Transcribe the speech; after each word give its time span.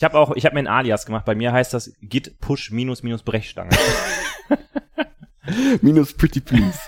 Ich 0.00 0.04
habe 0.04 0.18
auch, 0.18 0.34
ich 0.34 0.46
habe 0.46 0.54
mir 0.54 0.60
ein 0.60 0.66
Alias 0.66 1.04
gemacht. 1.04 1.26
Bei 1.26 1.34
mir 1.34 1.52
heißt 1.52 1.74
das 1.74 1.92
Git 2.00 2.40
Push 2.40 2.70
minus 2.70 3.02
minus 3.02 3.22
Brechstange. 3.22 3.68
Minus 5.82 6.14
Pretty 6.14 6.40
Please. 6.40 6.78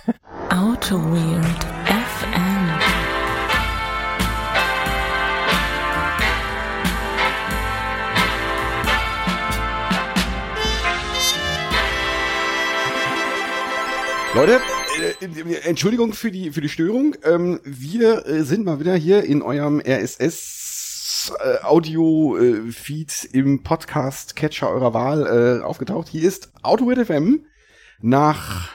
Auto 0.48 0.96
Weird 0.96 1.44
FM. 1.84 2.70
Leute, 14.34 14.60
äh, 15.20 15.68
Entschuldigung 15.68 16.14
für 16.14 16.30
die, 16.30 16.50
für 16.50 16.62
die 16.62 16.70
Störung. 16.70 17.14
Ähm, 17.24 17.60
wir 17.64 18.26
äh, 18.26 18.44
sind 18.44 18.64
mal 18.64 18.80
wieder 18.80 18.94
hier 18.94 19.24
in 19.24 19.42
eurem 19.42 19.80
RSS 19.80 20.62
äh, 21.30 21.62
Audio 21.62 22.36
äh, 22.36 22.62
im 23.32 23.62
Podcast 23.62 24.34
Catcher 24.36 24.70
eurer 24.70 24.94
Wahl 24.94 25.60
äh, 25.60 25.64
aufgetaucht. 25.64 26.08
Hier 26.08 26.26
ist 26.26 26.52
AutoWit 26.62 27.06
FM 27.06 27.44
nach 28.00 28.70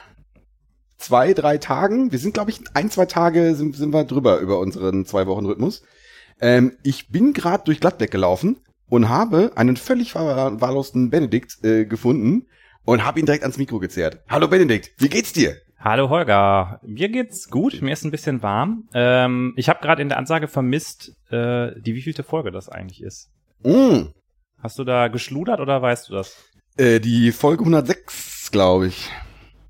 zwei, 0.97 1.33
drei 1.33 1.57
Tagen. 1.57 2.11
Wir 2.11 2.19
sind, 2.19 2.33
glaube 2.33 2.51
ich, 2.51 2.61
ein, 2.73 2.89
zwei 2.89 3.05
Tage 3.05 3.55
sind, 3.55 3.75
sind 3.75 3.93
wir 3.93 4.03
drüber 4.05 4.39
über 4.39 4.59
unseren 4.59 5.05
zwei 5.05 5.27
Wochen 5.27 5.45
Rhythmus. 5.45 5.83
Ähm, 6.39 6.77
ich 6.83 7.09
bin 7.09 7.33
gerade 7.33 7.63
durch 7.65 7.79
Gladbeck 7.79 8.11
gelaufen 8.11 8.57
und 8.89 9.09
habe 9.09 9.51
einen 9.55 9.77
völlig 9.77 10.11
verwahrlosten 10.11 11.09
Benedikt 11.09 11.63
äh, 11.63 11.85
gefunden 11.85 12.47
und 12.85 13.03
habe 13.03 13.19
ihn 13.19 13.25
direkt 13.25 13.43
ans 13.43 13.57
Mikro 13.57 13.79
gezerrt. 13.79 14.21
Hallo 14.29 14.47
Benedikt, 14.47 14.91
wie 14.97 15.09
geht's 15.09 15.33
dir? 15.33 15.57
Hallo 15.89 16.09
Holger, 16.09 16.81
mir 16.83 17.07
geht's 17.07 17.49
gut, 17.49 17.81
mir 17.81 17.93
ist 17.93 18.03
ein 18.03 18.11
bisschen 18.11 18.43
warm. 18.43 18.89
Ähm, 18.93 19.53
ich 19.55 19.69
habe 19.69 19.79
gerade 19.79 20.01
in 20.01 20.09
der 20.09 20.17
Ansage 20.17 20.49
vermisst, 20.49 21.13
äh, 21.31 21.79
die 21.79 21.95
wievielte 21.95 22.23
Folge 22.23 22.51
das 22.51 22.67
eigentlich 22.67 23.01
ist. 23.01 23.29
Mm, 23.63 24.07
Hast 24.61 24.77
du 24.79 24.83
da 24.83 25.07
geschludert 25.07 25.61
oder 25.61 25.81
weißt 25.81 26.09
du 26.09 26.13
das? 26.15 26.35
äh, 26.75 26.99
die 26.99 27.31
Folge 27.31 27.61
106, 27.61 28.51
glaube 28.51 28.87
ich. 28.87 29.09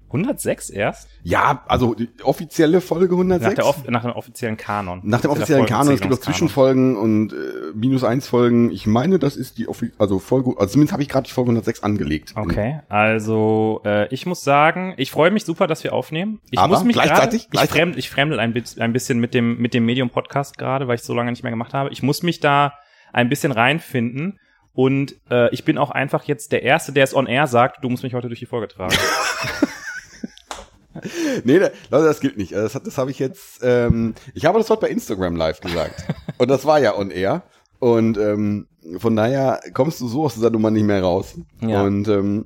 106 0.08 0.70
erst? 0.70 1.10
Ja, 1.24 1.64
also 1.68 1.94
die 1.94 2.10
offizielle 2.24 2.80
Folge 2.82 3.16
106. 3.16 3.48
Nach, 3.50 3.56
der 3.56 3.66
off 3.66 3.88
nach 3.88 4.02
dem 4.04 4.12
offiziellen 4.12 4.56
Kanon. 4.56 5.02
Nach 5.04 5.20
dem 5.22 5.32
offiziellen 5.32 5.66
Kanon, 5.66 5.94
es 5.94 6.02
gibt 6.02 6.14
auch 6.14 6.20
Zwischenfolgen 6.20 6.96
und 6.96 7.34
äh, 7.34 7.36
minus 7.74 8.04
eins 8.04 8.28
Folgen. 8.28 8.72
Ich 8.72 8.88
meine, 8.88 9.20
das 9.20 9.36
ist 9.36 9.58
die 9.58 9.68
offi 9.68 9.92
also 9.98 10.20
Folge, 10.20 10.52
also 10.58 10.72
zumindest 10.72 10.94
habe 10.94 11.04
ich 11.04 11.10
gerade 11.10 11.28
die 11.28 11.34
Folge 11.34 11.50
106 11.50 11.84
angelegt. 11.84 12.34
Okay, 12.36 12.80
also 12.88 13.82
äh, 13.86 14.08
ich 14.14 14.26
muss 14.26 14.44
sagen, 14.44 14.94
ich 14.98 15.12
freue 15.12 15.32
mich 15.32 15.44
super, 15.44 15.68
dass 15.68 15.84
wir 15.84 15.94
aufnehmen. 15.94 16.40
Ich 16.52 16.60
Aber 16.60 16.76
muss 16.76 16.84
mich 16.86 16.96
gleichzeitig- 16.96 17.50
gerade, 17.50 17.66
ich, 17.66 17.72
fremd, 17.72 17.98
ich 17.98 18.10
fremdel 18.10 18.40
ein, 18.40 18.54
ein 18.80 18.94
bisschen 18.94 19.20
mit 19.20 19.34
dem 19.34 19.58
mit 19.58 19.74
dem 19.74 19.86
Medium 19.86 20.10
Podcast 20.10 20.58
gerade, 20.58 20.88
weil 20.88 20.96
ich 20.96 21.04
so 21.04 21.14
lange 21.14 21.32
nicht 21.32 21.44
mehr 21.44 21.52
gemacht 21.52 21.74
habe. 21.74 21.90
Ich 21.92 22.02
muss 22.02 22.24
mich 22.24 22.40
da 22.40 22.74
ein 23.12 23.30
bisschen 23.30 23.52
reinfinden 23.52 24.40
und 24.74 25.16
äh, 25.32 25.52
ich 25.54 25.66
bin 25.66 25.78
auch 25.80 25.90
einfach 25.90 26.26
jetzt 26.26 26.52
der 26.52 26.62
erste, 26.62 26.92
der 26.92 27.04
es 27.04 27.16
on 27.16 27.26
air 27.26 27.48
sagt, 27.48 27.84
du 27.84 27.90
musst 27.90 28.04
mich 28.04 28.14
heute 28.14 28.28
durch 28.28 28.40
die 28.40 28.46
Folge 28.46 28.68
tragen. 28.68 28.96
Nee, 31.44 31.58
Leute, 31.58 31.73
das 31.90 32.20
gilt 32.20 32.38
nicht. 32.38 32.52
Das, 32.53 32.76
hat- 32.76 32.86
das 32.88 32.98
habe 32.98 33.12
ich 33.12 33.20
jetzt, 33.20 33.59
ähm, 33.62 34.14
ich 34.34 34.45
habe 34.45 34.58
das 34.59 34.70
heute 34.70 34.81
bei 34.81 34.90
Instagram 34.90 35.36
live 35.36 35.59
gesagt. 35.62 36.06
und 36.38 36.48
das 36.50 36.66
war 36.66 36.80
ja 36.80 36.95
on 36.98 37.12
air. 37.12 37.44
Und 37.80 38.17
ähm, 38.17 38.67
von 38.98 39.16
daher 39.16 39.59
kommst 39.73 40.02
du 40.02 40.08
so 40.08 40.23
aus 40.26 40.34
dieser 40.36 40.50
Nummer 40.50 40.72
nicht 40.72 40.84
mehr 40.86 41.02
raus. 41.04 41.36
Ja. 41.62 41.84
Und 41.84 42.08
ähm, 42.08 42.45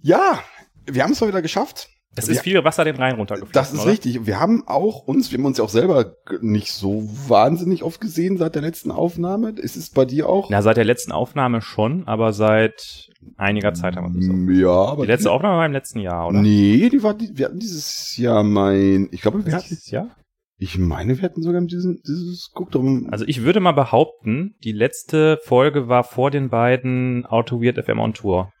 ja, 0.00 0.40
wir 0.86 1.02
haben 1.04 1.12
es 1.12 1.20
mal 1.20 1.28
wieder 1.28 1.42
geschafft. 1.42 1.88
Es 2.14 2.28
Wir- 2.28 2.34
ist 2.34 2.42
viel 2.42 2.62
Wasser 2.62 2.84
den 2.84 2.96
Rhein 2.96 3.14
runtergeflossen. 3.14 3.54
Das 3.54 3.72
ist 3.72 3.80
oder? 3.82 3.90
richtig. 3.92 4.26
Wir 4.26 4.38
haben 4.38 4.64
auch 4.66 5.06
uns, 5.06 5.30
wir 5.32 5.38
haben 5.38 5.46
uns 5.46 5.56
ja 5.58 5.64
auch 5.64 5.70
selber 5.70 6.14
nicht 6.42 6.70
so 6.72 7.08
wahnsinnig 7.28 7.82
oft 7.82 8.00
gesehen 8.02 8.36
seit 8.36 8.54
der 8.54 8.60
letzten 8.62 8.90
Aufnahme. 8.90 9.50
Ist 9.56 9.76
es 9.76 9.88
bei 9.90 10.04
dir 10.04 10.28
auch? 10.28 10.50
Na, 10.50 10.60
seit 10.60 10.76
der 10.76 10.84
letzten 10.84 11.12
Aufnahme 11.12 11.62
schon, 11.62 12.06
aber 12.06 12.32
seit 12.34 13.08
einiger 13.38 13.72
Zeit 13.72 13.96
haben 13.96 14.14
wir 14.14 14.22
so. 14.22 14.32
Mm, 14.32 14.50
Ja, 14.60 14.68
aber 14.70 15.04
Die 15.06 15.10
letzte 15.12 15.30
Aufnahme 15.30 15.56
war 15.58 15.66
im 15.66 15.72
letzten 15.72 16.00
Jahr, 16.00 16.28
oder? 16.28 16.40
Nee, 16.42 16.90
die 16.90 17.02
war, 17.02 17.14
die, 17.14 17.30
wir 17.34 17.46
hatten 17.46 17.58
dieses 17.60 18.14
Jahr 18.18 18.42
mein, 18.42 19.08
ich 19.10 19.22
glaube, 19.22 19.46
wir 19.46 19.54
hatten, 19.54 19.64
Dieses 19.70 19.90
Jahr? 19.90 20.14
ich 20.58 20.76
meine, 20.78 21.16
wir 21.16 21.22
hatten 21.24 21.40
sogar 21.42 21.62
diesen, 21.62 22.02
dieses, 22.06 22.50
guck 22.52 22.70
doch, 22.72 22.82
mal. 22.82 23.08
Also 23.10 23.24
ich 23.26 23.42
würde 23.42 23.60
mal 23.60 23.72
behaupten, 23.72 24.54
die 24.64 24.72
letzte 24.72 25.38
Folge 25.44 25.88
war 25.88 26.04
vor 26.04 26.30
den 26.30 26.50
beiden 26.50 27.24
Auto 27.24 27.62
Weird 27.62 27.82
FM 27.82 27.98
on 28.00 28.12
Tour. 28.12 28.52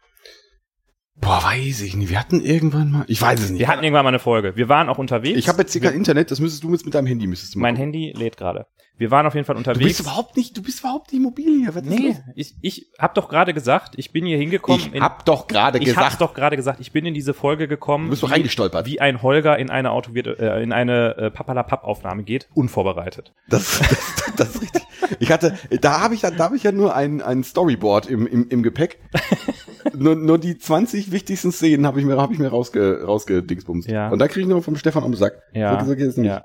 Boah, 1.22 1.42
weiß 1.42 1.80
ich 1.80 1.96
nicht, 1.96 2.10
wir 2.10 2.18
hatten 2.18 2.42
irgendwann 2.42 2.90
mal, 2.90 3.04
ich 3.08 3.22
weiß 3.22 3.40
es 3.40 3.50
nicht. 3.50 3.60
Wir 3.60 3.68
hatten 3.68 3.82
irgendwann 3.82 4.04
mal 4.04 4.10
eine 4.10 4.18
Folge. 4.18 4.56
Wir 4.56 4.68
waren 4.68 4.90
auch 4.90 4.98
unterwegs. 4.98 5.38
ich 5.38 5.48
habe 5.48 5.62
jetzt 5.62 5.72
hier 5.72 5.80
kein 5.80 5.94
Internet, 5.94 6.30
das 6.30 6.40
müsstest 6.40 6.64
du 6.64 6.70
jetzt 6.72 6.84
mit 6.84 6.94
deinem 6.94 7.06
Handy, 7.06 7.26
müsstest 7.26 7.54
du 7.54 7.58
mal 7.58 7.68
mein. 7.68 7.76
Handy 7.76 8.12
lädt 8.14 8.36
gerade. 8.36 8.66
Wir 8.98 9.10
waren 9.10 9.26
auf 9.26 9.34
jeden 9.34 9.44
Fall 9.46 9.56
Du 9.56 9.62
bist 9.62 9.74
unterwegs. 9.76 10.00
überhaupt 10.00 10.36
nicht, 10.36 10.56
du 10.56 10.62
bist 10.62 10.80
überhaupt 10.80 11.12
nicht 11.12 11.22
mobil 11.22 11.60
hier, 11.60 11.74
was 11.74 11.82
nee, 11.82 12.16
ich, 12.34 12.54
ich 12.60 12.86
hab 12.98 13.14
doch 13.14 13.28
gerade 13.28 13.52
gesagt, 13.54 13.94
ich 13.96 14.12
bin 14.12 14.24
hier 14.26 14.38
hingekommen. 14.38 14.90
Ich 14.92 15.00
hab 15.00 15.24
doch 15.24 15.46
gerade 15.46 15.78
ich 15.78 15.88
hab's 15.96 15.96
gesagt, 15.96 16.20
doch 16.20 16.34
gerade 16.34 16.56
gesagt, 16.56 16.80
ich 16.80 16.92
bin 16.92 17.06
in 17.06 17.14
diese 17.14 17.34
Folge 17.34 17.68
gekommen. 17.68 18.04
du 18.06 18.10
bist 18.10 18.22
doch 18.22 18.30
reingestolpert. 18.30 18.86
Wie 18.86 19.00
ein 19.00 19.22
Holger 19.22 19.58
in 19.58 19.70
eine 19.70 19.90
Auto 19.90 20.12
äh, 20.14 20.62
in 20.62 20.72
eine 20.72 21.16
äh, 21.16 21.30
Papalapap-Aufnahme 21.30 22.22
geht, 22.22 22.48
unvorbereitet. 22.54 23.32
Das, 23.48 23.80
das, 23.80 24.32
das 24.36 24.54
ist 24.56 24.62
richtig. 24.62 24.82
Ich 25.18 25.30
hatte, 25.32 25.58
da 25.80 26.00
habe 26.00 26.14
ich, 26.14 26.20
da 26.20 26.38
habe 26.38 26.56
ich 26.56 26.62
ja 26.62 26.72
nur 26.72 26.94
ein, 26.94 27.22
ein 27.22 27.44
Storyboard 27.44 28.06
im, 28.06 28.26
im, 28.26 28.48
im 28.48 28.62
Gepäck. 28.62 28.98
nur, 29.94 30.14
nur 30.14 30.38
die 30.38 30.58
20 30.58 31.12
wichtigsten 31.12 31.52
Szenen 31.52 31.86
habe 31.86 32.00
ich 32.00 32.06
mir, 32.06 32.16
habe 32.16 32.32
ich 32.32 32.38
mir 32.38 32.48
rausge, 32.48 33.02
rausgedingsbumst. 33.04 33.88
Ja. 33.88 34.10
Und 34.10 34.18
da 34.18 34.28
kriege 34.28 34.42
ich 34.42 34.46
noch 34.46 34.62
vom 34.62 34.76
Stefan 34.76 35.04
am 35.04 35.14
Sack. 35.14 35.42
Ja, 35.52 35.84
So, 35.84 35.94
so 36.10 36.22
ja. 36.22 36.44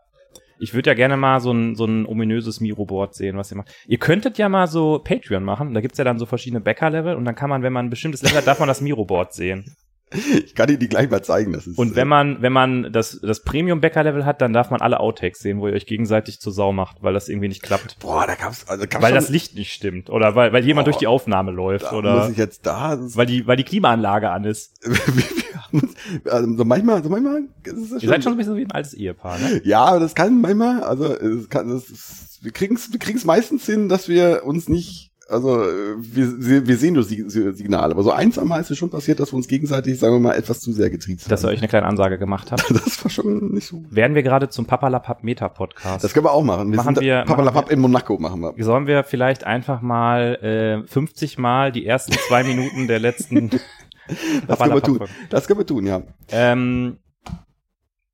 Ich 0.59 0.73
würde 0.73 0.89
ja 0.89 0.93
gerne 0.93 1.17
mal 1.17 1.39
so 1.39 1.51
ein, 1.51 1.75
so 1.75 1.85
ein 1.85 2.05
ominöses 2.05 2.59
Miro-Board 2.59 3.15
sehen, 3.15 3.37
was 3.37 3.51
ihr 3.51 3.57
macht. 3.57 3.73
Ihr 3.87 3.99
könntet 3.99 4.37
ja 4.37 4.49
mal 4.49 4.67
so 4.67 4.99
Patreon 5.03 5.43
machen. 5.43 5.73
Da 5.73 5.81
gibt's 5.81 5.97
ja 5.97 6.03
dann 6.03 6.19
so 6.19 6.25
verschiedene 6.25 6.61
Bäcker-Level 6.61 7.15
und 7.15 7.25
dann 7.25 7.35
kann 7.35 7.49
man, 7.49 7.63
wenn 7.63 7.73
man 7.73 7.87
ein 7.87 7.89
bestimmtes 7.89 8.21
Level 8.21 8.37
hat, 8.37 8.47
darf 8.47 8.59
man 8.59 8.67
das 8.67 8.81
Miro-Board 8.81 9.33
sehen. 9.33 9.75
Ich 10.11 10.55
kann 10.55 10.67
dir 10.67 10.77
die 10.77 10.87
gleich 10.87 11.09
mal 11.09 11.21
zeigen. 11.21 11.51
Das 11.51 11.67
ist, 11.67 11.77
Und 11.77 11.95
wenn 11.95 12.07
man, 12.07 12.41
wenn 12.41 12.53
man 12.53 12.93
das, 12.93 13.19
das 13.21 13.43
Premium-Bäcker-Level 13.43 14.25
hat, 14.25 14.41
dann 14.41 14.53
darf 14.53 14.69
man 14.71 14.79
alle 14.81 14.99
Outtakes 14.99 15.39
sehen, 15.39 15.59
wo 15.59 15.67
ihr 15.67 15.73
euch 15.73 15.85
gegenseitig 15.85 16.39
zur 16.39 16.53
Sau 16.53 16.71
macht, 16.71 17.03
weil 17.03 17.13
das 17.13 17.27
irgendwie 17.27 17.49
nicht 17.49 17.61
klappt. 17.61 17.99
boah, 17.99 18.25
da 18.25 18.35
gab's, 18.35 18.67
also 18.69 18.85
gab's 18.87 19.03
Weil 19.03 19.13
das 19.13 19.29
Licht 19.29 19.55
nicht 19.55 19.73
stimmt. 19.73 20.09
Oder 20.09 20.35
weil, 20.35 20.53
weil 20.53 20.63
jemand 20.65 20.85
Boah. 20.85 20.91
durch 20.91 20.99
die 20.99 21.07
Aufnahme 21.07 21.51
läuft. 21.51 21.91
Oder 21.91 22.21
muss 22.21 22.31
ich 22.31 22.37
jetzt 22.37 22.65
da, 22.65 22.97
weil 22.99 23.25
die, 23.25 23.47
weil 23.47 23.57
die 23.57 23.65
Klimaanlage 23.65 24.29
an 24.29 24.45
ist. 24.45 24.79
also 26.25 26.55
so 26.55 26.65
manchmal, 26.65 27.03
so 27.03 27.09
manchmal, 27.09 27.43
ist 27.63 27.91
das 27.91 28.03
Ihr 28.03 28.09
seid 28.09 28.23
schon 28.23 28.33
ein 28.33 28.37
bisschen 28.37 28.55
wie 28.55 28.63
ein 28.63 28.71
altes 28.71 28.93
Ehepaar, 28.93 29.37
ne? 29.39 29.61
Ja, 29.63 29.83
aber 29.85 29.99
das 29.99 30.15
kann 30.15 30.39
manchmal, 30.39 30.83
also 30.83 31.13
es 31.13 31.49
kann, 31.49 31.67
das 31.69 31.89
ist, 31.89 32.39
wir 32.41 32.51
kriegen's, 32.51 32.91
wir 32.91 32.99
kriegen's 32.99 33.25
meistens 33.25 33.65
hin, 33.65 33.89
dass 33.89 34.07
wir 34.07 34.43
uns 34.45 34.69
nicht, 34.69 35.11
also 35.29 35.61
äh, 35.63 35.95
wir, 35.97 36.67
wir 36.67 36.77
sehen 36.77 36.93
nur 36.93 37.03
Sig- 37.03 37.29
Signale, 37.29 37.93
aber 37.93 38.03
so 38.03 38.11
ein, 38.11 38.31
zwei 38.31 38.43
Mal 38.43 38.59
ist 38.61 38.71
es 38.71 38.77
schon 38.77 38.89
passiert, 38.89 39.19
dass 39.19 39.31
wir 39.33 39.37
uns 39.37 39.47
gegenseitig, 39.47 39.99
sagen 39.99 40.13
wir 40.15 40.19
mal, 40.19 40.33
etwas 40.35 40.59
zu 40.59 40.71
sehr 40.71 40.89
getriezt 40.89 41.29
Dass 41.29 41.43
ihr 41.43 41.47
haben. 41.47 41.53
euch 41.55 41.59
eine 41.59 41.67
kleine 41.67 41.85
Ansage 41.87 42.17
gemacht 42.17 42.51
habt. 42.51 42.63
Das 42.87 43.03
war 43.03 43.11
schon 43.11 43.49
nicht 43.53 43.67
so. 43.67 43.83
Werden 43.89 44.15
wir 44.15 44.23
gerade 44.23 44.49
zum 44.49 44.65
Papalapap 44.65 45.23
Meta-Podcast. 45.23 46.03
Das 46.03 46.13
können 46.13 46.25
wir 46.25 46.31
auch 46.31 46.43
machen. 46.43 46.71
Wir 46.71 46.77
Machen 46.77 46.95
sind 46.95 47.03
wir- 47.03 47.23
Papalapap 47.25 47.71
in 47.71 47.79
Monaco 47.79 48.17
machen 48.17 48.41
wir. 48.41 48.53
Sollen 48.63 48.87
wir 48.87 49.03
vielleicht 49.03 49.43
einfach 49.43 49.81
mal 49.81 50.83
äh, 50.83 50.87
50 50.87 51.37
Mal 51.37 51.71
die 51.71 51.85
ersten 51.85 52.13
zwei 52.27 52.43
Minuten 52.43 52.87
der 52.87 52.99
letzten 52.99 53.49
Das 54.47 54.57
können 54.59 54.73
wir 54.73 54.81
tun. 54.81 54.99
Das 55.29 55.47
können 55.47 55.59
wir 55.59 55.65
tun, 55.65 55.85
ja. 55.85 56.01
Ähm, 56.31 56.97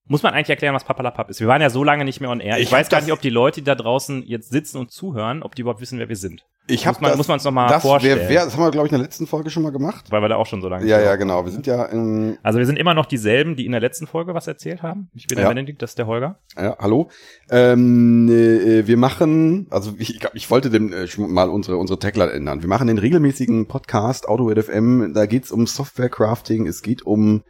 muss 0.08 0.24
man 0.24 0.34
eigentlich 0.34 0.50
erklären, 0.50 0.74
was 0.76 0.84
Papalapap 0.84 1.30
ist? 1.30 1.40
Wir 1.40 1.48
waren 1.48 1.62
ja 1.62 1.70
so 1.70 1.84
lange 1.84 2.04
nicht 2.04 2.20
mehr 2.20 2.30
on 2.30 2.40
air. 2.40 2.58
Ich, 2.58 2.64
Ich 2.64 2.72
weiß 2.72 2.90
gar 2.90 3.00
nicht, 3.02 3.12
ob 3.14 3.22
die 3.22 3.30
Leute, 3.30 3.62
die 3.62 3.66
da 3.66 3.76
draußen 3.76 4.24
jetzt 4.24 4.50
sitzen 4.50 4.78
und 4.80 4.92
zuhören, 4.92 5.44
ob 5.44 5.56
die 5.56 5.62
überhaupt 5.62 5.82
wissen, 5.82 6.00
wer 6.00 6.10
wir 6.10 6.16
sind. 6.16 6.46
Ich 6.66 6.86
Muss 6.86 7.02
man- 7.02 7.18
muss 7.18 7.28
man 7.28 7.36
uns 7.36 7.44
noch 7.44 7.52
mal 7.52 7.68
das, 7.68 7.82
vorstellen. 7.82 8.20
Wer, 8.22 8.30
wer, 8.30 8.46
das 8.46 8.54
haben 8.56 8.64
wir, 8.64 8.72
glaube 8.72 8.88
ich, 8.88 8.94
in 8.94 8.98
der 8.98 9.06
letzten 9.06 9.28
Folge 9.28 9.50
schon 9.50 9.64
mal 9.64 9.74
gemacht. 9.74 10.06
Weil 10.12 10.22
wir 10.22 10.30
da 10.30 10.38
auch 10.38 10.46
schon 10.46 10.62
so 10.62 10.70
lange 10.70 10.86
Ja, 10.86 10.96
sind. 10.98 11.06
ja, 11.08 11.16
genau. 11.18 11.44
Wir 11.44 11.52
sind 11.52 11.68
ja, 11.68 11.92
ähm, 11.92 12.38
Also 12.42 12.58
wir 12.58 12.66
sind 12.66 12.80
immer 12.80 12.94
noch 12.94 13.06
dieselben, 13.06 13.58
die 13.58 13.66
in 13.66 13.74
der 13.74 13.82
letzten 13.82 14.08
Folge 14.08 14.34
was 14.34 14.48
erzählt 14.48 14.82
haben. 14.82 15.10
Ich 15.14 15.28
bin 15.28 15.36
der 15.36 15.44
Ja. 15.44 15.50
Benedikt, 15.50 15.82
das 15.82 15.92
ist 15.92 15.98
der 15.98 16.08
Holger. 16.08 16.40
Ja, 16.56 16.78
hallo. 16.80 17.10
Ähm, 17.50 18.30
äh, 18.30 18.88
wir 18.88 18.96
machen, 18.96 19.68
also 19.72 19.94
ich, 19.98 20.22
ich, 20.34 20.50
wollte 20.50 20.70
dem 20.70 20.94
äh, 20.94 21.06
mal 21.18 21.50
unsere 21.50 21.76
unsere 21.76 22.00
Tagline 22.00 22.32
ändern. 22.32 22.62
Wir 22.62 22.70
machen 22.70 22.88
den 22.88 22.98
regelmäßigen 22.98 23.68
Podcast 23.68 24.30
AutoWed 24.30 24.64
FM. 24.64 25.14
Da 25.14 25.26
geht's 25.26 25.52
um 25.52 25.68
Software 25.68 26.08
Crafting. 26.10 26.66
Es 26.66 26.82
geht 26.82 27.02
um, 27.06 27.44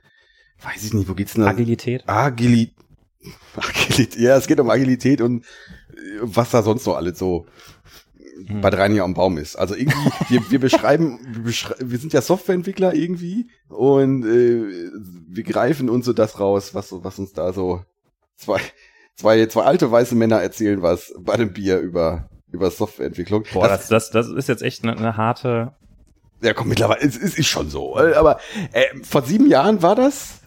weiß 0.63 0.83
ich 0.85 0.93
nicht, 0.95 1.07
wo 1.07 1.13
geht's 1.13 1.35
denn? 1.35 1.43
Agilität. 1.43 2.03
Agilität. 2.09 2.73
Agilität. 3.55 4.15
Ja, 4.17 4.35
es 4.37 4.47
geht 4.47 4.59
um 4.59 4.69
Agilität 4.71 5.21
und 5.21 5.43
äh, 5.43 5.45
was 6.21 6.49
da 6.49 6.63
sonst 6.63 6.85
noch 6.87 6.95
alles 6.95 7.19
so 7.19 7.45
Hm. 8.47 8.61
bei 8.61 8.69
drei 8.69 8.89
am 9.01 9.13
Baum 9.13 9.37
ist. 9.37 9.55
Also 9.55 9.75
irgendwie, 9.75 9.95
wir, 10.29 10.51
wir 10.51 10.59
beschreiben, 10.59 11.19
wir, 11.29 11.43
beschrei 11.43 11.75
wir 11.79 11.97
sind 11.97 12.13
ja 12.13 12.21
Softwareentwickler 12.21 12.93
irgendwie 12.93 13.47
und 13.69 14.25
äh, 14.25 14.89
wir 15.27 15.43
greifen 15.43 15.89
uns 15.89 16.05
so 16.05 16.13
das 16.13 16.39
raus, 16.39 16.73
was, 16.73 16.91
was 17.03 17.19
uns 17.19 17.33
da 17.33 17.53
so 17.53 17.83
zwei, 18.37 18.59
zwei, 19.15 19.45
zwei 19.45 19.63
alte 19.63 19.91
weiße 19.91 20.15
Männer 20.15 20.41
erzählen 20.41 20.81
was 20.81 21.13
bei 21.19 21.37
dem 21.37 21.53
Bier 21.53 21.79
über, 21.79 22.29
über 22.51 22.71
Softwareentwicklung. 22.71 23.43
Boah, 23.53 23.67
das, 23.67 23.87
das, 23.87 24.09
das 24.11 24.27
ist 24.29 24.47
jetzt 24.49 24.63
echt 24.63 24.83
eine, 24.83 24.97
eine 24.97 25.15
harte. 25.17 25.73
ja, 26.41 26.53
komm, 26.53 26.69
mittlerweile, 26.69 27.01
es, 27.01 27.15
es 27.17 27.37
ist 27.37 27.47
schon 27.47 27.69
so. 27.69 27.97
äh, 27.99 28.13
Aber 28.15 28.39
äh, 28.71 28.85
vor 29.03 29.21
sieben 29.23 29.47
Jahren 29.47 29.81
war 29.81 29.95
das. 29.95 30.39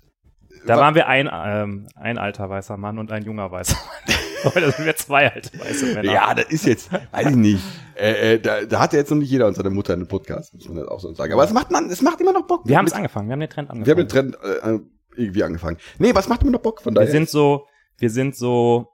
Da 0.67 0.77
Wa- 0.77 0.81
waren 0.81 0.95
wir 0.97 1.07
ein, 1.07 1.31
ähm, 1.33 1.87
ein 1.95 2.19
alter 2.19 2.51
weißer 2.51 2.77
Mann 2.77 2.99
und 2.99 3.13
ein 3.13 3.25
junger 3.25 3.51
weißer 3.53 3.77
Mann. 3.77 4.17
Heute 4.45 4.71
sind 4.73 4.85
wir 4.87 4.97
zwei 4.97 5.33
alte 5.33 5.51
weiße 5.59 5.87
Männer. 5.95 6.13
Ja, 6.13 6.35
das 6.35 6.47
ist 6.47 6.67
jetzt, 6.67 6.91
weiß 7.13 7.29
ich 7.31 7.37
nicht. 7.37 7.63
Äh, 7.97 8.35
äh, 8.35 8.41
da, 8.41 8.65
da 8.65 8.81
hat 8.81 8.93
ja 8.93 8.99
jetzt 8.99 9.11
noch 9.11 9.17
nicht 9.19 9.31
jeder 9.31 9.47
und 9.47 9.55
seine 9.55 9.71
Mutter 9.71 9.93
einen 9.95 10.07
Podcast, 10.09 10.53
muss 10.55 10.69
man 10.69 10.77
das 10.79 10.89
auch 10.89 11.01
so 11.01 11.13
sagen. 11.15 11.33
Aber 11.33 11.45
es 11.45 11.53
macht 11.53 11.71
man, 11.71 11.89
es 11.91 12.03
macht 12.03 12.21
immer 12.21 12.33
noch 12.33 12.47
Bock. 12.47 12.63
Wir 12.67 12.77
haben 12.77 12.87
es 12.87 12.93
angefangen, 12.93 13.29
wir 13.29 13.33
haben 13.33 13.41
den 13.41 13.51
Trend 13.51 13.71
angefangen. 13.71 13.87
Wir 13.87 13.93
haben 13.93 14.33
den 14.33 14.43
Trend 14.65 14.85
äh, 15.17 15.21
irgendwie 15.21 15.43
angefangen. 15.43 15.79
Nee, 15.99 16.15
was 16.15 16.29
macht 16.29 16.43
immer 16.43 16.53
noch 16.53 16.61
Bock 16.61 16.83
von 16.83 16.95
daher? 16.95 17.09
Wir 17.09 17.13
sind 17.13 17.29
so, 17.31 17.67
wir 17.99 18.11
sind 18.11 18.37
so, 18.37 18.89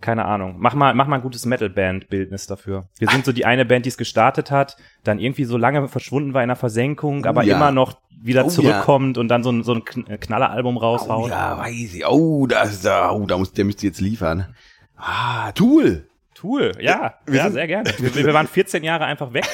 keine 0.00 0.24
Ahnung. 0.24 0.56
Mach 0.58 0.74
mal, 0.74 0.94
mach 0.94 1.06
mal 1.06 1.16
ein 1.16 1.22
gutes 1.22 1.44
Metal-Band-Bildnis 1.44 2.46
dafür. 2.46 2.88
Wir 2.98 3.08
sind 3.08 3.24
so 3.26 3.32
die 3.32 3.44
eine 3.44 3.64
Band, 3.66 3.84
die 3.84 3.90
es 3.90 3.98
gestartet 3.98 4.50
hat, 4.50 4.76
dann 5.04 5.18
irgendwie 5.18 5.44
so 5.44 5.56
lange 5.58 5.86
verschwunden 5.88 6.32
war 6.32 6.42
in 6.42 6.48
der 6.48 6.56
Versenkung, 6.56 7.26
aber 7.26 7.42
ja. 7.42 7.56
immer 7.56 7.72
noch 7.72 7.98
wieder 8.22 8.46
Oh, 8.46 8.48
zurückkommt 8.48 9.18
und 9.18 9.28
dann 9.28 9.42
so 9.42 9.50
ein, 9.52 9.62
so 9.62 9.74
ein 9.74 9.82
Kn- 9.82 10.16
Knalleralbum 10.16 10.78
oh, 10.78 10.80
raushaut. 10.80 11.28
ja, 11.30 11.58
weiß 11.58 11.94
ich. 11.94 12.06
Oh, 12.06 12.46
da 12.46 12.62
ist 12.62 12.84
da, 12.86 13.10
oh, 13.12 13.26
da 13.26 13.36
muss, 13.36 13.52
der 13.52 13.66
müsste 13.66 13.86
jetzt 13.86 14.00
liefern. 14.00 14.54
Ah, 14.96 15.52
Tool. 15.52 16.08
Tool, 16.34 16.72
ja, 16.80 17.14
Wir 17.24 17.36
ja, 17.36 17.44
sind- 17.44 17.54
sehr 17.54 17.66
gerne. 17.66 17.90
Wir, 17.98 18.14
wir 18.14 18.34
waren 18.34 18.46
14 18.46 18.84
Jahre 18.84 19.06
einfach 19.06 19.32
weg 19.32 19.46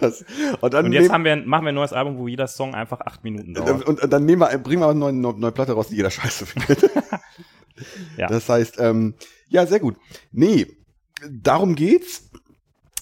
Das, 0.00 0.24
und 0.60 0.72
und 0.72 0.92
jetzt 0.92 1.10
wir, 1.10 1.36
machen 1.36 1.64
wir 1.64 1.68
ein 1.70 1.74
neues 1.74 1.92
Album, 1.92 2.16
wo 2.16 2.28
jeder 2.28 2.46
Song 2.46 2.76
einfach 2.76 3.00
acht 3.00 3.24
Minuten 3.24 3.54
dauert. 3.54 3.84
und, 3.84 4.00
und 4.00 4.12
dann 4.12 4.24
nehmen 4.24 4.42
wir, 4.42 4.56
bringen 4.58 4.80
wir 4.82 4.88
eine 4.88 4.98
neue, 5.00 5.12
neue, 5.12 5.34
neue 5.38 5.50
Platte 5.52 5.72
raus, 5.72 5.88
die 5.88 5.96
jeder 5.96 6.10
scheiße 6.10 6.46
findet. 6.46 6.90
Ja. 8.16 8.26
Das 8.26 8.48
heißt, 8.48 8.80
ähm, 8.80 9.14
ja, 9.48 9.64
sehr 9.64 9.78
gut. 9.78 9.96
Nee, 10.32 10.66
darum 11.30 11.76
geht's. 11.76 12.27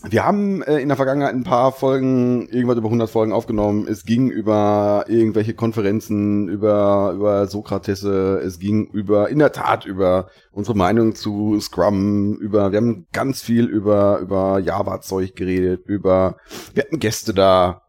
Wir 0.03 0.25
haben 0.25 0.63
äh, 0.63 0.79
in 0.79 0.89
der 0.89 0.97
Vergangenheit 0.97 1.35
ein 1.35 1.43
paar 1.43 1.73
Folgen, 1.73 2.49
irgendwas 2.49 2.77
über 2.77 2.89
100 2.89 3.09
Folgen 3.09 3.33
aufgenommen. 3.33 3.89
Es 3.89 4.05
ging 4.05 4.31
über 4.31 5.07
irgendwelche 5.09 5.55
Konferenzen, 5.55 6.49
über, 6.49 7.13
über 7.15 7.47
Sokratesse. 7.47 8.41
Es 8.45 8.59
ging 8.59 8.87
über, 8.91 9.31
in 9.31 9.39
der 9.39 9.53
Tat, 9.53 9.87
über 9.87 10.29
unsere 10.53 10.77
Meinung 10.77 11.15
zu 11.15 11.59
Scrum, 11.61 12.37
über, 12.37 12.73
wir 12.73 12.79
haben 12.79 13.07
ganz 13.13 13.43
viel 13.43 13.65
über, 13.65 14.19
über 14.19 14.59
Java-Zeug 14.59 15.35
geredet, 15.35 15.87
über, 15.87 16.37
wir 16.75 16.85
hatten 16.85 16.99
Gäste 16.99 17.33
da. 17.33 17.83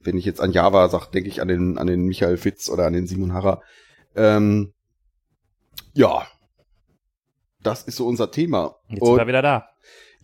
Wenn 0.00 0.18
ich 0.18 0.26
jetzt 0.26 0.42
an 0.42 0.52
Java 0.52 0.90
sage, 0.90 1.06
denke 1.14 1.30
ich 1.30 1.40
an 1.40 1.48
den, 1.48 1.78
an 1.78 1.86
den 1.86 2.04
Michael 2.04 2.36
Fitz 2.36 2.68
oder 2.68 2.86
an 2.86 2.92
den 2.92 3.06
Simon 3.06 3.32
Harrer. 3.32 3.62
Ähm, 4.14 4.74
ja, 5.94 6.26
das 7.62 7.84
ist 7.84 7.96
so 7.96 8.06
unser 8.06 8.30
Thema. 8.30 8.76
Jetzt 8.88 9.00
Und 9.00 9.08
sind 9.08 9.16
wir 9.16 9.26
wieder 9.26 9.40
da. 9.40 9.73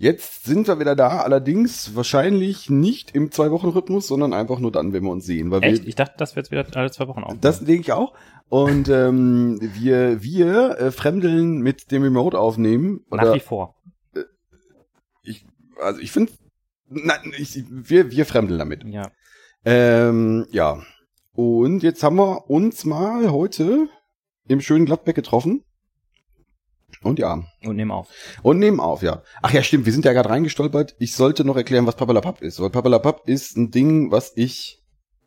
Jetzt 0.00 0.44
sind 0.44 0.66
wir 0.66 0.80
wieder 0.80 0.96
da, 0.96 1.20
allerdings 1.20 1.94
wahrscheinlich 1.94 2.70
nicht 2.70 3.14
im 3.14 3.30
Zwei-Wochen-Rhythmus, 3.30 4.08
sondern 4.08 4.32
einfach 4.32 4.58
nur 4.58 4.72
dann, 4.72 4.94
wenn 4.94 5.04
wir 5.04 5.10
uns 5.10 5.26
sehen. 5.26 5.50
Weil 5.50 5.62
Echt? 5.62 5.82
Wir, 5.82 5.88
Ich 5.88 5.94
dachte, 5.94 6.14
das 6.16 6.34
wird 6.34 6.46
jetzt 6.46 6.50
wieder 6.50 6.80
alle 6.80 6.90
zwei 6.90 7.06
Wochen 7.06 7.22
auf. 7.22 7.34
das 7.40 7.60
denke 7.60 7.82
ich 7.82 7.92
auch. 7.92 8.14
Und 8.48 8.88
ähm, 8.88 9.58
wir, 9.60 10.22
wir 10.22 10.78
äh, 10.78 10.90
fremdeln 10.90 11.58
mit 11.58 11.92
dem 11.92 12.02
Remote 12.02 12.38
aufnehmen. 12.38 13.04
Nach 13.10 13.22
Oder 13.22 13.34
wie 13.34 13.40
vor. 13.40 13.76
ich, 15.22 15.46
also 15.80 16.00
ich 16.00 16.10
finde, 16.10 16.32
nein, 16.88 17.32
ich, 17.36 17.62
wir, 17.68 18.10
wir 18.10 18.24
fremdeln 18.24 18.58
damit. 18.58 18.82
Ja. 18.84 19.10
Ähm, 19.66 20.46
ja. 20.50 20.82
Und 21.32 21.82
jetzt 21.82 22.02
haben 22.02 22.16
wir 22.16 22.48
uns 22.50 22.86
mal 22.86 23.30
heute 23.30 23.88
im 24.48 24.62
schönen 24.62 24.86
Gladbeck 24.86 25.14
getroffen. 25.14 25.62
Und 27.02 27.18
ja, 27.18 27.42
Und 27.64 27.76
nehmen 27.76 27.90
auf. 27.90 28.08
Und 28.42 28.58
nehmen 28.58 28.78
auf, 28.78 29.02
ja. 29.02 29.22
Ach 29.40 29.52
ja, 29.52 29.62
stimmt, 29.62 29.86
wir 29.86 29.92
sind 29.92 30.04
ja 30.04 30.12
gerade 30.12 30.28
reingestolpert. 30.28 30.96
Ich 30.98 31.14
sollte 31.14 31.44
noch 31.44 31.56
erklären, 31.56 31.86
was 31.86 31.96
Papalapap 31.96 32.42
ist. 32.42 32.60
Weil 32.60 32.68
Papalapap 32.70 33.26
ist 33.26 33.56
ein 33.56 33.70
Ding, 33.70 34.10
was 34.10 34.32
ich, 34.36 34.82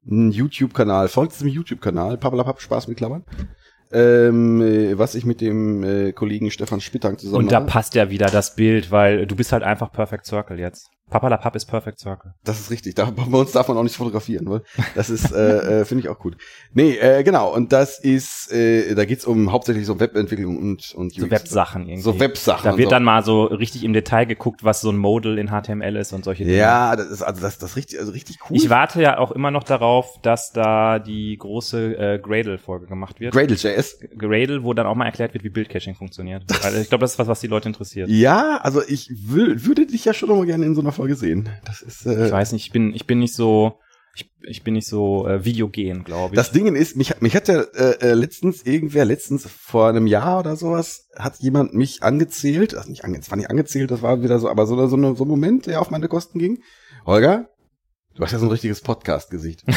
ein 0.06 0.32
YouTube-Kanal, 0.32 1.08
folgt 1.08 1.34
diesem 1.34 1.48
YouTube-Kanal, 1.48 2.18
Papalapap 2.18 2.62
Spaß 2.62 2.88
mit 2.88 2.98
Klammern, 2.98 3.24
ähm, 3.92 4.62
äh, 4.62 4.98
was 5.00 5.16
ich 5.16 5.26
mit 5.26 5.42
dem 5.42 5.84
äh, 5.84 6.12
Kollegen 6.14 6.52
Stefan 6.52 6.80
Spittang 6.82 7.18
zusammen 7.18 7.46
Und 7.46 7.52
da 7.52 7.60
mache. 7.60 7.72
passt 7.72 7.96
ja 7.96 8.10
wieder 8.12 8.28
das 8.28 8.56
Bild, 8.56 8.92
weil 8.92 9.26
du 9.26 9.36
bist 9.36 9.52
halt 9.52 9.64
einfach 9.64 9.92
Perfect 9.92 10.26
Circle 10.28 10.60
jetzt. 10.60 10.90
Papa 11.10 11.28
la 11.28 11.38
Papp 11.38 11.56
ist 11.56 11.66
Perfect 11.66 12.00
Circle. 12.00 12.34
Das 12.44 12.60
ist 12.60 12.72
richtig. 12.72 12.96
Da, 12.96 13.12
bei 13.12 13.38
uns 13.38 13.52
darf 13.52 13.68
man 13.68 13.78
auch 13.78 13.84
nicht 13.84 13.96
fotografieren, 13.96 14.50
weil 14.50 14.62
das 14.96 15.10
ist, 15.10 15.32
äh, 15.32 15.82
äh, 15.82 15.86
finde 15.86 16.04
ich 16.04 16.10
auch 16.10 16.18
gut. 16.18 16.38
Nee, 16.74 16.96
äh, 16.96 17.24
genau. 17.24 17.54
Und 17.54 17.72
das 17.72 18.00
ist, 18.00 18.52
äh, 18.52 18.96
da 18.96 19.06
geht's 19.06 19.26
um 19.26 19.52
hauptsächlich 19.52 19.86
so 19.86 20.00
Webentwicklung 20.00 20.58
und 20.58 20.94
und 20.96 21.14
So 21.14 21.26
UX. 21.26 21.32
Websachen 21.32 21.84
irgendwie. 21.84 22.02
So 22.02 22.20
Websachen. 22.20 22.72
Da 22.72 22.78
wird 22.78 22.88
so. 22.88 22.90
dann 22.90 23.04
mal 23.04 23.24
so 23.24 23.44
richtig 23.44 23.84
im 23.84 23.94
Detail 23.94 24.26
geguckt, 24.26 24.64
was 24.64 24.82
so 24.82 24.90
ein 24.90 24.98
Modal 24.98 25.38
in 25.38 25.50
HTML 25.50 25.96
ist 25.98 26.14
und 26.14 26.26
solche 26.26 26.46
Dinge. 26.46 26.58
Ja, 26.58 26.96
das 26.96 27.08
ist 27.08 27.22
also 27.22 27.42
das, 27.42 27.60
das 27.60 27.76
richtig, 27.76 28.00
also 28.00 28.12
richtig 28.12 28.40
cool. 28.50 28.58
Ich 28.58 28.70
warte 28.70 29.02
ja 29.02 29.20
auch 29.20 29.32
immer 29.32 29.52
noch 29.52 29.64
darauf, 29.64 30.20
dass 30.22 30.52
da 30.52 30.98
die 31.00 31.38
große 31.38 31.96
äh, 31.98 32.20
Gradle-Folge 32.20 32.88
gemacht 32.88 33.20
wird. 33.20 33.34
Gradle.js. 33.34 34.00
Gradle, 34.18 34.64
wo 34.64 34.74
dann 34.74 34.88
auch 34.88 34.96
mal 34.96 35.06
erklärt 35.06 35.34
wird, 35.34 35.44
wie 35.44 35.50
Bildcaching 35.50 35.96
funktioniert. 35.96 36.44
Weil 36.64 36.82
ich 36.82 36.90
glaube, 36.90 37.02
das 37.02 37.12
ist 37.12 37.20
was, 37.20 37.28
was 37.28 37.40
die 37.40 37.48
Leute 37.48 37.68
interessiert. 37.68 38.10
Ja, 38.10 38.58
also 38.58 38.82
ich 38.88 39.12
will, 39.12 39.64
würde 39.66 39.86
dich 39.86 40.06
ja 40.06 40.14
schon 40.14 40.30
noch 40.30 40.38
mal 40.38 40.46
gerne 40.46 40.66
in 40.66 40.74
so 40.74 40.82
einer 40.82 40.92
Folge 40.92 41.03
sehen. 41.12 41.50
Das 41.66 41.82
ist 41.82 42.06
äh, 42.06 42.28
Ich 42.28 42.32
weiß 42.32 42.52
nicht, 42.54 42.66
ich 42.68 42.72
bin, 42.72 42.94
ich 42.94 43.06
bin 43.06 43.20
nicht 43.20 43.34
so, 43.36 43.80
ich, 44.16 44.30
ich 44.44 44.64
bin 44.64 44.74
nicht 44.76 44.88
so 44.88 45.28
äh, 45.28 45.44
videogen, 45.44 46.04
glaube 46.04 46.34
ich. 46.34 46.38
das 46.38 46.52
Ding 46.52 46.74
ist, 46.76 46.96
mich, 46.96 47.20
mich 47.22 47.36
hat 47.36 47.48
ja 47.48 47.62
äh, 47.62 47.98
äh, 48.00 48.14
letztens 48.14 48.64
irgendwer, 48.64 49.06
letztens 49.06 49.46
vor 49.48 49.90
einem 49.90 50.08
Jahr 50.08 50.40
oder 50.40 50.56
sowas, 50.56 51.08
hat 51.18 51.38
jemand 51.40 51.74
mich 51.74 52.04
angezählt, 52.04 52.76
also 52.76 52.90
nicht 52.90 53.04
angezählt, 53.04 53.32
war 53.32 53.38
nicht 53.38 53.50
angezählt, 53.50 53.92
das 53.92 54.02
war 54.02 54.22
wieder 54.24 54.40
so, 54.40 54.50
aber 54.50 54.66
so, 54.68 54.88
so, 54.88 54.96
eine, 54.96 55.16
so 55.16 55.26
ein 55.26 55.28
Moment, 55.28 55.66
der 55.66 55.82
auf 55.82 55.90
meine 55.90 56.08
Kosten 56.08 56.40
ging. 56.40 56.62
Holger, 57.06 57.50
du 58.16 58.24
hast 58.24 58.32
ja 58.32 58.40
so 58.40 58.46
ein 58.46 58.52
richtiges 58.52 58.82
Podcast-Gesicht. 58.82 59.64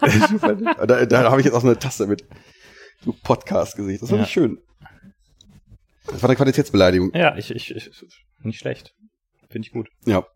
da 0.00 1.06
da 1.06 1.30
habe 1.30 1.40
ich 1.40 1.44
jetzt 1.46 1.54
auch 1.54 1.60
so 1.60 1.68
eine 1.68 1.78
Tasse 1.78 2.06
mit. 2.06 2.24
Du 3.04 3.12
Podcast-Gesicht, 3.12 4.02
das 4.02 4.10
war 4.10 4.18
Ja. 4.18 4.22
nicht 4.22 4.32
schön. 4.32 4.58
Das 6.06 6.22
war 6.22 6.28
eine 6.30 6.36
Qualitätsbeleidigung. 6.36 7.12
ja, 7.14 7.36
ich, 7.36 7.50
ich, 7.54 7.74
ich, 7.74 7.90
nicht 8.42 8.58
schlecht. 8.58 8.94
Finde 9.52 9.66
ich 9.66 9.72
gut. 9.72 9.88
Ja. 10.06 10.26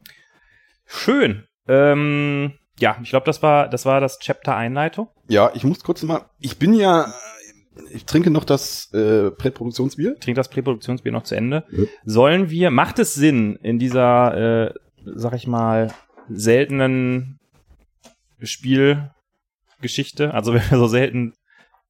Schön. 0.84 1.44
Ähm, 1.66 2.52
ja, 2.78 2.98
ich 3.02 3.08
glaube, 3.08 3.24
das 3.24 3.42
war, 3.42 3.68
das 3.68 3.86
war 3.86 4.00
das 4.00 4.18
Chapter 4.18 4.54
Einleitung. 4.54 5.08
Ja, 5.28 5.50
ich 5.54 5.64
muss 5.64 5.82
kurz 5.82 6.02
mal, 6.02 6.26
ich 6.38 6.58
bin 6.58 6.74
ja, 6.74 7.12
ich 7.90 8.04
trinke 8.04 8.30
noch 8.30 8.44
das 8.44 8.92
äh, 8.92 9.30
Präproduktionsbier. 9.30 10.20
Trink 10.20 10.36
das 10.36 10.50
Präproduktionsbier 10.50 11.12
noch 11.12 11.24
zu 11.24 11.34
Ende. 11.34 11.64
Ja. 11.70 11.84
Sollen 12.04 12.50
wir, 12.50 12.70
macht 12.70 12.98
es 12.98 13.14
Sinn, 13.14 13.56
in 13.62 13.78
dieser, 13.78 14.66
äh, 14.66 14.74
sag 15.04 15.32
ich 15.32 15.46
mal, 15.46 15.92
seltenen 16.28 17.38
Spielgeschichte, 18.42 20.34
also 20.34 20.52
wenn 20.54 20.70
wir 20.70 20.78
so 20.78 20.86
selten 20.86 21.32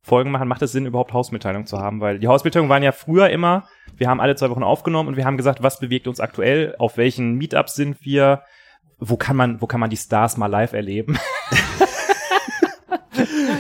Folgen 0.06 0.30
machen, 0.30 0.46
macht 0.46 0.62
es 0.62 0.70
Sinn, 0.72 0.86
überhaupt 0.86 1.12
Hausmitteilungen 1.12 1.66
zu 1.66 1.78
haben? 1.78 2.00
Weil 2.00 2.20
die 2.20 2.28
Hausmitteilungen 2.28 2.70
waren 2.70 2.82
ja 2.84 2.92
früher 2.92 3.28
immer, 3.28 3.64
wir 3.96 4.08
haben 4.08 4.20
alle 4.20 4.36
zwei 4.36 4.50
Wochen 4.50 4.62
aufgenommen 4.62 5.08
und 5.08 5.16
wir 5.16 5.24
haben 5.24 5.36
gesagt, 5.36 5.62
was 5.64 5.80
bewegt 5.80 6.06
uns 6.06 6.20
aktuell, 6.20 6.76
auf 6.78 6.96
welchen 6.96 7.34
Meetups 7.34 7.74
sind 7.74 7.96
wir, 8.04 8.42
wo 9.00 9.16
kann 9.16 9.34
man, 9.36 9.60
wo 9.60 9.66
kann 9.66 9.80
man 9.80 9.90
die 9.90 9.96
Stars 9.96 10.36
mal 10.36 10.46
live 10.46 10.72
erleben? 10.72 11.18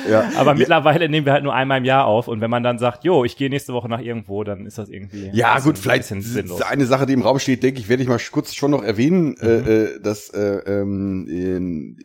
Ja. 0.08 0.30
Aber 0.36 0.54
mittlerweile 0.54 1.08
nehmen 1.08 1.26
wir 1.26 1.32
halt 1.32 1.42
nur 1.42 1.54
einmal 1.54 1.78
im 1.78 1.84
Jahr 1.84 2.04
auf 2.04 2.28
und 2.28 2.40
wenn 2.40 2.50
man 2.50 2.62
dann 2.62 2.78
sagt, 2.78 3.02
jo, 3.04 3.24
ich 3.24 3.36
gehe 3.36 3.50
nächste 3.50 3.72
Woche 3.72 3.88
nach 3.88 4.00
irgendwo, 4.00 4.44
dann 4.44 4.64
ist 4.66 4.78
das 4.78 4.88
irgendwie 4.88 5.30
Ja, 5.32 5.48
ein 5.50 5.54
bisschen- 5.56 5.72
gut, 5.72 5.78
vielleicht 5.78 6.12
eine 6.70 6.86
Sache, 6.86 7.06
die 7.06 7.12
im 7.14 7.22
Raum 7.22 7.38
steht, 7.40 7.62
denke 7.64 7.80
ich, 7.80 7.88
werde 7.88 8.02
ich 8.04 8.08
mal 8.08 8.20
kurz 8.30 8.54
schon 8.54 8.70
noch 8.70 8.84
erwähnen, 8.84 9.36
äh, 9.40 9.46
äh, 9.94 10.00
dass 10.00 10.28
äh, 10.30 10.58
ähm, 10.80 11.96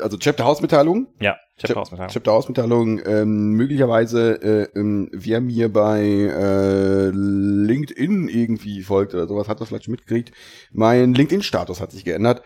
also 0.00 0.18
Chapter 0.18 0.44
Hausmitteilung, 0.44 1.06
Ja, 1.20 1.36
Chapter 1.58 1.68
Chap- 1.74 1.76
Hausmitteilung. 1.76 2.12
Chapter 2.12 2.32
Hausmitteilung, 2.32 3.00
ähm, 3.06 3.50
möglicherweise, 3.52 4.42
äh, 4.42 4.78
ähm, 4.78 5.08
wer 5.12 5.40
mir 5.40 5.72
bei 5.72 6.02
äh, 6.02 7.08
LinkedIn 7.10 8.28
irgendwie 8.28 8.82
folgt 8.82 9.14
oder 9.14 9.26
sowas, 9.26 9.48
hat 9.48 9.60
das 9.60 9.68
vielleicht 9.68 9.84
schon 9.84 9.92
mitgekriegt. 9.92 10.32
Mein 10.72 11.14
LinkedIn-Status 11.14 11.80
hat 11.80 11.92
sich 11.92 12.04
geändert. 12.04 12.42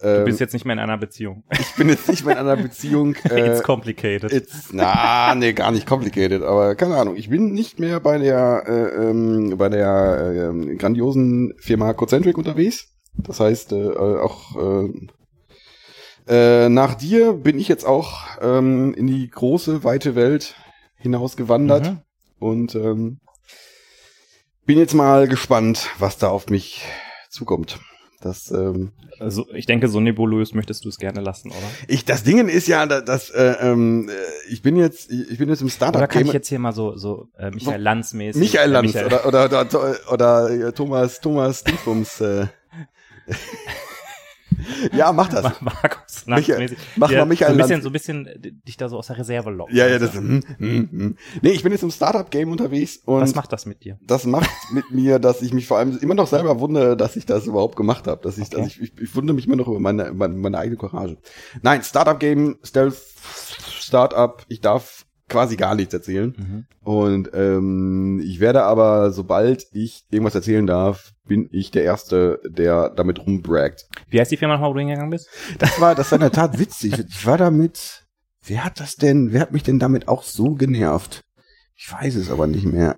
Du 0.00 0.08
Ähm, 0.08 0.24
bist 0.24 0.40
jetzt 0.40 0.52
nicht 0.54 0.64
mehr 0.64 0.72
in 0.72 0.80
einer 0.80 0.98
Beziehung. 0.98 1.44
ich 1.52 1.74
bin 1.76 1.88
jetzt 1.88 2.08
nicht 2.08 2.24
mehr 2.26 2.34
in 2.34 2.40
einer 2.46 2.56
Beziehung. 2.60 3.14
Äh, 3.30 3.50
It's 3.52 3.62
complicated. 3.62 4.32
It's, 4.32 4.70
na, 4.72 5.34
nee, 5.34 5.52
gar 5.52 5.70
nicht 5.70 5.86
complicated, 5.86 6.42
aber 6.42 6.74
keine 6.74 6.96
Ahnung. 6.96 7.16
Ich 7.16 7.28
bin 7.28 7.52
nicht 7.52 7.78
mehr 7.78 8.00
bei 8.00 8.18
der, 8.18 8.64
äh, 8.66 9.10
ähm, 9.10 9.54
bei 9.56 9.68
der 9.68 10.52
äh, 10.52 10.74
grandiosen 10.76 11.54
Firma 11.58 11.92
Cocentric 11.92 12.36
unterwegs. 12.38 12.88
Das 13.16 13.38
heißt, 13.40 13.72
äh, 13.72 13.90
auch 13.96 14.56
äh, 14.56 14.90
äh, 16.26 16.68
nach 16.68 16.94
dir 16.94 17.32
bin 17.34 17.58
ich 17.58 17.68
jetzt 17.68 17.84
auch 17.84 18.22
ähm, 18.40 18.94
in 18.94 19.06
die 19.06 19.28
große, 19.28 19.84
weite 19.84 20.14
Welt 20.14 20.54
hinausgewandert 20.96 21.86
Mhm. 21.86 22.00
und 22.38 22.74
ähm, 22.74 23.20
bin 24.66 24.78
jetzt 24.78 24.94
mal 24.94 25.28
gespannt, 25.28 25.88
was 25.98 26.16
da 26.18 26.28
auf 26.28 26.48
mich 26.48 26.82
zukommt. 27.28 27.78
Das, 28.22 28.50
ähm, 28.50 28.92
Also, 29.20 29.46
ich 29.52 29.66
denke, 29.66 29.88
so 29.88 30.00
nebulös 30.00 30.54
möchtest 30.54 30.86
du 30.86 30.88
es 30.88 30.96
gerne 30.96 31.20
lassen, 31.20 31.50
oder? 31.50 31.58
ich, 31.88 32.06
das 32.06 32.22
Ding 32.22 32.48
ist 32.48 32.66
ja, 32.68 32.86
dass, 32.86 33.04
dass 33.04 33.30
äh, 33.30 33.56
ähm, 33.60 34.08
äh, 34.08 34.12
ich 34.50 34.62
bin 34.62 34.76
jetzt, 34.76 35.10
ich 35.12 35.30
ich 35.32 35.36
bin 35.38 35.50
jetzt 35.50 35.60
im 35.60 35.68
Startup. 35.68 35.96
Oder 36.00 36.08
kann 36.08 36.22
ich 36.22 36.28
Game- 36.28 36.32
jetzt 36.34 36.48
hier 36.48 36.58
mal 36.58 36.72
so, 36.72 36.96
so 36.96 37.28
äh, 37.36 37.50
Michael 37.50 37.82
Lanz 37.82 38.14
mäßig 38.14 38.40
Michael 38.40 38.70
äh, 38.70 38.72
Lanz 38.72 38.94
Michael- 38.94 39.06
oder 39.06 39.26
oder 39.26 39.44
oder, 39.60 39.96
oder, 40.10 40.50
äh, 40.50 40.72
Thomas 40.72 41.20
Thomas 41.20 41.62
Dingsbums. 41.64 42.20
Äh. 42.22 42.46
Ja, 44.92 45.12
mach 45.12 45.28
das. 45.28 45.44
Markus 45.60 46.24
Michael, 46.26 46.76
mach 46.96 47.10
mal 47.10 47.24
Michael 47.26 47.54
so 47.54 47.58
ein 47.58 47.58
bisschen, 47.58 47.70
Lanz. 47.74 47.82
so 47.84 47.88
ein 47.88 47.92
bisschen 47.92 48.26
äh, 48.26 48.52
dich 48.66 48.76
da 48.76 48.88
so 48.88 48.98
aus 48.98 49.06
der 49.08 49.18
Reserve 49.18 49.50
locken. 49.50 49.74
Ja, 49.76 49.86
ja, 49.86 49.98
das. 49.98 50.14
Hm, 50.14 50.42
hm, 50.58 50.88
hm. 50.90 51.16
Nee, 51.42 51.50
ich 51.50 51.62
bin 51.62 51.72
jetzt 51.72 51.82
im 51.82 51.90
Startup-Game 51.90 52.50
unterwegs 52.50 52.98
und 53.04 53.20
Was 53.20 53.34
macht 53.34 53.52
das 53.52 53.66
mit 53.66 53.84
dir? 53.84 53.98
das 54.02 54.24
macht 54.26 54.50
mit 54.72 54.90
mir, 54.90 55.18
dass 55.18 55.42
ich 55.42 55.52
mich 55.52 55.66
vor 55.66 55.78
allem 55.78 55.98
immer 55.98 56.14
noch 56.14 56.26
selber 56.26 56.60
wundere, 56.60 56.96
dass 56.96 57.16
ich 57.16 57.26
das 57.26 57.46
überhaupt 57.46 57.76
gemacht 57.76 58.06
habe. 58.06 58.20
Dass 58.22 58.38
ich, 58.38 58.44
Okay. 58.46 58.56
dass 58.58 58.66
ich, 58.68 58.80
ich, 58.82 58.92
ich 59.00 59.14
wundere 59.16 59.34
mich 59.34 59.46
immer 59.46 59.56
noch 59.56 59.68
über 59.68 59.80
meine, 59.80 60.12
meine, 60.12 60.34
meine 60.34 60.58
eigene 60.58 60.76
Courage. 60.76 61.16
Nein, 61.62 61.82
Startup-Game, 61.82 62.56
Stealth, 62.62 62.96
Startup, 63.80 64.44
ich 64.48 64.60
darf 64.60 65.04
quasi 65.28 65.56
gar 65.56 65.74
nichts 65.74 65.94
erzählen. 65.94 66.34
Mhm. 66.36 66.66
Und 66.82 67.30
ähm, 67.34 68.20
ich 68.24 68.40
werde 68.40 68.64
aber, 68.64 69.10
sobald 69.12 69.66
ich 69.72 70.04
irgendwas 70.10 70.34
erzählen 70.34 70.66
darf, 70.66 71.12
bin 71.26 71.48
ich 71.50 71.70
der 71.70 71.84
Erste, 71.84 72.40
der 72.46 72.90
damit 72.90 73.26
rumbraggt. 73.26 73.86
Wie 74.08 74.20
heißt 74.20 74.30
die 74.30 74.36
Firma 74.36 74.54
nochmal, 74.54 74.70
wo 74.70 74.74
du 74.74 74.80
hingegangen 74.80 75.10
bist? 75.10 75.28
Das 75.58 75.80
war, 75.80 75.94
das 75.94 76.10
war 76.10 76.16
in 76.16 76.22
der 76.22 76.32
Tat 76.32 76.58
witzig. 76.58 76.94
Ich 77.08 77.26
war 77.26 77.38
damit, 77.38 78.06
wer 78.46 78.64
hat 78.64 78.80
das 78.80 78.96
denn, 78.96 79.32
wer 79.32 79.40
hat 79.40 79.52
mich 79.52 79.62
denn 79.62 79.78
damit 79.78 80.08
auch 80.08 80.22
so 80.22 80.54
genervt? 80.54 81.24
Ich 81.76 81.92
weiß 81.92 82.16
es 82.16 82.30
aber 82.30 82.46
nicht 82.46 82.66
mehr. 82.66 82.96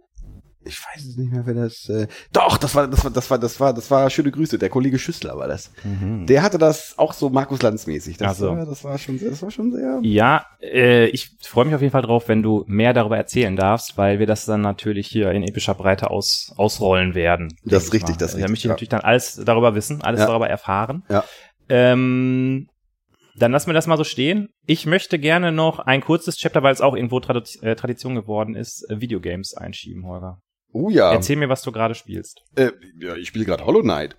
Ich 0.66 0.78
weiß 0.78 1.04
es 1.04 1.16
nicht 1.16 1.30
mehr, 1.32 1.46
wer 1.46 1.54
das, 1.54 1.88
äh, 1.88 2.06
doch, 2.32 2.58
das 2.58 2.74
war, 2.74 2.88
das 2.88 3.04
war, 3.04 3.10
das 3.10 3.30
war, 3.30 3.38
das 3.38 3.60
war, 3.60 3.72
das 3.74 3.90
war, 3.90 4.10
schöne 4.10 4.30
Grüße, 4.30 4.58
der 4.58 4.68
Kollege 4.68 4.98
Schüssler 4.98 5.36
war 5.36 5.48
das. 5.48 5.70
Der 5.84 6.42
hatte 6.42 6.58
das 6.58 6.94
auch 6.98 7.12
so 7.12 7.30
Markus 7.30 7.62
Lanz 7.62 7.86
mäßig. 7.86 8.16
Das 8.16 8.38
so. 8.38 8.48
war, 8.56 8.66
das 8.66 8.84
war 8.84 8.98
schon 8.98 9.18
sehr, 9.18 9.30
das 9.30 9.42
war 9.42 9.50
schon 9.50 9.72
sehr, 9.72 10.00
Ja, 10.02 10.44
äh, 10.60 11.06
ich 11.06 11.30
freue 11.42 11.64
mich 11.64 11.74
auf 11.74 11.80
jeden 11.80 11.92
Fall 11.92 12.02
drauf, 12.02 12.28
wenn 12.28 12.42
du 12.42 12.64
mehr 12.66 12.92
darüber 12.92 13.16
erzählen 13.16 13.56
darfst, 13.56 13.96
weil 13.96 14.18
wir 14.18 14.26
das 14.26 14.44
dann 14.44 14.60
natürlich 14.60 15.06
hier 15.06 15.30
in 15.30 15.42
epischer 15.42 15.74
Breite 15.74 16.10
aus, 16.10 16.52
ausrollen 16.56 17.14
werden. 17.14 17.54
Das 17.64 17.84
ist 17.84 17.92
richtig, 17.92 18.16
mal. 18.16 18.18
das 18.18 18.30
ist 18.34 18.40
Da 18.40 18.46
richtig, 18.46 18.50
möchte 18.50 18.58
ich 18.60 18.64
ja. 18.64 18.70
natürlich 18.70 18.88
dann 18.88 19.00
alles 19.02 19.40
darüber 19.44 19.74
wissen, 19.74 20.02
alles 20.02 20.20
Ja. 20.20 20.26
darüber 20.26 20.48
erfahren. 20.48 21.04
Ja. 21.08 21.24
Ähm, 21.68 22.68
dann 23.38 23.52
lassen 23.52 23.68
wir 23.68 23.74
das 23.74 23.86
mal 23.86 23.98
so 23.98 24.04
stehen. 24.04 24.48
Ich 24.64 24.86
möchte 24.86 25.18
gerne 25.18 25.52
noch 25.52 25.78
ein 25.78 26.00
kurzes 26.00 26.36
Chapter, 26.36 26.62
weil 26.62 26.72
es 26.72 26.80
auch 26.80 26.96
irgendwo 26.96 27.18
äh, 27.18 27.76
Tradition 27.76 28.14
geworden 28.14 28.54
ist, 28.54 28.88
äh, 28.90 29.00
Videogames 29.00 29.54
einschieben, 29.54 30.06
Holger. 30.06 30.38
Oh 30.72 30.88
ja, 30.90 31.12
Erzähl 31.12 31.36
mir, 31.36 31.48
was 31.48 31.62
du 31.62 31.72
gerade 31.72 31.94
spielst. 31.94 32.42
äh, 32.56 32.70
ja 33.00 33.14
ich 33.16 33.28
spiele 33.28 33.44
gerade 33.44 33.64
Hollow 33.66 33.82
Knight. 33.82 34.16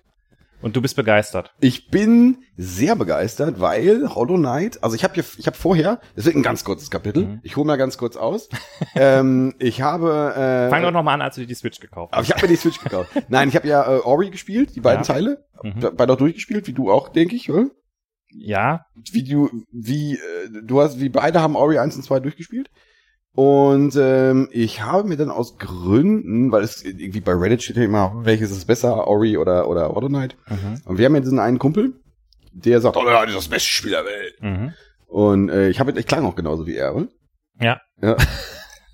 Und 0.60 0.74
du 0.74 0.82
bist 0.82 0.96
begeistert. 0.96 1.52
Ich 1.60 1.88
bin 1.88 2.38
sehr 2.56 2.96
begeistert, 2.96 3.60
weil 3.60 4.12
Hollow 4.12 4.36
Knight, 4.38 4.82
also 4.82 4.96
ich 4.96 5.04
habe 5.04 5.14
hier, 5.14 5.24
ich 5.38 5.46
habe 5.46 5.56
vorher, 5.56 6.00
das 6.16 6.24
wird 6.24 6.34
ein 6.34 6.42
ganz 6.42 6.64
kurzes 6.64 6.90
Kapitel, 6.90 7.26
Mhm. 7.26 7.40
ich 7.44 7.56
hole 7.56 7.64
mal 7.64 7.76
ganz 7.76 7.96
kurz 7.96 8.16
aus. 8.16 8.48
ähm, 8.96 9.54
ich 9.60 9.82
habe, 9.82 10.34
äh, 10.34 10.68
Fang 10.68 10.82
doch 10.82 10.90
noch 10.90 11.04
mal 11.04 11.14
an, 11.14 11.22
als 11.22 11.36
du 11.36 11.42
dir 11.42 11.46
die 11.46 11.54
Switch 11.54 11.78
gekauft 11.78 12.12
aber 12.12 12.22
hast. 12.22 12.26
ich 12.28 12.34
habe 12.34 12.42
mir 12.42 12.48
die 12.48 12.56
Switch 12.56 12.80
gekauft. 12.82 13.10
Nein, 13.28 13.48
ich 13.50 13.54
habe 13.54 13.68
ja 13.68 13.98
äh, 13.98 14.00
Ori 14.00 14.30
gespielt, 14.30 14.74
die 14.74 14.80
beiden 14.80 15.04
Ja. 15.04 15.14
Teile, 15.14 15.44
Mhm. 15.62 15.78
Be- 15.80 15.92
beide 15.92 16.12
auch 16.14 16.18
durchgespielt, 16.18 16.66
wie 16.66 16.72
du 16.72 16.90
auch, 16.90 17.08
denke 17.08 17.36
ich, 17.36 17.50
oder? 17.52 17.70
Ja, 18.30 18.84
Wie 19.12 19.22
du, 19.24 19.48
wie 19.72 20.14
äh, 20.14 20.48
du 20.64 20.80
hast, 20.82 20.98
wie 21.00 21.08
beide 21.08 21.40
haben 21.40 21.54
Ori 21.56 21.78
1 21.78 21.94
und 21.96 22.02
2 22.02 22.18
durchgespielt. 22.20 22.68
Und 23.38 23.94
ähm, 23.94 24.48
ich 24.50 24.82
habe 24.82 25.06
mir 25.08 25.16
dann 25.16 25.30
aus 25.30 25.58
Gründen, 25.58 26.50
weil 26.50 26.64
es 26.64 26.82
irgendwie 26.82 27.20
bei 27.20 27.34
Reddit 27.34 27.62
steht 27.62 27.76
ja 27.76 27.84
immer, 27.84 28.12
welches 28.24 28.50
ist 28.50 28.64
besser, 28.64 29.06
Ori 29.06 29.36
oder 29.36 29.68
oder 29.68 29.90
Hollow 29.90 30.08
Knight. 30.08 30.36
mhm. 30.48 30.80
Und 30.84 30.98
wir 30.98 31.06
haben 31.06 31.14
ja 31.14 31.20
diesen 31.20 31.38
einen 31.38 31.60
Kumpel, 31.60 31.92
der 32.50 32.80
sagt, 32.80 32.96
oh 32.96 33.06
ja, 33.06 33.20
das 33.20 33.28
ist 33.28 33.36
das 33.36 33.48
beste 33.48 33.68
Spiel 33.68 33.92
der 33.92 34.04
Welt. 34.04 34.42
Mhm. 34.42 34.72
Und 35.06 35.50
äh, 35.50 35.68
ich 35.68 35.78
habe, 35.78 35.92
ich 35.92 36.06
klang 36.08 36.24
auch 36.24 36.34
genauso 36.34 36.66
wie 36.66 36.74
er, 36.74 36.96
oder? 36.96 37.06
Ja. 37.60 37.80
Ja. 38.02 38.16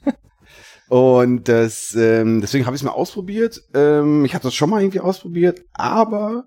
Und 0.91 1.49
das, 1.49 1.95
ähm, 1.95 2.43
deswegen 2.43 2.67
habe 2.67 2.77
ich 2.77 2.83
es 2.83 2.85
mal 2.85 2.93
ausprobiert. 2.93 3.63
Ähm, 3.73 4.27
ich 4.27 4.35
habe 4.35 4.43
das 4.43 4.55
schon 4.55 4.69
mal 4.69 4.83
irgendwie 4.83 5.01
ausprobiert, 5.01 5.63
aber 5.73 6.45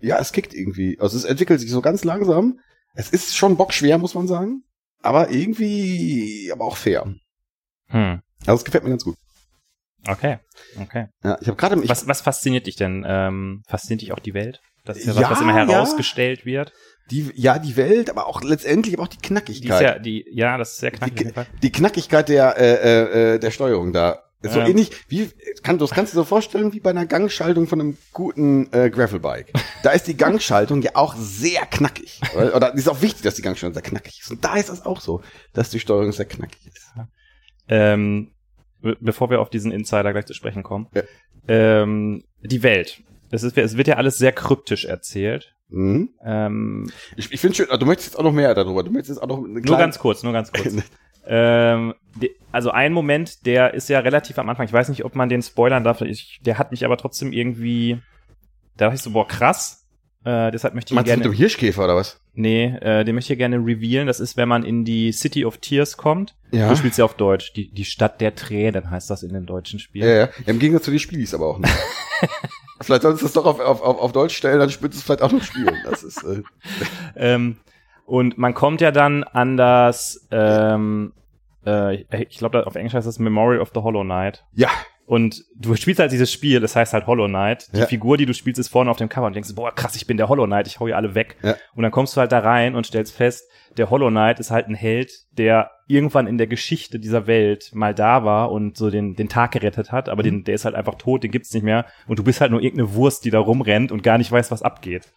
ja, 0.00 0.20
es 0.20 0.30
kickt 0.30 0.54
irgendwie. 0.54 1.00
Also 1.00 1.16
es 1.16 1.24
entwickelt 1.24 1.58
sich 1.58 1.72
so 1.72 1.80
ganz 1.80 2.04
langsam. 2.04 2.60
Es 2.94 3.10
ist 3.10 3.36
schon 3.36 3.56
bockschwer, 3.56 3.98
muss 3.98 4.14
man 4.14 4.28
sagen. 4.28 4.62
Aber 5.02 5.30
irgendwie, 5.32 6.50
aber 6.52 6.64
auch 6.64 6.76
fair. 6.76 7.12
Hm. 7.88 8.20
Also 8.46 8.58
es 8.58 8.64
gefällt 8.64 8.84
mir 8.84 8.90
ganz 8.90 9.04
gut. 9.04 9.16
Okay, 10.06 10.38
okay. 10.80 11.06
Ja, 11.22 11.38
ich 11.40 11.46
habe 11.48 11.56
gerade, 11.56 11.88
Was, 11.88 12.06
was 12.06 12.20
fasziniert 12.20 12.66
dich 12.66 12.76
denn? 12.76 13.04
Ähm, 13.06 13.62
fasziniert 13.66 14.02
dich 14.02 14.12
auch 14.12 14.18
die 14.18 14.34
Welt? 14.34 14.60
Das 14.84 14.98
ist 14.98 15.06
ja, 15.06 15.12
Ja, 15.14 15.22
was, 15.22 15.30
was 15.30 15.40
immer 15.40 15.56
ja. 15.56 15.66
herausgestellt 15.66 16.44
wird. 16.44 16.72
die, 17.10 17.30
ja, 17.34 17.58
die 17.58 17.76
Welt, 17.76 18.10
aber 18.10 18.26
auch 18.26 18.42
letztendlich 18.42 18.94
aber 18.94 19.04
auch 19.04 19.08
die 19.08 19.16
Die 19.16 19.28
Knackigkeit. 19.28 19.80
ist 19.80 19.82
ja, 19.82 19.98
die, 19.98 20.26
ja, 20.30 20.58
das 20.58 20.72
ist 20.72 20.78
sehr 20.78 20.90
knackig. 20.90 21.32
Fall. 21.32 21.46
die 21.62 21.72
Knackigkeit 21.72 22.28
der, 22.28 22.58
äh, 22.58 22.72
äh, 22.74 23.34
äh, 23.34 23.38
der 23.38 23.50
Steuerung 23.50 23.92
da. 23.94 24.20
Ist 24.42 24.52
so 24.52 24.60
Ähm. 24.60 24.66
ähnlich, 24.66 24.90
wie, 25.08 25.30
kann, 25.62 25.78
das 25.78 25.88
kannst 25.90 26.12
du 26.12 26.16
dir 26.18 26.20
so 26.20 26.24
vorstellen, 26.26 26.74
wie 26.74 26.80
bei 26.80 26.90
einer 26.90 27.06
Gangschaltung 27.06 27.66
von 27.66 27.80
einem 27.80 27.96
guten 28.12 28.70
äh, 28.74 28.90
Gravelbike. 28.90 29.50
Da 29.82 29.92
ist 29.92 30.06
die 30.06 30.18
Gangschaltung 30.18 30.82
ja 30.82 30.90
auch 30.96 31.14
sehr 31.16 31.64
knackig. 31.64 32.20
Oder, 32.36 32.54
oder 32.54 32.74
ist 32.74 32.86
auch 32.90 33.00
wichtig, 33.00 33.22
dass 33.22 33.36
die 33.36 33.42
Gangschaltung 33.42 33.72
sehr 33.72 33.82
knackig 33.82 34.20
ist. 34.20 34.30
Und 34.30 34.44
da 34.44 34.56
ist 34.56 34.68
das 34.68 34.84
auch 34.84 35.00
so, 35.00 35.22
dass 35.54 35.70
die 35.70 35.80
Steuerung 35.80 36.12
sehr 36.12 36.26
knackig 36.26 36.66
ist. 36.66 36.92
Ähm, 37.68 38.32
be- 38.80 38.96
bevor 39.00 39.30
wir 39.30 39.40
auf 39.40 39.50
diesen 39.50 39.72
Insider 39.72 40.12
gleich 40.12 40.26
zu 40.26 40.34
sprechen 40.34 40.62
kommen. 40.62 40.88
Ja. 40.94 41.02
Ähm, 41.48 42.24
die 42.42 42.62
Welt. 42.62 43.02
Es, 43.30 43.42
ist, 43.42 43.56
es 43.56 43.76
wird 43.76 43.88
ja 43.88 43.96
alles 43.96 44.18
sehr 44.18 44.32
kryptisch 44.32 44.84
erzählt. 44.84 45.54
Mhm. 45.68 46.10
Ähm, 46.24 46.90
Ich, 47.16 47.32
ich 47.32 47.40
finde 47.40 47.56
schön, 47.56 47.66
du 47.78 47.86
möchtest 47.86 48.10
jetzt 48.10 48.18
auch 48.18 48.22
noch 48.24 48.32
mehr 48.32 48.54
darüber. 48.54 48.82
Du 48.82 48.90
möchtest 48.90 49.16
jetzt 49.16 49.22
auch 49.22 49.28
noch 49.28 49.38
eine 49.44 49.60
nur 49.60 49.78
ganz 49.78 49.98
kurz, 49.98 50.22
nur 50.22 50.32
ganz 50.32 50.52
kurz. 50.52 50.76
ähm, 51.26 51.94
die, 52.20 52.30
also 52.52 52.70
ein 52.70 52.92
Moment, 52.92 53.44
der 53.46 53.74
ist 53.74 53.88
ja 53.88 53.98
relativ 54.00 54.38
am 54.38 54.48
Anfang. 54.48 54.66
Ich 54.66 54.72
weiß 54.72 54.88
nicht, 54.88 55.04
ob 55.04 55.14
man 55.14 55.28
den 55.28 55.42
spoilern 55.42 55.82
darf. 55.84 56.00
Ich, 56.02 56.40
der 56.44 56.58
hat 56.58 56.70
mich 56.70 56.84
aber 56.84 56.96
trotzdem 56.96 57.32
irgendwie. 57.32 57.98
Da 58.76 58.86
dachte 58.86 58.96
ich 58.96 59.02
so, 59.02 59.10
boah, 59.10 59.26
krass. 59.26 59.83
Äh, 60.24 60.50
deshalb 60.50 60.74
möchte 60.74 60.88
ich 60.88 60.92
ihn 60.92 60.96
Meinst 60.96 61.08
du 61.08 61.16
gerne. 61.16 61.28
mit 61.28 61.34
dem 61.34 61.38
Hirschkäfer 61.38 61.84
oder 61.84 61.96
was? 61.96 62.18
Nee, 62.32 62.76
äh, 62.80 63.04
den 63.04 63.14
möchte 63.14 63.34
ich 63.34 63.38
gerne 63.38 63.56
revealen. 63.56 64.06
Das 64.06 64.20
ist, 64.20 64.36
wenn 64.36 64.48
man 64.48 64.64
in 64.64 64.84
die 64.84 65.12
City 65.12 65.44
of 65.44 65.58
Tears 65.58 65.96
kommt. 65.96 66.34
Ja. 66.50 66.70
Du 66.70 66.76
spielst 66.76 66.98
ja 66.98 67.04
auf 67.04 67.14
Deutsch. 67.14 67.52
Die, 67.52 67.70
die 67.70 67.84
Stadt 67.84 68.20
der 68.20 68.34
Tränen 68.34 68.90
heißt 68.90 69.10
das 69.10 69.22
in 69.22 69.34
dem 69.34 69.44
deutschen 69.44 69.78
Spiel. 69.78 70.02
Ja, 70.04 70.10
ja. 70.10 70.24
ja 70.24 70.28
Im 70.46 70.58
Gegensatz 70.58 70.84
zu 70.84 70.90
den 70.90 71.00
Spielis 71.00 71.34
aber 71.34 71.46
auch 71.46 71.58
nicht. 71.58 71.72
vielleicht 72.80 73.02
solltest 73.02 73.22
du 73.22 73.26
es 73.26 73.32
doch 73.34 73.44
auf, 73.44 73.60
auf, 73.60 73.82
auf, 73.82 73.98
auf 74.00 74.12
Deutsch 74.12 74.36
stellen, 74.36 74.58
dann 74.58 74.70
spielst 74.70 74.94
du 74.94 74.98
es 74.98 75.02
vielleicht 75.04 75.22
auch 75.22 75.32
noch 75.32 75.42
spielen. 75.42 75.76
Das 75.84 76.02
ist, 76.02 76.22
äh, 76.24 76.42
Ähm, 77.16 77.56
und 78.06 78.38
man 78.38 78.54
kommt 78.54 78.80
ja 78.80 78.90
dann 78.90 79.24
an 79.24 79.56
das, 79.56 80.26
ähm, 80.30 81.12
äh, 81.66 82.02
ich 82.22 82.38
glaube, 82.38 82.66
auf 82.66 82.74
Englisch 82.74 82.94
heißt 82.94 83.06
das 83.06 83.18
Memory 83.18 83.58
of 83.58 83.70
the 83.74 83.80
Hollow 83.80 84.02
Knight. 84.04 84.44
ja. 84.54 84.70
Und 85.06 85.44
du 85.54 85.74
spielst 85.76 86.00
halt 86.00 86.12
dieses 86.12 86.32
Spiel, 86.32 86.60
das 86.60 86.76
heißt 86.76 86.94
halt 86.94 87.06
Hollow 87.06 87.26
Knight. 87.28 87.68
Die 87.74 87.80
Ja. 87.80 87.86
Figur, 87.86 88.16
die 88.16 88.24
du 88.24 88.32
spielst, 88.32 88.58
ist 88.58 88.68
vorne 88.68 88.90
auf 88.90 88.96
dem 88.96 89.10
Cover 89.10 89.26
und 89.26 89.34
denkst, 89.34 89.54
boah, 89.54 89.74
krass, 89.74 89.96
ich 89.96 90.06
bin 90.06 90.16
der 90.16 90.28
Hollow 90.28 90.46
Knight, 90.46 90.66
ich 90.66 90.80
hau 90.80 90.86
hier 90.86 90.96
alle 90.96 91.14
weg. 91.14 91.36
Ja. 91.42 91.56
Und 91.74 91.82
dann 91.82 91.92
kommst 91.92 92.16
du 92.16 92.20
halt 92.20 92.32
da 92.32 92.38
rein 92.38 92.74
und 92.74 92.86
stellst 92.86 93.14
fest, 93.14 93.44
der 93.76 93.90
Hollow 93.90 94.08
Knight 94.08 94.40
ist 94.40 94.50
halt 94.50 94.66
ein 94.66 94.74
Held, 94.74 95.12
der 95.32 95.70
irgendwann 95.88 96.26
in 96.26 96.38
der 96.38 96.46
Geschichte 96.46 96.98
dieser 96.98 97.26
Welt 97.26 97.70
mal 97.74 97.94
da 97.94 98.24
war 98.24 98.50
und 98.50 98.78
so 98.78 98.88
den, 98.88 99.14
den 99.14 99.28
Tag 99.28 99.52
gerettet 99.52 99.92
hat, 99.92 100.08
aber 100.08 100.22
den, 100.22 100.44
der 100.44 100.54
ist 100.54 100.64
halt 100.64 100.74
einfach 100.74 100.94
tot, 100.94 101.22
den 101.22 101.30
gibt's 101.30 101.52
nicht 101.52 101.64
mehr. 101.64 101.84
Und 102.06 102.18
du 102.18 102.24
bist 102.24 102.40
halt 102.40 102.52
nur 102.52 102.62
irgendeine 102.62 102.94
Wurst, 102.94 103.26
die 103.26 103.30
da 103.30 103.40
rumrennt 103.40 103.92
und 103.92 104.02
gar 104.02 104.16
nicht 104.16 104.32
weiß, 104.32 104.50
was 104.50 104.62
abgeht. 104.62 105.12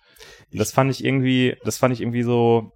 Das 0.52 0.72
fand 0.74 0.92
ich 0.92 1.04
irgendwie, 1.06 1.56
das 1.64 1.78
fand 1.78 1.94
ich 1.94 2.02
irgendwie 2.02 2.24
so, 2.24 2.72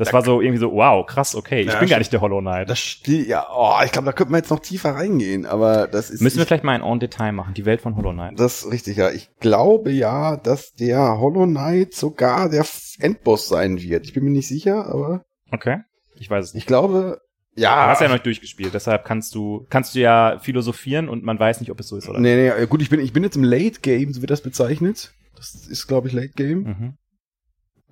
das 0.00 0.12
war 0.12 0.22
so 0.22 0.40
irgendwie 0.40 0.58
so, 0.58 0.72
wow, 0.72 1.06
krass, 1.06 1.34
okay, 1.34 1.60
ich 1.60 1.68
Ja, 1.68 1.78
bin 1.78 1.88
gar 1.88 1.98
nicht 1.98 2.12
der 2.12 2.20
Hollow 2.20 2.40
Knight. 2.40 2.68
Das 2.68 2.78
steht, 2.78 3.28
ja, 3.28 3.46
oh, 3.54 3.74
ich 3.84 3.92
glaube, 3.92 4.06
da 4.06 4.12
könnten 4.12 4.32
wir 4.32 4.38
jetzt 4.38 4.50
noch 4.50 4.60
tiefer 4.60 4.90
reingehen, 4.96 5.46
aber 5.46 5.86
das 5.86 6.10
ist. 6.10 6.20
Müssen 6.22 6.36
wir 6.38 6.42
ich, 6.42 6.48
vielleicht 6.48 6.64
mal 6.64 6.74
ein 6.74 6.82
En 6.82 6.98
Detail 7.00 7.32
machen, 7.32 7.54
die 7.54 7.64
Welt 7.66 7.80
von 7.80 7.96
Hollow 7.96 8.12
Knight. 8.12 8.38
Das 8.40 8.62
ist 8.64 8.72
richtig, 8.72 8.96
ja. 8.96 9.10
Ich 9.10 9.30
glaube 9.40 9.92
ja, 9.92 10.36
dass 10.36 10.72
der 10.74 11.18
Hollow 11.18 11.46
Knight 11.46 11.94
sogar 11.94 12.48
der 12.48 12.64
Endboss 12.98 13.48
sein 13.48 13.80
wird. 13.80 14.04
Ich 14.06 14.14
bin 14.14 14.24
mir 14.24 14.30
nicht 14.30 14.48
sicher, 14.48 14.86
aber 14.86 15.24
Okay, 15.52 15.78
ich 16.16 16.28
weiß 16.30 16.46
es 16.46 16.54
nicht. 16.54 16.62
ich 16.64 16.66
glaube, 16.66 17.20
Du 17.56 17.62
ja. 17.62 17.88
hast 17.88 18.00
ja 18.00 18.06
noch 18.06 18.14
nicht 18.14 18.26
durchgespielt, 18.26 18.72
deshalb 18.72 19.04
kannst 19.04 19.34
du, 19.34 19.66
kannst 19.70 19.94
du 19.94 19.98
ja 19.98 20.38
philosophieren 20.40 21.08
und 21.08 21.24
man 21.24 21.38
weiß 21.38 21.60
nicht, 21.60 21.70
ob 21.70 21.80
es 21.80 21.88
so 21.88 21.96
ist 21.96 22.08
oder 22.08 22.20
Nee, 22.20 22.36
nee, 22.56 22.66
gut, 22.66 22.80
ich 22.80 22.88
bin, 22.90 23.00
ich 23.00 23.12
bin 23.12 23.24
jetzt 23.24 23.34
im 23.36 23.42
Late 23.44 23.80
Game, 23.80 24.12
so 24.12 24.20
wird 24.22 24.30
das 24.30 24.40
bezeichnet. 24.40 25.12
Das 25.36 25.54
ist, 25.54 25.86
glaube 25.88 26.06
ich, 26.08 26.14
Late 26.14 26.32
Game. 26.36 26.62
Mhm. 26.62 26.94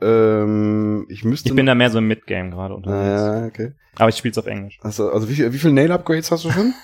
Ähm, 0.00 1.06
ich 1.08 1.24
müsste. 1.24 1.48
Ich 1.50 1.54
bin 1.54 1.66
da 1.66 1.74
mehr 1.74 1.90
so 1.90 1.98
im 1.98 2.06
Mid-Game 2.08 2.50
gerade 2.50 2.74
unterwegs. 2.74 3.20
Ah, 3.22 3.46
okay. 3.46 3.72
Aber 3.96 4.08
ich 4.08 4.16
spiel's 4.16 4.38
auf 4.38 4.46
Englisch. 4.46 4.78
Also, 4.82 5.10
also 5.12 5.28
wie 5.28 5.34
viel, 5.34 5.52
wie 5.52 5.58
viel 5.58 5.72
Nail 5.72 5.92
Upgrades 5.92 6.30
hast 6.30 6.44
du 6.44 6.50
schon? 6.50 6.74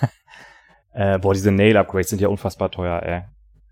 Äh, 0.97 1.19
boah, 1.19 1.33
diese 1.33 1.51
Nail-Upgrades 1.51 2.09
sind 2.11 2.21
ja 2.21 2.29
unfassbar 2.29 2.71
teuer, 2.71 3.03
ey. 3.03 3.23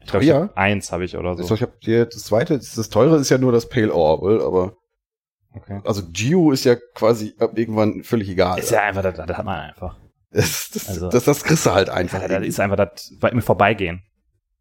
Ich 0.01 0.07
glaube, 0.11 0.25
ich 0.25 0.29
Teuer? 0.31 0.41
hab 0.41 0.57
eins 0.57 0.91
habe 0.91 1.05
ich 1.05 1.15
oder 1.15 1.35
so. 1.35 1.43
Also, 1.43 1.55
ich 1.55 1.61
habe 1.61 1.71
dir 1.81 2.03
das 2.05 2.25
zweite, 2.25 2.57
das, 2.57 2.75
das 2.75 2.89
teure 2.89 3.15
ist 3.15 3.29
ja 3.29 3.37
nur 3.37 3.53
das 3.53 3.69
Pale 3.69 3.93
Orb, 3.95 4.23
aber 4.41 4.73
Okay. 5.55 5.79
also 5.85 6.01
Geo 6.11 6.51
ist 6.51 6.65
ja 6.65 6.75
quasi 6.95 7.33
ab 7.39 7.57
irgendwann 7.57 8.03
völlig 8.03 8.27
egal. 8.27 8.59
Ist 8.59 8.71
ja 8.71 8.81
einfach, 8.81 9.03
das, 9.03 9.15
das 9.25 9.37
hat 9.37 9.45
man 9.45 9.57
einfach. 9.69 9.95
das, 10.31 10.69
das, 10.73 10.89
also- 10.89 11.09
das, 11.09 11.23
das 11.23 11.43
kriegst 11.45 11.65
du 11.65 11.71
halt 11.71 11.89
einfach. 11.89 12.21
Ja, 12.21 12.27
das 12.27 12.43
ist 12.45 12.59
einfach 12.59 12.75
das 12.75 13.13
bei 13.21 13.31
mir 13.33 13.41
vorbeigehen. 13.41 14.01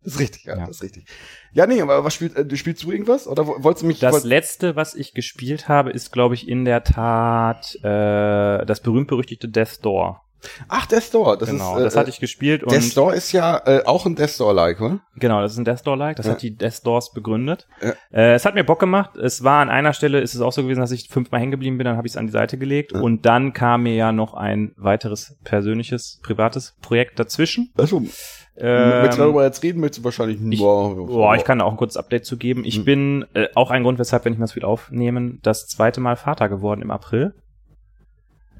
Das 0.04 0.14
ist 0.14 0.20
richtig, 0.20 0.44
ja, 0.44 0.56
Ja. 0.56 0.66
das 0.66 0.76
ist 0.76 0.82
richtig. 0.82 1.04
Ja, 1.52 1.66
nee, 1.66 1.80
aber 1.80 2.02
was 2.02 2.14
spielt, 2.14 2.34
äh, 2.36 2.44
du 2.44 2.56
spielst 2.56 2.82
du 2.82 2.90
irgendwas? 2.90 3.26
Oder 3.28 3.46
wo- 3.46 3.62
wolltest 3.62 3.82
du 3.82 3.86
mich, 3.86 4.00
Das 4.00 4.24
letzte, 4.24 4.74
was 4.74 4.94
ich 4.94 5.14
gespielt 5.14 5.68
habe, 5.68 5.90
ist, 5.90 6.10
glaube 6.12 6.34
ich, 6.34 6.48
in 6.48 6.64
der 6.64 6.82
Tat 6.82 7.76
äh, 7.84 8.64
das 8.66 8.80
berühmt-berüchtigte 8.80 9.48
Death 9.48 9.84
Door 9.84 10.21
Ach, 10.68 10.86
Death 10.86 11.02
Store. 11.04 11.38
Das 11.38 11.48
genau, 11.50 11.74
ist, 11.76 11.80
äh, 11.80 11.84
das 11.84 11.96
hatte 11.96 12.10
ich 12.10 12.20
gespielt 12.20 12.62
und 12.64 12.72
Death 12.72 12.82
Store 12.84 13.14
ist 13.14 13.32
ja 13.32 13.60
äh, 13.66 13.84
auch 13.84 14.06
ein 14.06 14.16
Death 14.16 14.30
Store-like, 14.30 14.80
oder? 14.80 15.00
Genau, 15.16 15.40
das 15.40 15.52
ist 15.52 15.58
ein 15.58 15.64
Death 15.64 15.80
Store-like. 15.80 16.16
Das 16.16 16.26
Ja. 16.26 16.32
hat 16.32 16.42
die 16.42 16.56
Death 16.56 16.74
Stores 16.74 17.12
begründet. 17.12 17.66
Ja. 17.80 17.92
Äh, 18.10 18.34
es 18.34 18.44
hat 18.44 18.54
mir 18.54 18.64
Bock 18.64 18.80
gemacht. 18.80 19.16
Es 19.16 19.44
war 19.44 19.60
an 19.62 19.70
einer 19.70 19.92
Stelle, 19.92 20.20
ist 20.20 20.34
es 20.34 20.40
auch 20.40 20.52
so 20.52 20.62
gewesen, 20.62 20.80
dass 20.80 20.90
ich 20.90 21.08
fünfmal 21.08 21.40
hängen 21.40 21.52
geblieben 21.52 21.78
bin, 21.78 21.84
dann 21.84 21.96
habe 21.96 22.06
ich 22.06 22.12
es 22.14 22.16
an 22.16 22.26
die 22.26 22.32
Seite 22.32 22.58
gelegt. 22.58 22.92
Ja. 22.92 23.00
Und 23.00 23.24
dann 23.26 23.52
kam 23.52 23.84
mir 23.84 23.94
ja 23.94 24.12
noch 24.12 24.34
ein 24.34 24.72
weiteres 24.76 25.36
persönliches, 25.44 26.20
privates 26.22 26.76
Projekt 26.82 27.18
dazwischen. 27.18 27.70
Also, 27.76 28.02
Ähm, 28.54 28.88
möchtest 29.00 29.18
du 29.18 29.22
darüber 29.22 29.44
jetzt 29.44 29.62
reden, 29.62 29.80
möchtest 29.80 30.00
du 30.00 30.04
wahrscheinlich 30.04 30.36
ich- 30.38 30.60
nur. 30.60 31.06
Boah, 31.06 31.34
ich 31.36 31.44
kann 31.44 31.60
da 31.60 31.64
auch 31.64 31.70
ein 31.70 31.78
kurzes 31.78 31.96
Update 31.96 32.26
zu 32.26 32.36
geben. 32.36 32.64
Ich 32.66 32.76
Hm. 32.76 32.84
bin 32.84 33.24
äh, 33.32 33.48
auch 33.54 33.70
ein 33.70 33.82
Grund, 33.82 33.98
weshalb 33.98 34.24
wir 34.24 34.30
nicht 34.30 34.38
mehr 34.38 34.46
so 34.46 34.52
viel 34.54 34.64
aufnehmen, 34.66 35.38
das 35.42 35.66
zweite 35.68 36.00
Mal 36.02 36.16
Vater 36.16 36.50
geworden 36.50 36.82
im 36.82 36.90
April. 36.90 37.34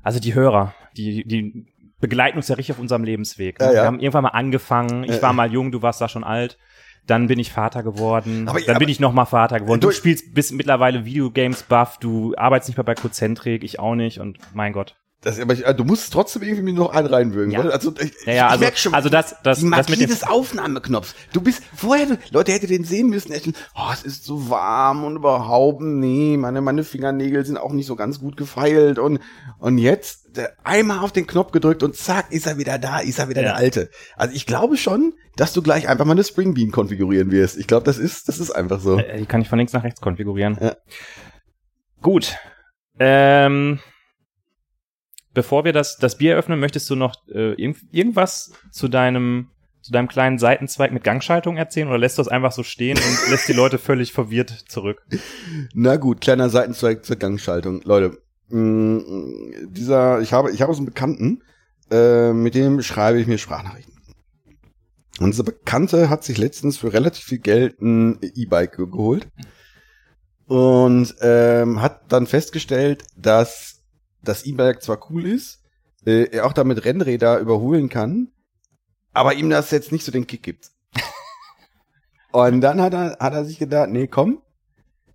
Also 0.03 0.19
die 0.19 0.35
Hörer, 0.35 0.75
die, 0.97 1.25
die 1.25 1.67
begleiten 2.03 2.37
uns 2.37 2.49
ja 2.49 2.57
richtig 2.57 2.75
auf 2.75 2.81
unserem 2.81 3.05
Lebensweg. 3.05 3.59
Ne? 3.59 3.67
Ja, 3.67 3.73
ja. 3.73 3.83
Wir 3.83 3.87
haben 3.87 4.01
irgendwann 4.01 4.25
mal 4.25 4.29
angefangen. 4.31 5.05
Ich 5.05 5.23
war 5.23 5.33
mal 5.33 5.51
jung, 5.51 5.73
du 5.73 5.81
warst 5.81 6.01
da 6.03 6.09
schon 6.11 6.25
alt. 6.25 6.59
Dann 7.07 7.27
bin 7.27 7.39
ich 7.39 7.51
Vater 7.51 7.83
geworden. 7.83 8.47
Aber- 8.49 8.61
dann 8.61 8.79
bin 8.79 8.89
ich 8.89 9.01
noch 9.01 9.13
mal 9.13 9.25
Vater 9.25 9.59
geworden. 9.59 9.81
Du 9.81 9.89
Du- 9.89 9.93
spielst 9.95 10.35
bist 10.35 10.53
mittlerweile 10.53 11.05
Videogames 11.05 11.63
buff. 11.65 11.97
Du 11.99 12.35
arbeitest 12.37 12.69
nicht 12.69 12.77
mehr 12.77 12.85
bei 12.85 12.95
Cozentrik, 12.95 13.65
ich 13.65 13.81
auch 13.81 13.95
nicht. 13.95 14.19
Und 14.21 14.39
mein 14.55 14.73
Gott. 14.73 14.95
Das, 15.25 15.39
aber 15.39 15.55
ich, 15.55 15.65
äh, 15.65 15.73
du 15.75 15.85
musst 15.85 16.13
trotzdem 16.13 16.43
irgendwie 16.43 16.63
mir 16.63 16.73
noch 16.73 16.91
einen 16.93 17.07
reinwürgen. 17.07 17.53
Ja. 17.53 17.61
weil- 17.61 17.71
Also, 17.71 17.95
ich, 18.01 18.13
Ja, 18.27 18.33
ja, 18.33 18.47
ich 18.57 18.61
also, 18.63 18.77
schon, 18.77 18.93
also 18.95 19.09
das, 19.09 19.37
das, 19.45 19.61
die 19.61 19.71
das 19.71 19.71
Magie 19.71 19.91
mit 19.93 20.01
dem, 20.01 20.11
des 20.11 20.25
Aufnahmeknopfs. 20.25 21.15
Du 21.33 21.41
bist 21.41 21.63
vorher, 21.77 22.07
du, 22.07 22.19
Leute 22.33 22.51
hätte 22.53 22.67
den 22.67 22.83
sehen 22.83 23.09
müssen. 23.09 23.31
echt, 23.33 23.47
Oh, 23.77 23.91
es 23.93 24.03
ist 24.03 24.25
so 24.25 24.51
warm 24.51 25.05
und 25.05 25.15
überhaupt, 25.17 25.81
nee, 25.81 26.37
meine, 26.37 26.61
meine 26.61 26.83
Fingernägel 26.83 27.45
sind 27.47 27.57
auch 27.57 27.73
nicht 27.73 27.87
so 27.87 27.95
ganz 27.95 28.19
gut 28.19 28.37
gefeilt 28.37 28.99
und, 28.99 29.21
und 29.59 29.79
jetzt 29.79 30.37
der, 30.37 30.55
einmal 30.65 30.99
auf 30.99 31.13
den 31.13 31.27
Knopf 31.29 31.53
gedrückt 31.53 31.85
und 31.85 31.95
zack, 31.95 32.33
ist 32.33 32.47
er 32.49 32.59
wieder 32.59 32.79
da, 32.79 32.99
ist 32.99 33.21
er 33.21 33.29
wieder 33.29 33.43
Ja. 33.43 33.49
der 33.49 33.57
Alte. 33.57 33.91
Also 34.17 34.35
ich 34.35 34.45
glaube 34.47 34.77
schon, 34.77 35.15
dass 35.37 35.53
du 35.53 35.63
gleich 35.63 35.89
einfach 35.89 36.05
mal 36.05 36.13
eine 36.13 36.25
Spring 36.25 36.53
Bean 36.55 36.73
konfigurieren 36.73 37.31
wirst. 37.31 37.57
Ich 37.59 37.69
glaube, 37.69 37.85
das 37.85 37.99
ist, 37.99 38.29
das 38.29 38.41
ist 38.41 38.51
einfach 38.51 38.81
so. 38.81 38.99
Äh, 38.99 39.19
Die 39.21 39.27
kann 39.27 39.41
ich 39.41 39.49
von 39.49 39.59
links 39.59 39.73
nach 39.73 39.85
rechts 39.85 40.01
konfigurieren. 40.01 40.59
Ja. 40.61 40.75
Gut. 42.01 42.35
Ähm, 42.99 43.79
bevor 45.35 45.65
wir 45.65 45.73
das, 45.73 45.97
das 45.97 46.17
Bier 46.19 46.37
öffnen, 46.37 46.61
möchtest 46.61 46.89
du 46.91 46.97
noch 46.97 47.15
äh, 47.29 47.53
irgend, 47.55 47.79
irgendwas 47.93 48.53
zu 48.71 48.89
deinem, 48.89 49.49
zu 49.81 49.93
deinem 49.93 50.09
kleinen 50.09 50.39
Seitenzweig 50.39 50.93
mit 50.93 51.05
Gangschaltung 51.05 51.57
erzählen 51.57 51.89
oder 51.89 51.99
lässt 51.99 52.19
du 52.19 52.23
es 52.23 52.29
einfach 52.29 52.53
so 52.53 52.63
stehen 52.63 52.99
und 52.99 53.19
lässt 53.31 53.49
die 53.49 53.53
Leute 53.53 53.79
völlig 53.79 54.13
verwirrt 54.13 54.51
zurück? 54.69 55.03
Na 55.75 55.97
gut, 55.97 56.21
kleiner 56.21 56.51
Seitenzweig 56.51 57.05
zur 57.05 57.17
Gangschaltung. 57.17 57.81
Leute, 57.85 58.19
mh, 58.49 59.03
dieser, 59.69 60.21
ich 60.21 60.33
habe, 60.33 60.51
ich 60.53 60.63
habe 60.63 60.73
so 60.75 60.79
einen 60.79 60.87
Bekannten, 60.87 61.43
äh, 61.91 62.33
mit 62.33 62.55
dem 62.55 62.83
schreibe 62.83 63.21
ich 63.21 63.27
mir 63.27 63.39
Sprachnachrichten. 63.39 63.93
Und 65.21 65.31
dieser 65.33 65.45
Bekannte 65.45 66.09
hat 66.09 66.25
sich 66.25 66.39
letztens 66.39 66.79
für 66.79 66.93
relativ 66.93 67.25
viel 67.25 67.39
Geld 67.39 67.81
ein 67.81 68.19
E-Bike 68.23 68.77
ge- 68.77 68.87
geholt 68.87 69.29
und 70.47 71.15
ähm, 71.21 71.81
hat 71.83 72.11
dann 72.13 72.27
festgestellt, 72.27 73.05
dass 73.17 73.72
das 74.23 74.45
E-Bike 74.45 74.83
zwar 74.83 75.11
cool 75.11 75.27
ist, 75.27 75.63
äh, 76.07 76.25
er 76.31 76.47
auch 76.47 76.53
damit 76.53 76.85
Rennräder 76.85 77.39
überholen 77.39 77.89
kann, 77.89 78.29
aber 79.13 79.35
ihm 79.35 79.51
das 79.51 79.71
jetzt 79.71 79.93
nicht 79.93 80.05
so 80.05 80.13
den 80.13 80.27
Kick 80.27 80.43
gibt. 80.43 80.71
Und 82.33 82.61
dann 82.61 82.81
hat 82.81 82.95
er, 82.95 83.19
hat 83.21 83.35
er 83.35 83.45
sich 83.45 83.59
gedacht, 83.59 83.91
nee, 83.91 84.07
komm, 84.07 84.43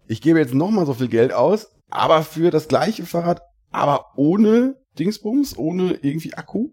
ich 0.08 0.22
gebe 0.22 0.40
jetzt 0.40 0.54
noch 0.54 0.72
mal 0.72 0.86
so 0.86 0.94
viel 0.94 1.10
Geld 1.10 1.34
aus, 1.34 1.70
aber 1.90 2.24
für 2.24 2.52
das 2.52 2.68
gleiche 2.68 3.06
Fahrrad, 3.06 3.42
aber 3.72 4.14
ohne 4.16 4.76
Dingsbums, 4.98 5.58
ohne 5.58 5.94
irgendwie 6.02 6.34
Akku. 6.34 6.70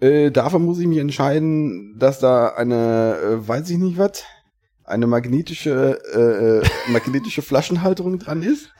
Äh, 0.00 0.30
dafür 0.30 0.58
muss 0.58 0.78
ich 0.78 0.86
mich 0.86 0.98
entscheiden, 0.98 1.98
dass 1.98 2.18
da 2.18 2.48
eine, 2.48 3.16
äh, 3.16 3.48
weiß 3.48 3.70
ich 3.70 3.78
nicht 3.78 3.98
was, 3.98 4.24
eine 4.84 5.06
magnetische, 5.06 6.00
äh, 6.14 6.58
äh, 6.58 6.92
magnetische 6.92 7.42
Flaschenhalterung 7.42 8.18
dran 8.18 8.42
ist. 8.42 8.70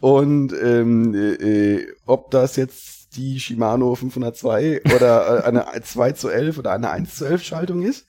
Und 0.00 0.52
ähm, 0.52 1.14
äh, 1.14 1.76
äh, 1.76 1.94
ob 2.06 2.30
das 2.30 2.56
jetzt 2.56 3.16
die 3.16 3.40
Shimano 3.40 3.94
502 3.94 4.82
oder 4.94 5.44
äh, 5.44 5.48
eine 5.48 5.66
2 5.82 6.12
zu 6.12 6.28
11 6.28 6.58
oder 6.58 6.72
eine 6.72 6.90
1 6.90 7.16
zu 7.16 7.24
11 7.24 7.42
Schaltung 7.42 7.82
ist. 7.82 8.06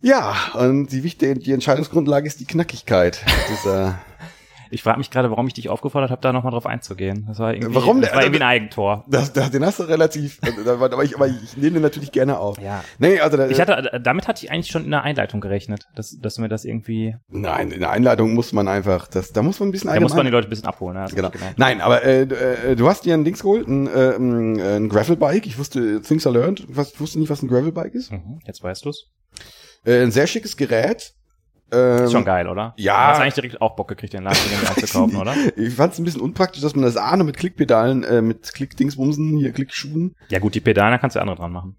Ja, 0.00 0.36
und 0.54 0.88
die 0.88 1.02
wichtige, 1.02 1.34
die 1.34 1.52
Entscheidungsgrundlage 1.52 2.26
ist 2.26 2.38
die 2.38 2.44
Knackigkeit 2.44 3.24
dieser 3.50 3.98
Ich 4.74 4.82
frage 4.82 4.98
mich 4.98 5.10
gerade, 5.10 5.30
warum 5.30 5.46
ich 5.46 5.54
dich 5.54 5.68
aufgefordert 5.68 6.10
habe, 6.10 6.20
da 6.20 6.32
nochmal 6.32 6.52
drauf 6.52 6.66
einzugehen. 6.66 7.24
Das 7.28 7.38
war 7.38 7.54
irgendwie, 7.54 7.74
Warum 7.74 8.00
das 8.00 8.12
war 8.12 8.22
irgendwie 8.22 8.40
ein 8.42 8.48
Eigentor. 8.48 9.04
Das, 9.08 9.32
das, 9.32 9.50
den 9.50 9.64
hast 9.64 9.78
du 9.78 9.84
relativ, 9.84 10.38
also, 10.42 10.70
aber 10.70 11.04
ich, 11.04 11.14
aber 11.14 11.28
ich 11.28 11.56
nehme 11.56 11.72
den 11.74 11.82
natürlich 11.82 12.12
gerne 12.12 12.38
auf. 12.38 12.58
Ja. 12.60 12.82
Nee, 12.98 13.20
also 13.20 13.36
da, 13.36 13.48
Ich 13.48 13.60
hatte, 13.60 14.00
damit 14.02 14.28
hatte 14.28 14.44
ich 14.44 14.50
eigentlich 14.50 14.70
schon 14.70 14.84
in 14.84 14.90
der 14.90 15.02
Einleitung 15.02 15.40
gerechnet, 15.40 15.86
dass, 15.94 16.18
dass 16.20 16.34
du 16.34 16.42
mir 16.42 16.48
das 16.48 16.64
irgendwie, 16.64 17.16
nein, 17.28 17.70
in 17.70 17.80
der 17.80 17.90
Einleitung 17.90 18.34
muss 18.34 18.52
man 18.52 18.68
einfach, 18.68 19.06
das, 19.08 19.32
da 19.32 19.42
muss 19.42 19.60
man 19.60 19.68
ein 19.68 19.72
bisschen 19.72 19.92
da 19.92 20.00
muss 20.00 20.14
man 20.14 20.26
die 20.26 20.32
Leute 20.32 20.48
ein 20.48 20.50
bisschen 20.50 20.66
abholen. 20.66 20.98
Hab 20.98 21.14
Genau. 21.14 21.30
gemerkt. 21.30 21.58
Nein, 21.58 21.80
aber 21.80 22.04
äh, 22.04 22.26
du, 22.26 22.34
äh, 22.34 22.76
du 22.76 22.88
hast 22.88 23.04
dir 23.04 23.14
ein 23.14 23.24
Dings 23.24 23.40
geholt, 23.42 23.68
ein, 23.68 23.86
äh, 23.86 24.16
ein, 24.16 24.60
ein 24.60 24.88
Gravelbike. 24.88 25.46
Ich 25.46 25.58
wusste, 25.58 26.02
Things 26.02 26.26
I 26.26 26.30
learned. 26.30 26.66
Ich 26.68 27.00
wusste 27.00 27.18
nicht, 27.18 27.30
was 27.30 27.42
ein 27.42 27.48
Gravelbike 27.48 27.94
ist. 27.94 28.10
Mhm, 28.10 28.40
jetzt 28.46 28.62
weißt 28.62 28.84
du's. 28.84 29.06
Äh, 29.84 30.02
ein 30.02 30.10
sehr 30.10 30.26
schickes 30.26 30.56
Gerät. 30.56 31.12
Ähm, 31.72 32.04
Ist 32.04 32.12
schon 32.12 32.24
geil, 32.24 32.48
oder? 32.48 32.74
ja. 32.76 32.92
Du 32.92 33.12
hast 33.12 33.20
eigentlich 33.20 33.34
direkt 33.34 33.60
auch 33.60 33.74
Bock 33.76 33.88
gekriegt, 33.88 34.12
den 34.12 34.24
Laden 34.24 34.38
einzukaufen, 34.68 35.16
oder? 35.20 35.34
Ich 35.56 35.74
fand 35.74 35.92
es 35.92 35.98
ein 35.98 36.04
bisschen 36.04 36.20
unpraktisch, 36.20 36.62
dass 36.62 36.74
man 36.74 36.84
das 36.84 36.96
A 36.96 37.16
nur 37.16 37.26
mit 37.26 37.36
Klickpedalen, 37.36 38.04
äh, 38.04 38.22
mit 38.22 38.52
Klickdingsbumsen, 38.52 39.36
hier 39.38 39.52
Klickschuhen. 39.52 40.14
Ja 40.28 40.38
gut, 40.38 40.54
die 40.54 40.60
Pedale, 40.60 40.92
da 40.92 40.98
kannst 40.98 41.16
du 41.16 41.20
andere 41.20 41.36
dran 41.36 41.52
machen. 41.52 41.76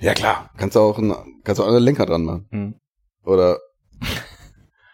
Ja 0.00 0.14
klar, 0.14 0.50
kannst 0.56 0.76
du 0.76 0.80
auch 0.80 0.98
ein, 0.98 1.14
kannst 1.44 1.58
du 1.58 1.64
auch 1.64 1.68
einen 1.68 1.82
Lenker 1.82 2.06
dran 2.06 2.24
machen. 2.24 2.46
Hm. 2.50 2.74
Oder 3.24 3.58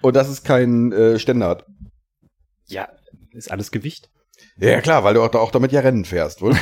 und 0.03 0.15
das 0.15 0.29
ist 0.29 0.45
kein 0.45 0.93
äh, 0.93 1.19
Ständer 1.19 1.49
hat. 1.49 1.67
Ja, 2.67 2.89
ist 3.33 3.51
alles 3.51 3.71
Gewicht. 3.71 4.11
Ja, 4.59 4.71
ja, 4.71 4.81
klar, 4.81 5.05
weil 5.05 5.15
du 5.15 5.23
auch, 5.23 5.33
auch 5.35 5.51
damit 5.51 5.73
ja 5.73 5.81
Rennen 5.81 6.05
fährst, 6.05 6.43
wohl? 6.43 6.57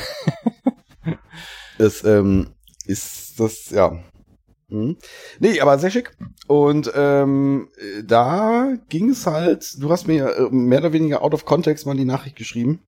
das 1.79 2.05
ähm, 2.05 2.55
ist 2.87 3.38
das, 3.38 3.70
ja. 3.70 3.98
Mhm. 4.74 4.96
Nee, 5.38 5.60
aber 5.60 5.78
sehr 5.78 5.90
schick. 5.90 6.16
Und 6.46 6.90
ähm, 6.94 7.68
äh, 7.78 8.02
da 8.02 8.74
ging 8.88 9.10
es 9.10 9.26
halt, 9.26 9.80
du 9.80 9.90
hast 9.90 10.08
mir 10.08 10.37
äh, 10.37 10.48
mehr 10.50 10.80
oder 10.80 10.92
weniger 10.92 11.22
out 11.22 11.32
of 11.34 11.44
context 11.44 11.87
mal 11.87 11.96
die 11.96 12.04
Nachricht 12.04 12.37
geschrieben. 12.37 12.80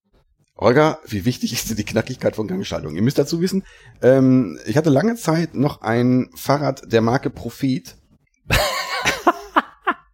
Olga, 0.57 0.99
wie 1.07 1.25
wichtig 1.27 1.53
ist 1.53 1.71
dir 1.71 1.75
die 1.75 1.85
Knackigkeit 1.85 2.35
von 2.35 2.49
Gangschaltung? 2.49 2.97
Ihr 2.97 3.03
müsst 3.03 3.19
dazu 3.19 3.41
wissen, 3.41 3.63
ähm, 4.03 4.59
ich 4.67 4.77
hatte 4.77 4.91
lange 4.91 5.15
Zeit 5.15 5.55
noch 5.55 5.83
ein 5.83 6.31
Fahrrad 6.35 6.93
der 6.93 7.03
Marke 7.03 7.31
Prophet. 7.31 7.97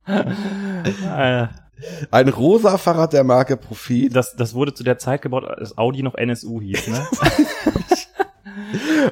Äh, 0.07 1.47
Ein 2.13 2.29
rosa 2.29 2.79
Fahrrad 2.79 3.13
der 3.13 3.25
Marke 3.25 3.57
Prophet. 3.57 4.15
das, 4.15 4.37
das 4.37 4.55
wurde 4.55 4.73
zu 4.75 4.85
der 4.85 4.99
Zeit 4.99 5.23
gebaut, 5.23 5.45
als 5.45 5.77
Audi 5.79 6.03
noch 6.03 6.15
NSU 6.15 6.61
hieß, 6.61 6.89
ne? 6.89 7.07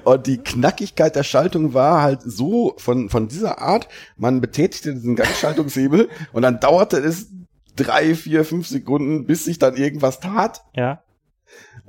Und 0.04 0.26
die 0.26 0.38
Knackigkeit 0.38 1.16
der 1.16 1.22
Schaltung 1.22 1.74
war 1.74 2.02
halt 2.02 2.20
so 2.22 2.74
von, 2.78 3.08
von 3.08 3.28
dieser 3.28 3.60
Art, 3.60 3.88
man 4.16 4.40
betätigte 4.40 4.94
diesen 4.94 5.16
Gangschaltungshebel 5.16 6.08
und 6.32 6.42
dann 6.42 6.60
dauerte 6.60 6.98
es 6.98 7.28
drei, 7.76 8.14
vier, 8.14 8.44
fünf 8.44 8.66
Sekunden, 8.66 9.26
bis 9.26 9.44
sich 9.44 9.58
dann 9.58 9.76
irgendwas 9.76 10.20
tat. 10.20 10.62
ja. 10.74 11.02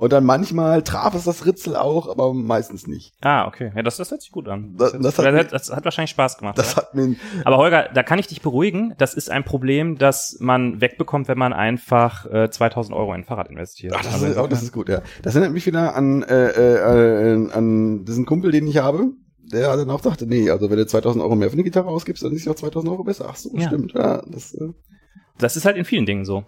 Und 0.02 0.12
dann 0.12 0.24
manchmal 0.24 0.82
traf 0.82 1.14
es 1.14 1.22
das 1.22 1.46
Ritzel 1.46 1.76
auch, 1.76 2.08
aber 2.08 2.34
meistens 2.34 2.88
nicht. 2.88 3.14
Ah, 3.20 3.46
okay. 3.46 3.70
Ja, 3.76 3.82
das, 3.84 3.98
das 3.98 4.10
hört 4.10 4.20
sich 4.20 4.32
gut 4.32 4.48
an. 4.48 4.74
Das- 4.76 4.90
Das, 4.90 5.00
das 5.00 5.14
das, 5.14 5.24
hat 5.26 5.34
hat, 5.34 5.52
das 5.52 5.70
hat 5.70 5.84
wahrscheinlich 5.84 6.10
Spaß 6.10 6.38
gemacht. 6.38 6.58
Das 6.58 6.72
oder? 6.76 6.82
hat 6.88 6.94
mir, 6.96 7.14
Aber 7.44 7.56
Holger, 7.58 7.88
da 7.94 8.02
kann 8.02 8.18
ich 8.18 8.26
dich 8.26 8.42
beruhigen. 8.42 8.94
Das 8.98 9.14
ist 9.14 9.30
ein 9.30 9.44
Problem, 9.44 9.98
das 9.98 10.38
man 10.40 10.80
wegbekommt, 10.80 11.28
wenn 11.28 11.38
man 11.38 11.52
einfach 11.52 12.26
äh, 12.26 12.50
2000 12.50 12.96
Euro 12.96 13.14
in 13.14 13.20
ein 13.20 13.24
Fahrrad 13.24 13.48
investiert. 13.48 13.94
ach, 13.96 14.02
das, 14.02 14.14
Also 14.14 14.26
ist, 14.26 14.38
oh, 14.38 14.46
das 14.48 14.62
ist 14.64 14.72
gut, 14.72 14.88
ja. 14.88 15.02
Das 15.22 15.36
erinnert 15.36 15.52
mich 15.54 15.66
wieder 15.66 15.94
an, 15.94 16.24
äh, 16.24 16.48
äh, 16.48 17.52
an 17.52 18.04
diesen 18.04 18.26
Kumpel, 18.26 18.50
den 18.50 18.66
ich 18.66 18.78
habe. 18.78 19.12
Der 19.52 19.76
dann 19.76 19.90
auch 19.90 20.00
dachte, 20.00 20.26
nee, 20.26 20.50
also 20.50 20.68
wenn 20.68 20.78
du 20.78 20.86
2000 20.86 21.22
Euro 21.22 21.36
mehr 21.36 21.48
für 21.48 21.54
eine 21.54 21.62
Gitarre 21.62 21.86
ausgibst, 21.86 22.24
dann 22.24 22.32
ist 22.32 22.44
ja 22.44 22.50
auch 22.50 22.56
2000 22.56 22.90
Euro 22.90 23.04
besser. 23.04 23.26
Ach 23.30 23.36
so, 23.36 23.50
Ja. 23.56 23.68
stimmt, 23.68 23.92
ja. 23.92 24.20
Das, 24.26 24.52
äh, 24.54 24.70
Das 25.38 25.56
ist 25.56 25.64
halt 25.64 25.76
in 25.76 25.84
vielen 25.84 26.06
Dingen 26.06 26.24
so. 26.24 26.42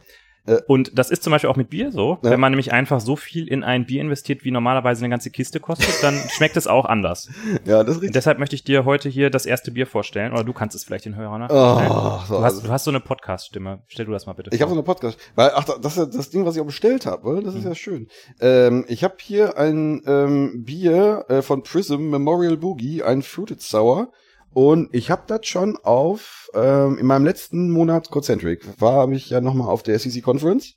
Äh. 0.47 0.59
Und 0.67 0.99
das 0.99 1.11
ist 1.11 1.23
zum 1.23 1.31
Beispiel 1.31 1.49
auch 1.51 1.57
mit 1.57 1.71
Bier 1.71 1.91
so. 1.91 2.19
Ja. 2.23 2.31
Wenn 2.31 2.41
man 2.41 2.53
nämlich 2.53 2.73
einfach 2.73 3.01
so 3.01 3.17
viel 3.17 3.49
in 3.49 3.65
ein 3.65 3.87
Bier 3.87 4.01
investiert, 4.03 4.45
wie 4.45 4.51
normalerweise 4.51 5.03
eine 5.05 5.11
ganze 5.11 5.31
Kiste 5.31 5.61
kostet, 5.61 6.03
dann 6.03 6.15
schmeckt 6.31 6.57
es 6.57 6.67
auch 6.67 6.85
anders. 6.85 7.29
ja, 7.65 7.79
das 7.83 7.89
ist 7.93 7.97
Und 7.97 8.03
richtig. 8.03 8.13
deshalb 8.13 8.39
möchte 8.39 8.55
ich 8.55 8.65
dir 8.65 8.85
heute 8.85 9.09
hier 9.09 9.31
das 9.31 9.47
erste 9.47 9.71
Bier 9.71 9.87
vorstellen. 9.87 10.33
Oder 10.33 10.45
du 10.45 10.53
kannst 10.53 10.77
es 10.77 10.85
vielleicht 10.85 11.05
den 11.07 11.17
Hörern 11.17 11.41
ne? 11.41 11.49
Oh, 11.51 12.21
so, 12.27 12.39
du, 12.39 12.45
hast, 12.45 12.65
du 12.67 12.69
hast 12.71 12.85
so 12.85 12.91
eine 12.91 13.01
Podcast-Stimme. 13.01 13.83
Stell 13.89 14.07
du 14.07 14.13
das 14.13 14.27
mal 14.27 14.35
bitte 14.35 14.51
Ich 14.55 14.61
habe 14.61 14.69
so 14.71 14.75
vor. 14.75 14.79
eine 14.79 14.85
Podcast, 14.85 15.19
weil 15.35 15.51
ach 15.55 15.65
das 15.65 15.97
ist 15.97 16.15
das 16.15 16.31
Ding, 16.31 16.45
was 16.45 16.57
ich 16.57 16.61
auch 16.63 16.67
bestellt 16.67 17.07
habe, 17.07 17.43
das 17.43 17.55
ist 17.55 17.65
ja 17.65 17.75
schön. 17.75 18.09
Ähm, 18.41 18.85
ich 18.89 19.05
habe 19.05 19.15
hier 19.21 19.57
ein 19.59 20.03
ähm, 20.07 20.65
Bier 20.65 21.25
äh, 21.29 21.43
von 21.43 21.63
Prism 21.63 22.11
Memorial 22.11 22.57
Boogie, 22.57 23.03
ein 23.03 23.23
Fruited 23.23 23.61
Sour 23.61 24.13
und 24.55 24.89
ich 24.95 25.11
habe 25.11 25.23
das 25.27 25.47
schon 25.47 25.77
auf 25.83 26.49
ähm, 26.55 26.97
in 26.99 27.07
meinem 27.07 27.25
letzten 27.25 27.71
Monat 27.71 28.11
Concentric 28.11 28.81
war 28.81 29.11
ich 29.13 29.29
ja 29.31 29.41
noch 29.41 29.55
mal 29.55 29.67
auf 29.67 29.83
der 29.83 29.99
SEC 29.99 30.23
Conference, 30.23 30.75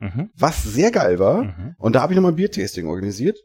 Mhm. 0.00 0.30
was 0.36 0.62
sehr 0.62 0.90
geil 0.90 1.18
war 1.18 1.42
Mhm. 1.44 1.74
und 1.78 1.94
da 1.94 2.02
habe 2.02 2.12
ich 2.12 2.16
noch 2.16 2.22
mal 2.22 2.32
Biertasting 2.32 2.86
organisiert 2.86 3.38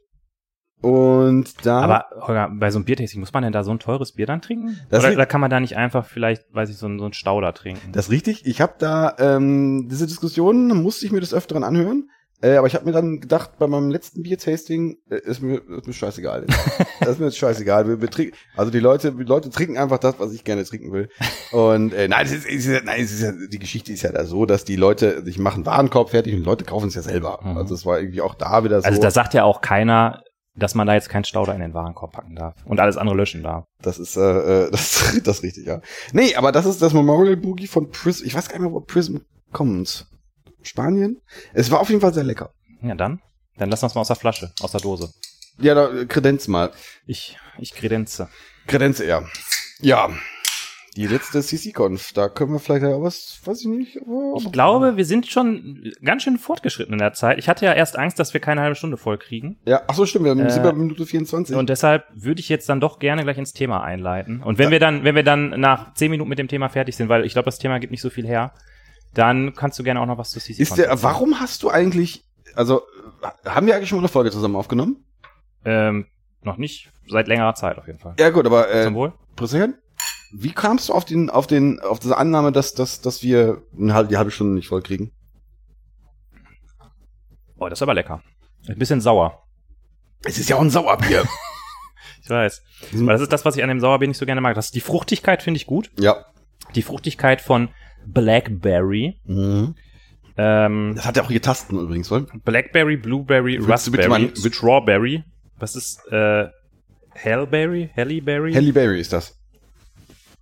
Und 0.82 1.66
da. 1.66 1.82
Aber 1.82 2.06
Holger, 2.26 2.50
bei 2.58 2.72
so 2.72 2.78
einem 2.78 2.86
Biertasting, 2.86 3.20
muss 3.20 3.34
man 3.34 3.44
denn 3.44 3.52
da 3.52 3.64
so 3.64 3.72
ein 3.72 3.80
teures 3.80 4.14
Bier 4.14 4.26
dann 4.26 4.42
trinken? 4.42 4.80
Das 4.90 5.04
Oder, 5.04 5.14
oder 5.14 5.26
kann 5.26 5.42
man 5.42 5.50
da 5.50 5.60
nicht 5.60 5.76
einfach 5.76 6.06
vielleicht, 6.06 6.44
weiß 6.54 6.70
ich, 6.70 6.78
so 6.78 6.88
ein, 6.88 7.00
so 7.00 7.06
ein 7.06 7.12
Stauder 7.14 7.54
trinken? 7.54 7.92
Das 7.92 8.06
ist 8.06 8.12
richtig. 8.12 8.46
Ich 8.46 8.62
habe 8.62 8.76
da 8.80 9.14
ähm, 9.20 9.90
diese 9.92 10.08
Diskussion 10.08 10.68
musste 10.82 11.06
ich 11.06 11.12
mir 11.12 11.20
des 11.20 11.34
Öfteren 11.34 11.64
anhören. 11.66 12.10
Äh, 12.42 12.56
aber 12.56 12.68
ich 12.68 12.76
habe 12.76 12.86
mir 12.86 12.94
dann 12.94 13.20
gedacht, 13.20 13.58
bei 13.60 13.68
meinem 13.68 13.90
letzten 13.90 14.24
Biertasting 14.24 14.98
äh, 15.10 15.18
ist 15.18 15.42
mir 15.42 15.58
ist 15.58 15.88
mir 15.88 15.94
scheißegal. 15.94 16.46
das 17.00 17.10
ist 17.10 17.20
mir 17.20 17.26
jetzt 17.26 17.38
scheißegal. 17.38 17.88
Wir, 17.88 18.02
wir 18.02 18.10
trinken, 18.10 18.36
also 18.56 18.72
die 18.72 18.80
Leute, 18.80 19.12
die 19.12 19.24
Leute 19.24 19.50
trinken 19.50 19.78
einfach 19.78 19.98
das, 19.98 20.20
was 20.20 20.34
ich 20.34 20.44
gerne 20.46 20.64
trinken 20.64 20.94
will. 20.94 21.10
Und 21.52 21.94
äh, 21.94 22.08
nein, 22.08 22.26
es 22.26 22.32
ist, 22.32 22.48
es 22.48 22.66
ist, 22.66 22.86
nein, 22.86 23.02
es 23.02 23.12
ist 23.12 23.22
ja, 23.22 23.34
die 23.34 23.60
Geschichte 23.60 23.92
ist 23.92 24.04
ja 24.04 24.12
da 24.12 24.26
so, 24.26 24.46
dass 24.46 24.64
die 24.64 24.78
Leute 24.78 25.24
sich 25.24 25.38
machen 25.38 25.66
Warenkorb 25.66 26.12
fertig 26.12 26.34
und 26.34 26.40
die 26.40 26.46
Leute 26.46 26.64
kaufen 26.64 26.88
es 26.88 26.96
ja 26.96 27.02
selber. 27.02 27.40
Mhm. 27.44 27.58
Also 27.58 27.76
es 27.76 27.86
war 27.86 28.00
irgendwie 28.00 28.22
auch 28.22 28.36
da 28.36 28.64
wieder 28.64 28.82
so. 28.82 28.88
Also 28.88 29.02
da 29.02 29.12
sagt 29.12 29.34
ja 29.34 29.44
auch 29.44 29.60
keiner, 29.60 30.24
dass 30.56 30.76
man 30.76 30.88
da 30.88 30.94
jetzt 30.94 31.10
keinen 31.10 31.24
Stauder 31.24 31.54
in 31.54 31.62
den 31.62 31.74
Warenkorb 31.74 32.14
packen 32.14 32.36
darf 32.36 32.56
und 32.66 32.80
alles 32.80 32.98
andere 32.98 33.16
löschen 33.16 33.44
darf. 33.44 33.66
Das 33.82 34.00
ist, 34.00 34.16
äh, 34.16 34.66
äh, 34.66 34.72
das, 34.72 35.20
das 35.24 35.38
ist 35.38 35.44
richtig, 35.44 35.66
ja. 35.66 35.82
Nee, 36.14 36.36
aber 36.36 36.52
das 36.52 36.66
ist 36.66 36.82
das 36.82 36.94
Memorial 36.94 37.38
Boogie 37.38 37.68
von 37.68 37.90
Prism. 37.90 38.26
Ich 38.26 38.36
weiß 38.36 38.48
gar 38.48 38.58
nicht 38.58 38.66
mehr, 38.66 38.74
wo 38.74 38.80
Prism 38.80 39.18
kommt. 39.52 40.08
Spanien? 40.62 41.22
Es 41.54 41.72
war 41.72 41.80
auf 41.80 41.90
jeden 41.90 42.02
Fall 42.02 42.14
sehr 42.14 42.24
lecker. 42.24 42.52
Ja, 42.82 42.96
dann? 42.96 43.22
Dann 43.58 43.70
lass 43.70 43.84
uns 43.84 43.96
mal 43.96 44.02
aus 44.02 44.08
der 44.08 44.16
Flasche, 44.16 44.52
aus 44.62 44.72
der 44.72 44.82
Dose. 44.82 45.12
Ja, 45.60 45.74
da, 45.76 45.92
äh, 45.94 46.06
Kredenz 46.06 46.48
mal. 46.48 46.72
Ich, 47.06 47.38
ich 47.58 47.74
kredenze. 47.74 48.30
Kredenz 48.68 49.00
eher. 49.00 49.26
Ja. 49.82 50.10
Die 50.96 51.06
letzte 51.08 51.42
CC-Conf, 51.42 52.14
da 52.14 52.28
können 52.30 52.52
wir 52.52 52.60
vielleicht 52.60 52.84
ja 52.84 52.90
auch 52.90 53.04
was, 53.04 53.40
weiß 53.46 53.62
ich 53.62 53.68
nicht. 53.68 53.98
Aber 54.02 54.34
Ich 54.38 54.52
glaube, 54.52 54.98
wir 54.98 55.06
sind 55.06 55.28
schon 55.28 55.94
ganz 56.04 56.24
schön 56.24 56.38
fortgeschritten 56.38 56.94
in 56.94 57.00
der 57.00 57.14
Zeit. 57.14 57.38
Ich 57.38 57.48
hatte 57.48 57.64
ja 57.66 57.74
erst 57.74 57.96
Angst, 57.98 58.20
dass 58.20 58.34
wir 58.34 58.42
keine 58.42 58.62
halbe 58.62 58.76
Stunde 58.76 58.98
voll 58.98 59.18
kriegen. 59.18 59.58
Ja, 59.66 59.84
ach 59.88 59.94
so, 59.94 60.06
stimmt, 60.06 60.26
wir 60.26 60.36
Äh, 60.36 60.50
sind 60.50 60.64
bei 60.64 60.74
Minute 60.74 61.06
24. 61.06 61.56
Und 61.56 61.70
deshalb 61.70 62.06
würde 62.16 62.42
ich 62.42 62.50
jetzt 62.50 62.68
dann 62.70 62.82
doch 62.82 63.00
gerne 63.00 63.24
gleich 63.24 63.38
ins 63.38 63.54
Thema 63.54 63.84
einleiten. 63.84 64.42
Und 64.42 64.58
wenn 64.58 64.72
wir 64.72 64.80
dann, 64.80 65.04
wenn 65.04 65.16
wir 65.16 65.24
dann 65.24 65.52
nach 65.60 65.94
zehn 65.94 66.10
Minuten 66.12 66.30
mit 66.30 66.40
dem 66.40 66.48
Thema 66.48 66.70
fertig 66.70 66.96
sind, 66.96 67.08
weil 67.08 67.24
ich 67.24 67.34
glaube, 67.34 67.46
das 67.46 67.60
Thema 67.60 67.80
gibt 67.80 67.92
nicht 67.92 68.02
so 68.02 68.10
viel 68.10 68.26
her, 68.28 68.52
dann 69.14 69.54
kannst 69.56 69.80
du 69.80 69.84
gerne 69.84 70.02
auch 70.02 70.06
noch 70.06 70.18
was 70.18 70.32
zu 70.32 70.40
CC 70.40 70.62
ist 70.62 70.78
der, 70.78 71.02
warum 71.04 71.40
hast 71.40 71.64
du 71.64 71.70
eigentlich, 71.70 72.24
also, 72.56 72.84
haben 73.46 73.68
wir 73.68 73.76
eigentlich 73.76 73.90
schon 73.90 73.98
mal 73.98 74.04
eine 74.04 74.10
Folge 74.10 74.32
zusammen 74.32 74.56
aufgenommen? 74.56 75.04
Ähm, 75.66 76.08
noch 76.42 76.58
nicht. 76.58 76.90
Seit 77.08 77.28
längerer 77.28 77.56
Zeit 77.56 77.78
auf 77.78 77.88
jeden 77.88 78.00
Fall. 78.00 78.16
Ja, 78.20 78.30
gut, 78.30 78.46
aber, 78.46 78.68
Zum 78.84 78.94
äh, 78.94 78.98
Wohl. 78.98 79.14
Präsident, 79.36 79.76
wie 80.32 80.52
kamst 80.52 80.90
du 80.90 80.94
auf 80.94 81.06
den, 81.06 81.30
auf 81.30 81.48
den, 81.48 81.80
auf 81.80 82.00
diese 82.00 82.18
Annahme, 82.18 82.52
dass, 82.52 82.74
dass, 82.74 83.02
dass 83.02 83.24
wir 83.24 83.64
eine 83.78 83.94
halbe, 83.94 84.10
die 84.10 84.18
halbe 84.18 84.32
Stunde 84.32 84.54
nicht 84.54 84.68
voll 84.68 84.82
kriegen? 84.82 85.12
Oh, 87.58 87.68
das 87.68 87.80
ist 87.80 87.84
aber 87.84 87.94
lecker. 87.94 88.22
Ein 88.68 88.78
bisschen 88.78 89.02
sauer. 89.02 89.44
Es 90.24 90.38
ist 90.38 90.50
ja 90.50 90.56
auch 90.56 90.62
ein 90.62 90.70
Sauerbier. 90.70 91.26
Ich 92.22 92.30
weiß. 92.30 92.62
Weil 92.92 93.08
das 93.08 93.22
ist 93.22 93.34
das, 93.34 93.44
was 93.44 93.56
ich 93.56 93.64
an 93.64 93.70
dem 93.70 93.80
Sauerbier 93.80 94.08
nicht 94.08 94.18
so 94.20 94.26
gerne 94.28 94.40
mag. 94.40 94.54
Das 94.54 94.70
die 94.70 94.82
Fruchtigkeit 94.82 95.42
finde 95.42 95.58
ich 95.58 95.66
gut. 95.66 95.90
ja. 96.00 96.26
Die 96.76 96.84
Fruchtigkeit 96.84 97.42
von 97.42 97.70
Blackberry. 98.06 99.20
Mhm. 99.26 99.76
Ähm, 100.38 100.94
Das 100.96 101.06
hat 101.06 101.18
ja 101.18 101.24
auch 101.24 101.30
hier 101.30 101.42
Tasten 101.42 101.78
übrigens, 101.80 102.10
wohl? 102.12 102.28
Blackberry, 102.46 102.98
Blueberry, 102.98 103.58
Raspberry, 103.62 104.32
Strawberry. 104.36 105.24
Was 105.58 105.76
ist 105.76 106.00
äh, 106.12 106.48
Hellberry? 107.14 107.90
Hellyberry? 107.94 108.54
Halle 108.54 108.72
Berry 108.72 109.00
ist 109.02 109.12
das. 109.12 109.38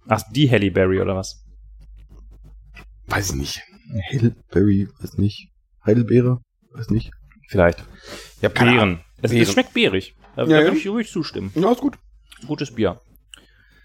Ach, 0.08 0.22
die 0.32 0.48
Hellyberry 0.48 1.02
oder 1.02 1.16
was? 1.16 1.44
Weiß 3.08 3.32
ich 3.32 3.36
nicht. 3.36 3.62
Hellberry, 4.10 4.88
weiß 5.00 5.18
nicht. 5.18 5.50
Heidelbeere, 5.86 6.42
weiß 6.74 6.90
nicht. 6.90 7.12
Vielleicht. 7.48 7.80
Ahnung. 7.80 8.54
Beeren. 8.54 9.00
Es, 9.22 9.32
es 9.32 9.52
schmeckt 9.54 9.74
beerig. 9.74 10.16
Da, 10.36 10.44
Ja, 10.44 10.48
da 10.50 10.58
ja. 10.60 10.64
würde 10.66 10.78
ich 10.78 10.88
ruhig 10.88 11.10
zustimmen. 11.10 11.52
Ja, 11.56 11.72
ist 11.72 11.82
gut. 11.82 11.98
Gutes 12.46 12.76
Bier. 12.76 13.00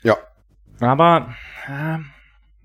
Ja. 0.02 0.18
Aber 0.80 1.34
äh, 1.68 1.98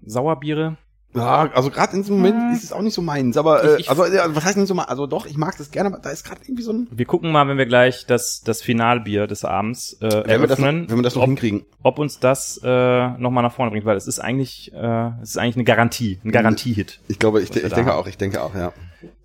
Sauerbiere. 0.06 0.78
Ja, 1.16 1.50
also 1.54 1.72
gerade 1.72 1.94
in 1.96 2.02
diesem 2.02 2.18
Moment 2.18 2.36
Hm. 2.36 2.54
ist 2.54 2.64
es 2.64 2.72
auch 2.72 2.82
nicht 2.82 2.94
so 2.94 3.02
meins, 3.02 3.38
aber 3.38 3.64
äh, 3.64 3.74
Ich- 3.76 3.80
ich- 3.82 3.90
also 3.90 4.06
ja, 4.06 4.36
was 4.36 4.44
heißt 4.46 4.58
nicht 4.58 4.68
so 4.68 4.76
mal, 4.76 4.84
also 4.84 5.08
doch, 5.08 5.26
ich 5.26 5.38
mag 5.38 5.58
das 5.58 5.72
gerne, 5.72 5.90
aber 5.92 6.00
da 6.00 6.10
ist 6.12 6.24
gerade 6.26 6.42
irgendwie 6.44 6.62
so 6.64 6.74
ein 6.74 6.88
Wir 6.92 7.06
gucken 7.06 7.32
mal, 7.32 7.48
wenn 7.48 7.58
wir 7.58 7.66
gleich 7.66 8.06
das, 8.06 8.42
das 8.44 8.62
Finalbier 8.62 9.26
des 9.26 9.44
Abends 9.46 9.94
äh, 10.02 10.24
wenn 10.28 10.42
wir 10.42 10.48
das, 10.48 10.60
noch- 10.60 10.66
eröffnen, 10.68 10.90
wenn 10.90 10.98
wir 10.98 11.04
das 11.04 11.16
noch 11.16 11.24
ob, 11.24 11.28
hinkriegen. 11.30 11.66
ob 11.82 11.98
uns 11.98 12.20
das 12.20 12.60
äh, 12.64 13.08
nochmal 13.18 13.42
nach 13.42 13.54
vorne 13.54 13.72
bringt, 13.72 13.86
weil 13.86 13.98
es 13.98 14.06
ist 14.06 14.20
eigentlich, 14.20 14.72
äh, 14.74 15.08
es 15.24 15.30
ist 15.32 15.38
eigentlich 15.38 15.56
eine 15.56 15.64
Garantie, 15.64 16.20
ein 16.24 16.32
Garantiehit. 16.32 17.00
Ich 17.08 17.18
glaube, 17.20 17.42
ich, 17.42 17.50
ich 17.56 17.62
denke 17.62 17.78
haben. 17.86 17.90
auch, 18.00 18.08
ich 18.08 18.18
denke 18.18 18.44
auch, 18.44 18.54
ja. 18.54 18.74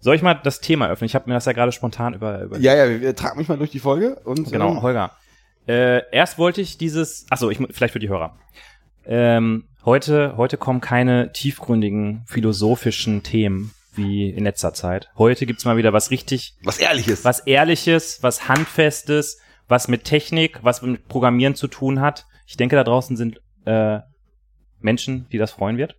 Soll 0.01 0.15
ich 0.15 0.23
mal 0.23 0.35
das 0.35 0.61
Thema 0.61 0.89
öffnen? 0.89 1.07
Ich 1.07 1.15
habe 1.15 1.29
mir 1.29 1.35
das 1.35 1.45
ja 1.47 1.53
gerade 1.53 1.73
spontan 1.73 2.15
über, 2.15 2.43
über 2.43 2.59
Ja, 2.59 2.75
ja, 2.87 3.13
tragen 3.13 3.39
mich 3.39 3.49
mal 3.49 3.59
durch 3.59 3.71
die 3.71 3.81
Folge 3.81 4.17
und 4.25 4.51
Genau, 4.51 4.71
ähm, 4.71 4.83
Holger. 4.83 5.11
Äh, 5.67 6.03
erst 6.13 6.39
wollte 6.39 6.61
ich 6.61 6.79
dieses, 6.79 7.27
achso, 7.31 7.51
ich, 7.51 7.61
mu- 7.61 7.69
vielleicht 7.71 7.93
für 7.93 7.99
die 8.01 8.09
Hörer. 8.09 8.37
Ähm, 9.05 9.65
heute, 9.85 10.37
heute 10.37 10.57
kommen 10.57 10.81
keine 10.81 11.33
tiefgründigen 11.33 12.23
philosophischen 12.27 13.23
Themen 13.23 13.75
wie 13.95 14.31
in 14.31 14.45
letzter 14.45 14.73
Zeit. 14.73 15.11
Heute 15.17 15.47
gibt's 15.47 15.65
mal 15.65 15.77
wieder 15.77 15.93
was 15.93 16.11
richtig, 16.11 16.55
was 16.65 16.79
ehrliches. 16.79 17.25
was 17.25 17.41
Ehrliches, 17.41 18.23
was 18.23 18.49
Handfestes, 18.49 19.39
was 19.69 19.89
mit 19.89 20.05
Technik, 20.05 20.61
was 20.63 20.83
mit 20.83 21.09
Programmieren 21.09 21.55
zu 21.55 21.69
tun 21.69 22.01
hat. 22.01 22.27
Ich 22.47 22.57
denke, 22.57 22.77
da 22.77 22.85
draußen 22.85 23.17
sind 23.17 23.41
äh, 23.65 24.01
Menschen, 24.81 25.29
die 25.31 25.39
das 25.39 25.51
freuen 25.51 25.77
wird. 25.77 25.97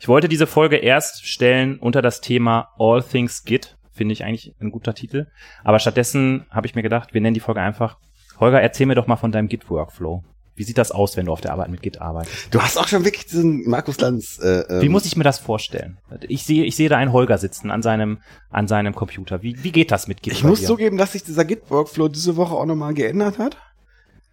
Ich 0.00 0.08
wollte 0.08 0.28
diese 0.28 0.46
Folge 0.46 0.76
erst 0.76 1.26
stellen 1.26 1.78
unter 1.78 2.00
das 2.00 2.20
Thema 2.20 2.70
All 2.78 3.02
Things 3.02 3.44
Git. 3.44 3.76
Finde 3.92 4.12
ich 4.12 4.24
eigentlich 4.24 4.54
ein 4.60 4.70
guter 4.70 4.94
Titel. 4.94 5.26
Aber 5.64 5.78
stattdessen 5.78 6.46
habe 6.50 6.66
ich 6.66 6.74
mir 6.74 6.82
gedacht, 6.82 7.12
wir 7.14 7.20
nennen 7.20 7.34
die 7.34 7.40
Folge 7.40 7.60
einfach 7.60 7.98
Holger, 8.38 8.60
erzähl 8.60 8.86
mir 8.86 8.94
doch 8.94 9.06
mal 9.06 9.16
von 9.16 9.32
deinem 9.32 9.48
Git-Workflow. 9.48 10.22
Wie 10.56 10.64
sieht 10.64 10.78
das 10.78 10.90
aus, 10.90 11.16
wenn 11.16 11.26
du 11.26 11.32
auf 11.32 11.40
der 11.40 11.52
Arbeit 11.52 11.68
mit 11.70 11.82
Git 11.82 12.00
arbeitest? 12.00 12.48
Du 12.50 12.60
hast 12.60 12.78
auch 12.78 12.88
schon 12.88 13.04
wirklich 13.04 13.26
diesen 13.26 13.68
Markus 13.68 14.00
Lanz. 14.00 14.38
Äh, 14.42 14.60
ähm, 14.68 14.80
Wie 14.82 14.88
muss 14.88 15.04
ich 15.04 15.16
mir 15.16 15.22
das 15.24 15.38
vorstellen? 15.38 15.98
Ich 16.28 16.44
sehe, 16.44 16.64
ich 16.64 16.74
sehe 16.76 16.88
da 16.88 16.96
einen 16.96 17.12
Holger 17.12 17.38
sitzen 17.38 17.70
an 17.70 17.82
seinem, 17.82 18.18
an 18.50 18.66
seinem 18.66 18.94
Computer. 18.94 19.42
Wie, 19.42 19.62
wie 19.62 19.70
geht 19.70 19.90
das 19.90 20.08
mit 20.08 20.22
Git? 20.22 20.32
Ich 20.32 20.42
muss 20.44 20.60
dir? 20.60 20.66
zugeben, 20.66 20.96
dass 20.96 21.12
sich 21.12 21.22
dieser 21.22 21.44
Git-Workflow 21.44 22.08
diese 22.08 22.36
Woche 22.36 22.54
auch 22.54 22.66
nochmal 22.66 22.94
geändert 22.94 23.38
hat. 23.38 23.56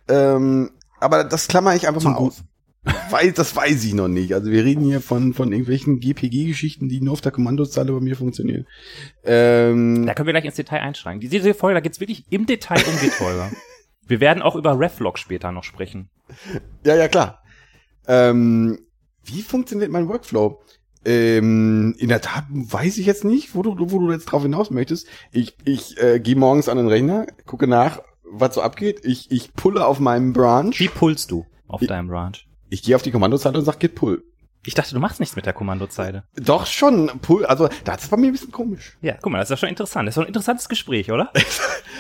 Ähm, 0.08 0.72
aber 1.00 1.24
das 1.24 1.48
klammer 1.48 1.76
ich 1.76 1.88
einfach 1.88 2.02
Zum 2.02 2.14
mal 2.14 2.18
aus. 2.20 2.44
Weil, 3.12 3.32
das 3.32 3.56
weiß 3.56 3.84
ich 3.86 3.94
noch 3.94 4.10
nicht. 4.10 4.34
Also 4.34 4.52
wir 4.52 4.66
reden 4.66 4.84
hier 4.84 5.00
von, 5.00 5.34
von 5.34 5.52
irgendwelchen 5.54 6.00
GPG-Geschichten, 6.02 6.90
die 6.90 7.00
nur 7.00 7.14
auf 7.14 7.22
der 7.22 7.32
Kommandozeile 7.32 7.94
bei 7.94 8.02
mir 8.02 8.16
funktionieren. 8.18 8.66
Ähm, 9.24 10.06
Da 10.06 10.14
können 10.14 10.28
wir 10.28 10.34
gleich 10.34 10.44
ins 10.46 10.56
Detail 10.56 10.82
einsteigen. 10.82 11.22
Die- 11.22 11.30
Diese 11.30 11.54
Folge, 11.54 11.76
da 11.76 11.80
geht's 11.80 12.00
wirklich 12.02 12.26
im 12.30 12.46
Detail 12.46 12.84
um 12.86 13.00
Git, 13.00 13.18
Holger. 13.20 13.50
Wir 14.08 14.20
werden 14.20 14.44
auch 14.44 14.56
über 14.56 14.80
Reflog 14.80 15.18
später 15.18 15.52
noch 15.52 15.64
sprechen. 15.64 16.10
ja, 16.86 16.96
ja, 16.96 17.08
klar. 17.08 17.42
Ähm, 18.08 18.80
wie 19.24 19.42
funktioniert 19.42 19.92
mein 19.92 20.08
Workflow? 20.10 20.62
Ähm, 21.06 21.96
in 21.98 22.10
der 22.10 22.22
Tat 22.22 22.46
weiß 22.50 22.98
ich 22.98 23.06
jetzt 23.06 23.24
nicht, 23.26 23.56
wo 23.56 23.62
du, 23.62 23.76
wo 23.92 24.00
du 24.00 24.12
jetzt 24.12 24.26
drauf 24.26 24.44
hinaus 24.44 24.72
möchtest. 24.72 25.08
Ich, 25.32 25.56
ich 25.66 26.02
äh, 26.02 26.20
gehe 26.20 26.36
morgens 26.36 26.70
an 26.70 26.78
den 26.78 26.88
Rechner, 26.88 27.28
gucke 27.46 27.68
nach, 27.68 28.02
was 28.30 28.56
so 28.56 28.62
abgeht. 28.62 29.02
Ich, 29.04 29.30
ich 29.32 29.54
pulle 29.54 29.86
auf 29.86 30.00
meinem 30.00 30.34
Branch. 30.34 30.74
Wie 30.78 30.88
pullst 30.88 31.32
du 31.32 31.46
auf 31.68 31.82
Wie- 31.82 31.88
deinem 31.88 32.08
Branch? 32.08 32.34
Ich 32.70 32.82
gehe 32.84 32.96
auf 32.96 33.02
die 33.04 33.12
Kommandozeile 33.12 33.60
und 33.60 33.66
sag 33.66 33.80
Git 33.80 33.96
pull. 33.96 34.24
Ich 34.66 34.74
dachte, 34.76 34.94
du 34.94 35.00
machst 35.00 35.20
nichts 35.20 35.36
mit 35.36 35.46
der 35.46 35.54
Kommandozeile. 35.54 36.24
Doch 36.36 36.66
schon, 36.66 37.12
also 37.46 37.68
das 37.84 38.04
ist 38.04 38.10
bei 38.10 38.18
mir 38.18 38.28
ein 38.28 38.32
bisschen 38.32 38.52
komisch. 38.52 38.98
Ja, 39.02 39.16
guck 39.22 39.32
mal, 39.32 39.40
das 39.40 39.48
ist 39.48 39.52
ja 39.52 39.58
schon 39.58 39.70
interessant. 39.70 40.08
Das 40.08 40.14
ist 40.14 40.18
doch 40.18 40.24
ein 40.24 40.28
interessantes 40.28 40.70
Gespräch, 40.70 41.12
oder? 41.12 41.32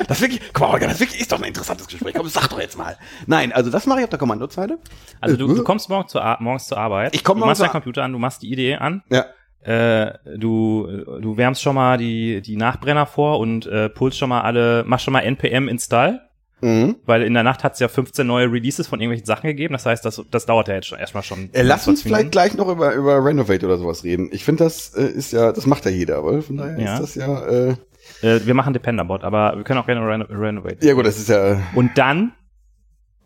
Das 0.07 0.17
ist 0.17 0.21
wirklich, 0.21 0.41
guck 0.53 0.71
mal, 0.71 0.79
das 0.79 0.99
wirklich 0.99 1.21
ist 1.21 1.31
doch 1.31 1.37
ein 1.37 1.43
interessantes 1.43 1.87
Gespräch. 1.87 2.15
Komm, 2.15 2.27
sag 2.27 2.47
doch 2.49 2.59
jetzt 2.59 2.77
mal. 2.77 2.97
Nein, 3.27 3.53
also 3.53 3.69
das 3.69 3.85
mache 3.85 3.99
ich 3.99 4.03
auf 4.05 4.09
der 4.09 4.17
Kommandozeile. 4.17 4.79
Also 5.21 5.37
du, 5.37 5.51
Äh, 5.51 5.55
du 5.55 5.63
kommst 5.63 5.87
morgens 5.87 6.11
zur, 6.11 6.37
morgens 6.39 6.65
zur 6.67 6.79
Arbeit. 6.79 7.13
Ich 7.15 7.23
komm 7.23 7.37
du 7.37 7.41
morgens 7.41 7.59
machst 7.59 7.69
deinen 7.69 7.83
Computer 7.83 8.03
an, 8.03 8.11
du 8.11 8.17
machst 8.17 8.41
die 8.41 8.51
Idee 8.51 8.75
an. 8.75 9.03
Ja. 9.11 9.25
Äh, 9.61 10.17
du, 10.37 10.87
du 11.21 11.37
wärmst 11.37 11.61
schon 11.61 11.75
mal 11.75 11.97
die, 11.97 12.41
die 12.41 12.57
Nachbrenner 12.57 13.05
vor 13.05 13.39
und 13.39 13.65
äh, 13.67 13.87
pulst 13.89 14.17
schon 14.17 14.29
mal 14.29 14.41
alle, 14.41 14.83
machst 14.85 15.05
schon 15.05 15.13
mal 15.13 15.21
npm 15.21 15.67
install. 15.69 16.21
Mhm. 16.63 16.95
Weil 17.05 17.23
in 17.23 17.33
der 17.33 17.43
Nacht 17.43 17.63
hat 17.63 17.73
es 17.73 17.79
ja 17.79 17.87
15 17.87 18.25
neue 18.25 18.51
Releases 18.51 18.87
von 18.87 18.99
irgendwelchen 19.01 19.25
Sachen 19.25 19.47
gegeben. 19.47 19.73
Das 19.73 19.85
heißt, 19.85 20.03
das, 20.05 20.21
das 20.31 20.45
dauert 20.45 20.67
ja 20.69 20.75
jetzt 20.75 20.87
schon 20.87 20.97
erstmal 20.99 21.23
schon. 21.23 21.49
Äh, 21.53 21.61
lass 21.63 21.87
uns 21.87 22.01
20 22.01 22.03
vielleicht 22.03 22.31
gleich 22.31 22.53
noch 22.55 22.67
über, 22.69 22.93
über 22.93 23.23
Renovate 23.23 23.65
oder 23.65 23.77
sowas 23.77 24.03
reden. 24.03 24.29
Ich 24.31 24.43
finde, 24.45 24.63
das 24.63 24.93
äh, 24.95 25.03
ist 25.05 25.33
ja, 25.33 25.51
das 25.51 25.65
macht 25.65 25.85
ja 25.85 25.91
jeder, 25.91 26.17
aber 26.17 26.41
von 26.41 26.57
daher 26.57 26.79
Ja. 26.79 26.93
ist 26.95 27.01
das 27.01 27.15
ja, 27.15 27.45
äh, 27.45 27.75
Äh, 28.21 28.45
wir 28.45 28.53
machen 28.53 28.73
Dependerbot, 28.73 29.23
aber 29.23 29.55
wir 29.57 29.63
können 29.63 29.79
auch 29.79 29.85
gerne 29.85 30.01
reno 30.07 30.25
renovate. 30.29 30.85
ja 30.85 30.93
gut, 30.93 31.05
das 31.05 31.17
ist 31.19 31.29
ja, 31.29 31.61
Und 31.75 31.97
dann 31.97 32.33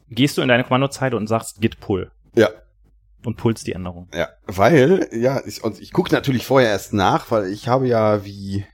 gehst 0.10 0.38
du 0.38 0.41
in 0.41 0.47
deine 0.47 0.63
Kommandozeile 0.63 1.15
und 1.17 1.28
sagst 1.28 1.60
git 1.62 1.80
pull 1.80 2.12
ja, 2.36 2.50
und 3.26 3.36
pulst 3.38 3.67
die 3.67 3.73
Änderung. 3.73 4.08
ja, 4.13 4.30
weil, 4.45 5.08
ja, 5.12 5.41
ich, 5.45 5.63
und 5.63 5.82
ich 5.82 5.91
gucke 5.91 6.13
natürlich 6.13 6.45
vorher 6.45 6.69
erst 6.69 6.93
nach, 6.93 7.30
weil 7.32 7.47
ich 7.52 7.67
habe 7.67 7.88
ja 7.88 8.23
wie 8.23 8.65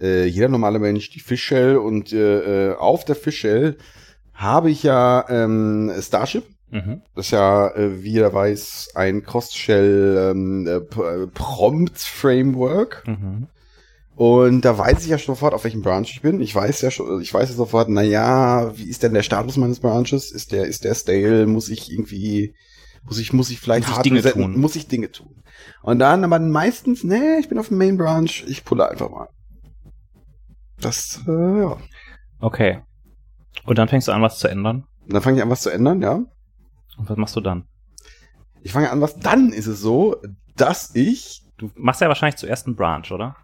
äh, 0.00 0.24
jeder 0.26 0.48
normale 0.48 0.78
Mensch 0.78 1.10
die 1.10 1.20
Fishshell 1.20 1.76
und 1.76 2.12
äh, 2.12 2.70
äh, 2.70 2.76
auf 2.76 3.04
der 3.04 3.16
Fishshell 3.16 3.76
habe 4.34 4.70
ich 4.70 4.82
ja 4.82 5.24
ähm, 5.28 5.92
Starship. 6.00 6.44
Mhm. 6.70 7.02
Das 7.14 7.26
ist 7.26 7.30
ja, 7.32 7.68
äh, 7.74 8.02
wie 8.02 8.12
jeder 8.12 8.32
weiß, 8.32 8.90
ein 8.94 9.22
Cross-Shell 9.22 10.32
ähm, 10.32 10.66
äh, 10.66 10.76
äh, 10.76 11.26
Prompt-Framework. 11.28 13.04
Mhm. 13.06 13.46
Und 14.14 14.64
da 14.64 14.76
weiß 14.76 15.04
ich 15.04 15.08
ja 15.08 15.18
schon 15.18 15.36
sofort, 15.36 15.54
auf 15.54 15.64
welchem 15.64 15.82
Branch 15.82 16.06
ich 16.10 16.20
bin. 16.22 16.40
Ich 16.40 16.54
weiß 16.54 16.80
ja 16.82 16.90
schon, 16.90 17.20
ich 17.20 17.32
weiß 17.32 17.48
ja 17.50 17.54
sofort, 17.54 17.88
na 17.88 18.02
ja, 18.02 18.76
wie 18.76 18.88
ist 18.88 19.02
denn 19.02 19.14
der 19.14 19.22
Status 19.22 19.56
meines 19.56 19.80
Branches? 19.80 20.30
Ist 20.32 20.52
der, 20.52 20.66
ist 20.66 20.84
der 20.84 20.94
stale? 20.94 21.46
Muss 21.46 21.68
ich 21.68 21.90
irgendwie, 21.90 22.54
muss 23.04 23.18
ich, 23.18 23.32
muss 23.32 23.50
ich 23.50 23.60
vielleicht 23.60 23.88
Muss 23.88 23.96
ich 23.96 24.02
Dinge 24.02 24.18
resetten? 24.18 24.42
tun? 24.42 24.60
Muss 24.60 24.76
ich 24.76 24.88
Dinge 24.88 25.10
tun? 25.10 25.36
Und 25.82 26.00
dann 26.00 26.24
aber 26.24 26.38
meistens, 26.40 27.04
nee, 27.04 27.38
ich 27.38 27.48
bin 27.48 27.58
auf 27.58 27.68
dem 27.68 27.78
Main 27.78 27.96
Branch, 27.96 28.30
ich 28.46 28.64
pulle 28.64 28.90
einfach 28.90 29.08
mal. 29.08 29.28
Das, 30.80 31.20
äh, 31.26 31.60
ja. 31.60 31.76
Okay. 32.40 32.80
Und 33.64 33.78
dann 33.78 33.88
fängst 33.88 34.08
du 34.08 34.12
an, 34.12 34.22
was 34.22 34.38
zu 34.38 34.48
ändern. 34.48 34.84
Und 35.02 35.12
dann 35.12 35.22
fange 35.22 35.38
ich 35.38 35.42
an, 35.42 35.50
was 35.50 35.62
zu 35.62 35.70
ändern, 35.70 36.00
ja. 36.00 36.14
Und 36.96 37.08
was 37.08 37.16
machst 37.16 37.36
du 37.36 37.40
dann? 37.40 37.64
Ich 38.62 38.72
fange 38.72 38.90
an, 38.90 39.00
was 39.00 39.16
dann 39.18 39.52
ist 39.52 39.66
es 39.66 39.80
so, 39.80 40.16
dass 40.56 40.94
ich 40.94 41.44
Du 41.58 41.72
machst 41.74 42.00
ja 42.00 42.08
wahrscheinlich 42.08 42.36
zuerst 42.36 42.66
einen 42.66 42.76
Branch, 42.76 43.10
oder? 43.10 43.36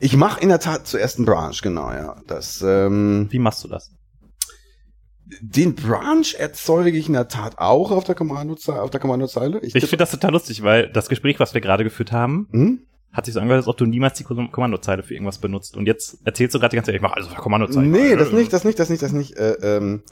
Ich 0.00 0.16
mache 0.16 0.40
in 0.40 0.48
der 0.48 0.60
Tat 0.60 0.86
zuerst 0.86 1.18
einen 1.18 1.26
Branch, 1.26 1.54
genau, 1.62 1.92
ja. 1.92 2.16
Das, 2.26 2.62
ähm, 2.62 3.28
Wie 3.30 3.38
machst 3.38 3.62
du 3.62 3.68
das? 3.68 3.92
den 5.40 5.76
Branch 5.76 6.34
erzeuge 6.36 6.90
ich 6.90 7.06
in 7.06 7.12
der 7.12 7.28
Tat 7.28 7.58
auch 7.58 7.92
auf 7.92 8.02
der 8.02 8.16
Kommandozeile. 8.16 8.82
Auf 8.82 8.90
der 8.90 8.98
Kommandozeile. 8.98 9.60
Ich 9.60 9.72
finde 9.74 9.98
das 9.98 10.10
total 10.10 10.32
lustig, 10.32 10.64
weil 10.64 10.90
das 10.90 11.08
Gespräch, 11.08 11.38
was 11.38 11.54
wir 11.54 11.60
gerade 11.60 11.84
geführt 11.84 12.10
haben, 12.10 12.48
hm? 12.50 12.80
Hat 13.12 13.24
sich 13.24 13.34
so 13.34 13.40
angehört, 13.40 13.58
als 13.62 13.68
ob 13.68 13.76
du 13.76 13.86
niemals 13.86 14.16
die 14.18 14.24
Kom- 14.24 14.50
Kommandozeile 14.50 15.02
für 15.02 15.14
irgendwas 15.14 15.38
benutzt. 15.38 15.76
Und 15.76 15.86
jetzt 15.86 16.18
erzählst 16.24 16.54
du 16.54 16.58
gerade 16.60 16.70
die 16.70 16.76
ganze 16.76 16.88
Zeit, 16.90 16.96
ich 16.96 17.02
mache 17.02 17.14
alles 17.16 17.26
auf 17.26 17.34
der 17.34 17.42
Kommandozeile. 17.42 17.86
Nee, 17.86 18.16
das 18.16 18.32
nicht, 18.32 18.52
das 18.52 18.64
nicht, 18.64 18.78
das 18.78 18.88
nicht, 18.90 19.02
das 19.02 19.12
nicht. 19.12 19.36
Äh, 19.36 19.52
ähm, 19.76 20.02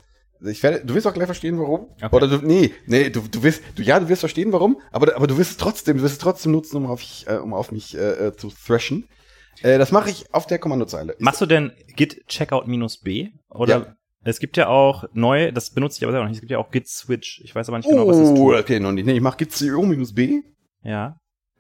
ich 0.41 0.63
werde, 0.63 0.85
du 0.85 0.95
wirst 0.95 1.07
auch 1.07 1.15
gleich 1.15 1.27
verstehen, 1.27 1.59
warum. 1.59 1.89
Okay. 2.03 2.09
Oder 2.15 2.29
du, 2.29 2.37
nee, 2.47 2.73
nee, 2.87 3.11
du, 3.11 3.21
du 3.29 3.43
wirst, 3.43 3.63
du, 3.77 3.83
ja, 3.83 3.99
du 3.99 4.09
wirst 4.09 4.21
verstehen, 4.21 4.53
warum, 4.53 4.81
aber, 4.93 5.17
aber 5.17 5.27
du 5.27 5.37
wirst 5.37 5.53
es 5.53 5.57
trotzdem, 5.57 5.97
du 5.97 6.03
wirst 6.05 6.15
es 6.15 6.19
trotzdem 6.19 6.53
nutzen, 6.53 6.77
um 6.77 6.87
auf, 6.87 7.03
ich, 7.03 7.27
äh, 7.29 7.37
um 7.39 7.53
auf 7.55 7.73
mich 7.73 7.97
äh, 7.97 8.29
äh, 8.29 8.33
zu 8.37 8.49
thrashen. 8.51 9.09
Äh, 9.63 9.79
das 9.79 9.91
mache 9.91 10.11
ich 10.11 10.33
auf 10.33 10.47
der 10.47 10.59
Kommandozeile. 10.61 11.17
Machst 11.19 11.41
du 11.41 11.47
denn 11.47 11.73
git 11.97 12.25
checkout 12.29 12.69
minus 12.69 12.99
b? 13.01 13.31
Oder 13.51 13.79
Ja. 13.79 13.97
es 14.25 14.39
gibt 14.39 14.57
ja 14.57 14.69
auch 14.69 15.05
neu, 15.13 15.51
das 15.51 15.71
benutze 15.71 15.99
ich 15.99 16.05
aber 16.05 16.13
selber 16.13 16.25
noch 16.25 16.29
nicht, 16.31 16.37
es 16.39 16.43
gibt 16.43 16.53
ja 16.53 16.59
auch 16.59 16.71
git 16.71 16.87
switch. 16.87 17.41
Ich 17.43 17.53
weiß 17.57 17.69
aber 17.69 17.79
nicht 17.79 17.89
genau, 17.89 18.07
was 18.07 18.19
das 18.19 18.29
oh, 18.31 18.53
tut. 18.53 18.61
okay, 18.61 18.79
noch 18.79 18.93
nicht. 18.93 19.07
Nee, 19.07 19.15
ich 19.15 19.21
mache 19.21 19.39
git 19.39 19.53
CO 19.53 19.83
minus 19.83 20.15
B. 20.15 20.43
Ja. 20.85 21.17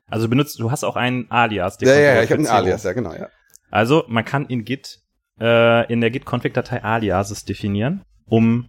Also 0.08 0.26
du 0.26 0.30
benutzt, 0.30 0.58
du 0.58 0.70
hast 0.70 0.84
auch 0.84 0.96
einen 0.96 1.30
Alias. 1.30 1.78
Ja, 1.80 1.94
ja, 1.94 2.00
ja, 2.16 2.22
ich 2.22 2.30
habe 2.30 2.38
einen. 2.40 2.46
Alias, 2.48 2.82
ja, 2.84 2.92
genau, 2.92 3.12
ja. 3.14 3.28
Also 3.70 4.04
man 4.08 4.24
kann 4.24 4.46
in 4.46 4.64
Git 4.64 5.00
äh, 5.40 5.92
in 5.92 6.00
der 6.00 6.10
Git-Config-Datei 6.10 6.82
Aliases 6.82 7.44
definieren, 7.44 8.02
um 8.26 8.68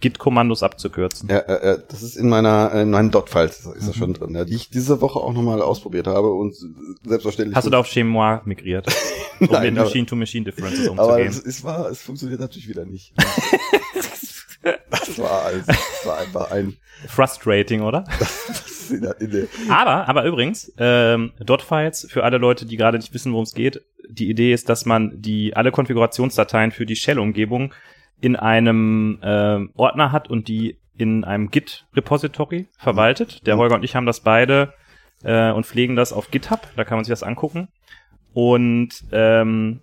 Git-Kommandos 0.00 0.62
abzukürzen. 0.62 1.28
Ja, 1.28 1.38
äh, 1.38 1.74
äh, 1.74 1.78
das 1.88 2.02
ist 2.02 2.16
in 2.16 2.28
meiner 2.28 2.72
äh, 2.74 2.82
in 2.82 2.90
meinen 2.90 3.10
Dot-Files 3.10 3.60
ist 3.60 3.66
Mhm. 3.82 3.86
das 3.86 3.96
schon 3.96 4.14
drin, 4.14 4.34
ja, 4.34 4.44
die 4.44 4.54
ich 4.56 4.70
diese 4.70 5.00
Woche 5.00 5.18
auch 5.20 5.32
nochmal 5.32 5.62
ausprobiert 5.62 6.06
habe 6.06 6.32
und 6.32 6.54
selbstverständlich. 7.04 7.54
Hast 7.56 7.66
du 7.66 7.70
da 7.70 7.78
auf 7.78 7.86
Chemois 7.86 8.40
migriert, 8.44 8.86
um 9.40 9.48
Nein, 9.50 9.62
mit 9.62 9.78
aber- 9.78 9.84
Machine-to-Machine-Differences 9.88 10.88
aber 10.88 11.02
umzugehen? 11.04 11.28
es, 11.28 11.38
es 11.44 11.62
war, 11.64 11.88
es 11.90 12.02
funktioniert 12.02 12.40
natürlich 12.40 12.68
wieder 12.68 12.84
nicht. 12.84 13.12
das 14.90 15.18
war 15.18 15.42
alles, 15.44 15.66
das 15.66 15.78
war 16.06 16.18
einfach 16.18 16.50
ein 16.50 16.76
Frustrating, 17.08 17.82
oder? 17.82 18.04
In 18.90 19.02
der, 19.02 19.20
in 19.20 19.30
der, 19.30 19.46
aber, 19.68 20.08
aber 20.08 20.24
übrigens, 20.24 20.72
ähm, 20.78 21.32
Dot-Files, 21.40 22.06
für 22.10 22.24
alle 22.24 22.38
Leute, 22.38 22.66
die 22.66 22.76
gerade 22.76 22.98
nicht 22.98 23.12
wissen, 23.14 23.32
worum 23.32 23.44
es 23.44 23.54
geht, 23.54 23.82
die 24.08 24.28
Idee 24.28 24.52
ist, 24.52 24.68
dass 24.68 24.86
man 24.86 25.20
die 25.20 25.56
alle 25.56 25.72
Konfigurationsdateien 25.72 26.70
für 26.70 26.86
die 26.86 26.96
Shell-Umgebung 26.96 27.72
in 28.20 28.36
einem 28.36 29.18
ähm, 29.22 29.70
Ordner 29.74 30.12
hat 30.12 30.28
und 30.28 30.48
die 30.48 30.78
in 30.96 31.24
einem 31.24 31.50
Git-Repository 31.50 32.68
verwaltet. 32.78 33.46
Der 33.46 33.56
Mhm. 33.56 33.60
Holger 33.60 33.74
und 33.76 33.84
ich 33.84 33.96
haben 33.96 34.06
das 34.06 34.20
beide 34.20 34.74
äh, 35.24 35.50
und 35.50 35.66
pflegen 35.66 35.96
das 35.96 36.12
auf 36.12 36.30
GitHub. 36.30 36.68
Da 36.76 36.84
kann 36.84 36.96
man 36.98 37.04
sich 37.04 37.12
das 37.12 37.22
angucken. 37.22 37.68
Und 38.32 38.90
ähm, 39.12 39.80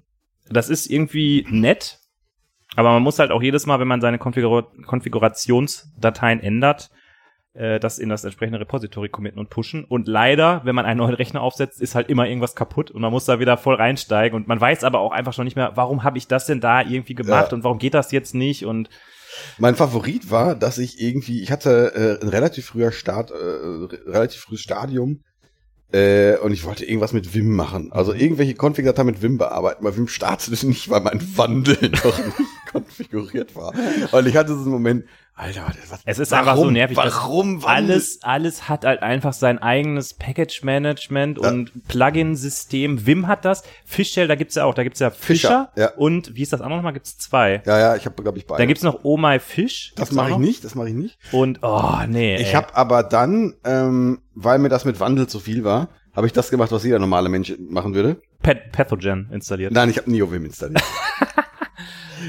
das 0.50 0.70
ist 0.70 0.88
irgendwie 0.88 1.46
nett, 1.50 2.00
aber 2.76 2.92
man 2.92 3.04
muss 3.04 3.20
halt 3.20 3.32
auch 3.32 3.42
jedes 3.42 3.66
Mal, 3.66 3.80
wenn 3.80 3.88
man 3.88 4.02
seine 4.02 4.18
Konfigur 4.18 4.72
Konfigurationsdateien 4.86 6.40
ändert, 6.40 6.90
äh, 7.54 7.80
das 7.80 8.00
in 8.00 8.10
das 8.10 8.24
entsprechende 8.24 8.60
Repository 8.60 9.10
committen 9.10 9.40
und 9.40 9.50
pushen. 9.50 9.84
Und 9.86 10.08
leider, 10.08 10.62
wenn 10.64 10.76
man 10.76 10.86
einen 10.86 11.00
neuen 11.00 11.16
Rechner 11.16 11.42
aufsetzt, 11.42 11.82
ist 11.82 11.96
halt 11.96 12.10
immer 12.10 12.28
irgendwas 12.28 12.56
kaputt 12.56 12.92
und 12.92 13.02
man 13.02 13.12
muss 13.12 13.26
da 13.26 13.40
wieder 13.40 13.58
voll 13.58 13.76
reinsteigen. 13.76 14.36
Und 14.36 14.48
man 14.48 14.60
weiß 14.62 14.84
aber 14.84 15.00
auch 15.00 15.12
einfach 15.12 15.34
schon 15.34 15.46
nicht 15.46 15.56
mehr, 15.56 15.72
warum 15.76 16.04
habe 16.04 16.18
ich 16.18 16.28
das 16.28 16.46
denn 16.46 16.62
da 16.62 16.82
irgendwie 16.82 17.16
gemacht 17.16 17.52
Ja. 17.52 17.56
und 17.58 17.64
warum 17.64 17.78
geht 17.80 17.94
das 17.94 18.12
jetzt 18.12 18.34
nicht? 18.36 18.66
Und 18.66 18.90
mein 19.58 19.76
Favorit 19.76 20.30
war, 20.30 20.56
dass 20.56 20.78
ich 20.78 21.02
irgendwie, 21.02 21.42
ich 21.42 21.52
hatte 21.52 22.20
äh, 22.22 22.24
ein 22.24 22.30
relativ 22.30 22.66
früher 22.68 22.92
Start, 22.92 23.32
äh, 23.32 23.34
re- 23.36 24.00
relativ 24.06 24.42
frühes 24.42 24.60
Stadium 24.62 25.24
äh, 25.94 26.38
und 26.38 26.52
ich 26.54 26.64
wollte 26.66 26.86
irgendwas 26.86 27.14
mit 27.14 27.34
Vim 27.34 27.56
machen. 27.56 27.92
Also 27.92 28.14
irgendwelche 28.14 28.56
Config-Dateien 28.56 29.06
mit 29.08 29.22
Vim 29.22 29.38
bearbeiten. 29.38 29.84
Weil 29.84 29.96
Vim 29.98 30.08
startete 30.08 30.66
nicht, 30.68 30.90
weil 30.90 31.02
mein 31.02 31.22
Wandel 31.38 31.78
noch 32.04 32.18
nicht 32.18 32.81
konfiguriert 32.98 33.56
war. 33.56 33.74
Und 34.12 34.28
ich 34.28 34.36
hatte 34.36 34.54
so 34.56 34.62
einen 34.62 34.72
Moment, 34.72 35.06
Alter, 35.34 35.66
was, 35.90 36.02
Es 36.06 36.20
ist 36.20 36.34
einfach 36.34 36.56
so 36.58 36.70
nervig, 36.70 36.98
Warum 36.98 37.64
alles, 37.66 38.20
alles 38.22 38.68
hat 38.70 38.86
halt 38.86 39.02
einfach 39.02 39.34
sein 39.34 39.60
eigenes 39.60 40.14
Package-Management 40.14 41.40
Ja. 41.42 41.50
und 41.50 41.88
Plugin-System. 41.88 43.06
Vim 43.08 43.28
hat 43.28 43.46
das. 43.46 43.64
Fishshell, 43.86 44.28
da 44.28 44.36
gibt's 44.36 44.56
ja 44.56 44.66
auch. 44.66 44.74
Da 44.76 44.84
gibt's 44.84 45.00
ja 45.00 45.10
Fischer. 45.10 45.70
Fischer, 45.74 45.82
ja. 45.82 45.92
Und 45.96 46.36
wie 46.36 46.42
ist 46.44 46.54
das 46.54 46.62
andere 46.62 46.78
nochmal? 46.78 46.94
Gibt's 46.94 47.18
zwei. 47.18 47.64
Ja, 47.66 47.80
ja, 47.80 47.96
ich 47.96 48.06
habe, 48.06 48.22
glaube 48.22 48.38
ich, 48.38 48.46
beide. 48.46 48.60
Dann 48.60 48.68
gibt's 48.68 48.84
noch 48.84 49.00
Oh 49.04 49.18
My 49.18 49.40
Fish. 49.40 49.94
das 49.96 50.12
mache 50.12 50.32
ich 50.32 50.38
nicht, 50.38 50.64
das 50.64 50.76
mache 50.76 50.90
ich 50.90 50.96
nicht. 50.96 51.18
Und, 51.32 51.60
oh, 51.64 51.96
nee. 52.08 52.36
Ich 52.40 52.54
habe 52.54 52.76
aber 52.76 53.02
dann, 53.04 53.56
ähm, 53.64 54.20
weil 54.36 54.60
mir 54.60 54.70
das 54.70 54.86
mit 54.86 55.00
Wandel 55.00 55.28
zu 55.28 55.40
viel 55.40 55.64
war, 55.64 55.90
habe 56.14 56.28
ich 56.28 56.34
das 56.34 56.52
gemacht, 56.52 56.72
was 56.72 56.84
jeder 56.84 57.00
normale 57.00 57.30
Mensch 57.30 57.54
machen 57.58 57.96
würde. 57.96 58.22
Path- 58.44 58.72
Pathogen 58.74 59.30
installiert. 59.32 59.72
Nein, 59.72 59.90
ich 59.90 59.98
habe 59.98 60.12
NeoVim 60.12 60.46
installiert. 60.46 60.84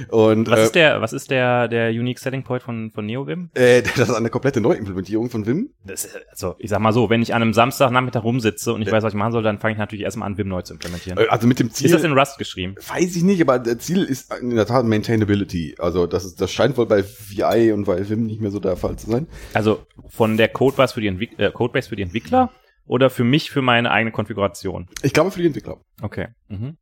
Und 0.08 0.50
Was 0.50 0.58
äh, 0.60 0.64
ist 0.64 0.74
der, 0.74 1.00
was 1.00 1.12
ist 1.12 1.30
der, 1.30 1.68
der 1.68 1.90
Unique 1.90 2.18
Selling 2.18 2.42
Point 2.42 2.62
von, 2.62 2.90
von 2.90 3.06
NeoVim? 3.06 3.50
äh, 3.54 3.82
das 3.96 4.08
ist 4.08 4.14
eine 4.14 4.30
komplette 4.30 4.60
Neuimplementierung 4.60 5.30
von 5.30 5.46
Vim. 5.46 5.70
Das 5.84 6.04
ist, 6.04 6.18
also, 6.30 6.54
ich 6.58 6.70
sag 6.70 6.80
mal 6.80 6.92
so, 6.92 7.10
wenn 7.10 7.22
ich 7.22 7.34
an 7.34 7.42
einem 7.42 7.52
Samstagnachmittag 7.52 8.22
rumsitze 8.24 8.72
und 8.72 8.82
ich 8.82 8.90
weiß, 8.90 9.02
was 9.02 9.12
ich 9.12 9.18
machen 9.18 9.32
soll, 9.32 9.42
dann 9.42 9.58
fange 9.58 9.72
ich 9.72 9.78
natürlich 9.78 10.04
erstmal 10.04 10.26
an, 10.26 10.38
Vim 10.38 10.48
neu 10.48 10.62
zu 10.62 10.72
implementieren. 10.74 11.18
Äh, 11.18 11.26
Also 11.28 11.46
mit 11.46 11.58
dem 11.58 11.70
Ziel, 11.70 11.86
ist 11.86 11.94
das 11.94 12.04
in 12.04 12.12
Rust 12.12 12.38
geschrieben? 12.38 12.74
weiß 12.88 13.16
ich 13.16 13.22
nicht, 13.22 13.40
aber 13.40 13.58
der 13.58 13.78
Ziel 13.78 14.02
ist 14.04 14.32
in 14.40 14.50
der 14.56 14.66
Tat 14.66 14.84
Maintainability. 14.84 15.76
Also 15.78 16.06
das 16.06 16.24
ist, 16.24 16.40
das 16.40 16.52
scheint 16.52 16.76
wohl 16.76 16.86
bei 16.86 17.04
VI 17.04 17.72
und 17.72 17.84
bei 17.84 18.08
Vim 18.08 18.24
nicht 18.24 18.40
mehr 18.40 18.50
so 18.50 18.60
der 18.60 18.76
Fall 18.76 18.96
zu 18.96 19.10
sein. 19.10 19.26
Also 19.54 19.86
von 20.08 20.36
der 20.36 20.48
Codebase 20.48 20.94
für 20.94 21.00
die, 21.00 21.08
Entwick 21.08 21.38
äh, 21.38 21.50
Codebase 21.50 21.88
für 21.88 21.96
die 21.96 22.02
Entwickler 22.02 22.50
oder 22.86 23.10
für 23.10 23.24
mich 23.24 23.50
für 23.50 23.62
meine 23.62 23.90
eigene 23.90 24.10
Konfiguration? 24.12 24.88
Ich 25.02 25.12
glaube 25.12 25.30
für 25.30 25.40
die 25.40 25.46
Entwickler. 25.46 25.78
Okay. 26.02 26.28
Mhm. 26.48 26.76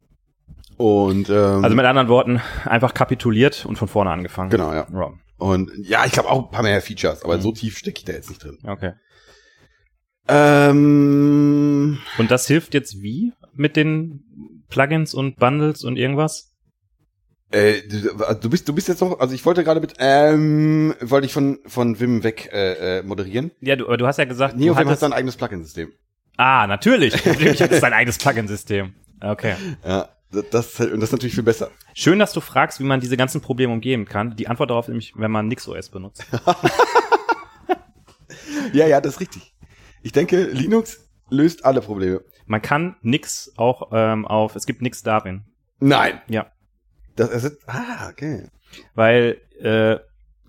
Und 0.80 1.28
ähm, 1.28 1.62
Also 1.62 1.76
mit 1.76 1.84
anderen 1.84 2.08
Worten, 2.08 2.40
einfach 2.64 2.94
kapituliert 2.94 3.66
und 3.66 3.76
von 3.76 3.86
vorne 3.86 4.10
angefangen. 4.10 4.48
genau, 4.48 4.72
ja. 4.72 4.86
Ja. 4.90 5.12
Und 5.36 5.70
ja, 5.76 6.06
ich 6.06 6.12
glaube 6.12 6.30
auch 6.30 6.44
ein 6.46 6.50
paar 6.50 6.62
mehr 6.62 6.80
Features, 6.80 7.22
aber 7.22 7.36
Mhm. 7.36 7.40
so 7.42 7.52
tief 7.52 7.76
stecke 7.76 7.98
ich 7.98 8.04
da 8.06 8.12
jetzt 8.14 8.30
nicht 8.30 8.42
drin. 8.42 8.58
Okay. 8.66 8.92
Ähm, 10.70 11.98
Und 12.18 12.30
das 12.30 12.46
hilft 12.46 12.74
jetzt 12.74 13.02
wie 13.02 13.32
mit 13.54 13.76
den 13.76 14.64
Plugins 14.68 15.12
und 15.14 15.36
Bundles 15.36 15.84
und 15.84 15.96
irgendwas? 15.96 16.52
Äh, 17.50 17.82
du, 17.88 18.34
du 18.40 18.48
bist, 18.50 18.68
du 18.68 18.72
bist 18.74 18.88
jetzt 18.88 19.00
noch, 19.00 19.18
also 19.18 19.34
ich 19.34 19.44
wollte 19.44 19.64
gerade 19.64 19.80
mit, 19.80 19.94
ähm, 19.98 20.94
wollte 21.00 21.26
ich 21.26 21.32
von, 21.32 21.58
von 21.66 21.98
Vim 21.98 22.22
weg 22.22 22.48
äh, 22.52 22.98
äh, 23.00 23.02
moderieren. 23.02 23.50
Ja, 23.60 23.74
du, 23.76 23.84
du 23.96 24.06
hast 24.06 24.18
ja 24.18 24.24
gesagt, 24.24 24.54
du 24.54 24.58
NeoVim 24.60 24.88
hat 24.88 25.00
sein 25.00 25.12
eigenes 25.12 25.36
Plugin-System. 25.36 25.92
ah, 26.36 26.66
natürlich. 26.68 27.24
Natürlich 27.26 27.60
hat 27.60 27.72
es 27.72 27.80
sein 27.80 27.92
eigenes 27.92 28.18
Plugin-System. 28.18 28.94
Okay. 29.20 29.56
Ja, 29.84 30.08
das, 30.30 30.44
das, 30.50 30.80
und 30.80 31.00
das 31.00 31.10
ist 31.10 31.12
natürlich 31.12 31.34
viel 31.34 31.44
besser. 31.44 31.70
Schön, 31.94 32.18
dass 32.18 32.32
du 32.32 32.40
fragst, 32.40 32.80
wie 32.80 32.84
man 32.84 33.00
diese 33.00 33.16
ganzen 33.16 33.40
Probleme 33.40 33.72
umgehen 33.72 34.04
kann. 34.04 34.36
Die 34.36 34.48
Antwort 34.48 34.70
darauf 34.70 34.88
nämlich, 34.88 35.12
wenn 35.16 35.30
man 35.30 35.48
NixOS 35.48 35.90
benutzt. 35.90 36.24
Ja, 38.72 38.86
ja, 38.86 39.00
das 39.00 39.14
ist 39.14 39.20
richtig. 39.20 39.54
Ich 40.02 40.12
denke, 40.12 40.44
Linux 40.44 41.08
löst 41.28 41.64
alle 41.64 41.80
Probleme. 41.80 42.22
Man 42.46 42.62
kann 42.62 42.96
Nix 43.02 43.52
auch 43.56 43.90
ähm, 43.92 44.26
auf, 44.26 44.56
es 44.56 44.66
gibt 44.66 44.82
Nix 44.82 45.02
Darwin. 45.02 45.44
Nein. 45.78 46.20
Ja. 46.28 46.46
Das 47.16 47.30
ersetzt, 47.30 47.62
ah, 47.66 48.08
okay. 48.10 48.48
Weil, 48.94 49.40
äh, 49.60 49.98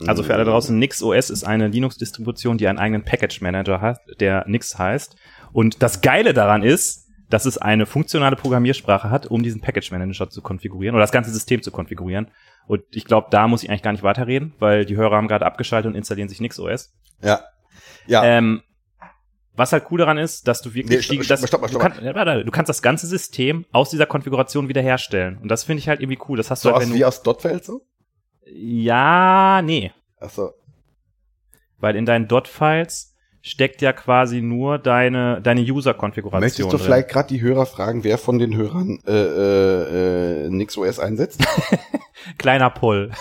also 0.07 0.23
für 0.23 0.33
alle 0.33 0.45
draußen, 0.45 0.77
NixOS 0.77 1.29
ist 1.29 1.43
eine 1.43 1.67
Linux-Distribution, 1.67 2.57
die 2.57 2.67
einen 2.67 2.79
eigenen 2.79 3.03
Package-Manager 3.03 3.81
hat, 3.81 3.99
der 4.19 4.45
Nix 4.47 4.77
heißt. 4.77 5.15
Und 5.51 5.83
das 5.83 6.01
Geile 6.01 6.33
daran 6.33 6.63
ist, 6.63 7.00
dass 7.31 7.45
es 7.45 7.57
eine 7.57 7.85
funktionale 7.85 8.35
Programmiersprache 8.35 9.09
hat, 9.09 9.25
um 9.27 9.41
diesen 9.41 9.61
Package-Manager 9.61 10.29
zu 10.29 10.41
konfigurieren 10.41 10.95
oder 10.95 11.03
das 11.03 11.11
ganze 11.11 11.31
System 11.31 11.61
zu 11.63 11.71
konfigurieren. 11.71 12.27
Und 12.67 12.83
ich 12.91 13.05
glaube, 13.05 13.27
da 13.31 13.47
muss 13.47 13.63
ich 13.63 13.69
eigentlich 13.69 13.81
gar 13.81 13.91
nicht 13.93 14.03
weiterreden, 14.03 14.53
weil 14.59 14.85
die 14.85 14.95
Hörer 14.95 15.15
haben 15.15 15.27
gerade 15.27 15.45
abgeschaltet 15.45 15.89
und 15.89 15.95
installieren 15.95 16.29
sich 16.29 16.39
NixOS. 16.41 16.93
Ja. 17.23 17.41
Ja. 18.05 18.23
Ähm, 18.23 18.61
was 19.53 19.73
halt 19.73 19.85
cool 19.91 19.99
daran 19.99 20.17
ist, 20.17 20.47
dass 20.47 20.61
du 20.61 20.73
wirklich, 20.73 20.97
Nee, 20.97 21.01
stopp, 21.03 21.17
die- 21.17 21.23
stopp, 21.25 21.39
das, 21.39 21.47
stopp, 21.49 21.61
du, 21.63 21.67
stopp. 21.69 21.81
kannst, 21.81 22.01
ja, 22.01 22.43
du 22.43 22.51
kannst 22.51 22.69
das 22.69 22.81
ganze 22.81 23.07
System 23.07 23.65
aus 23.71 23.89
dieser 23.89 24.05
Konfiguration 24.05 24.69
wiederherstellen. 24.69 25.37
Und 25.39 25.49
das 25.49 25.63
finde 25.63 25.79
ich 25.79 25.89
halt 25.89 25.99
irgendwie 26.01 26.19
cool. 26.29 26.37
Das 26.37 26.49
hast 26.51 26.61
so 26.61 26.69
du 26.69 26.75
halt, 26.75 26.83
aus, 26.83 26.89
wenn 26.89 26.95
wie 26.95 26.99
du, 27.01 27.07
aus 27.07 27.21
Dotfeld 27.23 27.63
so? 27.65 27.81
ja, 28.45 29.61
nee. 29.61 29.91
Ach 30.19 30.29
so. 30.29 30.51
Weil 31.79 31.95
in 31.95 32.05
deinen 32.05 32.27
Dot-Files 32.27 33.10
steckt 33.41 33.81
ja 33.81 33.91
quasi 33.93 34.41
nur 34.41 34.77
deine, 34.77 35.41
deine 35.41 35.61
User-Konfiguration 35.61 36.41
Möchtest 36.41 36.59
du 36.71 36.77
drin. 36.77 36.85
vielleicht 36.85 37.09
gerade 37.09 37.27
die 37.29 37.41
Hörer 37.41 37.65
fragen, 37.65 38.03
wer 38.03 38.17
von 38.17 38.37
den 38.39 38.55
Hörern 38.55 38.99
äh, 39.07 39.11
äh, 39.11 40.45
äh, 40.45 40.49
NixOS 40.49 40.99
einsetzt? 40.99 41.43
Kleiner 42.37 42.69
Pull. 42.69 43.11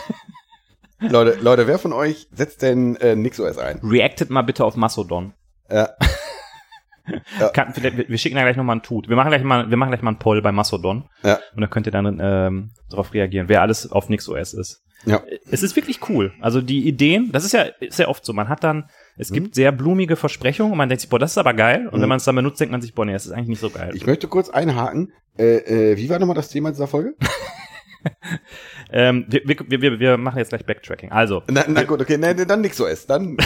Leute, 1.00 1.38
Leute, 1.40 1.66
wer 1.66 1.78
von 1.78 1.92
euch 1.94 2.28
setzt 2.32 2.60
denn 2.62 2.96
äh, 2.96 3.16
NixOS 3.16 3.56
ein? 3.58 3.80
Reactet 3.82 4.28
mal 4.30 4.42
bitte 4.42 4.64
auf 4.64 4.76
Mastodon. 4.76 5.32
Ja. 5.70 5.88
Kann, 7.54 7.72
vielleicht- 7.74 7.96
wir 7.96 8.08
wir 8.08 8.18
schicken 8.18 8.36
da 8.36 8.42
gleich 8.42 8.56
nochmal 8.56 8.74
einen 8.74 8.82
Tut. 8.82 9.08
Wir 9.08 9.16
machen 9.16 9.30
gleich 9.30 9.42
mal, 9.42 9.68
wir 9.70 9.76
machen 9.76 9.90
gleich 9.90 10.02
mal 10.02 10.10
einen 10.10 10.18
Poll 10.18 10.42
bei 10.42 10.52
Mastodon. 10.52 11.08
Ja. 11.22 11.38
Und 11.56 11.62
da 11.62 11.66
könnt 11.66 11.86
ihr 11.86 11.92
dann 11.92 12.18
ähm, 12.22 12.70
darauf 12.90 13.12
reagieren, 13.14 13.48
wer 13.48 13.62
alles 13.62 13.90
auf 13.90 14.08
NixOS 14.08 14.52
ist. 14.54 14.84
Ja. 15.06 15.22
Es 15.50 15.62
ist 15.62 15.76
wirklich 15.76 16.08
cool. 16.08 16.32
Also 16.40 16.60
die 16.60 16.86
Ideen, 16.86 17.32
das 17.32 17.44
ist 17.44 17.52
ja, 17.52 17.62
ist 17.80 17.98
ja 17.98 18.08
oft 18.08 18.24
so. 18.24 18.32
Man 18.32 18.48
hat 18.48 18.64
dann, 18.64 18.88
es 19.16 19.32
gibt 19.32 19.54
sehr 19.54 19.72
blumige 19.72 20.16
Versprechungen 20.16 20.72
und 20.72 20.78
man 20.78 20.88
denkt 20.88 21.00
sich, 21.00 21.10
boah, 21.10 21.18
das 21.18 21.32
ist 21.32 21.38
aber 21.38 21.54
geil. 21.54 21.88
Und 21.88 21.98
Mhm. 21.98 22.02
wenn 22.02 22.08
man 22.10 22.16
es 22.18 22.24
dann 22.24 22.36
benutzt, 22.36 22.60
denkt 22.60 22.72
man 22.72 22.82
sich, 22.82 22.94
boah, 22.94 23.04
nee, 23.04 23.12
das 23.12 23.26
ist 23.26 23.32
eigentlich 23.32 23.48
nicht 23.48 23.60
so 23.60 23.70
geil. 23.70 23.92
Ich 23.94 24.06
möchte 24.06 24.28
kurz 24.28 24.50
einhaken. 24.50 25.12
Äh, 25.38 25.92
äh, 25.92 25.96
wie 25.96 26.10
war 26.10 26.18
nochmal 26.18 26.36
das 26.36 26.48
Thema 26.48 26.70
dieser 26.70 26.86
Folge? 26.86 27.14
ähm, 28.92 29.26
wir, 29.28 29.42
wir, 29.44 29.82
wir, 29.82 30.00
wir 30.00 30.16
machen 30.18 30.38
jetzt 30.38 30.50
gleich 30.50 30.64
Backtracking. 30.64 31.12
Also, 31.12 31.42
Na, 31.48 31.64
na 31.66 31.82
gut, 31.84 32.00
okay, 32.00 32.18
nein, 32.18 32.36
dann 32.46 32.60
NixOS. 32.60 33.06
Dann 33.06 33.36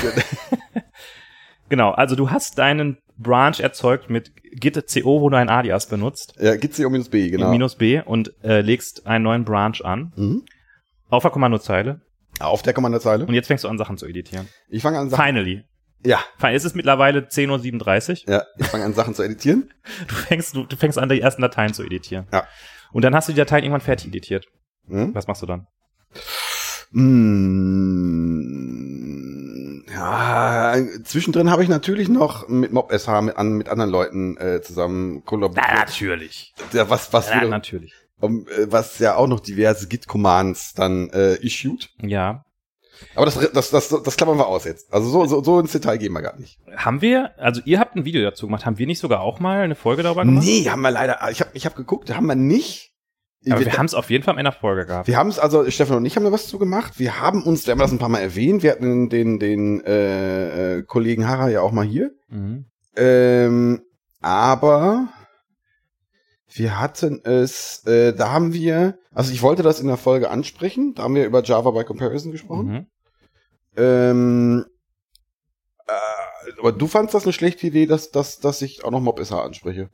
genau, 1.68 1.90
also 1.90 2.16
du 2.16 2.30
hast 2.30 2.58
deinen 2.58 2.98
Branch 3.16 3.58
erzeugt 3.60 4.10
mit 4.10 4.32
git.co, 4.52 5.20
wo 5.20 5.30
du 5.30 5.36
ein 5.36 5.48
Alias 5.48 5.86
benutzt, 5.86 6.34
ja, 6.40 6.54
hier 6.54 6.86
um 6.86 6.92
minus 6.92 7.08
B, 7.08 7.30
genau. 7.30 7.50
minus 7.50 7.76
b 7.76 8.00
und 8.04 8.32
äh, 8.42 8.60
legst 8.60 9.06
einen 9.06 9.24
neuen 9.24 9.44
Branch 9.44 9.80
an 9.84 10.12
mhm. 10.16 10.42
Auf 11.10 11.22
der 11.22 11.30
Kommandozeile 11.30 12.00
Auf 12.40 12.62
der 12.62 12.72
Kommandozeile. 12.72 13.26
und 13.26 13.34
jetzt 13.34 13.46
fängst 13.46 13.64
du 13.64 13.68
an, 13.68 13.78
Sachen 13.78 13.96
zu 13.98 14.06
editieren. 14.06 14.48
Ich 14.68 14.82
fange 14.82 14.98
an, 14.98 15.10
Sachen, 15.10 15.24
Finally. 15.24 15.64
ja, 16.04 16.18
Es 16.42 16.64
ist 16.64 16.74
mittlerweile 16.76 17.20
10.37 17.20 18.26
Uhr. 18.26 18.34
ja, 18.34 18.42
ich 18.58 18.66
fange 18.66 18.84
an, 18.84 18.94
Sachen 18.94 19.14
zu 19.14 19.22
editieren. 19.22 19.70
Du 20.08 20.14
fängst, 20.14 20.54
du, 20.56 20.64
du 20.64 20.76
fängst 20.76 20.98
an, 20.98 21.08
die 21.08 21.20
ersten 21.20 21.42
Dateien 21.42 21.72
zu 21.74 21.82
editieren. 21.84 22.26
Ja. 22.32 22.46
Und 22.92 23.02
dann 23.04 23.14
hast 23.14 23.28
du 23.28 23.32
die 23.32 23.38
Dateien 23.38 23.64
irgendwann 23.64 23.80
fertig 23.80 24.08
editiert. 24.08 24.46
Hm? 24.88 25.14
Was 25.14 25.26
machst 25.26 25.42
du 25.42 25.46
dann? 25.46 25.66
Mm, 28.54 29.82
ja, 29.92 30.74
zwischendrin 31.04 31.50
habe 31.50 31.62
ich 31.62 31.68
natürlich 31.68 32.08
noch 32.08 32.48
mit 32.48 32.72
MobSH 32.72 33.08
mit, 33.22 33.36
an, 33.36 33.52
mit 33.54 33.68
anderen 33.68 33.90
Leuten 33.90 34.36
äh, 34.36 34.60
zusammen 34.62 35.24
kollaboriert. 35.24 35.66
natürlich. 35.76 36.54
Ja, 36.72 36.88
was, 36.90 37.12
was, 37.12 37.30
Ja, 37.30 37.36
wieder, 37.40 37.48
natürlich. 37.48 37.94
Um, 38.24 38.46
äh, 38.48 38.70
was 38.70 38.98
ja 38.98 39.16
auch 39.16 39.26
noch 39.26 39.40
diverse 39.40 39.88
Git-Commands 39.88 40.74
dann 40.74 41.10
äh, 41.10 41.34
issued. 41.37 41.90
Ja. 42.02 42.44
Aber 43.14 43.26
das, 43.26 43.38
das, 43.52 43.70
das, 43.70 43.88
das 43.88 44.16
klappern 44.16 44.38
wir 44.38 44.46
aus 44.46 44.64
jetzt. 44.64 44.92
Also 44.92 45.08
so, 45.08 45.26
so, 45.26 45.42
so 45.42 45.60
ins 45.60 45.72
Detail 45.72 45.98
gehen 45.98 46.12
wir 46.12 46.22
gar 46.22 46.38
nicht. 46.38 46.58
Haben 46.76 47.00
wir, 47.00 47.32
also 47.38 47.60
ihr 47.64 47.78
habt 47.78 47.96
ein 47.96 48.04
Video 48.04 48.22
dazu 48.22 48.46
gemacht, 48.46 48.66
haben 48.66 48.78
wir 48.78 48.87
nicht 48.87 48.98
sogar 48.98 49.20
auch 49.20 49.40
mal 49.40 49.60
eine 49.60 49.74
Folge 49.74 50.02
darüber 50.02 50.24
gemacht? 50.24 50.44
Nee, 50.44 50.68
haben 50.68 50.82
wir 50.82 50.90
leider, 50.90 51.18
ich 51.30 51.40
habe 51.40 51.50
ich 51.54 51.66
hab 51.66 51.76
geguckt, 51.76 52.14
haben 52.14 52.26
wir 52.26 52.34
nicht. 52.34 52.92
Aber 53.46 53.60
wir, 53.60 53.66
wir 53.66 53.76
haben 53.76 53.87
es 53.87 53.94
auf 53.94 54.10
jeden 54.10 54.24
Fall 54.24 54.34
in 54.34 54.40
einer 54.40 54.52
Folge 54.52 54.87
gehabt. 54.87 55.06
wir 55.06 55.18
haben 55.18 55.28
es, 55.28 55.38
also 55.38 55.68
Stefan 55.70 55.98
und 55.98 56.06
ich 56.06 56.16
haben 56.16 56.24
da 56.24 56.32
was 56.32 56.46
zu 56.46 56.58
gemacht. 56.58 56.98
Wir 56.98 57.20
haben 57.20 57.42
uns, 57.42 57.66
wir 57.66 57.72
haben 57.72 57.78
das 57.78 57.92
ein 57.92 57.98
paar 57.98 58.08
Mal 58.08 58.20
erwähnt, 58.20 58.62
wir 58.62 58.70
hatten 58.70 59.10
den, 59.10 59.38
den 59.38 59.84
äh, 59.84 60.78
äh, 60.78 60.82
Kollegen 60.82 61.28
Harrer 61.28 61.50
ja 61.50 61.60
auch 61.60 61.72
mal 61.72 61.84
hier. 61.84 62.12
Mhm. 62.28 62.66
Ähm, 62.96 63.82
aber 64.20 65.08
wir 66.56 66.78
hatten 66.78 67.20
es, 67.24 67.84
äh, 67.86 68.12
da 68.14 68.30
haben 68.30 68.52
wir, 68.52 68.98
also 69.12 69.32
ich 69.32 69.42
wollte 69.42 69.62
das 69.62 69.80
in 69.80 69.88
der 69.88 69.96
Folge 69.96 70.30
ansprechen, 70.30 70.94
da 70.94 71.02
haben 71.02 71.14
wir 71.14 71.24
über 71.26 71.42
Java 71.42 71.70
by 71.72 71.84
Comparison 71.84 72.30
gesprochen. 72.32 72.66
Mhm. 72.72 72.86
Ähm, 73.76 74.66
äh, 75.86 76.50
aber 76.60 76.72
du 76.72 76.86
fandst 76.86 77.14
das 77.14 77.24
eine 77.24 77.32
schlechte 77.32 77.66
Idee, 77.66 77.86
dass, 77.86 78.10
dass, 78.10 78.38
dass 78.38 78.62
ich 78.62 78.84
auch 78.84 78.90
noch 78.90 79.00
MobSH 79.00 79.32
anspreche. 79.32 79.90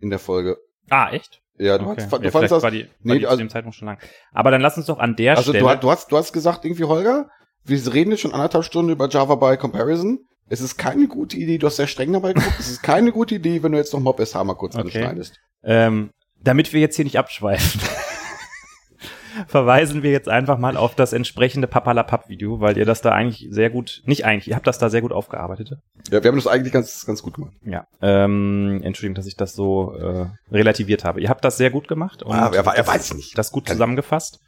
In 0.00 0.10
der 0.10 0.18
Folge. 0.18 0.58
Ah, 0.90 1.10
echt? 1.10 1.40
Ja, 1.58 1.78
du, 1.78 1.86
Okay. 1.86 2.02
hast, 2.02 2.12
du 2.12 2.22
ja, 2.22 2.30
fandst 2.30 2.52
das. 2.52 2.62
war 2.62 2.70
die, 2.70 2.84
war 2.84 2.90
nee, 3.02 3.14
die 3.14 3.20
zu 3.22 3.28
also- 3.28 3.38
dem 3.38 3.48
Zeitpunkt 3.50 3.76
schon 3.76 3.86
lang. 3.86 3.98
Aber 4.32 4.50
dann 4.50 4.60
lass 4.60 4.76
uns 4.76 4.86
doch 4.86 4.98
an 4.98 5.16
der 5.16 5.36
Also 5.36 5.52
du, 5.52 5.58
Stelle. 5.58 5.70
hast- 5.72 5.82
du 5.82 5.90
hast, 5.90 6.12
du 6.12 6.16
hast 6.16 6.32
gesagt 6.32 6.64
irgendwie, 6.64 6.84
Holger, 6.84 7.28
wir 7.64 7.92
reden 7.94 8.10
jetzt 8.12 8.20
schon 8.20 8.34
anderthalb 8.34 8.64
Stunden 8.64 8.92
über 8.92 9.08
Java 9.08 9.34
by 9.34 9.56
Comparison. 9.56 10.20
Es 10.48 10.60
ist 10.60 10.76
keine 10.76 11.08
gute 11.08 11.36
Idee, 11.36 11.58
du 11.58 11.66
hast 11.66 11.76
sehr 11.76 11.86
streng 11.88 12.12
dabei 12.12 12.32
geguckt, 12.32 12.56
es 12.60 12.70
ist 12.70 12.82
keine 12.82 13.10
gute 13.12 13.34
Idee, 13.34 13.62
wenn 13.62 13.72
du 13.72 13.78
jetzt 13.78 13.92
noch 13.92 14.00
MobSH 14.00 14.34
mal 14.44 14.54
kurz 14.54 14.76
Okay. 14.76 14.84
anschneidest. 15.02 15.40
Ähm, 15.64 16.10
damit 16.40 16.72
wir 16.72 16.80
jetzt 16.80 16.94
hier 16.94 17.04
nicht 17.04 17.18
abschweifen, 17.18 17.80
verweisen 19.48 20.02
wir 20.04 20.12
jetzt 20.12 20.28
einfach 20.28 20.56
mal 20.58 20.76
auf 20.76 20.94
das 20.94 21.12
entsprechende 21.12 21.66
Papalapap-Video, 21.66 22.60
weil 22.60 22.78
ihr 22.78 22.84
das 22.84 23.02
da 23.02 23.10
eigentlich 23.10 23.48
sehr 23.50 23.70
gut, 23.70 24.02
nicht 24.06 24.24
eigentlich, 24.24 24.48
ihr 24.48 24.54
habt 24.56 24.66
das 24.68 24.78
da 24.78 24.88
sehr 24.88 25.00
gut 25.02 25.12
aufgearbeitet. 25.12 25.72
Ja, 26.10 26.22
wir 26.22 26.28
haben 26.30 26.36
das 26.36 26.46
eigentlich 26.46 26.72
ganz, 26.72 27.04
ganz 27.04 27.22
gut 27.22 27.34
gemacht. 27.34 27.52
Ja. 27.64 27.86
Ähm, 28.00 28.80
Entschuldigung, 28.84 29.16
dass 29.16 29.26
ich 29.26 29.36
das 29.36 29.52
so 29.54 29.94
äh, 29.96 30.26
relativiert 30.52 31.04
habe. 31.04 31.20
Ihr 31.20 31.28
habt 31.28 31.44
das 31.44 31.56
sehr 31.56 31.70
gut 31.70 31.88
gemacht 31.88 32.22
und 32.22 32.32
Ah, 32.34 32.50
er, 32.54 32.64
er 32.64 32.72
das, 32.74 32.86
weiß 32.86 33.14
nicht. 33.14 33.36
das 33.36 33.50
gut 33.50 33.68
zusammengefasst. 33.68 34.40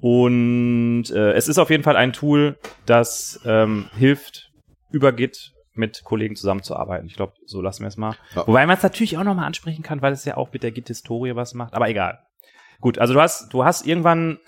Und 0.00 1.10
äh, 1.10 1.32
es 1.32 1.48
ist 1.48 1.58
auf 1.58 1.70
jeden 1.70 1.82
Fall 1.82 1.96
ein 1.96 2.12
Tool, 2.12 2.56
das 2.86 3.40
ähm, 3.44 3.90
hilft, 3.96 4.47
über 4.90 5.12
Git 5.12 5.52
mit 5.74 6.02
Kollegen 6.04 6.34
zusammenzuarbeiten. 6.36 7.06
Ich 7.06 7.14
glaube, 7.14 7.34
so 7.46 7.60
lassen 7.62 7.82
wir 7.82 7.88
es 7.88 7.96
mal. 7.96 8.16
Ja. 8.34 8.46
Wobei 8.46 8.66
man 8.66 8.76
es 8.76 8.82
natürlich 8.82 9.16
auch 9.16 9.24
nochmal 9.24 9.44
ansprechen 9.46 9.82
kann, 9.82 10.02
weil 10.02 10.12
es 10.12 10.24
ja 10.24 10.36
auch 10.36 10.52
mit 10.52 10.62
der 10.62 10.72
Git-Historie 10.72 11.36
was 11.36 11.54
macht. 11.54 11.74
Aber 11.74 11.88
egal. 11.88 12.18
Gut, 12.80 12.98
also 12.98 13.14
du 13.14 13.20
hast, 13.20 13.52
du 13.52 13.64
hast 13.64 13.86
irgendwann, 13.86 14.38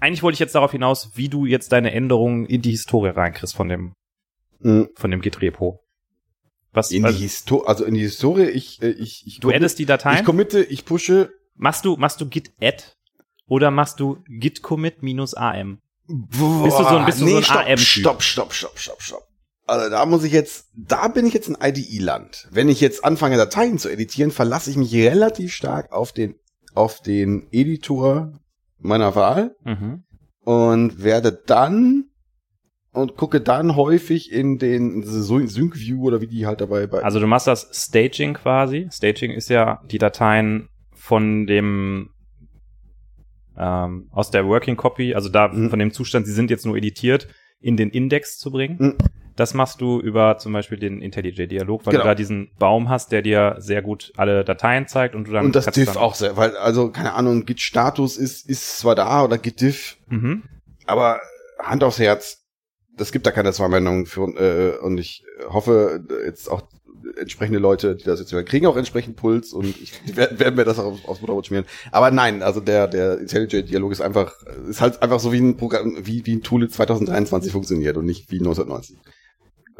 eigentlich 0.00 0.22
wollte 0.22 0.34
ich 0.34 0.40
jetzt 0.40 0.54
darauf 0.54 0.72
hinaus, 0.72 1.12
wie 1.14 1.28
du 1.28 1.46
jetzt 1.46 1.72
deine 1.72 1.92
Änderungen 1.92 2.44
in 2.46 2.60
die 2.62 2.70
Historie 2.72 3.08
reinkriegst 3.10 3.54
von 3.54 3.68
dem, 3.68 3.94
Mhm. 4.60 4.88
von 4.96 5.10
dem 5.10 5.20
Git-Repo. 5.20 5.80
Was, 6.72 6.90
In 6.90 7.02
die 7.02 7.06
also, 7.06 7.18
Historie, 7.20 7.66
also 7.66 7.84
in 7.84 7.94
die 7.94 8.00
Historie, 8.00 8.44
ich, 8.50 8.82
äh, 8.82 8.90
ich, 8.90 9.22
ich, 9.26 9.40
du 9.40 9.50
addest 9.50 9.78
die 9.78 9.86
Dateien? 9.86 10.18
ich 10.18 10.24
committe, 10.24 10.62
ich 10.62 10.84
pushe. 10.84 11.30
Machst 11.54 11.84
du, 11.84 11.96
machst 11.96 12.20
du 12.20 12.28
git 12.28 12.52
add 12.60 12.84
oder 13.46 13.70
machst 13.70 14.00
du 14.00 14.22
git 14.28 14.62
commit 14.62 15.02
minus 15.02 15.32
am? 15.34 15.80
Boah, 16.06 16.64
Bist 16.64 16.78
du 16.78 16.82
so 16.84 16.88
ein- 16.88 17.04
bist 17.06 17.20
du 17.20 17.26
so 17.28 17.36
ein 17.38 17.42
stopp, 17.42 17.56
AM-Typ? 17.66 17.78
Stopp, 17.78 18.22
stopp, 18.22 18.52
stopp, 18.52 18.78
stopp, 18.78 19.02
stopp. 19.02 19.22
Also 19.68 19.90
da 19.90 20.06
muss 20.06 20.24
ich 20.24 20.32
jetzt, 20.32 20.66
da 20.74 21.08
bin 21.08 21.26
ich 21.26 21.34
jetzt 21.34 21.48
ein 21.48 21.56
IDE-Land. 21.60 22.48
Wenn 22.50 22.68
ich 22.68 22.80
jetzt 22.80 23.04
anfange, 23.04 23.36
Dateien 23.36 23.78
zu 23.78 23.88
editieren, 23.90 24.30
verlasse 24.30 24.70
ich 24.70 24.76
mich 24.76 24.94
relativ 24.94 25.52
stark 25.52 25.92
auf 25.92 26.12
den, 26.12 26.36
auf 26.74 27.00
den 27.00 27.46
Editor 27.52 28.32
meiner 28.78 29.14
Wahl 29.14 29.54
Mhm. 29.64 30.04
und 30.40 31.02
werde 31.02 31.32
dann 31.46 32.04
und 32.92 33.16
gucke 33.16 33.40
dann 33.42 33.76
häufig 33.76 34.32
in 34.32 34.58
den 34.58 34.90
in 34.94 35.00
diese 35.02 35.22
Syn- 35.22 35.48
Sync 35.48 35.76
View 35.76 36.02
oder 36.02 36.20
wie 36.22 36.26
die 36.26 36.46
halt 36.46 36.60
dabei 36.60 36.86
bei 36.86 37.02
Also 37.04 37.20
du 37.20 37.26
machst 37.26 37.46
das 37.46 37.68
Staging 37.72 38.34
quasi. 38.34 38.88
Staging 38.90 39.32
ist 39.32 39.50
ja 39.50 39.82
die 39.90 39.98
Dateien 39.98 40.68
von 40.94 41.46
dem 41.46 42.08
ähm, 43.56 44.08
aus 44.12 44.30
der 44.30 44.46
Working 44.46 44.76
Copy, 44.76 45.14
also 45.14 45.28
da 45.28 45.48
Mhm. 45.48 45.70
von 45.70 45.78
dem 45.78 45.92
Zustand, 45.92 46.26
sie 46.26 46.32
sind 46.32 46.50
jetzt 46.50 46.64
nur 46.64 46.76
editiert, 46.76 47.28
in 47.60 47.76
den 47.76 47.90
Index 47.90 48.38
zu 48.38 48.50
bringen. 48.50 48.76
Mhm. 48.78 48.94
Das 49.38 49.54
machst 49.54 49.80
du 49.80 50.00
über 50.00 50.36
zum 50.38 50.52
Beispiel 50.52 50.78
den 50.78 51.00
IntelliJ-Dialog, 51.00 51.86
weil 51.86 51.92
Genau. 51.92 52.04
du 52.04 52.08
da 52.08 52.14
diesen 52.14 52.50
Baum 52.58 52.88
hast, 52.88 53.12
der 53.12 53.22
dir 53.22 53.56
sehr 53.58 53.82
gut 53.82 54.12
alle 54.16 54.44
Dateien 54.44 54.88
zeigt 54.88 55.14
und 55.14 55.28
du 55.28 55.32
dann 55.32 55.46
und 55.46 55.54
das 55.56 55.66
Diff 55.66 55.96
auch 55.96 56.14
sehr, 56.14 56.36
weil 56.36 56.56
also 56.56 56.90
keine 56.90 57.14
Ahnung, 57.14 57.44
Git 57.46 57.60
Status 57.60 58.16
ist 58.16 58.48
ist 58.48 58.78
zwar 58.78 58.94
da 58.94 59.22
oder 59.24 59.38
Git 59.38 59.60
Diff, 59.60 59.96
Mhm. 60.08 60.42
aber 60.86 61.20
Hand 61.60 61.84
aufs 61.84 61.98
Herz, 61.98 62.44
das 62.96 63.12
gibt 63.12 63.26
da 63.26 63.30
keine 63.30 63.52
zwei 63.52 63.68
Meinungen 63.68 64.06
für 64.06 64.22
äh, 64.36 64.78
und 64.84 64.98
ich 64.98 65.24
hoffe 65.48 66.04
jetzt 66.26 66.50
auch 66.50 66.62
entsprechende 67.16 67.58
Leute, 67.58 67.96
die 67.96 68.04
das 68.04 68.20
jetzt 68.20 68.32
hören, 68.32 68.44
kriegen 68.44 68.66
auch 68.66 68.76
entsprechend 68.76 69.16
Puls 69.16 69.52
und 69.52 69.66
ich 69.80 69.92
die 70.06 70.16
werden, 70.16 70.38
werden 70.40 70.56
mir 70.56 70.64
das 70.64 70.78
auch 70.78 70.84
aufs, 70.86 71.04
aufs 71.04 71.20
Mutterbrot 71.20 71.46
schmieren. 71.46 71.64
Aber 71.92 72.10
nein, 72.10 72.42
also 72.42 72.60
der 72.60 72.88
der 72.88 73.18
IntelliJ 73.18 73.62
Dialog 73.62 73.92
ist 73.92 74.00
einfach 74.00 74.34
ist 74.68 74.80
halt 74.80 75.00
einfach 75.02 75.20
so 75.20 75.32
wie 75.32 75.38
ein 75.38 75.56
Programm 75.56 75.96
wie 76.02 76.26
wie 76.26 76.34
ein 76.36 76.42
Tool 76.42 76.68
2023 76.68 77.52
funktioniert 77.52 77.96
und 77.96 78.04
nicht 78.04 78.30
wie 78.30 78.38
1990. 78.38 78.96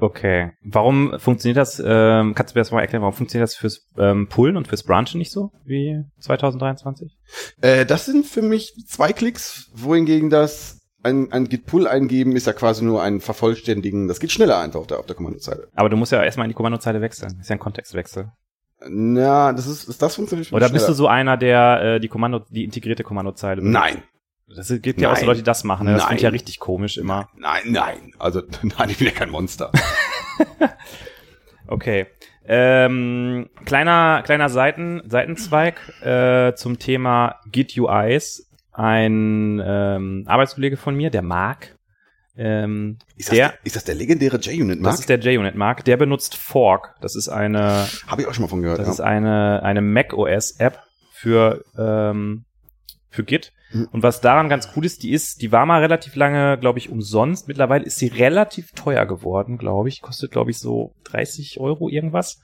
Okay. 0.01 0.53
Warum 0.63 1.19
funktioniert 1.19 1.57
das, 1.57 1.83
ähm, 1.85 2.35
kannst 2.35 2.55
du 2.55 2.59
mir 2.59 2.61
das 2.61 2.71
mal 2.71 2.81
erklären, 2.81 3.03
warum 3.03 3.15
funktioniert 3.15 3.49
das 3.49 3.57
fürs 3.57 3.87
ähm, 3.99 4.29
Pullen 4.29 4.57
und 4.57 4.69
fürs 4.69 4.85
Branchen 4.85 5.19
nicht 5.19 5.33
so 5.33 5.51
wie 5.65 6.05
2023? 6.21 7.17
Äh, 7.61 7.85
das 7.85 8.07
sind 8.07 8.25
für 8.25 8.43
mich 8.43 8.73
zwei 8.87 9.13
Klicks, 9.13 9.71
wohingegen 9.75 10.31
das 10.31 10.79
ein, 11.03 11.33
ein 11.33 11.49
Git 11.49 11.67
Pull 11.67 11.87
eingeben 11.87 12.35
ist 12.37 12.47
ja 12.47 12.53
quasi 12.53 12.85
nur 12.85 13.03
ein 13.03 13.21
Vervollständigen. 13.21 14.09
Das 14.09 14.21
geht 14.21 14.33
schneller 14.33 14.59
einfach 14.59 14.81
auf 14.81 14.87
der 14.87 14.99
auf 14.99 15.07
der 15.07 15.17
Kommandozeile. 15.17 15.69
Aber 15.75 15.89
du 15.89 15.97
musst 15.97 16.13
ja 16.13 16.23
erstmal 16.23 16.47
in 16.47 16.51
die 16.51 16.55
Kommandozeile 16.55 17.01
wechseln. 17.01 17.31
Das 17.31 17.43
ist 17.43 17.49
ja 17.49 17.57
ein 17.57 17.61
Kontextwechsel. 17.61 18.33
Na, 18.89 19.53
das 19.53 19.67
ist, 19.67 19.89
ist 19.89 20.03
das 20.03 20.15
funktioniert 20.15 20.47
mich 20.47 20.53
Oder 20.53 20.69
bist 20.69 20.85
du 20.85 20.93
schneller. 20.93 20.97
so 20.97 21.07
einer, 21.09 21.37
der 21.37 21.83
äh, 21.83 22.01
die 22.01 22.09
Kommando, 22.09 22.41
die 22.49 22.65
integrierte 22.65 23.03
Kommandozeile 23.03 23.61
benutzt? 23.61 23.73
Nein, 23.73 24.03
Das 24.55 24.73
gibt 24.81 25.01
ja 25.01 25.11
auch 25.13 25.17
so 25.17 25.21
Nein. 25.21 25.27
Leute, 25.27 25.39
die 25.39 25.45
das 25.45 25.63
machen. 25.65 25.87
Ne? 25.87 25.93
Das 25.93 26.03
Nein. 26.03 26.09
klingt 26.09 26.23
ja 26.23 26.29
richtig 26.31 26.59
komisch 26.59 26.97
immer. 26.97 27.29
nein, 27.37 27.63
nein. 27.67 28.15
Also 28.19 28.43
nein, 28.63 28.91
ich 28.91 28.99
bin 28.99 29.07
ja 29.07 29.13
kein 29.13 29.31
Monster. 29.31 29.71
Okay. 31.71 32.07
Ähm, 32.47 33.51
kleiner, 33.67 34.23
kleiner 34.25 34.49
Seiten, 34.49 35.03
Seitenzweig 35.07 35.81
äh, 36.03 36.55
zum 36.55 36.79
Thema 36.79 37.37
Git 37.53 37.77
UIs. 37.77 38.49
Ein 38.73 39.61
ähm, 39.63 40.25
Arbeitskollege 40.27 40.77
von 40.79 40.95
mir, 40.97 41.11
der 41.11 41.21
Marc, 41.23 41.77
Ähm, 42.37 42.97
Ist 43.17 43.29
das, 43.29 43.37
der, 43.37 43.49
der, 43.49 43.59
ist 43.65 43.77
das 43.77 43.85
der 43.85 43.97
legendäre 43.97 44.39
JUnit 44.39 44.81
Mark? 44.81 44.93
das 44.93 45.01
ist 45.01 45.09
der 45.11 45.19
JUnit 45.19 45.57
Mark. 45.57 45.85
Der 45.85 45.97
benutzt 45.99 46.37
Fork. 46.37 46.95
Das 47.03 47.17
ist 47.17 47.29
eine, 47.29 47.87
Habe 48.07 48.23
ich 48.23 48.29
auch 48.29 48.33
schon 48.33 48.43
mal 48.45 48.49
von 48.49 48.63
gehört. 48.63 48.79
das 48.79 48.87
ja. 48.87 48.93
ist 48.95 49.01
eine, 49.01 49.63
eine 49.63 49.83
Mac 49.83 50.15
OS 50.15 50.53
App 50.53 50.79
für, 51.13 51.65
ähm, 51.77 52.45
für 53.11 53.25
Git. 53.25 53.53
Mhm. 53.73 53.89
Und 53.93 54.03
was 54.03 54.21
daran 54.21 54.49
ganz 54.49 54.71
cool 54.77 54.85
ist, 54.85 55.03
die 55.03 55.13
ist, 55.13 55.43
die 55.43 55.53
war 55.53 55.67
mal 55.67 55.81
relativ 55.81 56.15
lange, 56.15 56.59
glaube 56.59 56.79
ich, 56.79 56.91
umsonst. 56.91 57.49
Mittlerweile 57.49 57.85
ist 57.85 57.99
sie 57.99 58.09
relativ 58.09 58.73
teuer 58.73 59.07
geworden, 59.07 59.59
glaube 59.59 59.89
ich. 59.89 60.01
Kostet, 60.01 60.31
glaube 60.31 60.51
ich, 60.51 60.59
so 60.59 60.95
30 61.05 61.61
Euro 61.61 61.89
irgendwas. 61.89 62.41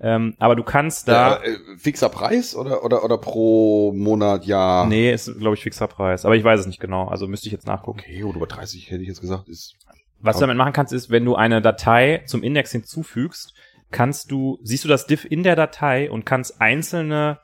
Ähm, 0.00 0.34
aber 0.38 0.56
du 0.56 0.64
kannst 0.64 1.06
da, 1.06 1.36
äh, 1.36 1.52
äh, 1.52 1.58
fixer 1.78 2.08
Preis 2.08 2.56
oder, 2.56 2.84
oder, 2.84 3.04
oder 3.04 3.18
pro 3.18 3.92
Monat, 3.92 4.44
ja. 4.44 4.84
nee, 4.84 5.12
ist, 5.12 5.38
glaube 5.38 5.54
ich, 5.54 5.62
fixer 5.62 5.86
Preis. 5.86 6.24
Aber 6.24 6.34
ich 6.34 6.42
weiß 6.42 6.60
es 6.60 6.66
nicht 6.66 6.80
genau. 6.80 7.06
Also 7.06 7.28
müsste 7.28 7.46
ich 7.46 7.52
jetzt 7.52 7.66
nachgucken. 7.66 8.00
Okay, 8.00 8.24
oder 8.24 8.36
über 8.36 8.48
30 8.48 8.90
hätte 8.90 9.02
ich 9.02 9.08
jetzt 9.08 9.20
gesagt, 9.20 9.48
ist. 9.48 9.76
Was 10.18 10.36
du 10.36 10.42
damit 10.42 10.56
machen 10.56 10.72
kannst, 10.72 10.92
ist, 10.92 11.10
wenn 11.10 11.24
du 11.24 11.34
eine 11.34 11.60
Datei 11.60 12.22
zum 12.26 12.42
Index 12.42 12.70
hinzufügst, 12.70 13.54
kannst 13.90 14.30
du, 14.30 14.58
siehst 14.62 14.84
du 14.84 14.88
das 14.88 15.06
Diff 15.06 15.24
in 15.24 15.42
der 15.42 15.56
Datei 15.56 16.10
und 16.10 16.24
kannst 16.24 16.60
einzelne 16.60 17.38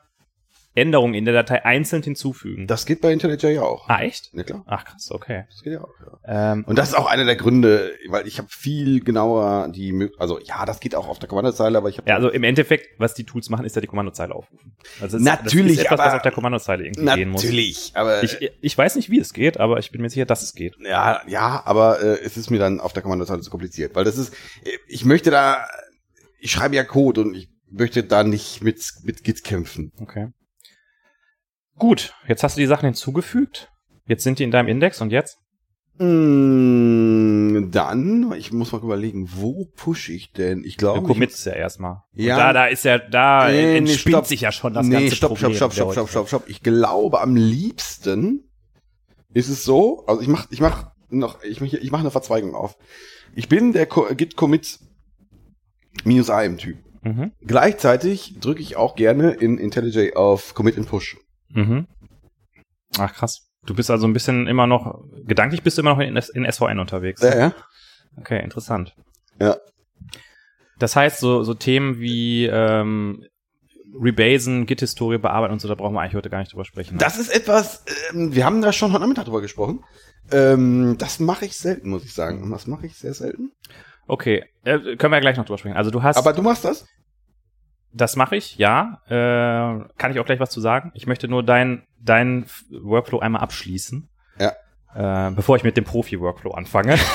Änderungen 0.75 1.13
in 1.15 1.25
der 1.25 1.33
Datei 1.33 1.65
einzeln 1.65 2.03
hinzufügen. 2.03 2.67
Das 2.67 2.85
geht 2.85 3.01
bei 3.01 3.11
IntelliJ 3.11 3.55
ja 3.55 3.63
auch. 3.63 3.89
ah, 3.89 4.01
echt? 4.01 4.29
Ja, 4.33 4.43
klar. 4.43 4.63
Ach, 4.67 4.85
krass, 4.85 5.09
okay. 5.11 5.45
Das 5.49 5.61
geht 5.63 5.73
ja 5.73 5.81
auch, 5.81 5.89
ja. 5.99 6.51
Ähm, 6.53 6.63
Und 6.67 6.77
das 6.77 6.89
ist 6.89 6.95
auch 6.95 7.07
einer 7.07 7.25
der 7.25 7.35
Gründe, 7.35 7.91
weil 8.09 8.27
ich 8.27 8.37
habe 8.37 8.47
viel 8.49 9.03
genauer 9.03 9.69
die, 9.69 10.09
also 10.19 10.39
ja, 10.39 10.65
das 10.65 10.79
geht 10.79 10.93
auch 10.95 11.07
auf 11.07 11.17
der 11.19 11.27
Kommandozeile, 11.27 11.77
aber 11.79 11.89
ich 11.89 11.97
habe 11.97 12.07
ja, 12.09 12.15
also 12.15 12.29
im 12.29 12.43
Endeffekt, 12.43 12.99
was 12.99 13.13
die 13.15 13.23
Tools 13.25 13.49
machen, 13.49 13.65
ist 13.65 13.75
ja 13.75 13.81
die 13.81 13.87
Kommandozeile 13.87 14.33
aufrufen. 14.35 14.75
Also 15.01 15.17
das, 15.17 15.23
Natürlich, 15.25 15.77
das 15.77 15.85
ist 15.85 15.85
etwas, 15.85 15.99
aber- 15.99 16.07
was 16.09 16.15
auf 16.17 16.21
der 16.21 16.31
Kommandozeile 16.31 16.85
irgendwie 16.85 17.05
gehen 17.15 17.29
muss. 17.29 17.43
natürlich, 17.43 17.91
aber 17.95 18.23
Ich, 18.23 18.37
ich 18.61 18.77
weiß 18.77 18.95
nicht, 18.95 19.09
wie 19.09 19.19
es 19.19 19.33
geht, 19.33 19.59
aber 19.59 19.79
ich 19.79 19.91
bin 19.91 20.01
mir 20.01 20.09
sicher, 20.09 20.25
dass 20.25 20.43
es 20.43 20.53
geht. 20.53 20.75
ja, 20.81 21.21
ja, 21.27 21.61
aber 21.65 21.99
äh, 22.01 22.19
es 22.23 22.37
ist 22.37 22.51
mir 22.51 22.59
dann 22.59 22.79
auf 22.79 22.93
der 22.93 23.01
Kommandozeile 23.01 23.41
zu 23.41 23.49
kompliziert, 23.49 23.95
weil 23.95 24.03
das 24.05 24.17
ist, 24.17 24.33
äh, 24.63 24.69
ich 24.87 25.03
möchte 25.03 25.31
da, 25.31 25.67
ich 26.39 26.51
schreibe 26.51 26.75
ja 26.75 26.83
Code 26.83 27.21
und 27.21 27.33
ich 27.35 27.49
möchte 27.71 28.03
da 28.03 28.23
nicht 28.23 28.63
mit 28.63 28.81
mit 29.03 29.23
Git 29.23 29.43
kämpfen. 29.43 29.91
Okay. 29.99 30.27
Gut, 31.79 32.13
jetzt 32.27 32.43
hast 32.43 32.55
du 32.57 32.61
die 32.61 32.67
Sachen 32.67 32.85
hinzugefügt. 32.85 33.71
Jetzt 34.05 34.23
sind 34.23 34.37
die 34.39 34.43
in 34.43 34.51
deinem 34.51 34.67
Index 34.67 35.01
und 35.01 35.11
jetzt? 35.11 35.39
Mm, 35.97 37.71
dann, 37.71 38.31
ich 38.37 38.51
muss 38.51 38.71
mal 38.71 38.81
überlegen, 38.81 39.29
wo 39.35 39.65
push 39.75 40.09
ich 40.09 40.31
denn? 40.31 40.63
Ich 40.63 40.77
Du 40.77 40.85
glaube, 40.85 40.99
ich- 41.01 41.05
committst 41.07 41.45
ja 41.45 41.53
erstmal. 41.53 42.03
Ja. 42.13 42.35
Und 42.35 42.39
da, 42.41 42.53
da 42.53 42.65
ist 42.67 42.85
ja, 42.85 42.97
da 42.97 43.47
Nee, 43.49 43.77
entspinnt 43.77 44.13
stopp. 44.15 44.25
sich 44.27 44.41
ja 44.41 44.51
schon 44.51 44.73
das 44.73 44.85
nee, 44.85 44.93
ganze 44.99 45.15
stopp, 45.15 45.29
Problem. 45.31 45.53
stopp, 45.55 45.73
stopp, 45.73 45.93
stopp, 45.93 46.09
stopp, 46.09 46.09
stopp, 46.09 46.27
stopp. 46.27 46.49
Ich 46.49 46.61
glaube, 46.63 47.21
am 47.21 47.35
liebsten 47.35 48.43
ist 49.33 49.49
es 49.49 49.63
so, 49.63 50.05
also 50.07 50.21
ich 50.21 50.27
mach, 50.27 50.47
ich 50.51 50.61
mach 50.61 50.91
noch, 51.09 51.43
ich 51.43 51.59
mach, 51.61 51.67
ich 51.73 51.91
mach 51.91 51.99
eine 51.99 52.11
Verzweigung 52.11 52.55
auf. 52.55 52.77
Ich 53.35 53.47
bin 53.49 53.73
der 53.73 53.85
Git 53.85 54.35
Commit 54.35 54.79
minus 56.03 56.29
A 56.29 56.43
im 56.43 56.57
Typ. 56.57 56.77
Mhm. 57.03 57.31
Gleichzeitig 57.41 58.39
drücke 58.39 58.61
ich 58.61 58.75
auch 58.75 58.95
gerne 58.95 59.31
in 59.31 59.57
IntelliJ 59.57 60.13
auf 60.15 60.53
Commit 60.53 60.77
and 60.77 60.87
Push. 60.87 61.17
Mhm. 61.49 61.87
Ach 62.97 63.13
krass. 63.13 63.47
Du 63.65 63.75
bist 63.75 63.91
also 63.91 64.07
ein 64.07 64.13
bisschen 64.13 64.47
immer 64.47 64.67
noch, 64.67 65.03
gedanklich 65.25 65.63
bist 65.63 65.77
du 65.77 65.81
immer 65.81 65.91
noch 65.91 65.99
in, 65.99 66.15
in 66.15 66.51
SVN 66.51 66.79
unterwegs. 66.79 67.21
Ja, 67.21 67.37
ja. 67.37 67.53
Okay, 68.17 68.41
interessant. 68.43 68.95
Ja. 69.39 69.57
Das 70.79 70.95
heißt, 70.95 71.19
so, 71.19 71.43
so 71.43 71.53
Themen 71.53 71.99
wie 71.99 72.45
ähm, 72.45 73.25
Rebasen, 73.93 74.65
Git-Historie 74.65 75.17
bearbeiten 75.17 75.51
und 75.53 75.59
so, 75.59 75.67
da 75.67 75.75
brauchen 75.75 75.93
wir 75.93 76.01
eigentlich 76.01 76.15
heute 76.15 76.29
gar 76.29 76.39
nicht 76.39 76.53
drüber 76.53 76.65
sprechen. 76.65 76.95
ne? 76.95 76.99
Das 76.99 77.17
ist 77.17 77.29
etwas, 77.29 77.83
ähm, 78.11 78.33
wir 78.33 78.45
haben 78.45 78.61
da 78.61 78.71
schon 78.71 78.91
heute 78.91 79.01
Nachmittag 79.01 79.25
drüber 79.25 79.41
gesprochen. 79.41 79.83
Ähm, 80.31 80.95
das 80.97 81.19
mache 81.19 81.45
ich 81.45 81.57
selten, 81.57 81.89
muss 81.89 82.05
ich 82.05 82.13
sagen. 82.13 82.49
Das 82.51 82.67
mache 82.67 82.85
ich 82.85 82.97
sehr 82.97 83.13
selten. 83.13 83.51
okay, 84.07 84.45
äh, 84.63 84.95
können 84.95 85.11
wir 85.11 85.17
ja 85.17 85.21
gleich 85.21 85.37
noch 85.37 85.45
drüber 85.45 85.57
sprechen. 85.57 85.75
Also 85.75 85.91
du 85.91 86.01
hast, 86.01 86.17
Aber 86.17 86.33
du 86.33 86.41
machst 86.41 86.63
das? 86.65 86.85
Das 87.91 88.15
mache 88.15 88.35
ich, 88.35 88.57
ja. 88.57 89.01
Äh, 89.07 89.83
kann 89.97 90.11
ich 90.11 90.19
auch 90.19 90.25
gleich 90.25 90.39
was 90.39 90.49
zu 90.49 90.61
sagen. 90.61 90.91
Ich 90.93 91.07
möchte 91.07 91.27
nur 91.27 91.43
dein, 91.43 91.83
dein 91.99 92.45
Workflow 92.69 93.19
einmal 93.19 93.41
abschließen. 93.41 94.09
Ja. 94.39 94.53
Äh, 95.27 95.31
bevor 95.31 95.55
ich 95.55 95.63
mit 95.63 95.77
dem 95.77 95.83
Profi-Workflow 95.83 96.51
anfange. 96.51 96.97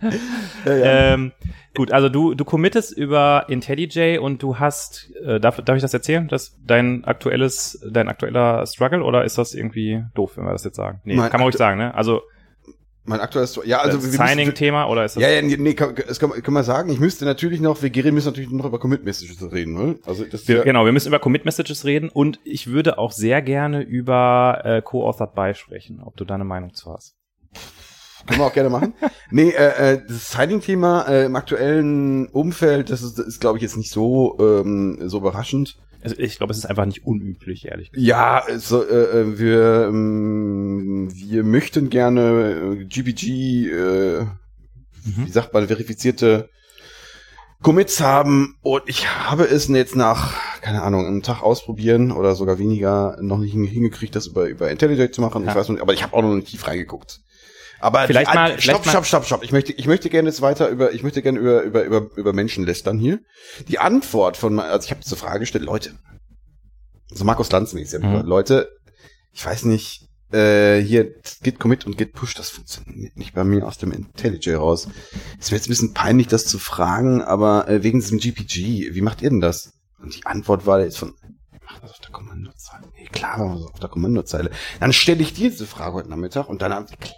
Ja, 0.64 1.14
Ähm, 1.14 1.32
gut, 1.74 1.92
also 1.92 2.08
du, 2.08 2.34
du 2.34 2.44
committest 2.44 2.96
über 2.96 3.46
IntelliJ 3.48 4.18
und 4.18 4.42
du 4.42 4.58
hast, 4.58 5.10
äh, 5.24 5.40
darf, 5.40 5.60
darf 5.62 5.76
ich 5.76 5.82
das 5.82 5.94
erzählen, 5.94 6.28
dass 6.28 6.58
dein 6.64 7.04
aktuelles, 7.04 7.80
dein 7.88 8.08
aktueller 8.08 8.66
Struggle 8.66 9.02
oder 9.02 9.24
ist 9.24 9.38
das 9.38 9.54
irgendwie 9.54 10.04
doof, 10.14 10.36
wenn 10.36 10.44
wir 10.44 10.52
das 10.52 10.64
jetzt 10.64 10.76
sagen? 10.76 11.00
Nee, 11.04 11.16
Mein 11.16 11.30
kann 11.30 11.40
man 11.40 11.46
ruhig 11.46 11.56
sagen, 11.56 11.78
ne? 11.78 11.94
Also, 11.94 12.22
Mein 13.08 13.20
aktuelles, 13.20 13.58
ja, 13.64 13.78
also 13.78 13.98
das 13.98 14.12
Signing-Thema 14.12 14.88
oder 14.88 15.04
ist 15.04 15.14
das? 15.14 15.22
Ja, 15.22 15.28
ja, 15.30 15.40
nee, 15.40 15.56
nee, 15.56 15.74
kann, 15.74 15.94
das 16.08 16.18
kann, 16.18 16.28
man- 16.30 16.42
kann 16.42 16.52
man 16.52 16.64
sagen. 16.64 16.90
Ich 16.90 16.98
müsste 16.98 17.24
natürlich 17.24 17.60
noch, 17.60 17.80
wir 17.80 17.90
Geri 17.90 18.10
müssen 18.10 18.26
natürlich 18.26 18.50
noch 18.50 18.64
über 18.64 18.80
Commit 18.80 19.04
Messages 19.04 19.40
reden, 19.52 19.74
ne? 19.74 19.98
Also 20.04 20.24
das 20.24 20.46
Wir, 20.48 20.64
Genau, 20.64 20.84
wir 20.84 20.90
müssen 20.92 21.08
über 21.08 21.20
Commit-Messages 21.20 21.84
reden 21.84 22.08
und 22.08 22.40
ich 22.42 22.66
würde 22.66 22.98
auch 22.98 23.12
sehr 23.12 23.42
gerne 23.42 23.82
über 23.82 24.60
äh, 24.64 24.82
Co-Authored 24.82 25.34
By 25.34 25.54
sprechen, 25.54 26.00
ob 26.04 26.16
du 26.16 26.24
da 26.24 26.34
eine 26.34 26.44
Meinung 26.44 26.74
zu 26.74 26.92
hast. 26.92 27.14
können 28.26 28.40
wir 28.40 28.46
auch 28.46 28.52
gerne 28.52 28.70
machen. 28.70 28.94
nee, 29.30 29.50
äh, 29.50 29.92
äh, 29.94 30.02
das 30.06 30.32
Signing-Thema 30.32 31.02
äh, 31.08 31.26
im 31.26 31.36
aktuellen 31.36 32.26
Umfeld, 32.26 32.90
das 32.90 33.02
ist, 33.02 33.20
ist 33.20 33.40
glaube 33.40 33.58
ich, 33.58 33.62
jetzt 33.62 33.76
nicht 33.76 33.92
so, 33.92 34.36
ähm, 34.40 34.98
so 35.08 35.18
überraschend. 35.18 35.76
Also 36.02 36.16
ich 36.18 36.36
glaube, 36.38 36.52
es 36.52 36.58
ist 36.58 36.66
einfach 36.66 36.84
nicht 36.86 37.04
unüblich, 37.06 37.66
ehrlich 37.66 37.90
gesagt. 37.92 38.06
Ja, 38.06 38.42
so, 38.58 38.82
äh, 38.86 39.20
äh, 39.20 39.38
wir, 39.38 39.86
ähm, 39.88 41.08
wir 41.12 41.42
möchten 41.44 41.90
gerne 41.90 42.76
äh, 42.80 42.84
GPG, 42.84 43.68
äh, 43.70 44.26
wie 45.04 45.30
sagt 45.30 45.52
man, 45.54 45.66
verifizierte 45.68 46.48
Commits 47.62 48.00
haben 48.00 48.56
und 48.62 48.82
ich 48.86 49.08
habe 49.08 49.44
es 49.44 49.66
jetzt 49.68 49.96
nach, 49.96 50.34
keine 50.60 50.82
Ahnung, 50.82 51.06
einem 51.06 51.22
Tag 51.22 51.42
ausprobieren 51.42 52.12
oder 52.12 52.34
sogar 52.34 52.58
weniger 52.58 53.16
noch 53.20 53.38
nicht 53.38 53.54
hinge- 53.54 53.68
hingekriegt, 53.68 54.14
das 54.14 54.26
über, 54.26 54.46
über 54.48 54.70
IntelliJ 54.70 55.10
zu 55.10 55.20
machen. 55.22 55.44
Ja. 55.44 55.50
Ich 55.50 55.56
weiß 55.56 55.68
nicht, 55.70 55.80
aber 55.80 55.94
ich 55.94 56.02
habe 56.02 56.14
auch 56.14 56.22
noch 56.22 56.34
nicht 56.34 56.48
tief 56.48 56.66
reingeguckt. 56.66 57.20
Aber 57.80 58.06
Vielleicht 58.06 58.30
die, 58.30 58.34
mal- 58.34 58.60
stopp, 58.60 58.86
stopp, 58.86 59.04
stopp, 59.06 59.24
stopp. 59.26 59.42
Ich 59.44 59.52
möchte, 59.52 59.72
ich 59.72 59.86
möchte 59.86 60.08
gerne 60.10 60.28
jetzt 60.28 60.40
weiter 60.40 60.68
über, 60.68 60.92
ich 60.92 61.02
möchte 61.02 61.22
gerne 61.22 61.38
über, 61.38 61.62
über, 61.62 61.84
über, 61.84 62.06
über 62.16 62.32
Menschen 62.32 62.64
lästern 62.64 62.98
hier. 62.98 63.20
Die 63.68 63.78
Antwort 63.78 64.36
von, 64.36 64.58
also 64.60 64.84
ich 64.86 64.90
habe 64.90 65.02
diese 65.02 65.16
Frage 65.16 65.40
gestellt, 65.40 65.64
Leute, 65.64 65.92
so 67.08 67.24
Markus 67.24 67.50
Lanz 67.52 67.72
mäßig, 67.74 68.02
Mhm. 68.02 68.22
Leute, 68.22 68.68
ich 69.32 69.44
weiß 69.44 69.64
nicht, 69.64 70.08
äh, 70.32 70.80
hier 70.80 71.14
Git 71.42 71.60
Commit 71.60 71.86
und 71.86 71.96
Git 71.98 72.12
Push, 72.14 72.34
das 72.34 72.50
funktioniert 72.50 73.16
nicht 73.16 73.34
bei 73.34 73.44
mir 73.44 73.66
aus 73.66 73.78
dem 73.78 73.92
IntelliJ 73.92 74.54
raus. 74.54 74.88
Es 75.38 75.50
wäre 75.50 75.56
jetzt 75.58 75.66
ein 75.66 75.70
bisschen 75.70 75.94
peinlich, 75.94 76.26
das 76.26 76.46
zu 76.46 76.58
fragen, 76.58 77.22
aber 77.22 77.68
äh, 77.68 77.82
wegen 77.82 78.00
diesem 78.00 78.18
GPG, 78.18 78.94
wie 78.94 79.02
macht 79.02 79.22
ihr 79.22 79.30
denn 79.30 79.40
das? 79.40 79.74
Und 80.00 80.16
die 80.16 80.26
Antwort 80.26 80.66
war 80.66 80.80
jetzt 80.80 80.98
von, 80.98 81.14
machen 81.64 81.78
das 81.82 81.92
auf 81.92 82.00
der 82.00 82.10
Kommandozeile. 82.10 82.86
Nee, 82.96 83.06
klar, 83.12 83.38
machen 83.38 83.50
wir 83.54 83.60
das 83.66 83.72
auf 83.74 83.80
der 83.80 83.88
Kommandozeile. 83.88 84.50
Dann 84.80 84.92
stelle 84.92 85.22
ich 85.22 85.32
dir 85.34 85.50
diese 85.50 85.66
Frage 85.66 85.94
heute 85.94 86.10
Nachmittag 86.10 86.48
und 86.48 86.60
dann 86.60 86.86
klar, 86.86 87.14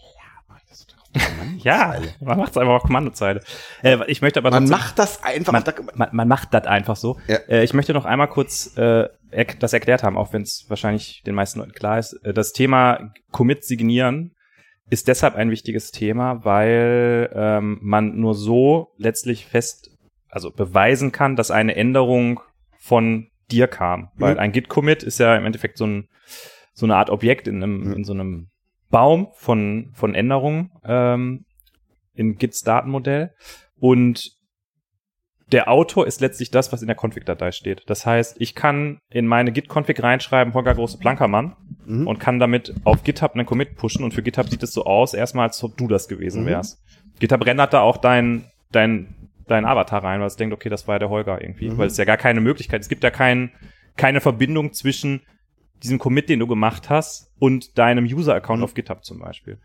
Ja, 1.59 1.97
man 2.21 2.39
macht 2.39 2.51
es 2.53 2.57
einfach 2.57 2.75
auf 2.75 2.83
Kommandozeile. 2.83 3.43
Äh, 3.83 3.99
ich 4.07 4.23
möchte 4.23 4.39
aber 4.41 4.51
Man 4.51 4.69
macht 4.69 4.99
das 4.99 5.23
einfach 5.25 5.53
man, 5.53 5.65
man, 5.95 6.09
man 6.13 6.29
macht 6.29 6.53
das 6.55 6.67
einfach 6.67 6.97
so. 6.97 7.19
Ja. 7.27 7.37
Äh, 7.49 7.65
ich 7.65 7.75
möchte 7.75 7.93
noch 7.95 8.05
einmal 8.05 8.29
kurz 8.29 8.77
äh, 8.77 9.09
er, 9.31 9.45
das 9.59 9.73
erklärt 9.73 10.03
haben, 10.03 10.17
auch 10.17 10.33
wenn 10.33 10.43
es 10.43 10.67
wahrscheinlich 10.69 11.23
den 11.27 11.35
meisten 11.35 11.59
Leuten 11.61 11.73
klar 11.73 11.99
ist. 11.99 12.13
Äh, 12.25 12.33
das 12.33 12.53
Thema 12.53 13.13
Commit 13.33 13.65
signieren 13.65 14.35
ist 14.91 15.09
deshalb 15.09 15.35
ein 15.35 15.51
wichtiges 15.51 15.91
Thema, 15.91 16.45
weil 16.45 17.31
ähm, 17.35 17.79
man 17.83 18.17
nur 18.19 18.35
so 18.35 18.93
letztlich 18.97 19.47
fest, 19.47 19.91
also 20.31 20.51
beweisen 20.51 21.13
kann, 21.13 21.37
dass 21.37 21.51
eine 21.51 21.75
Änderung 21.77 22.41
von 22.79 23.29
dir 23.51 23.67
kam. 23.67 24.11
Weil 24.15 24.35
Mhm. 24.35 24.41
ein 24.41 24.53
Git-Commit 24.53 25.03
ist 25.03 25.19
ja 25.19 25.37
im 25.37 25.45
Endeffekt 25.45 25.77
so, 25.79 25.87
ein, 25.87 26.09
so 26.73 26.87
eine 26.87 26.97
Art 26.97 27.11
Objekt 27.11 27.49
in, 27.49 27.57
einem, 27.63 27.81
Mhm. 27.89 27.93
in 27.95 28.05
so 28.05 28.13
einem 28.15 28.49
Baum 28.91 29.29
von, 29.37 29.91
von 29.95 30.15
Änderungen 30.15 30.71
ähm, 30.85 31.45
in 32.15 32.37
Gits 32.37 32.63
Datenmodell. 32.63 33.33
Und 33.79 34.33
der 35.53 35.69
Autor 35.71 36.07
ist 36.07 36.21
letztlich 36.21 36.51
das, 36.51 36.73
was 36.73 36.83
in 36.83 36.89
der 36.89 36.97
Config-Datei 36.97 37.53
steht. 37.53 37.83
Das 37.87 38.05
heißt, 38.05 38.37
ich 38.39 38.55
kann 38.55 38.99
in 39.11 39.27
meine 39.27 39.51
Git-Config 39.51 40.03
reinschreiben, 40.03 40.53
Holger 40.53 40.75
Große 40.75 40.99
Plankermann 40.99 41.57
Mhm. 41.87 42.07
und 42.07 42.19
kann 42.21 42.39
damit 42.39 42.75
auf 42.85 43.03
GitHub 43.03 43.33
einen 43.35 43.47
Commit 43.47 43.77
pushen 43.77 44.05
und 44.05 44.13
für 44.13 44.23
GitHub 44.23 44.49
sieht 44.51 44.63
es 44.63 44.73
so 44.75 44.85
aus, 44.85 45.15
erstmal 45.15 45.47
als 45.49 45.63
ob 45.65 45.75
du 45.79 45.89
das 45.89 46.07
gewesen 46.07 46.43
Mhm. 46.43 46.47
wärst. 46.49 46.83
GitHub 47.19 47.47
rendert 47.47 47.73
da 47.73 47.81
auch 47.81 47.97
dein, 47.97 48.45
dein, 48.73 49.15
dein 49.47 49.65
Avatar 49.65 50.05
rein, 50.05 50.21
weil 50.21 50.27
es 50.27 50.37
denkt, 50.37 50.53
okay, 50.55 50.69
das 50.69 50.87
war 50.87 50.97
ja 50.97 50.99
der 50.99 51.09
Holger 51.09 51.41
irgendwie, 51.41 51.71
Mhm. 51.71 51.79
weil 51.79 51.87
es 51.87 51.97
ja 51.97 52.05
gar 52.05 52.19
keine 52.19 52.43
Möglichkeit, 52.43 52.83
es 52.83 52.89
gibt 52.91 53.03
ja 53.03 53.11
kein, 53.11 53.51
keine 53.97 54.21
Verbindung 54.21 54.75
zwischen 54.75 55.23
diesem 55.83 55.99
Commit, 55.99 56.29
den 56.29 56.41
du 56.41 56.47
gemacht 56.47 56.91
hast 56.91 57.31
und 57.39 57.79
deinem 57.79 58.05
User-Account 58.05 58.59
Mhm. 58.59 58.65
auf 58.65 58.75
GitHub 58.75 59.05
zum 59.05 59.19
Beispiel. 59.19 59.59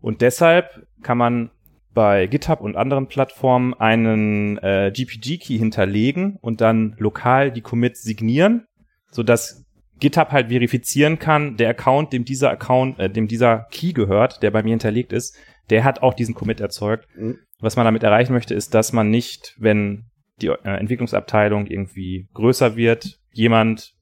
Und 0.00 0.20
deshalb 0.20 0.86
kann 1.02 1.18
man 1.18 1.50
bei 1.92 2.26
GitHub 2.26 2.60
und 2.60 2.76
anderen 2.76 3.06
Plattformen 3.06 3.72
einen 3.74 4.58
äh, 4.58 4.90
GPG-Key 4.92 5.56
hinterlegen 5.56 6.38
und 6.40 6.60
dann 6.60 6.96
lokal 6.98 7.52
die 7.52 7.60
Commits 7.60 8.02
signieren, 8.02 8.66
sodass 9.10 9.64
GitHub 10.00 10.32
halt 10.32 10.48
verifizieren 10.48 11.18
kann, 11.20 11.56
der 11.56 11.70
Account, 11.70 12.12
dem 12.12 12.24
dieser 12.24 12.50
Account, 12.50 12.98
äh, 12.98 13.08
dem 13.08 13.28
dieser 13.28 13.66
Key 13.70 13.92
gehört, 13.92 14.42
der 14.42 14.50
bei 14.50 14.62
mir 14.62 14.70
hinterlegt 14.70 15.12
ist, 15.12 15.38
der 15.70 15.84
hat 15.84 16.02
auch 16.02 16.14
diesen 16.14 16.34
Commit 16.34 16.60
erzeugt. 16.60 17.06
Mhm. 17.16 17.38
Was 17.60 17.76
man 17.76 17.84
damit 17.84 18.02
erreichen 18.02 18.32
möchte, 18.32 18.54
ist, 18.54 18.74
dass 18.74 18.92
man 18.92 19.08
nicht, 19.08 19.54
wenn 19.58 20.06
die 20.42 20.48
äh, 20.48 20.56
Entwicklungsabteilung 20.64 21.66
irgendwie 21.66 22.28
größer 22.34 22.76
wird, 22.76 23.20
jemand 23.32 23.93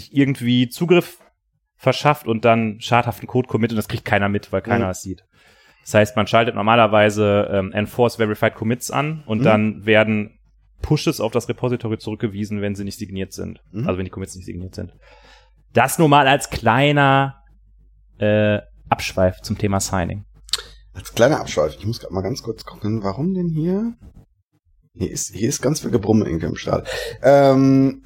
sich 0.00 0.14
irgendwie 0.16 0.68
Zugriff 0.68 1.18
verschafft 1.76 2.26
und 2.26 2.44
dann 2.44 2.80
schadhaften 2.80 3.26
Code 3.26 3.48
commit 3.48 3.70
und 3.72 3.76
das 3.76 3.88
kriegt 3.88 4.04
keiner 4.04 4.28
mit, 4.28 4.52
weil 4.52 4.62
keiner 4.62 4.86
Mhm. 4.86 4.90
es 4.90 5.02
sieht. 5.02 5.24
Das 5.82 5.94
heißt, 5.94 6.16
man 6.16 6.26
schaltet 6.26 6.54
normalerweise 6.54 7.48
ähm, 7.52 7.72
Enforce 7.72 8.16
Verified 8.16 8.54
Commits 8.54 8.90
an 8.90 9.22
und 9.26 9.38
Mhm. 9.40 9.44
dann 9.44 9.86
werden 9.86 10.38
Pushes 10.82 11.20
auf 11.20 11.32
das 11.32 11.48
Repository 11.48 11.98
zurückgewiesen, 11.98 12.60
wenn 12.60 12.74
sie 12.74 12.84
nicht 12.84 12.98
signiert 12.98 13.32
sind. 13.32 13.60
Mhm. 13.72 13.86
Also 13.86 13.98
wenn 13.98 14.04
die 14.04 14.10
Commits 14.10 14.34
nicht 14.36 14.46
signiert 14.46 14.74
sind. 14.74 14.92
Das 15.72 15.98
nur 15.98 16.08
mal 16.08 16.26
als 16.28 16.50
kleiner 16.50 17.42
äh, 18.18 18.60
Abschweif 18.88 19.40
zum 19.42 19.58
Thema 19.58 19.78
Signing. 19.80 20.24
Als 20.94 21.12
kleiner 21.12 21.40
Abschweif, 21.40 21.74
ich 21.78 21.84
muss 21.86 22.00
gerade 22.00 22.14
mal 22.14 22.22
ganz 22.22 22.42
kurz 22.42 22.64
gucken, 22.64 23.02
warum 23.02 23.34
denn 23.34 23.48
hier? 23.50 23.92
Hier 24.94 25.10
ist, 25.10 25.34
hier 25.34 25.48
ist 25.50 25.60
ganz 25.60 25.80
viel 25.80 25.90
Gebrumme 25.90 26.24
irgendwie 26.24 26.46
im 26.46 26.56
Start. 26.56 26.88
Ähm, 27.22 28.05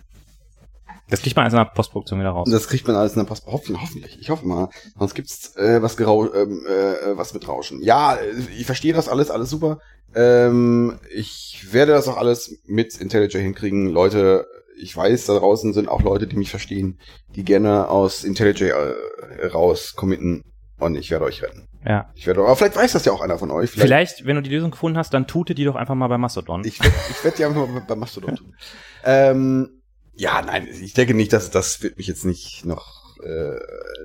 Das 1.11 1.23
kriegt 1.23 1.37
man 1.37 1.45
also 1.45 1.57
in 1.57 1.65
der 1.65 1.71
Postproduktion 1.71 2.21
wieder 2.21 2.31
raus. 2.31 2.49
das 2.51 2.69
kriegt 2.69 2.87
man 2.87 2.97
alles 2.97 3.13
in 3.13 3.19
der 3.19 3.27
Post. 3.27 3.47
Hoffen, 3.47 3.81
hoffentlich. 3.81 4.19
Ich 4.21 4.31
hoffe 4.31 4.47
mal. 4.47 4.69
Sonst 4.99 5.15
gibt's 5.15 5.57
äh, 5.57 5.83
was, 5.83 5.97
gerau 5.97 6.33
ähm, 6.33 6.65
äh, 6.67 7.17
was 7.17 7.35
mit 7.35 7.47
Rauschen. 7.47 7.83
Ja, 7.83 8.15
äh, 8.15 8.33
ich 8.57 8.67
verstehe 8.67 8.93
das 8.93 9.09
alles, 9.09 9.31
alles 9.31 9.51
super. 9.51 9.81
Ähm, 10.15 10.99
ich 11.15 11.69
werde 11.71 11.93
das 11.93 12.09
auch 12.09 12.17
alles 12.17 12.61
mit 12.67 12.97
IntelliJ 12.97 13.41
hinkriegen. 13.41 13.89
Leute, 13.89 14.47
ich 14.81 14.97
weiß, 14.97 15.27
da 15.27 15.35
draußen 15.35 15.73
sind 15.73 15.89
auch 15.89 16.03
Leute, 16.03 16.27
die 16.27 16.37
mich 16.37 16.51
verstehen, 16.51 16.99
die 17.35 17.45
gerne 17.45 17.89
aus 17.89 18.25
IntelliJ 18.25 18.71
äh, 18.71 19.47
raus 19.53 19.95
committen 19.97 20.43
und 20.79 20.95
ich 20.97 21.11
werde 21.11 21.27
euch 21.27 21.43
retten. 21.43 21.69
Ja. 21.85 22.11
Ich 22.15 22.27
werde, 22.27 22.41
aber 22.41 22.57
vielleicht 22.57 22.77
weiß 22.77 22.93
das 22.93 23.05
ja 23.05 23.13
auch 23.13 23.21
einer 23.21 23.39
von 23.39 23.51
euch. 23.51 23.71
Vielleicht, 23.71 24.27
wenn 24.27 24.37
du 24.37 24.43
die 24.43 24.51
Lösung 24.51 24.71
gefunden 24.71 24.99
hast, 24.99 25.15
dann 25.15 25.27
tute 25.27 25.55
die 25.55 25.65
doch 25.65 25.77
einfach 25.77 25.95
mal 25.95 26.09
bei 26.09 26.19
Mastodon. 26.19 26.65
Ich 26.65 26.81
werde 26.81 26.95
ich 27.11 27.25
werd 27.25 27.39
die 27.39 27.45
einfach 27.45 27.67
mal 27.67 27.83
bei 27.87 27.97
Mastodon 27.97 28.37
tun. 28.37 28.55
ähm, 29.05 29.80
ja, 30.21 30.43
nein, 30.43 30.69
ich 30.69 30.93
denke 30.93 31.15
nicht, 31.15 31.33
dass 31.33 31.51
das 31.51 31.83
wird 31.83 31.97
mich 31.97 32.07
jetzt 32.07 32.25
nicht 32.25 32.65
noch, 32.65 33.17
äh, 33.23 33.59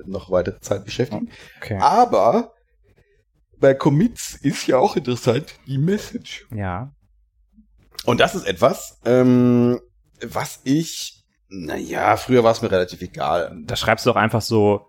noch 0.06 0.30
weitere 0.30 0.58
Zeit 0.60 0.84
beschäftigen. 0.84 1.30
okay. 1.58 1.78
Aber 1.80 2.52
bei 3.58 3.74
Commits 3.74 4.34
ist 4.34 4.66
ja 4.66 4.78
auch 4.78 4.96
interessant 4.96 5.54
die 5.66 5.78
Message. 5.78 6.46
Ja. 6.54 6.92
Und 8.04 8.20
das 8.20 8.34
ist 8.34 8.46
etwas, 8.46 8.98
ähm, 9.04 9.80
was 10.22 10.60
ich, 10.64 11.24
naja, 11.48 12.16
früher 12.16 12.44
war 12.44 12.52
es 12.52 12.62
mir 12.62 12.70
relativ 12.70 13.02
egal. 13.02 13.54
Da 13.64 13.76
schreibst 13.76 14.06
du 14.06 14.10
doch 14.10 14.16
einfach 14.16 14.42
so 14.42 14.86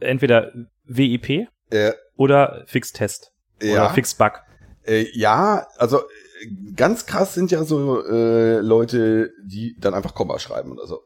entweder 0.00 0.52
WIP 0.84 1.48
Äh, 1.70 1.92
oder 2.16 2.64
Fix 2.66 2.92
Test 2.92 3.32
oder 3.56 3.68
ja, 3.72 3.88
Fix 3.90 4.14
Bug. 4.14 4.32
äh, 4.84 5.06
ja, 5.12 5.66
also 5.78 6.02
ganz 6.76 7.06
krass 7.06 7.34
sind 7.34 7.50
ja 7.50 7.64
so 7.64 8.04
äh, 8.04 8.58
Leute, 8.60 9.30
die 9.44 9.76
dann 9.78 9.94
einfach 9.94 10.14
Komma 10.14 10.38
schreiben 10.38 10.72
oder 10.72 10.86
so. 10.86 11.00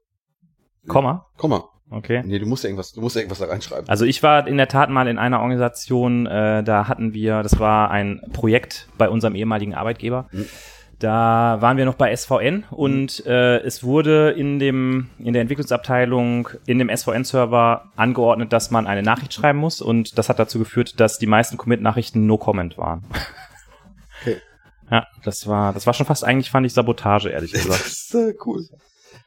Komma. 0.87 1.27
Komma. 1.37 1.69
Okay. 1.89 2.23
Nee, 2.25 2.39
du 2.39 2.47
musst 2.47 2.65
ja 2.65 2.69
irgendwas, 2.69 2.93
du 2.93 3.01
musst 3.01 3.15
ja 3.15 3.23
irgendwas 3.23 3.39
da 3.39 3.47
reinschreiben. 3.47 3.89
Also 3.89 4.05
ich 4.05 4.23
war 4.23 4.47
in 4.49 4.57
der 4.57 4.69
Tat 4.69 4.91
mal 4.91 5.07
in 5.07 5.19
einer 5.19 5.41
Organisation, 5.41 6.27
äh, 6.27 6.65
da 6.65 6.89
hatten 6.89 7.15
wir, 7.15 7.43
das 7.43 7.61
war 7.61 7.91
ein 7.91 8.21
Projekt 8.33 8.89
bei 8.99 9.09
unserem 9.09 9.37
ehemaligen 9.37 9.75
Arbeitgeber. 9.75 10.29
Mhm. 10.33 10.47
Da 10.99 11.59
waren 11.61 11.77
wir 11.77 11.85
noch 11.85 11.95
bei 11.95 12.17
SVN 12.17 12.65
und 12.71 13.25
äh, 13.27 13.59
es 13.59 13.85
wurde 13.85 14.31
in 14.31 14.59
dem 14.59 15.11
in 15.19 15.35
der 15.35 15.43
Entwicklungsabteilung 15.43 16.49
in 16.65 16.79
dem 16.79 16.89
SVN-Server 16.89 17.93
angeordnet, 17.97 18.51
dass 18.53 18.71
man 18.71 18.87
eine 18.87 19.03
Nachricht 19.03 19.35
schreiben 19.35 19.59
muss 19.59 19.83
und 19.83 20.17
das 20.17 20.31
hat 20.31 20.39
dazu 20.39 20.59
geführt, 20.59 20.99
dass 20.99 21.19
die 21.19 21.27
meisten 21.27 21.59
Commit-Nachrichten 21.59 22.27
No 22.27 22.39
Comment 22.39 22.79
waren. 22.79 23.05
Okay. 24.23 24.39
Ja, 24.91 25.07
das 25.25 25.47
war 25.47 25.73
das 25.73 25.87
war 25.87 25.95
schon 25.95 26.07
fast 26.07 26.25
eigentlich 26.25 26.51
fand 26.51 26.67
ich 26.67 26.73
Sabotage 26.73 27.31
ehrlich 27.31 27.53
Das 27.53 27.63
gesagt. 27.65 27.87
ist 27.87 28.15
äh, 28.15 28.35
cool. 28.45 28.65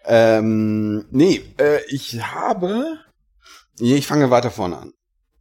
Ähm, 0.05 1.05
nee, 1.11 1.41
äh, 1.57 1.79
ich 1.89 2.21
habe. 2.23 2.97
Nee, 3.79 3.95
ich 3.95 4.07
fange 4.07 4.29
weiter 4.31 4.51
vorne 4.51 4.77
an. 4.77 4.93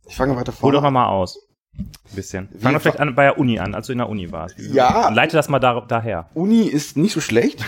Ich 0.09 0.17
fange 0.17 0.35
weiter 0.37 0.53
Hol 0.53 0.59
vorne 0.59 0.75
doch 0.77 0.83
noch 0.83 0.89
an. 0.89 0.95
mal 0.95 1.07
aus. 1.09 1.39
Ein 1.79 1.91
bisschen. 2.17 2.49
Wir 2.51 2.61
Fang 2.61 2.73
doch 2.73 2.81
fa- 2.81 2.91
vielleicht 2.91 3.01
an, 3.01 3.15
bei 3.15 3.25
der 3.25 3.39
Uni 3.39 3.59
an, 3.61 3.75
als 3.75 3.87
du 3.87 3.93
in 3.93 3.99
der 3.99 4.09
Uni 4.09 4.33
warst. 4.33 4.59
Ja. 4.59 5.09
Leite 5.11 5.37
das 5.37 5.49
mal 5.49 5.61
da, 5.61 5.81
daher. 5.83 6.29
Uni 6.35 6.63
ist 6.67 6.97
nicht 6.97 7.13
so 7.13 7.21
schlecht. 7.21 7.65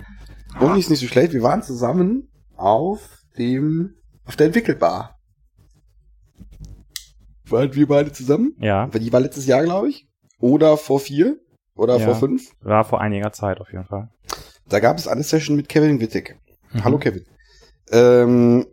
Uni 0.60 0.80
ist 0.80 0.90
nicht 0.90 1.00
so 1.00 1.06
schlecht. 1.06 1.32
Wir 1.32 1.42
waren 1.42 1.62
zusammen 1.62 2.28
auf 2.56 3.00
dem, 3.38 3.94
auf 4.24 4.34
der 4.36 4.46
Entwickelbar. 4.46 5.18
Waren 7.46 7.74
wir 7.74 7.86
beide 7.86 8.10
zusammen? 8.12 8.54
Ja, 8.58 8.86
Die 8.88 9.12
war 9.12 9.20
letztes 9.20 9.46
Jahr, 9.46 9.62
glaube 9.62 9.88
ich. 9.90 10.08
Oder 10.38 10.76
vor 10.76 10.98
vier. 11.00 11.38
Oder 11.76 11.98
Ja. 11.98 12.04
vor 12.06 12.14
fünf. 12.16 12.52
war 12.60 12.84
vor 12.84 13.00
einiger 13.00 13.32
Zeit 13.32 13.60
auf 13.60 13.72
jeden 13.72 13.84
Fall. 13.84 14.08
Da 14.68 14.80
gab 14.80 14.96
es 14.96 15.08
eine 15.08 15.22
Session 15.22 15.56
mit 15.56 15.68
Kevin 15.68 16.00
Wittig. 16.00 16.36
Mhm. 16.72 16.84
Hallo 16.84 16.98
Kevin. 16.98 17.24
Ähm, 17.90 18.66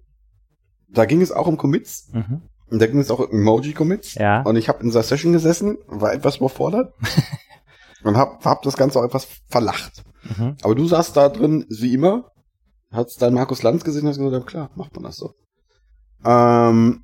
da 0.90 1.06
ging 1.06 1.22
es 1.22 1.32
auch 1.32 1.48
um 1.48 1.58
Commits. 1.58 2.10
Mhm. 2.14 2.44
Und 2.70 2.80
da 2.82 2.88
ging 2.88 3.00
es 3.00 3.12
auch 3.12 3.20
um 3.20 3.30
Emoji-Commits. 3.32 4.16
Ja. 4.16 4.42
Und 4.44 4.56
ich 4.56 4.70
habe 4.70 4.80
in 4.80 4.86
dieser 4.88 5.04
Session 5.04 5.34
gesessen, 5.34 5.78
war 5.88 6.14
etwas 6.14 6.38
überfordert. 6.38 6.94
und 8.04 8.16
hab, 8.18 8.46
hab 8.46 8.62
das 8.62 8.78
Ganze 8.78 9.00
auch 9.00 9.04
etwas 9.04 9.28
verlacht. 9.50 10.04
Mhm. 10.38 10.56
Aber 10.62 10.76
du 10.76 10.88
saßt 10.88 11.18
da 11.18 11.28
drin, 11.30 11.66
wie 11.70 11.94
immer, 11.94 12.32
hast 12.92 13.22
dann 13.22 13.34
Markus 13.34 13.64
Lanz 13.64 13.84
gesehen 13.84 14.04
und 14.04 14.10
hast 14.10 14.18
gesagt, 14.20 14.34
ja 14.34 14.40
klar, 14.42 14.72
macht 14.76 14.94
man 14.94 15.04
das 15.04 15.18
so. 15.18 15.34
Ähm, 16.24 17.04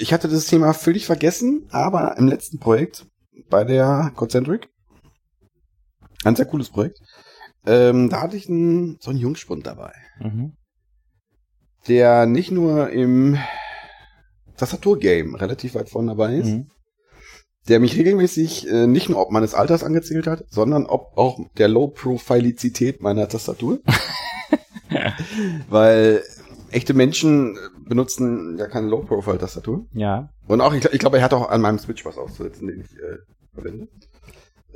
ich 0.00 0.12
hatte 0.12 0.28
das 0.28 0.46
Thema 0.46 0.74
völlig 0.74 1.06
vergessen, 1.06 1.68
aber 1.70 2.16
im 2.18 2.26
letzten 2.26 2.58
Projekt 2.58 3.06
bei 3.48 3.64
der 3.64 4.12
Concentric, 4.14 4.68
ein 6.24 6.36
sehr 6.36 6.46
cooles 6.46 6.70
Projekt, 6.70 6.98
ähm, 7.66 8.08
da 8.10 8.20
hatte 8.22 8.36
ich 8.36 8.48
einen, 8.48 8.98
so 9.00 9.10
einen 9.10 9.18
Jungspund 9.20 9.66
dabei, 9.66 9.92
Mhm. 10.20 10.52
der 11.88 12.26
nicht 12.26 12.50
nur 12.50 12.90
im 12.90 13.38
Tastaturgame 14.56 15.40
relativ 15.40 15.74
weit 15.74 15.88
vorne 15.90 16.08
dabei 16.12 16.36
ist, 16.36 16.46
Mhm. 16.48 16.70
der 17.68 17.80
mich 17.80 17.96
regelmäßig 17.96 18.68
äh, 18.68 18.86
nicht 18.86 19.08
nur 19.08 19.20
ob 19.20 19.30
meines 19.32 19.54
Alters 19.54 19.82
angezählt 19.84 20.26
hat, 20.26 20.44
sondern 20.48 20.86
ob 20.86 21.16
auch 21.18 21.38
der 21.58 21.68
Low-Profilizität 21.68 23.02
meiner 23.02 23.28
Tastatur. 23.28 23.80
Weil 25.68 26.22
echte 26.70 26.94
Menschen 26.94 27.58
benutzen 27.84 28.56
ja 28.58 28.66
keine 28.66 28.88
Low-Profile-Tastatur. 28.88 29.86
Ja. 29.92 30.30
Und 30.46 30.60
auch, 30.60 30.72
ich, 30.74 30.84
ich 30.86 30.98
glaube, 30.98 31.18
er 31.18 31.24
hat 31.24 31.34
auch 31.34 31.48
an 31.50 31.60
meinem 31.60 31.78
Switch 31.78 32.04
was 32.04 32.16
auszusetzen, 32.18 32.68
den 32.68 32.80
ich 32.80 32.92
äh, 32.96 33.18
verwende. 33.54 33.88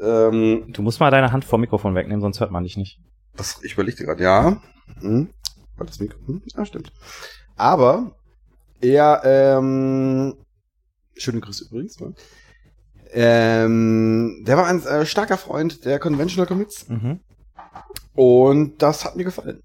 Ähm, 0.02 0.66
Du 0.72 0.82
musst 0.82 1.00
mal 1.00 1.10
deine 1.10 1.32
Hand 1.32 1.44
vom 1.44 1.60
Mikrofon 1.60 1.94
wegnehmen, 1.94 2.20
sonst 2.20 2.40
hört 2.40 2.50
man 2.50 2.64
dich 2.64 2.76
nicht. 2.76 2.98
das, 3.36 3.60
ich 3.62 3.74
überlegte 3.74 4.04
gerade, 4.04 4.22
ja. 4.22 4.60
Hm. 5.00 5.28
War 5.76 5.86
das 5.86 6.00
Mikro? 6.00 6.18
Hm? 6.26 6.42
Ja, 6.56 6.64
stimmt. 6.66 6.92
Aber 7.56 8.16
er, 8.80 9.22
ähm, 9.24 10.34
schöne 11.16 11.40
Grüße 11.40 11.64
übrigens. 11.66 12.00
Ne? 12.00 12.14
Ähm, 13.12 14.44
der 14.46 14.56
war 14.56 14.66
ein 14.66 14.82
äh, 14.84 15.04
starker 15.04 15.36
Freund 15.36 15.84
der 15.84 15.98
Conventional 15.98 16.46
Commits 16.46 16.88
Mhm. 16.88 17.20
und 18.14 18.80
das 18.82 19.04
hat 19.04 19.16
mir 19.16 19.24
gefallen. 19.24 19.62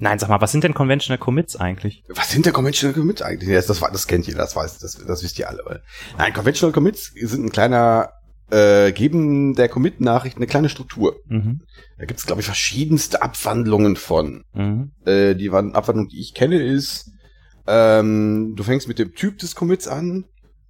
Nein, 0.00 0.18
sag 0.18 0.28
mal, 0.28 0.40
was 0.40 0.52
sind 0.52 0.62
denn 0.64 0.74
Conventional 0.74 1.18
Commits 1.18 1.56
eigentlich? 1.56 2.04
Was 2.08 2.30
sind 2.30 2.46
der 2.46 2.52
Conventional 2.52 2.94
Commits 2.94 3.20
eigentlich? 3.22 3.50
Das, 3.52 3.66
das, 3.66 3.80
das 3.80 4.06
kennt 4.06 4.26
jeder, 4.26 4.38
das 4.38 4.54
weiß, 4.54 4.78
das, 4.78 4.92
das 4.94 5.22
wisst 5.22 5.38
ihr 5.38 5.48
alle. 5.48 5.62
Weil. 5.64 5.82
Nein, 6.16 6.32
Conventional 6.32 6.72
Commits 6.72 7.12
sind 7.14 7.44
ein 7.44 7.50
kleiner, 7.50 8.10
äh, 8.50 8.92
geben 8.92 9.54
der 9.54 9.68
Commit-Nachricht 9.68 10.36
eine 10.36 10.46
kleine 10.46 10.68
Struktur. 10.68 11.16
Mhm. 11.26 11.60
Da 11.98 12.04
gibt 12.06 12.20
es, 12.20 12.26
glaube 12.26 12.40
ich, 12.40 12.46
verschiedenste 12.46 13.22
Abwandlungen 13.22 13.96
von. 13.96 14.44
Mhm. 14.54 14.92
Äh, 15.04 15.34
die 15.34 15.52
Wan- 15.52 15.74
Abwandlung, 15.74 16.08
die 16.08 16.20
ich 16.20 16.34
kenne, 16.34 16.62
ist, 16.62 17.10
ähm, 17.66 18.54
du 18.56 18.62
fängst 18.62 18.88
mit 18.88 18.98
dem 18.98 19.14
Typ 19.14 19.38
des 19.38 19.54
Commits 19.54 19.86
an, 19.88 20.24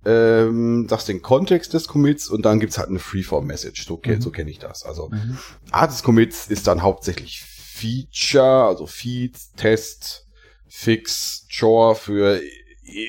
ähm, 0.04 0.86
sagst 0.88 1.08
den 1.08 1.22
Kontext 1.22 1.74
des 1.74 1.86
Commits 1.88 2.28
und 2.28 2.44
dann 2.44 2.60
gibt's 2.60 2.78
halt 2.78 2.88
eine 2.88 2.98
Freeform-Message. 2.98 3.84
So, 3.86 4.00
Mhm. 4.04 4.20
so 4.20 4.30
kenne 4.30 4.50
ich 4.50 4.58
das. 4.58 4.84
Also 4.84 5.08
Mhm. 5.10 5.38
Art 5.70 5.92
des 5.92 6.02
Commits 6.02 6.48
ist 6.48 6.66
dann 6.66 6.82
hauptsächlich 6.82 7.42
Feature, 7.44 8.64
also 8.66 8.86
Feed, 8.86 9.36
Test, 9.56 10.26
Fix, 10.68 11.46
Chore 11.56 11.94
für 11.94 12.40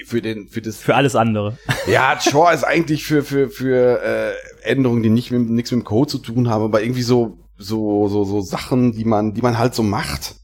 für 0.06 0.22
den 0.22 0.50
für 0.50 0.62
das 0.62 0.78
Für 0.78 0.96
alles 0.96 1.16
andere. 1.16 1.58
ja 1.88 2.18
Chore 2.20 2.54
ist 2.54 2.64
eigentlich 2.66 3.04
für 3.06 3.24
für 3.24 3.50
für 3.50 4.02
äh, 4.04 4.34
Änderungen, 4.64 5.04
die 5.04 5.10
nicht 5.10 5.32
mit 5.32 5.50
nichts 5.50 5.72
mit 5.72 5.82
dem 5.82 5.86
Code 5.86 6.10
zu 6.10 6.18
tun 6.20 6.50
haben, 6.50 6.64
aber 6.64 6.82
irgendwie 6.82 7.02
so 7.02 7.38
so 7.58 8.08
so 8.08 8.24
so 8.24 8.42
Sachen, 8.42 8.92
die 8.94 9.06
man 9.06 9.34
die 9.34 9.42
man 9.42 9.58
halt 9.58 9.76
so 9.76 9.84
macht. 9.84 10.36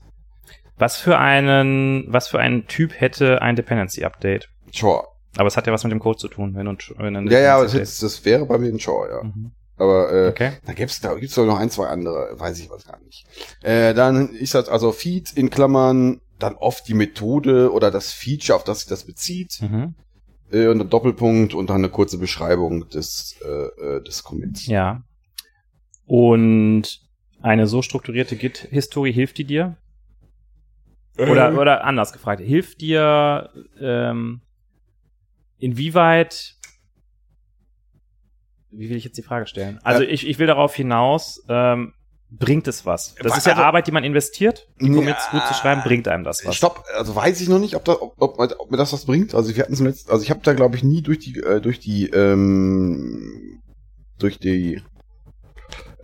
Was 0.78 0.97
für 0.97 1.18
einen, 1.18 2.05
was 2.09 2.28
für 2.28 2.39
einen 2.39 2.68
Typ 2.68 2.99
hätte 2.99 3.41
ein 3.41 3.55
Dependency 3.55 4.03
Update? 4.03 4.49
Chore. 4.78 5.05
Aber 5.38 5.47
es 5.47 5.55
hat 5.55 5.68
ja 5.68 5.74
was 5.74 5.84
mit 5.84 5.91
dem 5.91 5.99
Code 5.99 6.18
zu 6.18 6.28
tun, 6.28 6.53
wenn 6.55 6.66
du, 6.66 6.76
wenn 6.97 7.16
ein 7.16 7.28
Ja, 7.28 7.39
ja, 7.39 7.55
aber 7.55 7.66
das, 7.68 7.99
das 7.99 8.26
wäre 8.26 8.45
bei 8.45 8.57
mir 8.57 8.68
ein 8.74 8.80
Chore, 8.80 9.09
ja. 9.09 9.24
Mhm. 9.24 9.51
Aber 9.78 10.11
äh, 10.11 10.28
Okay. 10.30 10.51
da 10.66 10.74
gibt's 10.74 10.99
da 11.01 11.13
gibt's 11.16 11.36
doch 11.36 11.45
noch 11.45 11.57
ein, 11.59 11.70
zwei 11.70 11.88
andere, 11.88 12.30
weiß 12.34 12.59
ich 12.59 12.70
was 12.70 12.86
gar 12.86 12.99
nicht. 13.01 13.26
Äh, 13.61 13.93
dann 13.93 14.34
ist 14.34 14.53
das 14.55 14.68
also 14.70 14.91
Feed 14.91 15.32
in 15.34 15.49
Klammern, 15.49 16.20
dann 16.39 16.55
oft 16.55 16.88
die 16.88 16.93
Methode 16.93 17.72
oder 17.72 17.91
das 17.91 18.11
Feature, 18.11 18.55
auf 18.57 18.63
das 18.66 18.80
sich 18.80 18.89
das 18.89 19.05
bezieht. 19.05 19.59
Mhm. 19.61 19.95
Äh, 20.52 20.68
und 20.68 20.82
ein 20.82 20.89
Doppelpunkt 20.89 21.54
und 21.54 21.70
dann 21.70 21.78
eine 21.78 21.89
kurze 21.89 22.18
Beschreibung 22.18 22.88
des, 22.89 23.36
äh, 23.46 23.98
äh, 23.98 24.04
des 24.04 24.24
Commits. 24.24 24.68
Ja. 24.68 25.04
Und 26.06 27.02
eine 27.41 27.68
so 27.68 27.82
strukturierte 27.82 28.36
Git-Historie 28.36 29.12
hilft 29.12 29.38
die 29.38 29.46
dir? 29.46 29.78
Oder, 31.18 31.52
Äh, 31.54 31.56
oder 31.56 31.84
anders 31.84 32.12
gefragt, 32.14 32.41
hilft 32.41 32.82
dir 32.82 33.50
ähm, 33.80 34.41
inwieweit 35.58 36.56
wie 38.78 38.89
will 38.89 38.98
ich 38.98 39.06
jetzt 39.06 39.18
die 39.18 39.24
Frage 39.24 39.48
stellen? 39.48 39.80
Also 39.84 40.04
Ja. 40.04 40.10
ich, 40.10 40.28
ich 40.28 40.38
will 40.38 40.48
darauf 40.48 40.76
hinaus, 40.76 41.43
ähm, 41.48 41.93
bringt 42.30 42.67
es 42.67 42.86
was? 42.86 43.15
Das 43.21 43.32
Wa- 43.34 43.38
ist 43.38 43.45
ja 43.45 43.53
also- 43.53 43.63
Arbeit, 43.63 43.88
die 43.88 43.91
man 43.91 44.03
investiert. 44.03 44.67
Die 44.82 44.88
Ja. 44.88 44.93
Commits 44.93 45.30
gut 45.32 45.45
zu 45.47 45.53
schreiben, 45.53 45.82
bringt 45.84 46.07
einem 46.07 46.23
das 46.23 46.45
was. 46.45 46.55
Stopp, 46.55 46.84
also 46.97 47.15
weiß 47.15 47.39
ich 47.41 47.47
noch 47.49 47.59
nicht, 47.59 47.76
ob, 47.76 47.86
da, 47.86 47.93
ob, 47.93 48.15
ob, 48.19 48.39
ob 48.39 48.71
mir 48.71 48.78
das 48.78 48.91
was 48.93 49.05
bringt. 49.05 49.34
Also 49.36 49.55
wir 49.55 49.63
hatten 49.63 49.76
zum 49.76 49.86
letzten, 49.86 50.11
also 50.11 50.23
ich 50.23 50.30
habe 50.32 50.41
da 50.43 50.53
glaube 50.53 50.76
ich 50.76 50.84
nie 50.84 51.01
durch 51.01 51.19
die 51.19 51.39
äh, 51.39 51.61
durch 51.61 51.80
die 51.80 52.07
ähm, 52.09 53.61
durch 54.17 54.39
die 54.39 54.82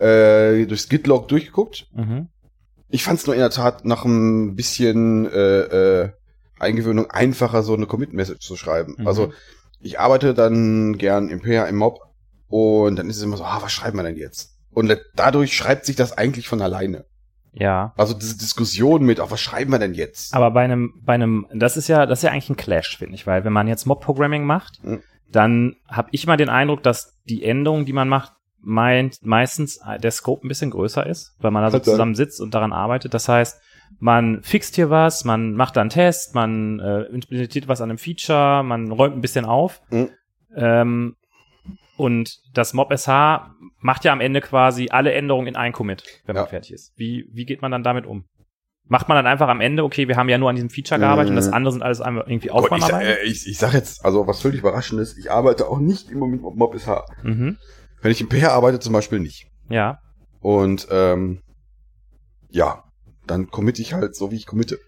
äh, 0.00 0.66
durchs 0.66 0.88
Gitlog 0.88 1.28
durchgeguckt. 1.28 1.86
Mhm. 1.94 2.28
Ich 2.88 3.04
fand 3.04 3.18
es 3.18 3.26
nur 3.26 3.34
in 3.34 3.40
der 3.40 3.50
Tat 3.50 3.84
nach 3.84 4.04
ein 4.04 4.54
bisschen 4.54 5.26
äh, 5.30 5.60
äh, 6.02 6.10
Eingewöhnung 6.58 7.10
einfacher, 7.10 7.62
so 7.62 7.74
eine 7.74 7.86
Commit-Message 7.86 8.46
zu 8.46 8.56
schreiben. 8.56 8.96
Mhm. 8.98 9.06
Also 9.08 9.32
ich 9.80 9.98
arbeite 9.98 10.34
dann 10.34 10.96
gern 10.98 11.28
im 11.28 11.40
PR, 11.40 11.68
im 11.68 11.76
Mob 11.76 12.00
und 12.48 12.96
dann 12.96 13.08
ist 13.10 13.16
es 13.16 13.22
immer 13.22 13.36
so, 13.36 13.44
ah, 13.44 13.58
was 13.62 13.72
schreiben 13.72 13.96
wir 13.98 14.02
denn 14.04 14.16
jetzt? 14.16 14.51
Und 14.72 14.96
dadurch 15.14 15.54
schreibt 15.56 15.84
sich 15.86 15.96
das 15.96 16.16
eigentlich 16.16 16.48
von 16.48 16.62
alleine. 16.62 17.04
Ja. 17.52 17.92
Also 17.96 18.14
diese 18.14 18.38
Diskussion 18.38 19.04
mit, 19.04 19.20
ah, 19.20 19.26
was 19.30 19.40
schreiben 19.40 19.70
wir 19.72 19.78
denn 19.78 19.92
jetzt? 19.94 20.34
Aber 20.34 20.50
bei 20.52 20.64
einem, 20.64 20.94
bei 21.04 21.12
einem, 21.14 21.46
das 21.54 21.76
ist 21.76 21.88
ja, 21.88 22.06
das 22.06 22.20
ist 22.20 22.22
ja 22.22 22.30
eigentlich 22.30 22.48
ein 22.50 22.56
Clash, 22.56 22.96
finde 22.96 23.14
ich, 23.14 23.26
weil 23.26 23.44
wenn 23.44 23.52
man 23.52 23.68
jetzt 23.68 23.84
Mob-Programming 23.84 24.44
macht, 24.44 24.82
Mhm. 24.82 25.02
dann 25.30 25.76
habe 25.88 26.08
ich 26.12 26.26
mal 26.26 26.38
den 26.38 26.48
Eindruck, 26.48 26.82
dass 26.82 27.20
die 27.28 27.44
Änderungen, 27.44 27.84
die 27.84 27.92
man 27.92 28.08
macht, 28.08 28.32
meint 28.62 29.18
meistens 29.22 29.80
äh, 29.86 29.98
der 29.98 30.12
Scope 30.12 30.46
ein 30.46 30.48
bisschen 30.48 30.70
größer 30.70 31.04
ist, 31.06 31.36
weil 31.40 31.50
man 31.50 31.62
da 31.62 31.70
so 31.70 31.76
sein. 31.78 31.84
zusammen 31.84 32.14
sitzt 32.14 32.40
und 32.40 32.54
daran 32.54 32.72
arbeitet. 32.72 33.12
Das 33.12 33.28
heißt, 33.28 33.60
man 33.98 34.40
fixt 34.42 34.76
hier 34.76 34.88
was, 34.88 35.24
man 35.24 35.52
macht 35.52 35.76
da 35.76 35.82
einen 35.82 35.90
Test, 35.90 36.34
man 36.34 36.80
äh, 36.80 37.02
implementiert 37.02 37.68
was 37.68 37.82
an 37.82 37.90
einem 37.90 37.98
Feature, 37.98 38.62
man 38.62 38.90
räumt 38.90 39.14
ein 39.16 39.20
bisschen 39.20 39.44
auf. 39.44 39.82
Mhm. 39.90 40.08
Ähm, 40.56 41.16
und 42.02 42.38
das 42.52 42.74
Mob 42.74 42.92
SH 42.92 43.08
macht 43.78 44.04
ja 44.04 44.12
am 44.12 44.20
Ende 44.20 44.40
quasi 44.40 44.88
alle 44.90 45.12
Änderungen 45.12 45.46
in 45.46 45.56
ein 45.56 45.72
Commit, 45.72 46.02
wenn 46.26 46.34
man 46.34 46.44
Ja. 46.44 46.48
fertig 46.48 46.72
ist. 46.72 46.92
Wie, 46.96 47.26
wie 47.32 47.44
geht 47.44 47.62
man 47.62 47.70
dann 47.70 47.82
damit 47.82 48.06
um? 48.06 48.24
Macht 48.88 49.08
man 49.08 49.16
dann 49.16 49.26
einfach 49.26 49.48
am 49.48 49.60
Ende, 49.60 49.84
okay, 49.84 50.08
wir 50.08 50.16
haben 50.16 50.28
ja 50.28 50.36
nur 50.38 50.50
an 50.50 50.56
diesem 50.56 50.68
Feature 50.68 50.98
gearbeitet 51.00 51.30
und 51.30 51.36
das 51.36 51.46
Mhm. 51.46 51.54
andere 51.54 51.72
sind 51.72 51.82
alles 51.82 52.00
einfach 52.00 52.26
irgendwie 52.26 52.48
Gott, 52.48 52.64
ich, 52.66 52.72
Aufwandarbeit? 52.72 53.06
äh, 53.06 53.22
ich, 53.22 53.46
ich 53.46 53.56
sag 53.58 53.72
jetzt, 53.74 54.04
also 54.04 54.26
was 54.26 54.40
völlig 54.42 54.58
überraschendes, 54.60 55.16
ich 55.16 55.30
arbeite 55.30 55.68
auch 55.68 55.78
nicht 55.78 56.10
immer 56.10 56.26
mit 56.26 56.42
Mob 56.42 56.74
SH. 56.76 57.04
Mhm. 57.22 57.56
Wenn 58.02 58.10
ich 58.12 58.20
im 58.20 58.28
PR 58.28 58.52
arbeite, 58.52 58.80
zum 58.80 58.92
Beispiel 58.92 59.20
nicht. 59.20 59.46
Ja. 59.70 59.98
Und 60.40 60.88
ähm, 60.90 61.40
ja, 62.50 62.82
dann 63.26 63.48
committe 63.50 63.80
ich 63.80 63.94
halt 63.94 64.16
so, 64.16 64.30
wie 64.32 64.36
ich 64.36 64.46
committe. 64.46 64.78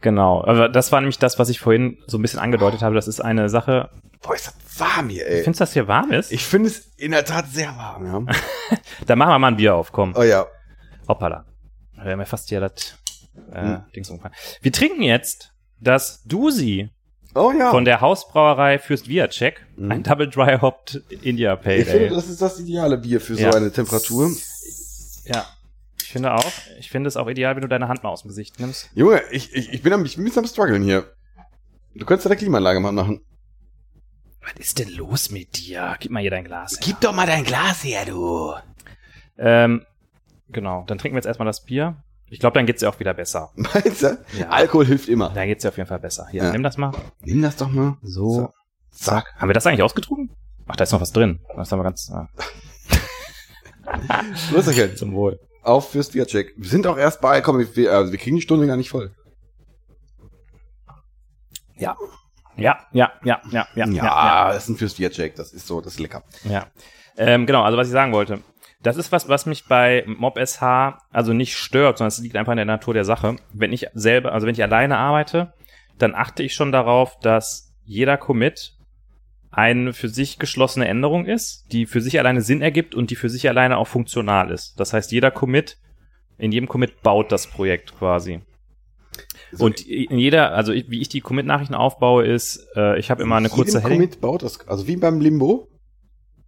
Genau, 0.00 0.42
aber 0.44 0.68
das 0.68 0.92
war 0.92 1.00
nämlich 1.00 1.18
das, 1.18 1.38
was 1.38 1.48
ich 1.50 1.60
vorhin 1.60 1.98
so 2.06 2.16
ein 2.18 2.22
bisschen 2.22 2.38
angedeutet 2.40 2.82
habe. 2.82 2.94
Das 2.94 3.06
ist 3.08 3.20
eine 3.20 3.48
Sache. 3.48 3.90
Boah, 4.22 4.34
ist 4.34 4.46
das 4.46 4.54
warm 4.80 5.08
hier, 5.10 5.26
ey. 5.26 5.42
Findest 5.42 5.60
du, 5.60 5.62
dass 5.62 5.72
hier 5.74 5.88
warm 5.88 6.10
ist? 6.12 6.32
Ich 6.32 6.44
finde 6.44 6.68
es 6.68 6.86
in 6.96 7.10
der 7.10 7.24
Tat 7.24 7.46
sehr 7.50 7.76
warm, 7.76 8.06
ja. 8.26 8.34
Dann 9.06 9.18
machen 9.18 9.30
wir 9.30 9.38
mal 9.38 9.48
ein 9.48 9.56
Bier 9.56 9.74
auf, 9.74 9.92
komm. 9.92 10.14
Oh 10.16 10.22
ja. 10.22 10.46
Hoppala. 11.08 11.44
Wir 12.02 12.12
haben 12.12 12.18
ja 12.20 12.24
fast 12.24 12.48
hier 12.48 12.60
das 12.60 12.94
äh, 13.52 13.60
Hm. 13.60 13.82
Dings 13.94 14.08
umgefahren. 14.10 14.34
Wir 14.62 14.72
trinken 14.72 15.02
jetzt 15.02 15.52
das 15.80 16.22
Dusi 16.24 16.90
Oh 17.34 17.52
ja. 17.52 17.70
von 17.70 17.84
der 17.84 18.00
Hausbrauerei 18.00 18.78
Fürst 18.78 19.06
Viacek. 19.08 19.66
Mhm. 19.76 19.92
Ein 19.92 20.02
Double 20.02 20.28
Dry 20.28 20.58
Hopped 20.60 21.02
India 21.22 21.54
Pale 21.56 21.76
ich 21.78 21.88
finde, 21.88 22.08
das 22.08 22.28
ist 22.28 22.40
das 22.42 22.58
ideale 22.58 22.96
Bier 22.98 23.20
für 23.20 23.34
Ja. 23.34 23.52
so 23.52 23.58
eine 23.58 23.70
Temperatur. 23.70 24.30
Ja. 25.26 25.46
Ich 26.10 26.12
finde 26.12 26.34
auch. 26.34 26.52
Ich 26.80 26.90
finde 26.90 27.06
es 27.06 27.16
auch 27.16 27.28
ideal, 27.28 27.54
wenn 27.54 27.62
du 27.62 27.68
deine 27.68 27.86
Hand 27.86 28.02
mal 28.02 28.08
aus 28.08 28.22
dem 28.22 28.30
Gesicht 28.30 28.58
nimmst. 28.58 28.90
Junge, 28.96 29.22
ich, 29.30 29.54
ich, 29.54 29.72
ich 29.72 29.80
bin 29.80 29.92
am, 29.92 30.04
ich 30.04 30.16
bin 30.16 30.24
ein 30.24 30.26
bisschen 30.26 30.42
am 30.42 30.48
struggeln 30.48 30.82
hier. 30.82 31.08
Du 31.94 32.04
könntest 32.04 32.24
ja 32.24 32.30
der 32.30 32.36
Klimaanlage 32.36 32.80
mal 32.80 32.90
machen. 32.90 33.20
Was 34.42 34.54
ist 34.58 34.80
denn 34.80 34.88
los 34.96 35.30
mit 35.30 35.56
dir? 35.56 35.94
Gib 36.00 36.10
mal 36.10 36.18
hier 36.18 36.32
dein 36.32 36.42
Glas. 36.42 36.80
her. 36.84 36.96
doch 37.00 37.12
mal 37.14 37.28
dein 37.28 37.44
Glas 37.44 37.84
her, 37.84 38.06
du. 38.06 38.54
Ähm, 39.38 39.86
genau, 40.48 40.82
dann 40.88 40.98
trinken 40.98 41.14
wir 41.14 41.18
jetzt 41.20 41.26
erstmal 41.26 41.46
das 41.46 41.62
Bier. 41.64 42.02
Ich 42.28 42.40
glaube, 42.40 42.54
dann 42.54 42.66
geht's 42.66 42.80
dir 42.80 42.88
auch 42.88 42.98
wieder 42.98 43.14
besser. 43.14 43.52
Meinst 43.54 44.02
du? 44.02 44.18
Ja. 44.36 44.48
Alkohol 44.48 44.86
hilft 44.86 45.08
immer. 45.08 45.30
Dann 45.32 45.46
geht's 45.46 45.62
dir 45.62 45.68
auf 45.68 45.76
jeden 45.76 45.88
Fall 45.88 46.00
besser. 46.00 46.26
Hier, 46.32 46.42
Ja. 46.42 46.50
nimm 46.50 46.64
das 46.64 46.76
mal. 46.76 46.90
Nimm 47.20 47.40
das 47.40 47.54
doch 47.54 47.68
mal. 47.70 47.98
So. 48.02 48.52
Zack. 48.90 49.32
Haben 49.36 49.48
wir 49.48 49.54
das 49.54 49.64
eigentlich 49.64 49.84
ausgetrunken? 49.84 50.34
Ach, 50.66 50.74
da 50.74 50.82
ist 50.82 50.90
noch 50.90 51.00
was 51.00 51.12
drin. 51.12 51.38
Das 51.54 51.70
haben 51.70 51.78
wir 51.78 51.84
ganz 51.84 52.10
ah, 52.10 52.26
Grüßerchen. 54.50 54.96
zum 54.96 55.12
Wohl. 55.12 55.38
Auf 55.62 55.90
fürs 55.90 56.14
Viacek. 56.14 56.54
Wir 56.56 56.68
sind 56.68 56.86
auch 56.86 56.96
erst 56.96 57.20
bei, 57.20 57.40
komm, 57.40 57.58
wir, 57.58 57.92
also 57.92 58.12
wir 58.12 58.18
kriegen 58.18 58.36
die 58.36 58.42
Stunde 58.42 58.66
gar 58.66 58.76
nicht 58.76 58.90
voll. 58.90 59.10
Ja. 61.76 61.96
Ja, 62.56 62.78
ja, 62.92 63.12
ja, 63.24 63.40
ja, 63.50 63.66
ja, 63.74 63.86
ja, 63.86 64.04
ja. 64.04 64.52
das 64.52 64.64
ist 64.64 64.68
ein 64.70 64.76
fürs 64.76 64.98
Viacek. 64.98 65.34
Das 65.34 65.52
ist 65.52 65.66
so, 65.66 65.80
das 65.80 65.94
ist 65.94 66.00
lecker. 66.00 66.22
ja. 66.44 66.66
Ähm, 67.16 67.44
genau, 67.44 67.62
also 67.62 67.76
was 67.76 67.88
ich 67.88 67.92
sagen 67.92 68.12
wollte. 68.12 68.40
Das 68.82 68.96
ist 68.96 69.12
was, 69.12 69.28
was 69.28 69.44
mich 69.44 69.66
bei 69.66 70.04
Mob 70.06 70.38
SH 70.38 70.98
also 71.10 71.34
nicht 71.34 71.54
stört, 71.54 71.98
sondern 71.98 72.08
es 72.08 72.18
liegt 72.18 72.34
einfach 72.36 72.52
in 72.52 72.56
der 72.56 72.64
Natur 72.64 72.94
der 72.94 73.04
Sache. 73.04 73.36
Wenn 73.52 73.72
ich 73.72 73.88
selber, 73.92 74.32
also 74.32 74.46
wenn 74.46 74.54
ich 74.54 74.62
alleine 74.62 74.96
arbeite, 74.96 75.52
dann 75.98 76.14
achte 76.14 76.42
ich 76.42 76.54
schon 76.54 76.72
darauf, 76.72 77.18
dass 77.20 77.74
jeder 77.84 78.16
Commit 78.16 78.72
eine 79.50 79.92
für 79.92 80.08
sich 80.08 80.38
geschlossene 80.38 80.86
Änderung 80.86 81.26
ist, 81.26 81.66
die 81.72 81.86
für 81.86 82.00
sich 82.00 82.18
alleine 82.18 82.42
Sinn 82.42 82.62
ergibt 82.62 82.94
und 82.94 83.10
die 83.10 83.16
für 83.16 83.28
sich 83.28 83.48
alleine 83.48 83.78
auch 83.78 83.88
funktional 83.88 84.50
ist. 84.50 84.78
Das 84.78 84.92
heißt, 84.92 85.10
jeder 85.12 85.30
Commit, 85.30 85.78
in 86.38 86.52
jedem 86.52 86.68
Commit 86.68 87.02
baut 87.02 87.32
das 87.32 87.48
Projekt 87.48 87.96
quasi. 87.98 88.42
So, 89.52 89.64
Und 89.64 89.84
in 89.86 90.18
jeder, 90.18 90.52
also 90.52 90.72
wie 90.72 91.00
ich 91.00 91.08
die 91.08 91.20
Commit-Nachrichten 91.20 91.74
aufbaue, 91.74 92.24
ist, 92.24 92.64
äh, 92.76 92.98
ich 92.98 93.10
habe 93.10 93.22
immer 93.22 93.36
eine 93.36 93.48
kurze 93.48 93.82
Heading. 93.82 93.98
Commit 93.98 94.20
baut 94.20 94.42
das, 94.44 94.68
also 94.68 94.86
wie 94.86 94.96
beim 94.96 95.20
Limbo, 95.20 95.68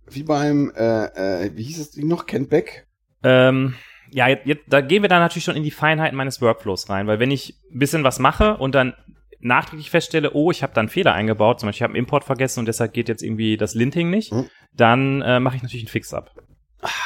wie 0.08 0.22
beim, 0.22 0.72
äh, 0.76 1.46
äh, 1.46 1.50
wie 1.56 1.64
hieß 1.64 1.78
das 1.78 1.90
Ding 1.90 2.06
noch, 2.06 2.26
Kent 2.26 2.50
Beck? 2.50 2.86
Ähm, 3.24 3.74
ja, 4.12 4.28
jetzt, 4.28 4.46
jetzt, 4.46 4.62
da 4.68 4.80
gehen 4.80 5.02
wir 5.02 5.08
dann 5.08 5.20
natürlich 5.20 5.44
schon 5.44 5.56
in 5.56 5.62
die 5.64 5.70
Feinheiten 5.70 6.16
meines 6.16 6.40
Workflows 6.40 6.88
rein, 6.88 7.06
weil 7.06 7.18
wenn 7.18 7.30
ich 7.30 7.56
ein 7.72 7.78
bisschen 7.78 8.04
was 8.04 8.18
mache 8.18 8.56
und 8.56 8.74
dann 8.74 8.94
nachträglich 9.42 9.90
feststelle, 9.90 10.32
oh, 10.32 10.50
ich 10.50 10.62
habe 10.62 10.72
da 10.74 10.80
einen 10.80 10.88
Fehler 10.88 11.12
eingebaut, 11.14 11.60
zum 11.60 11.68
Beispiel 11.68 11.78
ich 11.78 11.82
habe 11.82 11.90
einen 11.92 11.98
Import 12.04 12.24
vergessen 12.24 12.60
und 12.60 12.66
deshalb 12.66 12.92
geht 12.92 13.08
jetzt 13.08 13.22
irgendwie 13.22 13.56
das 13.56 13.74
Linting 13.74 14.08
nicht, 14.10 14.32
Mhm. 14.32 14.46
dann 14.72 15.22
äh, 15.22 15.40
mache 15.40 15.56
ich 15.56 15.62
natürlich 15.62 15.84
einen 15.84 15.90
Fix-Up. 15.90 16.30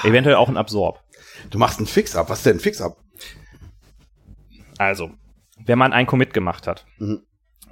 Eventuell 0.04 0.36
auch 0.36 0.48
einen 0.48 0.56
Absorb. 0.56 1.02
Du 1.50 1.58
machst 1.58 1.78
einen 1.78 1.86
Fix-Up. 1.86 2.28
Was 2.30 2.38
ist 2.38 2.46
denn 2.46 2.56
ein 2.56 2.60
Fix-Up? 2.60 2.96
Also, 4.78 5.10
wenn 5.64 5.78
man 5.78 5.92
einen 5.92 6.06
Commit 6.06 6.34
gemacht 6.34 6.66
hat 6.66 6.86
Mhm. 6.98 7.22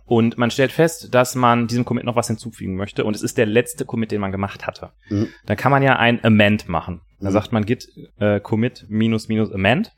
und 0.07 0.39
man 0.39 0.51
stellt 0.51 0.73
fest, 0.73 1.15
dass 1.15 1.35
man 1.35 1.67
diesem 1.67 1.85
Commit 1.85 2.05
noch 2.05 2.17
was 2.17 2.29
hinzufügen 2.29 2.77
möchte 2.77 3.05
und 3.05 3.15
es 3.15 3.23
ist 3.23 3.37
der 3.39 3.47
letzte 3.47 3.85
Commit, 3.85 4.11
den 4.11 4.21
man 4.21 4.33
gemacht 4.33 4.67
hatte, 4.67 4.93
Mhm. 5.11 5.29
dann 5.47 5.57
kann 5.57 5.71
man 5.73 5.83
ja 5.83 5.97
ein 5.97 6.25
Amend 6.25 6.69
machen. 6.69 7.03
Da 7.21 7.29
Mhm. 7.31 7.33
sagt 7.33 7.53
man 7.53 7.65
git 7.67 7.89
äh, 8.19 8.41
commit 8.41 8.87
minus 8.89 9.29
minus 9.29 9.53
amend 9.53 9.93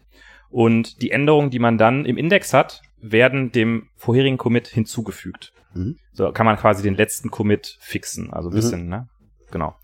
und 0.51 1.01
die 1.03 1.11
Änderungen, 1.11 1.51
die 1.51 1.59
man 1.59 1.79
dann 1.79 2.05
im 2.05 2.17
Index 2.17 2.53
hat, 2.53 2.83
werden 3.01 3.53
dem 3.53 3.89
vorherigen 3.97 4.39
Commit 4.39 4.69
hinzugefügt. 4.69 5.53
Mhm. 5.75 5.99
So 6.13 6.33
kann 6.33 6.47
man 6.47 6.57
quasi 6.57 6.83
den 6.83 6.95
letzten 6.97 7.31
Commit 7.31 7.77
fixen, 7.81 8.33
also 8.33 8.49
ein 8.49 8.53
Mhm. 8.53 8.57
bisschen, 8.57 8.89
ne? 8.89 9.09
Genau. 9.51 9.75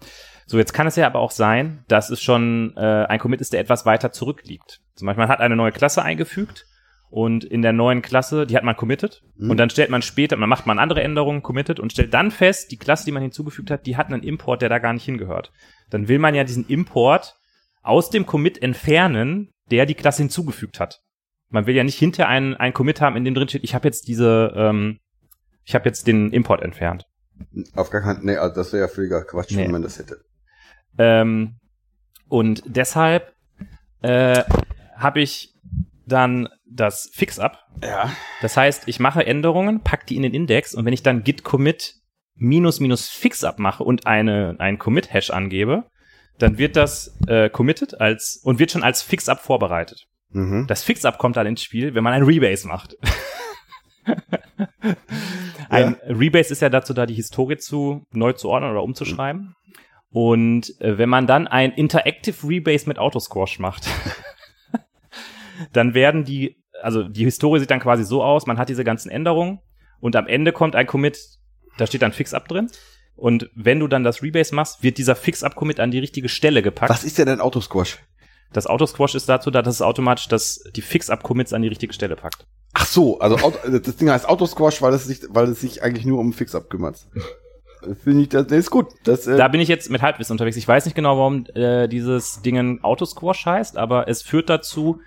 So, 0.47 0.59
jetzt 0.59 0.73
kann 0.73 0.87
es 0.87 0.97
ja 0.97 1.07
aber 1.07 1.21
auch 1.21 1.31
sein, 1.31 1.85
dass 1.89 2.11
es 2.11 2.21
schon 2.23 2.75
äh, 2.77 2.81
ein 3.07 3.19
Commit 3.21 3.41
ist, 3.41 3.53
der 3.53 3.61
etwas 3.61 3.87
weiter 3.87 4.13
zurückliegt. 4.13 4.81
Zum 4.97 5.07
Beispiel, 5.07 5.23
man 5.23 5.29
hat 5.31 5.41
eine 5.41 5.57
neue 5.57 5.73
Klasse 5.73 6.03
eingefügt 6.03 6.67
und 7.11 7.45
in 7.45 7.63
der 7.63 7.73
neuen 7.73 8.03
Klasse, 8.03 8.47
die 8.47 8.57
hat 8.57 8.65
man 8.65 8.77
committed 8.77 9.23
Mhm. 9.37 9.51
und 9.51 9.57
dann 9.59 9.71
stellt 9.71 9.91
man 9.91 10.03
später, 10.03 10.37
man 10.37 10.49
macht 10.49 10.67
man 10.67 10.79
andere 10.79 11.03
Änderungen, 11.03 11.43
committed 11.43 11.79
und 11.79 11.93
stellt 11.93 12.13
dann 12.13 12.31
fest, 12.31 12.71
die 12.73 12.77
Klasse, 12.77 13.05
die 13.05 13.13
man 13.13 13.23
hinzugefügt 13.23 13.71
hat, 13.71 13.87
die 13.87 13.97
hat 13.97 14.09
einen 14.09 14.23
Import, 14.23 14.63
der 14.63 14.69
da 14.69 14.79
gar 14.79 14.93
nicht 14.93 15.05
hingehört. 15.05 15.53
Dann 15.91 16.09
will 16.09 16.19
man 16.19 16.35
ja 16.35 16.45
diesen 16.45 16.67
Import 16.67 17.37
aus 17.83 18.11
dem 18.11 18.27
Commit 18.27 18.61
entfernen, 18.63 19.51
der 19.71 19.87
die 19.87 19.95
Klasse 19.95 20.23
hinzugefügt 20.23 20.81
hat. 20.81 21.01
Man 21.53 21.67
will 21.67 21.77
ja 21.77 21.85
nicht 21.85 21.99
hinter 21.99 22.29
einen, 22.29 22.55
einen 22.55 22.73
Commit 22.75 23.01
haben, 23.01 23.15
in 23.17 23.25
dem 23.25 23.35
drin 23.35 23.49
steht, 23.49 23.63
ich 23.63 23.75
habe 23.75 23.87
jetzt 23.87 24.09
diese, 24.09 24.53
ähm, 24.57 24.99
ich 25.65 25.75
habe 25.75 25.85
jetzt 25.85 26.07
den 26.07 26.33
Import 26.33 26.63
entfernt. 26.63 27.07
Auf 27.75 27.91
gar 27.91 28.01
keinen, 28.01 28.25
nee, 28.25 28.37
also 28.37 28.55
das 28.55 28.73
wäre 28.73 28.83
ja 28.83 28.89
völliger 28.89 29.23
Quatsch, 29.25 29.51
Nee. 29.53 29.65
wenn 29.65 29.71
man 29.71 29.83
das 29.83 29.99
hätte. 29.99 30.25
Ähm, 30.99 31.57
und 32.29 32.63
deshalb 32.67 33.35
äh, 34.01 34.43
habe 34.97 35.21
ich 35.21 35.55
dann 36.07 36.49
das 36.67 37.11
Fix-Up. 37.13 37.59
Ja. 37.83 38.11
Das 38.41 38.57
heißt, 38.57 38.89
ich 38.89 38.99
mache 38.99 39.25
Änderungen, 39.25 39.81
pack 39.81 40.07
die 40.07 40.17
in 40.17 40.23
den 40.23 40.35
Index 40.35 40.75
und 40.75 40.85
wenn 40.85 40.93
ich 40.93 41.03
dann 41.03 41.23
git 41.23 41.45
commit 41.45 41.97
minus 42.35 42.81
minus 42.81 43.09
Fix-Up 43.09 43.59
mache 43.59 43.85
und 43.85 44.07
eine, 44.07 44.57
einen 44.59 44.79
Commit-Hash 44.79 45.31
angebe, 45.31 45.85
dann 46.39 46.59
wird 46.59 46.77
das 46.77 47.17
äh, 47.29 47.51
committed 47.51 48.01
als 48.01 48.41
und 48.43 48.59
wird 48.59 48.71
schon 48.71 48.83
als 48.83 49.03
Fix-Up 49.03 49.41
vorbereitet. 49.41 50.07
Mhm. 50.33 50.67
Das 50.67 50.83
Fix-Up 50.83 51.19
kommt 51.19 51.37
dann 51.37 51.47
ins 51.47 51.63
Spiel, 51.63 51.95
wenn 51.95 52.05
man 52.05 52.13
ein 52.13 52.23
Rebase 52.23 52.67
macht. 52.69 52.97
Ein 55.69 55.97
Rebase 56.07 56.53
ist 56.53 56.61
ja 56.61 56.69
dazu 56.69 56.93
da, 56.93 57.07
die 57.07 57.15
Historie 57.15 57.57
zu 57.57 58.05
neu 58.13 58.35
zu 58.35 58.51
ordnen 58.51 58.71
oder 58.71 58.83
umzuschreiben. 58.83 59.55
Und 60.11 60.79
äh, 60.81 60.99
wenn 60.99 61.09
man 61.09 61.27
dann 61.27 61.49
ein 61.49 61.73
Interactive 61.73 62.47
Rebase 62.47 62.87
mit 62.87 62.99
Autosquash 62.99 63.59
macht, 63.59 63.89
dann 65.73 65.95
werden 65.95 66.25
die, 66.25 66.63
also 66.83 67.05
die 67.05 67.25
Historie 67.25 67.61
sieht 67.61 67.71
dann 67.71 67.81
quasi 67.81 68.05
so 68.05 68.23
aus, 68.23 68.47
man 68.47 68.59
hat 68.59 68.69
diese 68.69 68.85
ganzen 68.85 69.11
Änderungen 69.11 69.61
und 70.01 70.15
am 70.17 70.27
Ende 70.27 70.53
kommt 70.53 70.77
ein 70.77 70.87
Commit, 70.87 71.19
da 71.79 71.87
steht 71.87 72.03
dann 72.03 72.13
Fix-Up 72.13 72.49
drin. 72.49 72.69
Und 73.15 73.51
wenn 73.55 73.81
du 73.81 73.89
dann 73.89 74.05
das 74.05 74.23
Rebase 74.23 74.55
machst, 74.55 74.83
wird 74.83 74.99
dieser 74.99 75.15
Fix-Up-Commit 75.15 75.81
an 75.81 75.91
die 75.91 75.99
richtige 75.99 76.29
Stelle 76.29 76.63
gepackt. 76.63 76.91
Was 76.91 77.05
ist 77.05 77.17
denn 77.19 77.29
ein 77.29 77.41
Autosquash? 77.41 77.99
Das 78.53 78.67
Autosquash 78.67 79.15
ist 79.15 79.29
dazu 79.29 79.51
da, 79.51 79.63
dass 79.63 79.77
es 79.77 79.83
automatisch 79.83 80.29
das, 80.29 80.65
die 80.77 80.83
Fix-Up-Commits 80.83 81.53
an 81.53 81.63
die 81.63 81.69
richtige 81.69 81.93
Stelle 81.93 82.17
packt. 82.17 82.47
Ach 82.75 82.87
so, 82.87 83.19
also 83.19 83.37
Auto, 83.37 83.59
das 83.79 83.97
Ding 83.97 84.11
heißt 84.11 84.29
Autosquash, 84.29 84.83
weil 84.83 84.95
es 84.95 85.07
sich, 85.07 85.21
weil 85.29 85.49
es 85.49 85.61
sich 85.61 85.83
eigentlich 85.83 86.07
nur 86.07 86.19
um 86.19 86.33
Fix-Up 86.33 86.71
kümmert. 86.71 87.07
Das 87.83 87.99
Finde 88.03 88.23
ich, 88.23 88.29
das, 88.29 88.47
das 88.47 88.59
ist 88.59 88.71
gut. 88.71 88.87
Das, 89.05 89.27
äh, 89.27 89.37
Da 89.37 89.49
bin 89.49 89.61
ich 89.61 89.69
jetzt 89.69 89.91
mit 89.91 90.03
Halbwissen 90.03 90.33
unterwegs. 90.33 90.57
Ich 90.57 90.69
weiß 90.69 90.85
nicht 90.85 90.95
genau, 90.95 91.19
warum 91.19 91.47
äh, 91.55 91.89
dieses 91.89 92.41
Ding 92.43 92.81
Autosquash 92.83 93.45
heißt, 93.45 93.77
aber 93.77 94.09
es 94.09 94.23
führt 94.23 94.49
dazu, 94.49 95.01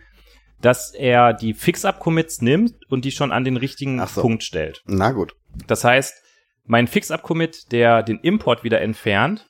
dass 0.62 0.94
er 0.94 1.34
die 1.34 1.54
Fix-Up-Commits 1.54 2.42
nimmt 2.42 2.74
und 2.90 3.06
die 3.06 3.12
schon 3.12 3.32
an 3.32 3.44
den 3.44 3.58
richtigen 3.58 4.06
so. 4.08 4.22
Punkt 4.22 4.44
stellt. 4.44 4.82
na 4.86 5.12
gut. 5.12 5.36
Das 5.68 5.84
heißt, 5.84 6.22
mein 6.66 6.88
Fix-Up-Commit, 6.88 7.72
der 7.72 8.04
den 8.04 8.20
Import 8.20 8.64
wieder 8.64 8.82
entfernt, 8.82 9.48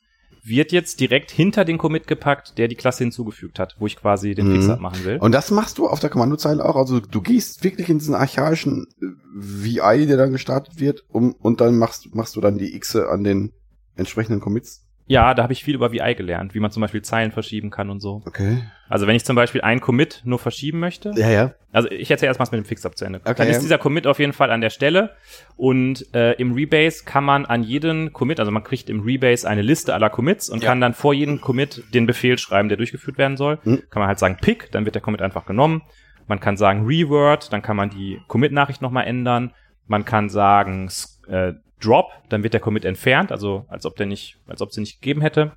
wird 0.47 0.71
jetzt 0.71 0.99
direkt 0.99 1.31
hinter 1.31 1.65
den 1.65 1.77
Commit 1.77 2.07
gepackt, 2.07 2.57
der 2.57 2.67
die 2.67 2.75
Klasse 2.75 3.03
hinzugefügt 3.03 3.57
hat, 3.59 3.75
wo 3.79 3.87
ich 3.87 3.95
quasi 3.95 4.35
den 4.35 4.47
Mhm. 4.47 4.55
Fix-Up 4.55 4.79
machen 4.79 5.03
will. 5.05 5.17
Und 5.17 5.31
das 5.31 5.51
machst 5.51 5.77
du 5.77 5.87
auf 5.87 5.99
der 5.99 6.09
Kommandozeile 6.09 6.63
auch. 6.63 6.75
Also 6.75 6.99
du 6.99 7.21
gehst 7.21 7.63
wirklich 7.63 7.89
in 7.89 7.99
diesen 7.99 8.15
archaischen 8.15 8.87
äh, 9.01 9.05
VI, 9.33 10.05
der 10.05 10.17
dann 10.17 10.31
gestartet 10.31 10.79
wird, 10.79 11.03
um, 11.09 11.33
und 11.33 11.61
dann 11.61 11.77
machst, 11.77 12.13
machst 12.15 12.35
du 12.35 12.41
dann 12.41 12.57
die 12.57 12.75
X 12.75 12.95
an 12.95 13.23
den 13.23 13.53
entsprechenden 13.95 14.39
Commits. 14.39 14.84
Ja, 15.07 15.35
da 15.35 15.43
habe 15.43 15.53
ich 15.53 15.63
viel 15.63 15.75
über 15.75 15.91
VI 15.91 16.15
gelernt, 16.15 16.55
wie 16.55 16.59
man 16.59 16.71
zum 16.71 16.81
Beispiel 16.81 17.03
Zeilen 17.03 17.31
verschieben 17.31 17.69
kann 17.69 17.91
und 17.91 17.99
so. 17.99 18.23
Okay. 18.25 18.63
Also 18.89 19.05
wenn 19.05 19.15
ich 19.15 19.23
zum 19.23 19.35
Beispiel 19.35 19.61
einen 19.61 19.79
Commit 19.79 20.21
nur 20.25 20.39
verschieben 20.39 20.79
möchte, 20.79 21.11
Ja, 21.15 21.29
ja. 21.29 21.53
Also 21.71 21.91
ich 21.91 22.09
erzähle 22.09 22.29
erstmal 22.29 22.47
mit 22.51 22.65
dem 22.65 22.67
Fix-Up 22.67 22.97
zu 22.97 23.05
Ende. 23.05 23.19
Okay. 23.23 23.33
Dann 23.37 23.47
ist 23.49 23.61
dieser 23.61 23.77
Commit 23.77 24.07
auf 24.07 24.17
jeden 24.19 24.33
Fall 24.33 24.49
an 24.49 24.61
der 24.61 24.69
Stelle 24.71 25.11
und 25.57 26.05
äh, 26.15 26.33
im 26.33 26.53
Rebase 26.53 27.03
kann 27.05 27.23
man 27.23 27.45
an 27.45 27.61
jeden 27.63 28.13
Commit, 28.13 28.39
also 28.39 28.51
man 28.51 28.63
kriegt 28.63 28.89
im 28.89 29.01
Rebase 29.01 29.47
eine 29.47 29.61
Liste 29.61 29.93
aller 29.93 30.09
Commits 30.09 30.49
und 30.49 30.63
Ja. 30.63 30.69
kann 30.69 30.81
dann 30.81 30.93
vor 30.93 31.13
jedem 31.13 31.39
Commit 31.41 31.83
den 31.93 32.05
Befehl 32.07 32.37
schreiben, 32.39 32.69
der 32.69 32.77
durchgeführt 32.77 33.17
werden 33.17 33.37
soll. 33.37 33.59
Mhm. 33.63 33.83
Kann 33.89 33.99
man 34.01 34.07
halt 34.07 34.19
sagen 34.19 34.37
Pick, 34.41 34.71
dann 34.71 34.85
wird 34.85 34.95
der 34.95 35.01
Commit 35.01 35.21
einfach 35.21 35.45
genommen. 35.45 35.83
Man 36.27 36.39
kann 36.39 36.57
sagen 36.57 36.85
Reword, 36.87 37.53
dann 37.53 37.61
kann 37.61 37.75
man 37.77 37.91
die 37.91 38.19
Commit-Nachricht 38.27 38.81
nochmal 38.81 39.05
ändern. 39.05 39.53
Man 39.85 40.03
kann 40.05 40.29
sagen 40.29 40.89
äh, 41.27 41.53
Drop, 41.85 42.11
dann 42.29 42.43
wird 42.43 42.53
der 42.53 42.61
Commit 42.61 42.85
entfernt, 42.85 43.31
also 43.31 43.65
als 43.67 43.85
ob 43.85 43.95
der 43.95 44.05
nicht, 44.05 44.37
als 44.47 44.61
ob 44.61 44.71
sie 44.71 44.81
nicht 44.81 45.01
gegeben 45.01 45.21
hätte. 45.21 45.51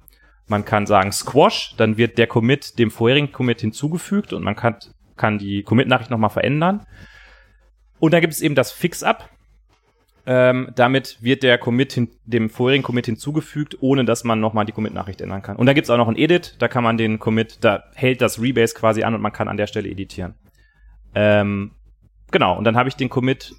Man 0.47 0.65
kann 0.65 0.87
sagen 0.87 1.13
Squash, 1.13 1.75
dann 1.77 1.97
wird 1.97 2.19
der 2.19 2.27
Commit 2.27 2.79
dem 2.79 2.91
vorherigen 2.91 3.33
Commit 3.33 3.61
hinzugefügt 3.61 4.33
und 4.33 4.43
man 4.43 4.57
kann, 4.57 4.77
kann 5.17 5.39
die 5.39 5.63
Commit-Nachricht 5.63 6.11
nochmal 6.11 6.31
verändern. 6.31 6.87
Und 7.99 8.15
dann 8.15 8.21
gibt 8.21 8.33
es 8.33 8.41
eben 8.41 8.55
das 8.55 8.73
Fix-Up. 8.73 9.29
Ähm, 10.25 10.71
damit 10.75 11.19
wird 11.23 11.43
der 11.43 11.57
Commit 11.57 11.93
hin, 11.93 12.11
dem 12.25 12.51
vorherigen 12.51 12.83
Commit 12.83 13.07
hinzugefügt, 13.07 13.79
ohne 13.81 14.05
dass 14.05 14.25
man 14.25 14.41
nochmal 14.41 14.67
die 14.67 14.73
Commit-Nachricht 14.73 15.21
ändern 15.21 15.43
kann. 15.43 15.57
Und 15.57 15.67
dann 15.67 15.75
gibt 15.75 15.87
es 15.87 15.91
auch 15.91 15.97
noch 15.97 16.09
ein 16.09 16.17
Edit, 16.17 16.57
da 16.59 16.69
kann 16.69 16.85
man 16.85 16.99
den 16.99 17.19
Commit, 17.19 17.59
da 17.63 17.85
hält 17.95 18.21
das 18.21 18.41
Rebase 18.41 18.75
quasi 18.75 19.03
an 19.03 19.15
und 19.15 19.23
man 19.23 19.33
kann 19.33 19.49
an 19.49 19.57
der 19.57 19.67
Stelle 19.67 19.89
editieren. 19.89 20.35
Ähm, 21.15 21.73
genau, 22.31 22.59
und 22.59 22.65
dann 22.65 22.77
habe 22.77 22.91
ich 22.91 22.97
den 22.97 23.09
Commit 23.09 23.55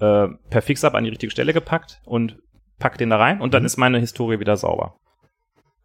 äh, 0.00 0.28
per 0.50 0.62
Fix-Up 0.62 0.94
an 0.94 1.04
die 1.04 1.10
richtige 1.10 1.30
Stelle 1.30 1.52
gepackt 1.52 2.00
und 2.04 2.38
pack 2.78 2.98
den 2.98 3.10
da 3.10 3.16
rein 3.18 3.40
und 3.40 3.54
dann 3.54 3.62
Mhm. 3.62 3.66
ist 3.66 3.76
meine 3.76 3.98
Historie 3.98 4.40
wieder 4.40 4.56
sauber. 4.56 4.96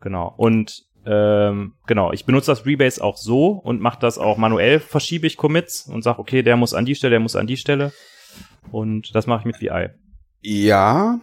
Genau. 0.02 0.34
Und 0.38 0.84
ähm, 1.06 1.74
genau, 1.88 2.12
ich 2.12 2.26
benutze 2.26 2.52
das 2.52 2.66
Rebase 2.66 3.04
auch 3.04 3.18
so 3.18 3.48
und 3.50 3.82
mache 3.82 4.00
das 4.00 4.18
auch 4.18 4.38
manuell, 4.38 4.80
verschiebe 4.80 5.28
ich 5.28 5.38
Commits 5.38 5.88
und 5.88 6.04
sage, 6.04 6.20
okay, 6.20 6.44
der 6.44 6.58
muss 6.58 6.74
an 6.74 6.86
die 6.86 6.96
Stelle, 6.96 7.12
der 7.12 7.20
muss 7.22 7.36
an 7.36 7.48
die 7.48 7.58
Stelle. 7.58 7.94
Und 8.72 9.16
das 9.16 9.26
mache 9.26 9.40
ich 9.42 9.46
mit 9.46 9.62
VI. 9.62 9.90
Ja. 10.42 11.20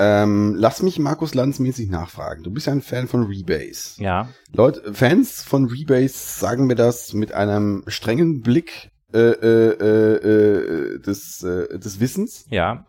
Ähm, 0.00 0.54
lass 0.56 0.80
mich 0.82 0.98
Markus 1.00 1.34
Lanz 1.34 1.58
mäßig 1.58 1.90
nachfragen. 1.90 2.44
Du 2.44 2.52
bist 2.52 2.66
ja 2.68 2.72
ein 2.72 2.82
Fan 2.82 3.08
von 3.08 3.24
Rebase. 3.24 4.00
Ja. 4.02 4.28
Leute, 4.52 4.94
Fans 4.94 5.42
von 5.42 5.64
Rebase 5.66 6.14
sagen 6.38 6.66
mir 6.66 6.76
das 6.76 7.12
mit 7.14 7.32
einem 7.32 7.82
strengen 7.88 8.40
Blick 8.42 8.90
äh, 9.12 9.18
äh, 9.18 9.72
äh, 9.80 10.94
äh, 10.94 10.98
des, 11.00 11.42
äh, 11.42 11.78
des 11.78 12.00
Wissens. 12.00 12.46
Ja. 12.50 12.86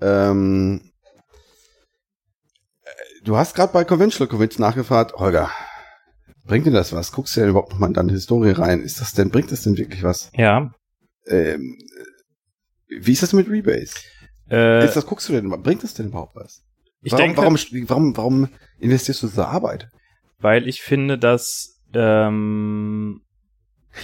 Ähm, 0.00 0.90
äh, 2.82 3.24
du 3.24 3.36
hast 3.36 3.54
gerade 3.54 3.72
bei 3.72 3.84
Conventional 3.84 4.28
Commits 4.28 4.58
nachgefragt, 4.58 5.14
Holger, 5.14 5.50
bringt 6.46 6.66
dir 6.66 6.72
das 6.72 6.92
was? 6.92 7.12
Guckst 7.12 7.36
du 7.36 7.40
ja 7.40 7.48
überhaupt 7.48 7.72
noch 7.72 7.78
mal 7.78 7.88
in 7.88 7.94
deine 7.94 8.12
Historie 8.12 8.50
rein? 8.50 8.80
Ist 8.80 9.00
das 9.00 9.12
denn, 9.12 9.30
bringt 9.30 9.52
das 9.52 9.62
denn 9.62 9.76
wirklich 9.76 10.02
was? 10.02 10.30
Ja. 10.34 10.72
Ähm, 11.26 11.78
äh, 12.88 13.00
wie 13.00 13.12
ist 13.12 13.22
das 13.22 13.32
mit 13.32 13.48
Rebase? 13.48 13.94
Äh, 14.50 14.84
ist 14.84 14.94
das, 14.94 15.06
guckst 15.06 15.28
du 15.28 15.32
denn, 15.32 15.48
bringt 15.62 15.82
das 15.82 15.94
denn 15.94 16.08
überhaupt 16.08 16.36
was? 16.36 16.62
ich 17.02 17.12
warum, 17.12 17.34
denke, 17.34 17.42
warum, 17.42 17.58
warum, 17.88 18.16
warum 18.16 18.48
investierst 18.78 19.22
du 19.22 19.28
so 19.28 19.42
Arbeit? 19.42 19.88
weil 20.44 20.68
ich 20.68 20.82
finde, 20.82 21.18
dass 21.18 21.80
ähm, 21.94 23.22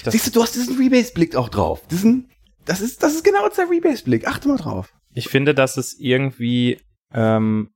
das, 0.05 0.13
Siehst 0.13 0.27
du, 0.29 0.31
du 0.31 0.43
hast 0.43 0.55
diesen 0.55 0.77
Rebase-Blick 0.77 1.37
auch 1.37 1.49
drauf. 1.49 1.87
Diesen, 1.89 2.31
das 2.65 2.81
ist, 2.81 3.03
das 3.03 3.15
ist 3.15 3.25
genau 3.25 3.49
der 3.49 3.71
Rebase-Blick. 3.71 4.27
Achte 4.27 4.49
mal 4.49 4.57
drauf. 4.57 4.93
ich 5.13 5.29
finde, 5.29 5.55
dass 5.55 5.77
es 5.77 5.99
irgendwie 5.99 6.81
ähm, 7.13 7.71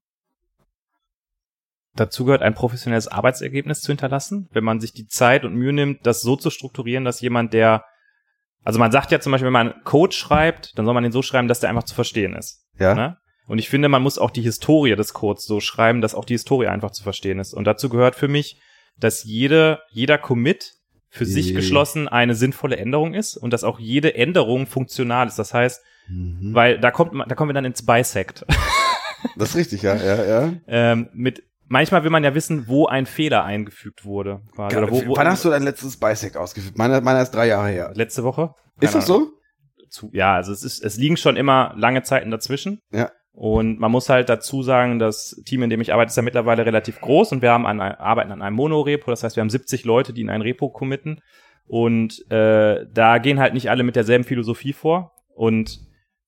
dazu 1.95 2.25
gehört, 2.25 2.43
ein 2.43 2.55
professionelles 2.55 3.09
Arbeitsergebnis 3.09 3.81
zu 3.81 3.89
hinterlassen, 3.89 4.49
wenn 4.53 4.65
man 4.65 4.81
sich 4.81 4.93
die 4.93 5.07
Zeit 5.07 5.45
und 5.45 5.55
Mühe 5.55 5.73
nimmt, 5.73 6.07
das 6.07 6.21
so 6.21 6.37
zu 6.37 6.51
strukturieren, 6.51 7.05
dass 7.05 7.21
jemand, 7.21 7.53
der 7.53 7.85
also 8.65 8.79
man 8.79 8.91
sagt 8.91 9.13
ja 9.13 9.21
zum 9.21 9.31
Beispiel, 9.31 9.47
wenn 9.47 9.53
man 9.53 9.75
Code 9.85 10.15
schreibt, 10.15 10.77
dann 10.77 10.87
soll 10.87 10.95
man 10.95 11.03
den 11.03 11.13
so 11.13 11.23
schreiben, 11.23 11.49
dass 11.49 11.61
der 11.61 11.69
einfach 11.69 11.85
zu 11.85 11.95
verstehen 11.95 12.35
ist. 12.35 12.65
Ja. 12.79 12.95
Ne? 12.95 13.19
Und 13.47 13.59
ich 13.59 13.69
finde, 13.69 13.91
man 13.91 14.03
muss 14.03 14.19
auch 14.19 14.31
die 14.31 14.41
Historie 14.41 14.97
des 14.97 15.13
Codes 15.13 15.45
so 15.45 15.61
schreiben, 15.61 16.01
dass 16.01 16.15
auch 16.15 16.25
die 16.25 16.35
Historie 16.35 16.67
einfach 16.67 16.91
zu 16.91 17.03
verstehen 17.03 17.39
ist. 17.39 17.53
Und 17.53 17.65
dazu 17.65 17.91
gehört 17.91 18.17
für 18.17 18.29
mich, 18.29 18.59
dass 18.99 19.23
jede, 19.23 19.81
jeder 19.91 20.17
Commit 20.17 20.73
für 21.15 21.27
sich 21.27 21.55
geschlossen 21.55 22.09
eine 22.09 22.35
sinnvolle 22.35 22.77
Änderung 22.77 23.15
ist 23.15 23.37
und 23.37 23.53
dass 23.53 23.63
auch 23.65 23.79
jede 23.79 24.15
Änderung 24.15 24.67
funktional 24.67 25.27
ist. 25.29 25.39
Das 25.39 25.55
heißt, 25.55 25.83
Mhm. 26.09 26.51
weil 26.53 26.79
da 26.81 26.91
kommt 26.91 27.15
man, 27.15 27.27
da 27.29 27.35
kommen 27.35 27.49
wir 27.49 27.55
dann 27.55 27.65
ins 27.65 27.85
Bisect. 27.85 28.45
Das 29.37 29.51
ist 29.51 29.57
richtig, 29.57 29.81
ja, 29.81 29.95
ja, 29.97 30.23
ja. 30.25 30.53
ähm, 30.67 31.09
mit 31.15 31.43
manchmal 31.67 32.05
will 32.05 32.11
man 32.11 32.23
ja 32.23 32.35
wissen, 32.35 32.69
wo 32.69 32.87
ein 32.87 33.07
Fehler 33.07 33.43
eingefügt 33.43 34.05
wurde. 34.05 34.43
Quasi. 34.55 34.77
Oder 34.77 34.91
wo, 34.91 35.07
wo, 35.07 35.17
Wann 35.17 35.27
hast 35.29 35.47
du 35.47 35.49
dein 35.49 35.63
letztes 35.63 35.97
Bisect 35.99 36.37
ausgeführt? 36.37 36.77
Meiner, 36.77 37.01
meiner 37.01 37.23
ist 37.23 37.31
drei 37.31 37.47
Jahre 37.47 37.69
her. 37.71 37.91
letzte 37.95 38.23
Woche? 38.23 38.55
Ist 38.81 38.91
Keine 38.93 38.99
das 38.99 39.07
so? 39.07 39.31
zu, 39.89 40.11
ja, 40.13 40.35
also 40.35 40.53
es 40.53 40.63
ist, 40.63 40.85
es 40.85 40.97
liegen 40.99 41.17
schon 41.17 41.37
immer 41.37 41.73
lange 41.79 42.03
Zeiten 42.03 42.31
dazwischen. 42.31 42.81
Ja. 42.93 43.11
Und 43.37 43.81
man 43.81 43.91
muss 43.91 44.09
halt 44.09 44.29
dazu 44.29 44.63
sagen, 44.63 44.99
das 45.01 45.43
Team, 45.45 45.63
in 45.65 45.71
dem 45.71 45.81
ich 45.81 45.93
arbeite, 45.93 46.11
ist 46.11 46.17
ja 46.17 46.23
mittlerweile 46.23 46.65
relativ 46.65 47.01
groß 47.01 47.33
und 47.33 47.43
wir 47.43 47.51
haben 47.51 47.67
an, 47.67 47.81
arbeiten 47.81 48.31
an 48.31 48.43
einem 48.43 48.55
Monorepo. 48.55 49.11
Das 49.11 49.25
heißt, 49.25 49.35
wir 49.37 49.41
haben 49.41 49.51
70 49.51 49.85
Leute, 49.85 50.13
die 50.13 50.21
in 50.21 50.31
ein 50.31 50.41
Repo 50.43 50.69
committen. 50.71 51.21
Und 51.67 52.31
äh, 52.31 52.87
da 52.93 53.19
gehen 53.19 53.41
halt 53.41 53.53
nicht 53.55 53.71
alle 53.71 53.83
mit 53.83 53.97
derselben 53.97 54.25
Philosophie 54.25 54.73
vor. 54.73 55.13
Und 55.35 55.81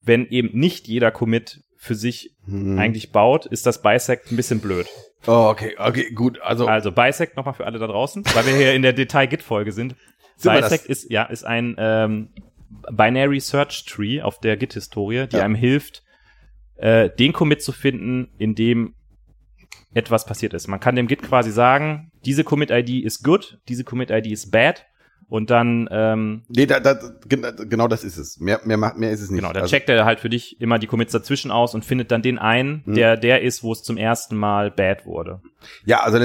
wenn 0.03 0.27
eben 0.29 0.51
nicht 0.59 0.89
jeder 0.89 1.11
Commit 1.13 1.61
für 1.77 1.95
sich 1.95 2.33
Hm. 2.47 2.79
eigentlich 2.79 3.13
baut, 3.13 3.47
ist 3.47 3.67
das 3.67 3.83
Bisect 3.83 4.31
ein 4.33 4.37
bisschen 4.37 4.61
blöd. 4.61 4.87
Oh, 5.27 5.49
okay, 5.51 5.75
okay, 5.79 6.11
gut. 6.13 6.41
Also, 6.43 6.67
Also 6.67 6.91
Bisect 6.93 7.37
nochmal 7.37 7.55
für 7.55 7.67
alle 7.67 7.79
da 7.79 7.87
draußen, 7.87 8.25
weil 8.35 8.47
wir 8.47 8.55
hier 8.57 8.73
in 8.75 8.83
der 8.83 8.93
Detail-Git-Folge 8.93 9.73
sind. 9.73 9.95
Sind? 10.37 10.53
Bisect 10.55 10.87
ist, 10.87 11.11
ja, 11.11 11.23
ist 11.25 11.45
ein 11.45 11.75
ähm, 11.79 12.29
Binary 12.91 13.41
Search 13.41 13.85
Tree 13.87 14.21
auf 14.21 14.39
der 14.41 14.57
Git-Historie, 14.57 15.27
die 15.27 15.37
Ja. 15.37 15.45
einem 15.45 15.55
hilft, 15.55 16.03
äh, 16.77 17.11
den 17.11 17.33
Commit 17.33 17.63
zu 17.63 17.73
finden, 17.73 18.29
in 18.39 18.55
dem 18.55 18.95
etwas 19.95 20.27
passiert 20.27 20.53
ist. 20.55 20.69
Man 20.69 20.81
kann 20.81 20.95
dem 20.97 21.07
Git 21.07 21.23
quasi 21.23 21.51
sagen, 21.51 22.11
diese 22.25 22.45
Commit-ID 22.45 23.03
ist 23.05 23.23
good, 23.25 23.59
diese 23.69 23.85
Commit-ID 23.85 24.27
ist 24.27 24.51
bad 24.51 24.85
und 25.29 25.51
dann, 25.51 25.89
ähm, 25.91 26.43
nee, 26.49 26.67
da, 26.67 26.79
da, 26.81 26.99
gen- 27.27 27.45
genau 27.69 27.89
das 27.89 28.05
ist 28.05 28.17
es. 28.19 28.39
Mehr, 28.39 28.61
mehr, 28.65 28.77
macht- 28.77 28.97
mehr 28.99 29.11
ist 29.11 29.23
es 29.23 29.31
nicht. 29.31 29.41
genau, 29.41 29.53
dann 29.55 29.63
also, 29.63 29.75
checkt 29.75 29.89
er 29.89 30.05
halt 30.05 30.21
für 30.21 30.29
dich 30.29 30.61
immer 30.61 30.79
die 30.79 30.87
Commits 30.87 31.13
dazwischen 31.13 31.51
aus 31.51 31.75
und 31.75 31.85
findet 31.85 32.11
dann 32.11 32.21
den 32.23 32.39
einen, 32.39 32.85
Hm. 32.85 32.95
der 32.95 33.17
der 33.17 33.43
ist, 33.43 33.63
wo 33.63 33.73
es 33.73 33.83
zum 33.83 33.97
ersten 33.97 34.37
Mal 34.37 34.71
bad 34.71 35.07
wurde. 35.07 35.41
Ja, 35.87 36.01
also, 36.03 36.19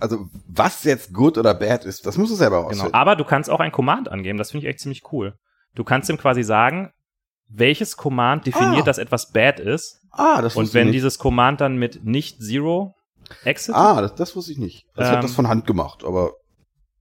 also, 0.00 0.26
was 0.48 0.82
jetzt 0.84 1.12
good 1.14 1.38
oder 1.38 1.54
bad 1.54 1.84
ist, 1.84 2.04
das 2.04 2.18
musst 2.18 2.32
du 2.32 2.36
selber 2.36 2.56
Genau. 2.56 2.68
rausfinden. 2.68 2.94
Aber 2.94 3.14
du 3.16 3.24
kannst 3.24 3.48
auch 3.50 3.60
ein 3.60 3.72
Command 3.72 4.08
angeben. 4.10 4.36
Das 4.36 4.50
finde 4.50 4.66
ich 4.66 4.70
echt 4.70 4.80
ziemlich 4.80 5.02
cool. 5.12 5.34
Du 5.74 5.84
kannst 5.84 6.10
ihm 6.10 6.18
quasi 6.18 6.42
sagen, 6.42 6.90
welches 7.54 7.96
Command 7.96 8.46
definiert, 8.46 8.82
Ah. 8.82 8.86
dass 8.86 8.98
etwas 8.98 9.30
bad 9.32 9.60
ist. 9.60 10.00
Ah, 10.10 10.40
das 10.42 10.56
Und 10.56 10.72
wenn 10.74 10.82
ich 10.82 10.92
nicht. 10.92 10.94
dieses 10.96 11.18
Command 11.18 11.60
dann 11.60 11.76
mit 11.76 12.04
nicht 12.04 12.42
Zero 12.42 12.94
exit, 13.44 13.74
Ah, 13.74 14.00
das, 14.00 14.14
das 14.14 14.36
wusste 14.36 14.52
ich 14.52 14.58
nicht. 14.58 14.86
Das 14.94 15.08
Ähm, 15.08 15.16
hat 15.16 15.24
das 15.24 15.32
von 15.34 15.48
Hand 15.48 15.66
gemacht, 15.66 16.04
aber 16.04 16.32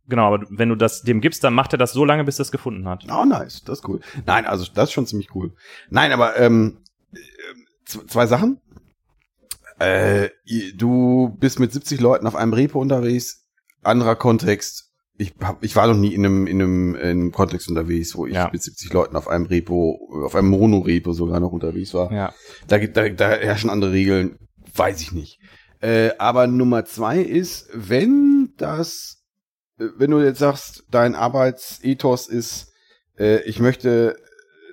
genau, 0.08 0.34
aber 0.34 0.46
wenn 0.50 0.70
du 0.70 0.76
das 0.76 1.02
dem 1.04 1.22
gibst, 1.22 1.44
dann 1.44 1.54
macht 1.54 1.74
er 1.74 1.78
das 1.78 1.94
so 1.94 2.06
lange, 2.06 2.24
bis 2.24 2.40
er 2.40 2.44
es 2.44 2.52
gefunden 2.52 2.88
hat. 2.88 3.06
Oh, 3.12 3.26
nice, 3.26 3.64
das 3.64 3.80
ist 3.80 3.88
cool. 3.88 4.00
Nein, 4.26 4.46
also 4.46 4.66
das 4.74 4.90
ist 4.90 4.94
schon 4.94 5.06
ziemlich 5.08 5.34
cool. 5.36 5.54
Nein, 5.90 6.12
aber 6.12 6.38
ähm, 6.38 6.78
äh, 7.14 7.18
zwei 8.08 8.28
Sachen. 8.28 8.60
Äh, 9.80 10.30
du 10.76 11.36
bist 11.40 11.60
mit 11.60 11.74
70 11.74 12.00
Leuten 12.02 12.28
auf 12.28 12.36
einem 12.36 12.54
Repo 12.54 12.80
unterwegs, 12.80 13.46
anderer 13.82 14.16
Kontext. 14.16 14.91
Ich, 15.22 15.34
hab, 15.40 15.64
ich 15.64 15.76
war 15.76 15.86
noch 15.88 15.96
nie 15.98 16.14
in 16.16 16.26
einem, 16.26 16.48
in 16.48 16.62
einem, 16.62 16.96
in 16.96 17.02
einem 17.02 17.32
Kontext 17.32 17.70
unterwegs, 17.70 18.16
wo 18.16 18.26
ich 18.26 18.34
Ja. 18.34 18.50
mit 18.52 18.64
70 18.64 18.92
Leuten 18.92 19.16
auf 19.16 19.28
einem 19.28 19.46
Repo, 19.46 20.00
auf 20.26 20.34
einem 20.36 20.50
Mono-Repo 20.50 21.12
sogar 21.14 21.40
noch 21.40 21.52
unterwegs 21.52 21.94
war. 21.94 22.12
Ja. 22.12 22.34
Da, 22.68 22.80
gibt- 22.80 22.98
da, 22.98 23.08
da 23.08 23.30
herrschen 23.30 23.70
andere 23.70 23.92
Regeln, 23.92 24.38
weiß 24.74 25.00
ich 25.02 25.12
nicht. 25.12 25.40
Äh, 25.80 26.12
aber 26.18 26.48
Nummer 26.48 26.86
zwei 26.86 27.20
ist, 27.20 27.70
wenn 27.74 28.54
das, 28.58 29.22
äh, 29.78 29.86
wenn 29.98 30.10
du 30.10 30.20
jetzt 30.22 30.40
sagst, 30.40 30.86
dein 30.90 31.14
Arbeitsethos 31.14 32.28
ist, 32.28 32.72
äh, 33.20 33.42
ich 33.44 33.60
möchte 33.60 34.16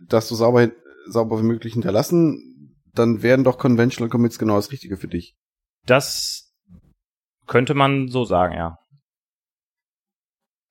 das 0.07 0.28
so 0.28 0.34
sauber, 0.34 0.70
sauber 1.09 1.38
wie 1.40 1.46
möglich 1.46 1.74
hinterlassen, 1.74 2.74
dann 2.94 3.22
werden 3.22 3.44
doch 3.44 3.59
Conventional 3.59 4.09
Commits 4.09 4.38
genau 4.38 4.57
das 4.57 4.72
Richtige 4.72 4.96
für 4.96 5.09
dich. 5.09 5.36
Das 5.84 6.55
könnte 7.46 7.74
man 7.74 8.09
so 8.09 8.24
sagen, 8.24 8.55
ja. 8.55 8.78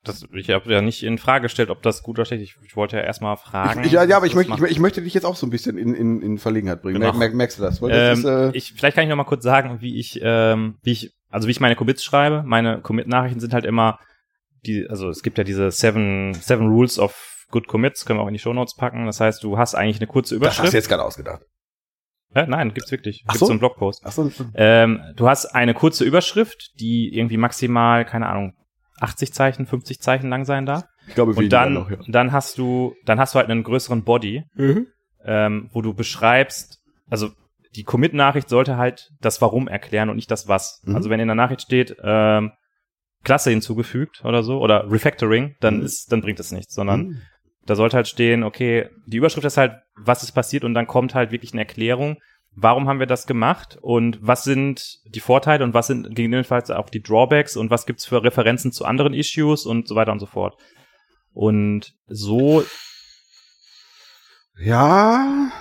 Das, 0.08 0.26
ich 0.34 0.50
habe 0.50 0.72
ja 0.72 0.82
nicht 0.82 1.04
in 1.04 1.18
Frage 1.18 1.44
gestellt, 1.44 1.70
ob 1.70 1.82
das 1.84 2.02
gut 2.04 2.18
oder 2.18 2.26
schlecht 2.26 2.44
ist. 2.44 2.50
Ich, 2.62 2.66
ich 2.68 2.76
wollte 2.76 2.98
ja 2.98 3.04
erstmal 3.04 3.38
fragen. 3.38 3.84
Ich, 3.84 3.92
ja, 3.92 4.04
ja, 4.04 4.18
aber 4.18 4.26
ich 4.26 4.36
möchte, 4.36 4.54
ich, 4.54 4.62
ich 4.72 4.80
möchte 4.80 5.02
dich 5.02 5.14
jetzt 5.14 5.26
auch 5.26 5.36
so 5.36 5.46
ein 5.46 5.50
bisschen 5.50 5.78
in, 5.78 5.94
in, 5.94 6.22
in 6.22 6.38
Verlegenheit 6.38 6.82
bringen. 6.82 7.00
Genau. 7.00 7.14
Mer, 7.14 7.28
mer, 7.30 7.36
merkst 7.36 7.60
du 7.60 7.64
das? 7.64 7.82
Weil 7.82 7.92
das 7.92 8.20
Ähm, 8.20 8.26
ist, 8.26 8.54
äh, 8.54 8.58
ich, 8.58 8.74
vielleicht 8.74 8.96
kann 8.96 9.04
ich 9.04 9.10
noch 9.10 9.16
mal 9.18 9.24
kurz 9.26 9.44
sagen, 9.44 9.82
wie 9.82 10.00
ich, 10.00 10.20
ähm, 10.24 10.78
wie 10.84 10.92
ich, 10.92 11.12
also 11.30 11.48
wie 11.48 11.52
ich 11.52 11.60
meine 11.60 11.76
Commits 11.76 12.04
schreibe. 12.04 12.44
Meine 12.46 12.82
Commit-Nachrichten 12.82 13.40
sind 13.40 13.54
halt 13.54 13.66
immer 13.66 14.00
die, 14.66 14.88
also 14.90 15.10
es 15.10 15.22
gibt 15.22 15.38
ja 15.38 15.44
diese 15.44 15.72
seven, 15.72 16.34
seven 16.34 16.68
Rules 16.68 16.98
of 17.00 17.46
Good 17.52 17.68
Commits, 17.68 18.06
können 18.06 18.20
wir 18.20 18.24
auch 18.24 18.28
in 18.28 18.34
die 18.34 18.40
Shownotes 18.40 18.76
packen. 18.76 19.06
Das 19.06 19.20
heißt, 19.20 19.44
du 19.44 19.58
hast 19.58 19.76
eigentlich 19.76 19.98
eine 19.98 20.08
kurze 20.08 20.38
das 20.40 20.50
hast 20.50 20.56
Überschrift. 20.58 20.74
du 20.74 20.78
jetzt 20.78 20.90
gerade 20.90 21.04
ausgedacht. 21.04 21.42
Äh, 22.34 22.46
nein, 22.46 22.74
gibt's 22.74 22.92
wirklich. 22.92 23.24
Ach 23.26 23.34
Gibt's 23.34 23.40
so? 23.40 23.46
so 23.46 23.52
einen 23.52 23.60
Blogpost. 23.60 24.02
Ach 24.04 24.12
so. 24.12 24.30
Ähm, 24.54 25.02
du 25.16 25.30
hast 25.30 25.46
eine 25.46 25.74
kurze 25.74 26.04
Überschrift, 26.04 26.72
die 26.80 27.18
irgendwie 27.18 27.38
maximal, 27.38 28.04
keine 28.04 28.28
Ahnung, 28.28 28.54
80 29.00 29.34
Zeichen, 29.34 29.66
50 29.66 30.00
Zeichen 30.00 30.30
lang 30.30 30.46
sein 30.46 30.66
darf. 30.66 30.84
Ich 31.08 31.16
glaube, 31.16 31.34
Und 31.34 31.50
dann, 31.54 31.74
noch, 31.74 31.90
ja. 31.90 31.98
dann 32.08 32.32
hast 32.32 32.58
du, 32.58 32.94
dann 33.06 33.20
hast 33.20 33.34
du 33.34 33.40
halt 33.40 33.50
einen 33.50 33.64
größeren 33.64 34.04
Body, 34.04 34.44
Mhm. 34.56 34.88
ähm, 35.24 35.70
wo 35.74 35.82
du 35.82 35.94
beschreibst, 35.94 36.80
also 37.10 37.30
die 37.76 37.84
Commit-Nachricht 37.84 38.50
sollte 38.50 38.78
halt 38.78 39.10
das 39.22 39.42
Warum 39.42 39.68
erklären 39.68 40.10
und 40.10 40.16
nicht 40.16 40.32
das 40.32 40.48
Was. 40.48 40.82
Mhm. 40.86 40.96
Also 40.96 41.10
wenn 41.10 41.20
in 41.20 41.28
der 41.28 41.36
Nachricht 41.36 41.62
steht, 41.62 41.96
ähm, 42.04 42.52
Klasse 43.24 43.50
hinzugefügt 43.52 44.24
oder 44.26 44.44
so, 44.44 44.60
oder 44.60 44.90
Refactoring, 44.92 45.56
dann 45.60 45.78
Mhm. 45.80 45.86
ist, 45.86 46.12
dann 46.12 46.22
bringt 46.22 46.40
das 46.40 46.52
nichts, 46.52 46.74
sondern 46.74 47.02
Mhm. 47.02 47.22
da 47.66 47.76
sollte 47.76 47.98
halt 47.98 48.08
stehen, 48.08 48.44
okay, 48.44 48.90
die 49.06 49.18
Überschrift 49.18 49.46
ist 49.46 49.58
halt, 49.58 49.74
was 49.96 50.24
ist 50.24 50.32
passiert 50.32 50.64
und 50.64 50.74
dann 50.74 50.88
kommt 50.88 51.14
halt 51.16 51.32
wirklich 51.32 51.52
eine 51.54 51.62
Erklärung, 51.62 52.18
warum 52.60 52.88
haben 52.88 53.00
wir 53.00 53.06
das 53.06 53.28
gemacht 53.28 53.78
und 53.82 54.18
was 54.22 54.44
sind 54.44 55.00
die 55.06 55.20
Vorteile 55.20 55.64
und 55.64 55.74
was 55.76 55.88
sind 55.88 56.08
gegebenenfalls 56.08 56.72
auch 56.72 56.90
die 56.90 57.02
Drawbacks 57.02 57.56
und 57.56 57.70
was 57.70 57.86
gibt's 57.86 58.06
für 58.06 58.24
Referenzen 58.24 58.72
zu 58.72 58.84
anderen 58.84 59.14
Issues 59.14 59.66
und 59.66 59.88
so 59.88 59.96
weiter 59.96 60.12
und 60.12 60.20
so 60.20 60.26
fort. 60.26 60.58
Und 61.34 61.94
so, 62.08 62.64
Ja, 64.60 65.52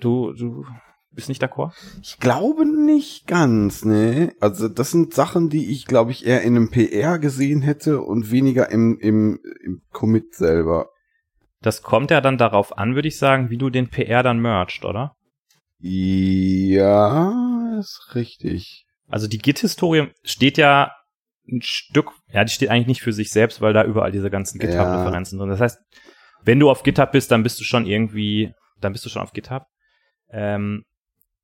du, 0.00 0.32
du 0.32 0.64
bist 1.10 1.28
nicht 1.28 1.42
d'accord? 1.42 1.72
ich 2.00 2.18
glaube 2.18 2.64
nicht 2.64 3.26
ganz, 3.26 3.84
ne. 3.84 4.32
Also 4.40 4.68
das 4.68 4.90
sind 4.90 5.12
Sachen, 5.12 5.50
die 5.50 5.70
ich, 5.70 5.84
glaube 5.84 6.10
ich, 6.10 6.26
eher 6.26 6.40
in 6.40 6.56
einem 6.56 6.70
PR 6.70 7.18
gesehen 7.18 7.60
hätte 7.60 8.00
und 8.00 8.30
weniger 8.30 8.70
im, 8.70 8.98
im, 8.98 9.40
im 9.62 9.82
Commit 9.90 10.34
selber. 10.34 10.88
Das 11.60 11.82
kommt 11.82 12.10
ja 12.10 12.22
dann 12.22 12.38
darauf 12.38 12.78
an, 12.78 12.94
würde 12.94 13.08
ich 13.08 13.18
sagen, 13.18 13.50
wie 13.50 13.58
du 13.58 13.68
den 13.68 13.88
PR 13.88 14.22
dann 14.22 14.40
merged, 14.40 14.86
oder? 14.86 15.16
Ja, 15.86 17.78
ist 17.78 18.14
richtig. 18.14 18.86
Also 19.08 19.28
die 19.28 19.38
Git-Historie 19.38 20.08
steht 20.22 20.56
ja 20.56 20.92
ein 21.46 21.60
Stück, 21.62 22.10
ja, 22.32 22.42
die 22.42 22.52
steht 22.52 22.70
eigentlich 22.70 22.86
nicht 22.86 23.02
für 23.02 23.12
sich 23.12 23.30
selbst, 23.30 23.60
weil 23.60 23.74
da 23.74 23.84
überall 23.84 24.10
diese 24.10 24.30
ganzen 24.30 24.58
Ja. 24.60 24.66
GitHub-Referenzen 24.66 25.38
sind. 25.38 25.48
Das 25.48 25.60
heißt, 25.60 25.78
wenn 26.42 26.58
du 26.58 26.70
auf 26.70 26.82
GitHub 26.84 27.12
bist, 27.12 27.30
dann 27.30 27.42
bist 27.42 27.60
du 27.60 27.64
schon 27.64 27.84
irgendwie, 27.86 28.54
dann 28.80 28.92
bist 28.92 29.04
du 29.04 29.10
schon 29.10 29.20
auf 29.20 29.32
GitHub. 29.34 29.66
Ähm, 30.30 30.84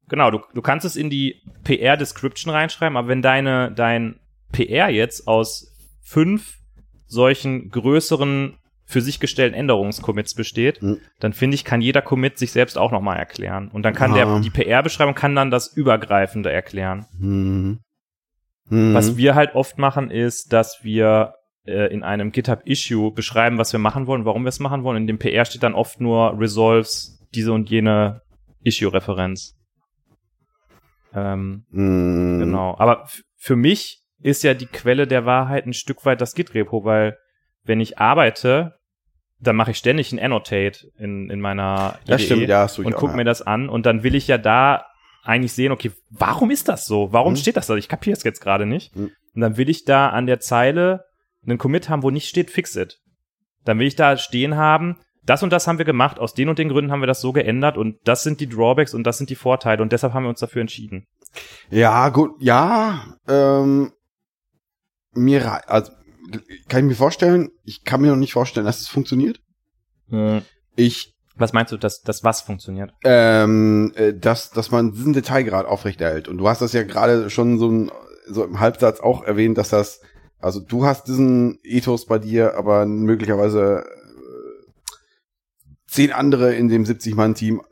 genau, 0.09 0.31
du, 0.31 0.41
du 0.55 0.63
kannst 0.63 0.87
es 0.87 0.97
in 0.97 1.11
die 1.11 1.43
PR-Description 1.65 2.53
reinschreiben, 2.53 2.97
aber 2.97 3.09
wenn 3.09 3.21
deine, 3.21 3.73
dein 3.73 4.21
PR 4.53 4.89
jetzt 4.89 5.29
aus 5.29 5.71
fünf 6.03 6.57
solchen 7.07 7.69
größeren 7.69 8.57
für 8.91 9.01
sich 9.01 9.21
gestellten 9.21 9.55
Änderungscommits 9.55 10.35
besteht, 10.35 10.81
Hm. 10.81 10.99
dann 11.21 11.33
finde 11.33 11.55
ich, 11.55 11.65
kann 11.65 11.81
jeder 11.81 12.03
Commit 12.03 12.39
sich 12.39 12.51
selbst 12.53 12.77
auch 12.77 12.91
nochmal 12.91 13.17
erklären. 13.19 13.69
Und 13.73 13.83
dann 13.85 13.95
kann 13.95 14.13
Ah. 14.13 14.15
der, 14.15 14.41
die 14.41 14.51
PR-Beschreibung 14.51 15.15
kann 15.15 15.35
dann 15.37 15.51
das 15.51 15.69
Übergreifende 15.75 16.51
erklären. 16.51 17.07
Hm. 17.19 17.79
Hm. 18.69 18.95
Was 18.95 19.17
wir 19.17 19.35
halt 19.35 19.55
oft 19.55 19.79
machen, 19.79 20.11
ist, 20.11 20.53
dass 20.53 20.81
wir 20.83 21.35
äh, 21.67 21.93
in 21.93 22.03
einem 22.03 22.33
GitHub-Issue 22.33 23.13
beschreiben, 23.13 23.59
was 23.59 23.73
wir 23.73 23.79
machen 23.81 24.07
wollen, 24.07 24.25
warum 24.25 24.43
wir 24.45 24.49
es 24.49 24.61
machen 24.61 24.83
wollen. 24.83 24.97
In 25.03 25.07
dem 25.07 25.19
PR 25.19 25.45
steht 25.45 25.63
dann 25.63 25.75
oft 25.75 26.01
nur 26.01 26.39
Resolves 26.41 27.19
diese 27.35 27.53
und 27.53 27.69
jene 27.71 28.23
Issue-Referenz. 28.65 29.57
Ähm, 31.15 31.65
Hm. 31.71 32.39
Genau. 32.41 32.77
Aber 32.79 33.07
für 33.37 33.57
mich 33.57 34.03
ist 34.23 34.43
ja 34.43 34.55
die 34.55 34.67
Quelle 34.67 35.07
der 35.07 35.27
Wahrheit 35.27 35.67
ein 35.67 35.73
Stück 35.73 36.05
weit 36.05 36.21
das 36.21 36.35
Git-Repo, 36.35 36.85
weil 36.85 37.17
wenn 37.65 37.81
ich 37.81 37.99
arbeite, 37.99 38.75
dann 39.41 39.57
mache 39.57 39.71
ich 39.73 39.79
ständig 39.79 40.13
ein 40.13 40.19
Annotate 40.19 40.91
in, 40.99 41.31
in 41.31 41.41
meiner 41.41 41.99
Das 42.07 42.21
IDE 42.21 42.27
stimmt, 42.27 42.49
ja, 42.49 42.69
und 42.79 42.95
auch, 42.95 42.99
guck 42.99 43.11
ja. 43.11 43.17
mir 43.17 43.25
das 43.25 43.43
an 43.43 43.69
und 43.69 43.87
dann 43.87 44.03
will 44.03 44.15
ich 44.15 44.29
ja 44.29 44.39
da 44.39 44.87
eigentlich 45.23 45.53
sehen, 45.53 45.73
okay, 45.73 45.93
warum 46.11 46.51
ist 46.51 46.69
das 46.69 46.87
so? 46.87 47.13
Warum 47.13 47.33
Mhm. 47.33 47.37
steht 47.37 47.57
das 47.57 47.67
da? 47.67 47.77
Ich 47.77 47.89
kapiere 47.89 48.17
es 48.17 48.23
jetzt 48.23 48.41
gerade 48.41 48.67
nicht. 48.67 48.95
Mhm. 48.97 49.11
Und 49.35 49.41
dann 49.41 49.57
will 49.57 49.69
ich 49.69 49.85
da 49.85 50.09
an 50.09 50.27
der 50.27 50.41
Zeile 50.41 51.05
einen 51.47 51.59
Commit 51.59 51.89
haben, 51.89 52.03
wo 52.03 52.11
nicht 52.11 52.29
steht 52.29 52.51
Fix 52.51 52.75
it. 52.77 52.99
Dann 53.65 53.79
will 53.79 53.87
ich 53.87 53.97
da 53.97 54.17
stehen 54.17 54.57
haben, 54.57 54.97
das 55.23 55.43
und 55.43 55.51
das 55.53 55.67
haben 55.67 55.79
wir 55.79 55.85
gemacht, 55.85 56.19
aus 56.19 56.33
den 56.35 56.49
und 56.49 56.59
den 56.59 56.71
Gründen 56.71 56.91
haben 56.91 57.01
wir 57.01 57.07
das 57.07 57.21
so 57.21 57.33
geändert 57.33 57.77
und 57.77 57.97
das 58.05 58.23
sind 58.23 58.41
die 58.41 58.49
Drawbacks 58.49 58.95
und 58.95 59.05
das 59.05 59.19
sind 59.19 59.29
die 59.31 59.37
Vorteile 59.37 59.83
und 59.83 59.93
deshalb 59.93 60.15
haben 60.15 60.25
wir 60.25 60.31
uns 60.31 60.41
dafür 60.41 60.63
entschieden. 60.63 61.07
Ja, 61.69 62.09
gut, 62.09 62.33
ja, 62.41 63.05
ähm, 63.29 63.93
mir, 65.13 65.69
also, 65.71 65.93
kann 66.69 66.81
ich 66.85 66.89
mir 66.91 66.95
vorstellen, 66.97 67.51
ich 67.65 67.85
kann 67.85 68.01
mir 68.01 68.09
noch 68.09 68.17
nicht 68.17 68.33
vorstellen, 68.33 68.67
dass 68.67 68.81
es 68.81 68.89
funktioniert. 68.89 69.41
Ich, 70.77 71.15
Was 71.37 71.53
meinst 71.53 71.73
du, 71.73 71.77
dass 71.77 72.03
das 72.03 72.25
was 72.25 72.41
funktioniert? 72.41 72.93
ähm, 73.05 73.93
äh, 73.95 74.13
dass, 74.13 74.51
dass 74.51 74.71
man 74.71 74.93
diesen 74.93 75.13
Detailgrad 75.13 75.67
aufrechterhält. 75.67 76.29
Und 76.29 76.39
du 76.39 76.49
hast 76.49 76.61
das 76.63 76.73
ja 76.73 76.83
gerade 76.83 77.31
schon 77.31 77.59
so, 77.59 77.69
ein, 77.71 77.91
so 78.27 78.45
im 78.45 78.59
Halbsatz 78.61 79.01
auch 79.01 79.23
erwähnt, 79.23 79.57
dass 79.59 79.71
das, 79.71 80.01
also 80.39 80.61
du 80.61 80.85
hast 80.85 81.07
diesen 81.09 81.59
Ethos 81.63 82.07
bei 82.07 82.19
dir, 82.19 82.57
aber 82.57 82.87
möglicherweise 82.87 83.85
äh, 83.85 84.71
zehn 85.87 86.13
andere 86.13 86.55
in 86.55 86.69
dem 86.69 86.85
70-Mann-Team 86.85 87.63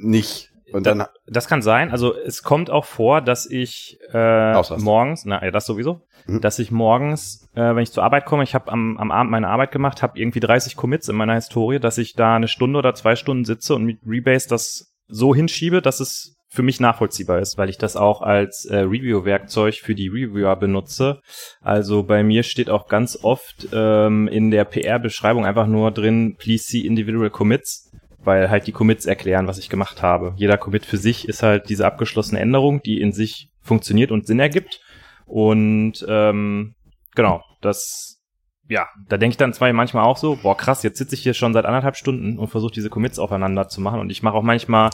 nicht. 0.00 0.52
Und 0.72 0.86
dann, 0.86 1.04
Das 1.26 1.48
kann 1.48 1.62
sein. 1.62 1.90
Also 1.90 2.14
es 2.14 2.42
kommt 2.42 2.70
auch 2.70 2.84
vor, 2.84 3.20
dass 3.20 3.48
ich 3.48 3.98
äh, 4.12 4.52
morgens, 4.78 5.24
na 5.24 5.44
ja, 5.44 5.50
das 5.50 5.66
sowieso, 5.66 6.02
Mhm. 6.26 6.40
dass 6.40 6.58
ich 6.58 6.70
morgens, 6.70 7.48
äh, 7.54 7.74
wenn 7.74 7.82
ich 7.82 7.92
zur 7.92 8.02
Arbeit 8.02 8.26
komme, 8.26 8.42
ich 8.42 8.54
habe 8.54 8.70
am, 8.72 8.98
am 8.98 9.10
Abend 9.12 9.30
meine 9.30 9.48
Arbeit 9.48 9.70
gemacht, 9.70 10.02
habe 10.02 10.18
irgendwie 10.18 10.40
30 10.40 10.76
Commits 10.76 11.08
in 11.08 11.16
meiner 11.16 11.34
Historie, 11.34 11.78
dass 11.78 11.98
ich 11.98 12.14
da 12.14 12.34
eine 12.36 12.48
Stunde 12.48 12.78
oder 12.78 12.94
zwei 12.94 13.16
Stunden 13.16 13.44
sitze 13.44 13.74
und 13.74 13.84
mit 13.84 13.98
Rebase 14.06 14.48
das 14.48 14.92
so 15.08 15.34
hinschiebe, 15.34 15.80
dass 15.82 16.00
es 16.00 16.36
für 16.48 16.62
mich 16.62 16.80
nachvollziehbar 16.80 17.38
ist, 17.40 17.58
weil 17.58 17.68
ich 17.68 17.76
das 17.76 17.96
auch 17.96 18.22
als 18.22 18.64
äh, 18.64 18.78
Review-Werkzeug 18.78 19.74
für 19.74 19.94
die 19.94 20.08
Reviewer 20.08 20.56
benutze. 20.56 21.20
Also 21.60 22.02
bei 22.02 22.22
mir 22.22 22.44
steht 22.44 22.70
auch 22.70 22.88
ganz 22.88 23.18
oft 23.22 23.68
ähm, 23.72 24.26
in 24.26 24.50
der 24.50 24.64
PR-Beschreibung 24.64 25.44
einfach 25.44 25.66
nur 25.66 25.90
drin, 25.90 26.36
please 26.38 26.64
see 26.64 26.80
individual 26.80 27.30
commits, 27.30 27.85
weil 28.26 28.50
halt 28.50 28.66
die 28.66 28.72
Commits 28.72 29.06
erklären, 29.06 29.46
was 29.46 29.58
ich 29.58 29.70
gemacht 29.70 30.02
habe. 30.02 30.34
Jeder 30.36 30.58
Commit 30.58 30.84
für 30.84 30.96
sich 30.96 31.28
ist 31.28 31.42
halt 31.42 31.68
diese 31.68 31.86
abgeschlossene 31.86 32.40
Änderung, 32.40 32.82
die 32.82 33.00
in 33.00 33.12
sich 33.12 33.50
funktioniert 33.62 34.10
und 34.10 34.26
Sinn 34.26 34.40
ergibt. 34.40 34.80
Und 35.26 36.04
ähm, 36.08 36.74
genau, 37.14 37.42
das, 37.60 38.22
ja, 38.68 38.88
da 39.08 39.16
denke 39.16 39.34
ich 39.34 39.38
dann 39.38 39.52
zwar 39.52 39.72
manchmal 39.72 40.04
auch 40.04 40.16
so, 40.16 40.38
boah 40.42 40.56
krass, 40.56 40.82
jetzt 40.82 40.98
sitze 40.98 41.14
ich 41.14 41.22
hier 41.22 41.34
schon 41.34 41.52
seit 41.52 41.64
anderthalb 41.64 41.96
Stunden 41.96 42.38
und 42.38 42.48
versuche 42.48 42.74
diese 42.74 42.90
Commits 42.90 43.18
aufeinander 43.18 43.68
zu 43.68 43.80
machen. 43.80 44.00
Und 44.00 44.10
ich 44.10 44.22
mache 44.22 44.34
auch 44.34 44.42
manchmal 44.42 44.90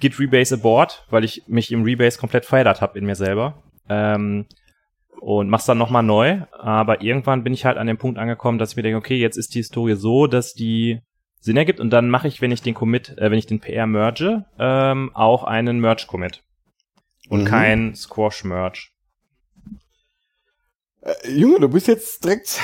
Git 0.00 0.18
Rebase 0.18 0.56
Abort, 0.56 1.06
weil 1.10 1.24
ich 1.24 1.42
mich 1.48 1.72
im 1.72 1.82
Rebase 1.82 2.18
komplett 2.18 2.44
verändert 2.44 2.80
habe 2.80 2.98
in 2.98 3.06
mir 3.06 3.16
selber. 3.16 3.62
Ähm, 3.88 4.46
und 5.20 5.48
mach's 5.48 5.66
dann 5.66 5.78
nochmal 5.78 6.02
neu. 6.02 6.42
Aber 6.52 7.02
irgendwann 7.02 7.44
bin 7.44 7.52
ich 7.52 7.64
halt 7.64 7.78
an 7.78 7.86
dem 7.86 7.98
Punkt 7.98 8.18
angekommen, 8.18 8.58
dass 8.58 8.70
ich 8.70 8.76
mir 8.76 8.82
denke, 8.82 8.98
okay, 8.98 9.16
jetzt 9.16 9.36
ist 9.36 9.54
die 9.54 9.58
Historie 9.58 9.96
so, 9.96 10.26
dass 10.26 10.52
die 10.52 11.00
Sinn 11.48 11.56
ergibt. 11.56 11.80
Und 11.80 11.90
dann 11.90 12.10
mache 12.10 12.28
ich, 12.28 12.42
wenn 12.42 12.50
ich 12.50 12.60
den 12.60 12.74
Commit, 12.74 13.16
äh, 13.16 13.30
wenn 13.30 13.38
ich 13.38 13.46
den 13.46 13.58
PR 13.58 13.86
merge, 13.86 14.44
ähm, 14.58 15.10
auch 15.14 15.44
einen 15.44 15.80
Merge-Commit. 15.80 16.42
Und 17.30 17.42
Mhm. 17.42 17.46
kein 17.46 17.94
Squash-Merge. 17.94 18.88
Äh, 21.00 21.30
Junge, 21.30 21.60
du 21.60 21.68
bist 21.68 21.88
jetzt 21.88 22.22
direkt, 22.22 22.60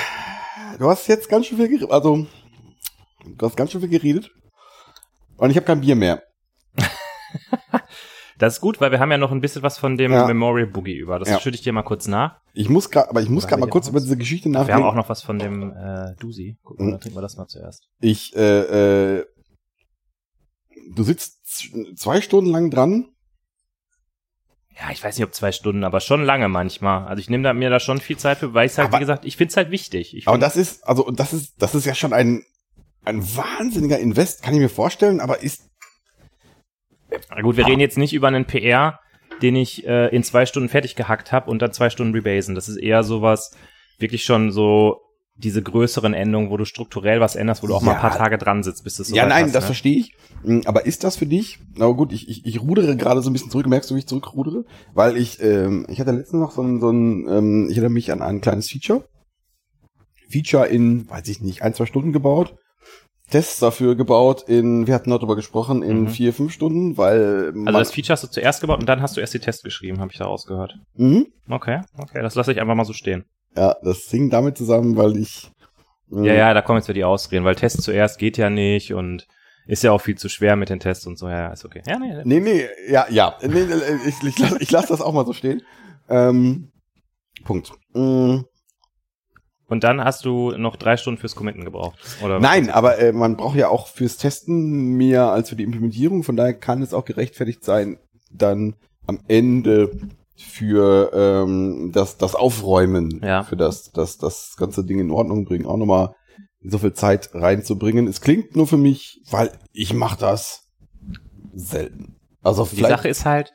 du 0.77 0.87
hast 0.87 1.07
jetzt 1.07 1.29
ganz 1.29 1.47
schön 1.47 1.57
viel 1.57 1.67
geredet, 1.67 1.89
also, 1.91 2.27
du 3.25 3.45
hast 3.45 3.57
ganz 3.57 3.71
schön 3.71 3.81
viel 3.81 3.89
geredet. 3.89 4.31
Und 5.37 5.49
ich 5.49 5.57
habe 5.57 5.65
kein 5.65 5.81
Bier 5.81 5.95
mehr. 5.95 6.21
Das 8.37 8.55
ist 8.55 8.61
gut, 8.61 8.81
weil 8.81 8.91
wir 8.91 8.99
haben 8.99 9.11
ja 9.11 9.17
noch 9.17 9.31
ein 9.31 9.39
bisschen 9.41 9.63
was 9.63 9.77
von 9.77 9.97
dem 9.97 10.11
Ja. 10.11 10.25
Memorial 10.27 10.67
Boogie 10.67 10.97
über. 10.97 11.19
Das 11.19 11.29
Ja. 11.29 11.39
schütte 11.39 11.55
ich 11.55 11.61
dir 11.63 11.71
mal 11.71 11.83
kurz 11.83 12.07
nach. 12.07 12.41
Ich 12.53 12.67
muss 12.69 12.89
gerade, 12.89 13.09
aber 13.09 13.21
ich 13.21 13.29
muss 13.29 13.47
gerade 13.47 13.61
mal 13.61 13.67
wir 13.67 13.71
kurz 13.71 13.87
über 13.87 13.99
diese 14.01 14.17
Geschichte 14.17 14.49
Wir 14.49 14.59
haben 14.59 14.67
nachdenken. 14.67 14.83
auch 14.89 14.95
noch 14.95 15.07
was 15.09 15.21
von 15.21 15.39
dem 15.39 15.71
äh, 15.71 16.15
Dusi. 16.19 16.57
Guck 16.63 16.79
mal, 16.79 16.85
Mhm. 16.87 16.91
dann 16.91 16.99
trinken 17.01 17.17
wir 17.17 17.21
das 17.21 17.37
mal 17.37 17.47
zuerst. 17.47 17.87
Ich, 18.01 18.35
äh, 18.35 19.19
äh, 19.19 19.25
du 20.91 21.03
sitzt 21.03 21.69
zwei 21.97 22.19
Stunden 22.21 22.51
lang 22.51 22.69
dran. 22.69 23.09
Ja, 24.77 24.91
ich 24.91 25.01
weiß 25.01 25.17
nicht, 25.17 25.25
ob 25.25 25.33
zwei 25.33 25.53
Stunden, 25.53 25.85
aber 25.85 26.01
schon 26.01 26.23
lange 26.23 26.49
manchmal. 26.49 27.07
Also 27.07 27.21
ich 27.21 27.29
nehme 27.29 27.43
da, 27.43 27.53
mir 27.53 27.69
da 27.69 27.79
schon 27.79 27.99
viel 28.01 28.17
Zeit 28.17 28.39
für, 28.39 28.53
weil 28.53 28.67
ich 28.67 28.77
halt, 28.77 28.89
Aber- 28.89 28.97
wie 28.97 29.01
gesagt, 29.01 29.23
ich 29.23 29.37
finde 29.37 29.51
es 29.51 29.57
halt 29.57 29.71
wichtig. 29.71 30.13
Ich 30.15 30.27
Aber 30.27 30.37
das 30.37 30.57
ist, 30.57 30.85
also, 30.85 31.05
und 31.05 31.19
das 31.21 31.31
ist, 31.31 31.53
das 31.61 31.73
ist 31.75 31.85
ja 31.85 31.95
schon 31.95 32.11
ein, 32.11 32.43
ein 33.05 33.23
wahnsinniger 33.23 33.97
Invest, 33.99 34.43
kann 34.43 34.53
ich 34.53 34.59
mir 34.59 34.67
vorstellen, 34.69 35.21
aber 35.21 35.41
ist, 35.41 35.69
Na 37.29 37.41
gut, 37.41 37.57
wir 37.57 37.67
reden 37.67 37.79
jetzt 37.81 37.97
nicht 37.97 38.13
über 38.13 38.27
einen 38.27 38.45
PR, 38.45 38.99
den 39.41 39.55
ich 39.55 39.85
äh, 39.85 40.07
in 40.15 40.23
zwei 40.23 40.45
Stunden 40.45 40.69
fertig 40.69 40.95
gehackt 40.95 41.31
habe 41.31 41.49
und 41.49 41.61
dann 41.61 41.73
zwei 41.73 41.89
Stunden 41.89 42.13
rebasen. 42.13 42.55
Das 42.55 42.69
ist 42.69 42.77
eher 42.77 43.03
sowas, 43.03 43.51
wirklich 43.99 44.23
schon 44.23 44.51
so 44.51 45.01
diese 45.37 45.61
größeren 45.61 46.13
Änderungen, 46.13 46.49
wo 46.49 46.55
du 46.55 46.63
strukturell 46.63 47.19
was 47.19 47.35
änderst, 47.35 47.61
wo 47.61 47.67
du 47.67 47.75
auch 47.75 47.81
mal 47.81 47.91
ein 47.91 47.97
Ja. 47.97 48.07
paar 48.09 48.17
Tage 48.17 48.37
dran 48.37 48.63
sitzt, 48.63 48.85
bis 48.85 48.95
das 48.95 49.07
so 49.07 49.15
ja, 49.15 49.25
nein, 49.25 49.45
hast, 49.45 49.55
das 49.55 49.63
ne? 49.63 49.67
verstehe 49.67 49.97
ich. 49.97 50.15
Mm, 50.43 50.61
Aber 50.65 50.85
ist 50.85 51.03
das 51.03 51.17
für 51.17 51.25
dich? 51.25 51.59
Na 51.75 51.87
gut, 51.87 52.13
ich, 52.13 52.29
ich, 52.29 52.45
ich 52.45 52.61
rudere 52.61 52.95
gerade 52.95 53.21
so 53.21 53.29
ein 53.29 53.33
bisschen 53.33 53.51
zurück. 53.51 53.67
Merkst 53.67 53.91
du, 53.91 53.95
wie 53.95 53.99
ich 53.99 54.07
zurückrudere? 54.07 54.63
Weil 54.93 55.17
ich, 55.17 55.41
ähm, 55.43 55.85
ich 55.89 55.99
hatte 55.99 56.11
letztens 56.11 56.39
noch 56.41 56.51
so 56.51 56.61
ein, 56.61 56.79
so 56.79 56.89
ein 56.89 57.27
ähm, 57.27 57.67
ich 57.69 57.75
erinnere 57.75 57.91
mich 57.91 58.13
an 58.13 58.21
ein 58.21 58.39
kleines 58.39 58.69
Feature. 58.69 59.09
Feature 60.29 60.67
in, 60.67 61.09
weiß 61.09 61.27
ich 61.27 61.41
nicht, 61.41 61.61
ein, 61.61 61.73
zwei 61.73 61.85
Stunden 61.85 62.13
gebaut. 62.13 62.55
Tests 63.29 63.59
dafür 63.59 63.95
gebaut 63.95 64.43
in, 64.47 64.85
wir 64.87 64.93
hatten 64.93 65.09
noch 65.09 65.19
drüber 65.19 65.35
gesprochen, 65.35 65.81
in 65.81 66.03
Mhm. 66.03 66.07
vier, 66.09 66.31
fünf 66.33 66.53
Stunden, 66.53 66.97
weil 66.97 67.51
man, 67.53 67.67
Also 67.67 67.79
das 67.79 67.91
Feature 67.91 68.13
hast 68.13 68.23
du 68.23 68.27
zuerst 68.27 68.61
gebaut 68.61 68.79
und 68.79 68.85
dann 68.87 69.01
hast 69.01 69.17
du 69.17 69.21
erst 69.21 69.33
die 69.33 69.39
Tests 69.39 69.63
geschrieben, 69.63 69.99
habe 69.99 70.11
ich 70.11 70.17
da 70.19 70.25
rausgehört. 70.25 70.75
mhm. 70.95 71.27
Okay, 71.49 71.81
okay, 71.97 72.21
das 72.21 72.35
lasse 72.35 72.51
ich 72.51 72.61
einfach 72.61 72.75
mal 72.75 72.85
so 72.85 72.93
stehen. 72.93 73.25
Ja, 73.57 73.75
das 73.83 73.99
hing 74.09 74.29
damit 74.29 74.57
zusammen, 74.57 74.95
weil 74.97 75.17
ich. 75.17 75.49
mm, 76.09 76.23
Ja, 76.23 76.33
ja, 76.33 76.53
da 76.53 76.61
kommen 76.61 76.77
jetzt 76.79 76.87
wieder 76.87 76.93
die 76.95 77.03
Ausreden, 77.03 77.45
weil 77.45 77.55
Tests 77.55 77.83
zuerst 77.83 78.19
geht 78.19 78.37
ja 78.37 78.49
nicht 78.49 78.93
und 78.93 79.27
ist 79.67 79.81
ja 79.83 79.91
auch 79.91 80.01
viel 80.01 80.15
zu 80.17 80.29
schwer 80.29 80.55
mit 80.55 80.69
den 80.69 80.79
Tests 80.79 81.07
und 81.07 81.17
so. 81.17 81.27
Ja, 81.27 81.47
ist 81.51 81.65
okay. 81.65 81.81
Ja, 81.87 81.97
nee, 81.97 82.13
Nee, 82.25 82.39
nee, 82.39 82.65
ja, 82.89 83.07
ja. 83.09 83.35
Nee, 83.41 83.65
ich, 84.07 84.23
ich, 84.27 84.37
lass, 84.39 84.55
ich 84.59 84.71
lass 84.71 84.85
das 84.87 85.01
auch 85.01 85.13
mal 85.13 85.25
so 85.25 85.33
stehen. 85.33 85.61
Ähm, 86.09 86.71
Punkt. 87.43 87.71
Mm, 87.93 88.41
Und 89.67 89.83
dann 89.83 90.03
hast 90.03 90.25
du 90.25 90.51
noch 90.51 90.75
drei 90.75 90.95
Stunden 90.97 91.19
fürs 91.19 91.35
Committen 91.35 91.65
gebraucht, 91.65 91.97
oder? 92.23 92.39
Nein, 92.39 92.69
aber 92.69 92.99
äh, 92.99 93.11
man 93.11 93.35
braucht 93.35 93.57
ja 93.57 93.69
auch 93.69 93.87
fürs 93.87 94.17
Testen 94.17 94.93
mehr 94.93 95.31
als 95.31 95.49
für 95.49 95.55
die 95.55 95.63
Implementierung. 95.63 96.21
Von 96.23 96.35
daher 96.35 96.53
kann 96.53 96.81
es 96.83 96.93
auch 96.93 97.05
gerechtfertigt 97.05 97.63
sein, 97.63 97.97
dann 98.31 98.75
am 99.07 99.19
Ende 99.27 99.91
für 100.35 101.11
ähm, 101.13 101.91
das, 101.93 102.17
das 102.17 102.35
Aufräumen, 102.35 103.21
Ja. 103.23 103.43
für 103.43 103.55
das, 103.55 103.91
das, 103.91 104.17
das 104.17 104.55
ganze 104.57 104.83
Ding 104.85 104.99
in 104.99 105.09
Ordnung 105.11 105.45
bringen, 105.45 105.65
auch 105.65 105.77
nochmal 105.77 106.13
so 106.61 106.77
viel 106.77 106.93
Zeit 106.93 107.29
reinzubringen. 107.33 108.07
Es 108.07 108.21
klingt 108.21 108.55
nur 108.55 108.67
für 108.67 108.77
mich, 108.77 109.21
weil 109.29 109.51
ich 109.71 109.93
mache 109.93 110.19
das 110.19 110.67
selten. 111.53 112.15
Also 112.41 112.65
Die 112.65 112.75
vielleicht 112.77 112.97
Sache 112.97 113.07
ist 113.07 113.25
halt, 113.25 113.53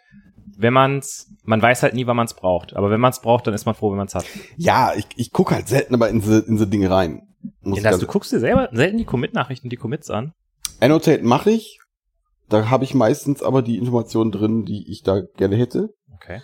wenn 0.61 0.73
man's, 0.73 1.33
man 1.45 1.61
weiß 1.63 1.83
halt 1.83 1.95
nie, 1.95 2.07
wann 2.07 2.17
man's 2.17 2.35
braucht. 2.35 2.75
Aber 2.77 2.91
wenn 2.91 3.01
man's 3.01 3.21
braucht, 3.21 3.47
dann 3.47 3.55
ist 3.55 3.67
man 3.67 3.75
froh, 3.75 3.91
wenn 3.91 3.99
man's 3.99 4.15
hat. 4.15 4.25
Ja, 4.57 4.93
ich, 4.95 5.07
ich 5.17 5.33
gucke 5.33 5.55
halt 5.55 5.69
selten 5.69 5.95
aber 5.95 6.09
in 6.09 6.21
diese 6.21 6.41
in 6.41 6.55
diese 6.55 6.67
Dinge 6.67 6.91
rein. 6.91 7.23
Muss 7.63 7.83
Das, 7.83 7.99
du 7.99 8.07
guckst 8.07 8.33
dir 8.33 8.41
selber 8.41 8.69
selten 8.73 8.99
die 8.99 9.05
Commit-Nachrichten, 9.05 9.69
die 9.71 9.77
Commits 9.77 10.11
an. 10.11 10.33
Annotate 10.81 11.23
mache 11.25 11.51
ich. 11.51 11.79
Da 12.49 12.69
habe 12.69 12.85
ich 12.85 12.95
meistens 12.95 13.43
aber 13.43 13.63
die 13.63 13.79
Informationen 13.79 14.33
drin, 14.33 14.65
die 14.65 14.91
ich 14.91 15.03
da 15.03 15.23
gerne 15.37 15.57
hätte. 15.57 15.95
Okay. 16.17 16.41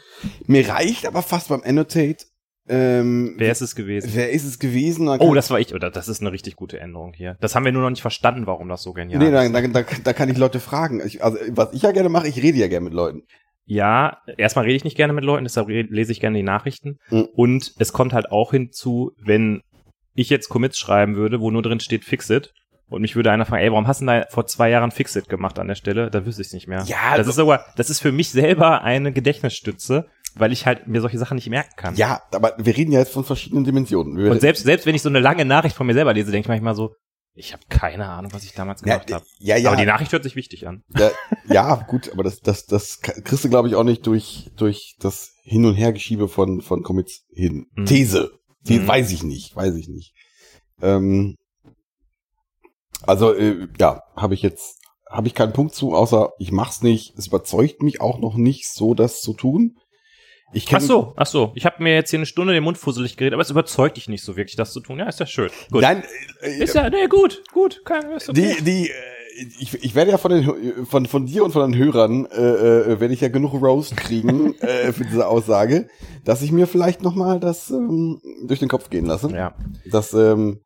Mir 0.46 0.68
reicht 0.68 1.06
aber 1.06 1.22
fast 1.22 1.48
beim 1.48 1.62
Annotate. 1.64 2.24
Ähm, 2.68 3.34
Wer 3.38 3.52
ist 3.52 3.60
es 3.60 3.76
gewesen? 3.76 4.10
wer 4.14 4.32
ist 4.32 4.44
es 4.44 4.58
gewesen? 4.58 5.08
Oh, 5.08 5.34
das 5.34 5.50
war 5.50 5.60
ich. 5.60 5.72
Oder 5.74 5.90
das 5.90 6.08
ist 6.08 6.20
eine 6.20 6.32
richtig 6.32 6.56
gute 6.56 6.80
Änderung 6.80 7.12
hier. 7.12 7.36
Das 7.40 7.54
haben 7.54 7.64
wir 7.64 7.70
nur 7.70 7.82
noch 7.82 7.90
nicht 7.90 8.02
verstanden, 8.02 8.46
warum 8.46 8.68
das 8.68 8.82
so 8.82 8.92
genial 8.92 9.18
nee, 9.20 9.26
ist. 9.26 9.54
da, 9.54 9.60
da, 9.60 9.82
da, 9.82 9.96
da 10.02 10.12
kann 10.12 10.28
ich 10.28 10.36
Leute 10.36 10.58
fragen. 10.58 11.00
Ich, 11.04 11.22
also 11.22 11.38
was 11.50 11.72
ich 11.72 11.82
ja 11.82 11.92
gerne 11.92 12.08
mache, 12.08 12.26
ich 12.26 12.42
rede 12.42 12.58
ja 12.58 12.66
gerne 12.66 12.84
mit 12.84 12.94
Leuten. 12.94 13.22
Ja, 13.66 14.18
erstmal 14.38 14.64
rede 14.64 14.76
ich 14.76 14.84
nicht 14.84 14.96
gerne 14.96 15.12
mit 15.12 15.24
Leuten, 15.24 15.44
deshalb 15.44 15.68
lese 15.68 16.12
ich 16.12 16.20
gerne 16.20 16.38
die 16.38 16.44
Nachrichten. 16.44 16.98
Mhm. 17.10 17.28
Und 17.34 17.74
es 17.78 17.92
kommt 17.92 18.12
halt 18.12 18.30
auch 18.30 18.52
hinzu, 18.52 19.12
wenn 19.18 19.60
ich 20.14 20.30
jetzt 20.30 20.48
Commits 20.48 20.78
schreiben 20.78 21.16
würde, 21.16 21.40
wo 21.40 21.50
nur 21.50 21.62
drin 21.62 21.80
steht 21.80 22.04
Fixit, 22.04 22.52
und 22.88 23.02
mich 23.02 23.16
würde 23.16 23.32
einer 23.32 23.44
fragen, 23.44 23.64
ey, 23.64 23.72
warum 23.72 23.88
hast 23.88 24.00
du 24.00 24.06
denn 24.06 24.20
da 24.20 24.26
vor 24.30 24.46
zwei 24.46 24.70
Jahren 24.70 24.92
Fixit 24.92 25.28
gemacht 25.28 25.58
an 25.58 25.66
der 25.66 25.74
Stelle? 25.74 26.08
Da 26.08 26.24
wüsste 26.24 26.42
ich 26.42 26.48
es 26.48 26.54
nicht 26.54 26.68
mehr. 26.68 26.84
Ja, 26.86 27.16
das 27.16 27.26
ist 27.26 27.34
sogar, 27.34 27.64
das 27.76 27.90
ist 27.90 28.00
für 28.00 28.12
mich 28.12 28.30
selber 28.30 28.82
eine 28.82 29.12
Gedächtnisstütze, 29.12 30.06
weil 30.36 30.52
ich 30.52 30.66
halt 30.66 30.86
mir 30.86 31.00
solche 31.00 31.18
Sachen 31.18 31.34
nicht 31.34 31.50
merken 31.50 31.74
kann. 31.76 31.96
Ja, 31.96 32.22
aber 32.30 32.54
wir 32.58 32.76
reden 32.76 32.92
ja 32.92 33.00
jetzt 33.00 33.12
von 33.12 33.24
verschiedenen 33.24 33.64
Dimensionen. 33.64 34.16
Wir, 34.16 34.30
Und 34.30 34.40
selbst, 34.40 34.64
selbst 34.64 34.86
wenn 34.86 34.94
ich 34.94 35.02
so 35.02 35.08
eine 35.08 35.18
lange 35.18 35.44
Nachricht 35.44 35.74
von 35.74 35.86
mir 35.86 35.94
selber 35.94 36.14
lese, 36.14 36.30
denke 36.30 36.46
ich 36.46 36.48
manchmal 36.48 36.76
so, 36.76 36.94
ich 37.37 37.53
habe 37.53 37.62
keine 37.68 38.09
Ahnung, 38.09 38.32
was 38.32 38.45
ich 38.45 38.53
damals 38.55 38.80
ja, 38.80 38.95
gemacht 38.97 39.12
habe. 39.12 39.24
ja, 39.39 39.57
ja, 39.57 39.70
Aber 39.70 39.78
die 39.80 39.87
Nachricht 39.87 40.12
hört 40.12 40.22
sich 40.24 40.37
wichtig 40.37 40.66
an. 40.66 40.82
ja, 40.97 41.11
ja, 41.49 41.74
gut, 41.87 42.11
aber 42.12 42.24
das, 42.24 42.41
das, 42.41 42.66
das 42.66 43.01
kriegst 43.01 43.45
du, 43.45 43.49
glaube 43.51 43.68
ich, 43.68 43.74
auch 43.74 43.84
nicht 43.84 44.07
durch, 44.07 44.51
durch 44.57 44.97
das 44.99 45.32
Hin- 45.43 45.64
und 45.66 45.74
Hergeschiebe 45.74 46.28
von, 46.28 46.62
von 46.62 46.82
Commits 46.82 47.24
hin. 47.32 47.66
Mhm. 47.74 47.87
These. 47.87 48.32
Die 48.62 48.80
Mhm. 48.80 48.89
weiß 48.89 49.12
ich 49.12 49.22
nicht, 49.22 49.55
weiß 49.55 49.74
ich 49.76 49.89
nicht. 49.89 50.12
Ähm, 50.82 51.37
also, 53.03 53.32
äh, 53.34 53.68
ja, 53.78 54.03
habe 54.16 54.34
ich 54.34 54.43
jetzt, 54.43 54.80
habe 55.09 55.28
ich 55.28 55.34
keinen 55.34 55.53
Punkt 55.53 55.74
zu, 55.74 55.95
außer 55.95 56.32
ich 56.39 56.51
mach's 56.53 56.82
nicht. 56.82 57.16
Es 57.16 57.26
überzeugt 57.28 57.82
mich 57.82 58.01
auch 58.01 58.18
noch 58.18 58.34
nicht, 58.37 58.68
so 58.68 58.95
das 58.95 59.20
zu 59.20 59.34
tun. 59.34 59.76
Ich 60.53 60.72
Ach 60.74 60.80
so, 60.80 61.12
ach 61.16 61.26
so. 61.26 61.53
Ich 61.55 61.66
habe 61.66 61.82
mir 61.82 61.94
jetzt 61.94 62.11
hier 62.11 62.18
eine 62.18 62.26
Stunde 62.26 62.55
den 62.55 62.62
Mund 62.62 62.78
fusselig 62.78 63.16
geredet, 63.16 63.34
aber 63.34 63.42
es 63.42 63.51
überzeugt 63.51 63.97
dich 63.97 64.09
nicht 64.09 64.22
so 64.22 64.36
wirklich, 64.36 64.57
das 64.57 64.72
zu 64.72 64.80
tun. 64.80 64.99
Ja, 64.99 65.09
ist 65.09 65.20
ja 65.20 65.26
schön. 65.26 65.51
Gut. 65.70 65.82
Nein, 65.82 66.03
äh, 66.40 66.62
Ist 66.62 66.74
ja, 66.74 66.88
nee, 66.88 67.07
gut, 67.09 67.42
gut. 67.53 67.82
Kein, 67.84 68.11
ist 68.12 68.28
okay. 68.28 68.55
die, 68.59 68.64
die, 68.64 68.90
äh, 68.90 68.92
ich, 69.59 69.74
ich 69.82 69.94
werde 69.94 70.12
ja 70.12 70.18
von 70.18 70.30
den, 70.30 70.86
von, 70.86 71.07
von 71.07 71.26
dir 71.26 71.44
und 71.44 71.53
von 71.53 71.70
den 71.70 71.78
Hörern, 71.78 72.26
äh, 72.26 72.40
äh, 72.40 73.01
werde 73.01 73.12
ich 73.12 73.20
ja 73.20 73.28
genug 73.28 73.61
Roast 73.61 73.97
kriegen 73.97 74.55
äh, 74.61 74.92
für 74.92 75.05
diese 75.05 75.26
Aussage, 75.26 75.88
dass 76.24 76.42
ich 76.42 76.53
mir 76.53 76.66
vielleicht 76.66 77.03
noch 77.03 77.14
mal 77.14 77.40
das 77.40 77.70
ähm, 77.70 78.20
durch 78.47 78.61
den 78.61 78.68
Kopf 78.68 78.88
gehen 78.88 79.07
lasse. 79.07 79.30
ja. 79.30 79.55
Das, 79.90 80.14
ähm, 80.14 80.61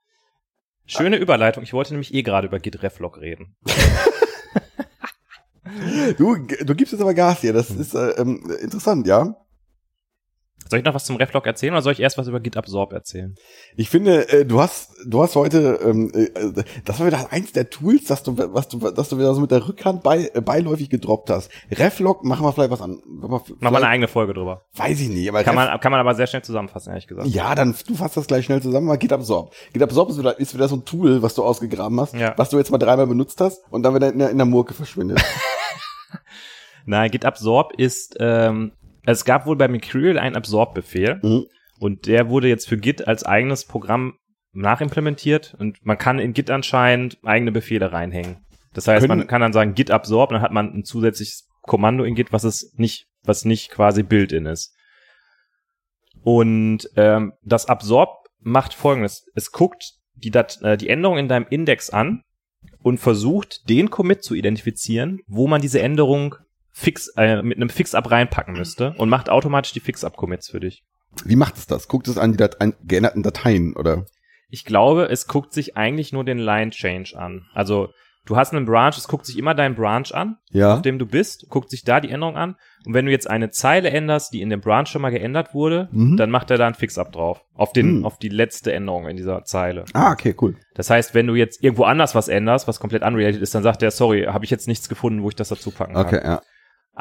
Schöne 0.86 1.18
Überleitung. 1.18 1.62
Ich 1.62 1.72
wollte 1.72 1.92
nämlich 1.92 2.12
eh 2.12 2.22
gerade 2.22 2.48
über 2.48 2.58
Git 2.58 2.82
Reflog 2.82 3.20
reden. 3.20 3.54
du, 6.18 6.36
du 6.36 6.74
gibst 6.74 6.92
jetzt 6.92 7.00
aber 7.00 7.14
Gas 7.14 7.42
hier. 7.42 7.52
Das 7.52 7.70
ist 7.70 7.94
äh, 7.94 8.10
ähm, 8.18 8.42
interessant, 8.60 9.06
ja. 9.06 9.36
Soll 10.70 10.78
ich 10.78 10.84
noch 10.84 10.94
was 10.94 11.04
zum 11.04 11.16
Reflog 11.16 11.44
erzählen 11.46 11.72
oder 11.74 11.82
soll 11.82 11.92
ich 11.94 12.00
erst 12.00 12.16
was 12.16 12.28
über 12.28 12.38
Git 12.38 12.56
Absorb 12.56 12.92
erzählen? 12.92 13.34
Ich 13.76 13.90
finde, 13.90 14.28
äh, 14.28 14.46
du 14.46 14.60
hast, 14.60 14.90
du 15.04 15.20
hast 15.22 15.34
heute, 15.34 15.80
ähm, 15.84 16.12
äh, 16.14 16.62
das 16.84 17.00
war 17.00 17.06
wieder 17.08 17.32
eins 17.32 17.52
der 17.52 17.70
Tools, 17.70 18.04
dass 18.04 18.22
du, 18.22 18.36
was 18.54 18.68
du, 18.68 18.78
dass 18.78 19.08
du 19.08 19.18
wieder 19.18 19.34
so 19.34 19.40
mit 19.40 19.50
der 19.50 19.66
Rückhand 19.66 20.02
bei, 20.04 20.30
äh, 20.32 20.40
beiläufig 20.40 20.88
gedroppt 20.88 21.28
hast. 21.30 21.50
Reflog, 21.72 22.24
machen 22.24 22.44
wir 22.46 22.52
vielleicht 22.52 22.70
was 22.70 22.80
an. 22.80 23.00
Machen 23.04 23.42
wir 23.60 23.76
eine 23.78 23.86
eigene 23.88 24.06
Folge 24.08 24.32
drüber. 24.32 24.62
Weiß 24.76 25.00
ich 25.00 25.08
nicht, 25.08 25.28
aber 25.28 25.42
Kann 25.42 25.58
Ref- 25.58 25.68
man, 25.70 25.80
kann 25.80 25.90
man 25.90 26.00
aber 26.00 26.14
sehr 26.14 26.28
schnell 26.28 26.42
zusammenfassen, 26.42 26.90
ehrlich 26.90 27.08
gesagt. 27.08 27.26
Ja, 27.28 27.54
dann 27.56 27.74
du 27.86 27.94
fasst 27.94 28.16
das 28.16 28.26
gleich 28.28 28.44
schnell 28.44 28.62
zusammen, 28.62 28.86
mal 28.86 28.96
GitAbsorb. 28.96 29.52
GitAbsorb 29.72 30.10
ist 30.10 30.18
wieder, 30.18 30.38
ist 30.38 30.54
wieder 30.54 30.68
so 30.68 30.76
ein 30.76 30.84
Tool, 30.84 31.20
was 31.22 31.34
du 31.34 31.42
ausgegraben 31.42 32.00
hast, 32.00 32.14
Ja. 32.14 32.34
was 32.36 32.48
du 32.50 32.58
jetzt 32.58 32.70
mal 32.70 32.78
dreimal 32.78 33.08
benutzt 33.08 33.40
hast 33.40 33.60
und 33.70 33.82
dann 33.82 33.94
wieder 33.96 34.12
in 34.12 34.20
der, 34.20 34.30
in 34.30 34.36
der 34.38 34.46
Murke 34.46 34.72
verschwindet. 34.74 35.20
Nein, 36.86 37.10
Git 37.10 37.24
Absorb 37.24 37.72
ist, 37.76 38.16
ähm, 38.20 38.72
es 39.12 39.24
gab 39.24 39.46
wohl 39.46 39.56
bei 39.56 39.68
Mercurial 39.68 40.18
einen 40.18 40.36
Absorb-Befehl 40.36 41.20
Mhm. 41.22 41.46
und 41.78 42.06
der 42.06 42.28
wurde 42.28 42.48
jetzt 42.48 42.68
für 42.68 42.76
Git 42.78 43.06
als 43.08 43.24
eigenes 43.24 43.64
Programm 43.64 44.14
nachimplementiert 44.52 45.54
und 45.58 45.78
man 45.84 45.96
kann 45.98 46.18
in 46.18 46.32
Git 46.32 46.50
anscheinend 46.50 47.18
eigene 47.24 47.52
Befehle 47.52 47.92
reinhängen. 47.92 48.44
Das 48.74 48.86
heißt, 48.88 49.06
Können- 49.06 49.18
man 49.20 49.26
kann 49.28 49.40
dann 49.40 49.52
sagen 49.52 49.74
Git 49.74 49.90
Absorb, 49.90 50.30
dann 50.30 50.42
hat 50.42 50.52
man 50.52 50.72
ein 50.72 50.84
zusätzliches 50.84 51.46
Kommando 51.62 52.04
in 52.04 52.14
Git, 52.14 52.32
was 52.32 52.44
es 52.44 52.72
nicht, 52.76 53.06
was 53.22 53.44
nicht 53.44 53.70
quasi 53.70 54.02
Build-in 54.02 54.46
ist. 54.46 54.74
Und 56.22 56.88
ähm, 56.96 57.32
das 57.42 57.66
Absorb 57.66 58.10
macht 58.40 58.74
folgendes. 58.74 59.26
Es 59.34 59.52
guckt 59.52 59.94
die, 60.14 60.30
Dat 60.30 60.60
äh, 60.62 60.76
die 60.76 60.88
Änderung 60.88 61.18
in 61.18 61.28
deinem 61.28 61.46
Index 61.48 61.90
an 61.90 62.22
und 62.82 62.98
versucht, 62.98 63.68
den 63.68 63.90
Commit 63.90 64.22
zu 64.22 64.34
identifizieren, 64.34 65.20
wo 65.26 65.46
man 65.46 65.60
diese 65.62 65.80
Änderung 65.80 66.34
fix, 66.80 67.08
äh, 67.16 67.42
mit 67.42 67.56
einem 67.58 67.68
Fix-Up 67.68 68.10
reinpacken 68.10 68.54
müsste 68.54 68.94
und 68.96 69.08
macht 69.08 69.28
automatisch 69.30 69.72
die 69.72 69.80
Fix-Up-Commits 69.80 70.48
für 70.50 70.60
dich. 70.60 70.82
Wie 71.24 71.36
macht 71.36 71.56
es 71.56 71.66
das? 71.66 71.88
Guckt 71.88 72.08
es 72.08 72.18
an 72.18 72.32
die 72.32 72.36
Dat 72.38 72.60
an 72.60 72.74
geänderten 72.84 73.22
Dateien, 73.22 73.74
oder? 73.76 74.06
Ich 74.48 74.64
glaube, 74.64 75.04
es 75.10 75.26
guckt 75.26 75.52
sich 75.52 75.76
eigentlich 75.76 76.12
nur 76.12 76.24
den 76.24 76.38
Line-Change 76.38 77.16
an. 77.18 77.46
Also, 77.54 77.88
du 78.26 78.36
hast 78.36 78.52
einen 78.52 78.64
Branch, 78.66 78.92
es 78.96 79.08
guckt 79.08 79.26
sich 79.26 79.38
immer 79.38 79.54
deinen 79.54 79.74
Branch 79.74 80.06
an, 80.12 80.36
Ja. 80.50 80.74
auf 80.74 80.82
dem 80.82 80.98
du 80.98 81.06
bist, 81.06 81.46
guckt 81.48 81.70
sich 81.70 81.84
da 81.84 82.00
die 82.00 82.10
Änderung 82.10 82.36
an. 82.36 82.56
Und 82.86 82.94
wenn 82.94 83.06
du 83.06 83.10
jetzt 83.12 83.28
eine 83.28 83.50
Zeile 83.50 83.90
änderst, 83.90 84.32
die 84.32 84.40
in 84.40 84.50
dem 84.50 84.60
Branch 84.60 84.86
schon 84.86 85.02
mal 85.02 85.10
geändert 85.10 85.52
wurde, 85.54 85.88
Mhm. 85.92 86.16
dann 86.16 86.30
macht 86.30 86.50
er 86.50 86.58
da 86.58 86.66
ein 86.66 86.74
Fix-Up 86.74 87.12
drauf. 87.12 87.44
Auf 87.54 87.72
den, 87.72 87.98
Mhm. 87.98 88.06
auf 88.06 88.18
die 88.18 88.28
letzte 88.28 88.72
Änderung 88.72 89.08
in 89.08 89.16
dieser 89.16 89.44
Zeile. 89.44 89.84
Ah, 89.94 90.12
okay, 90.12 90.34
cool. 90.40 90.56
Das 90.74 90.90
heißt, 90.90 91.14
wenn 91.14 91.26
du 91.26 91.34
jetzt 91.34 91.62
irgendwo 91.62 91.84
anders 91.84 92.14
was 92.14 92.28
änderst, 92.28 92.66
was 92.68 92.78
komplett 92.80 93.02
unrelated 93.02 93.42
ist, 93.42 93.54
dann 93.54 93.62
sagt 93.64 93.82
er, 93.82 93.90
sorry, 93.90 94.24
habe 94.24 94.44
ich 94.44 94.50
jetzt 94.50 94.68
nichts 94.68 94.88
gefunden, 94.88 95.22
wo 95.22 95.28
ich 95.28 95.36
das 95.36 95.48
dazu 95.48 95.70
packen 95.72 95.94
kann. 95.94 96.06
Okay, 96.06 96.20
ja. 96.22 96.42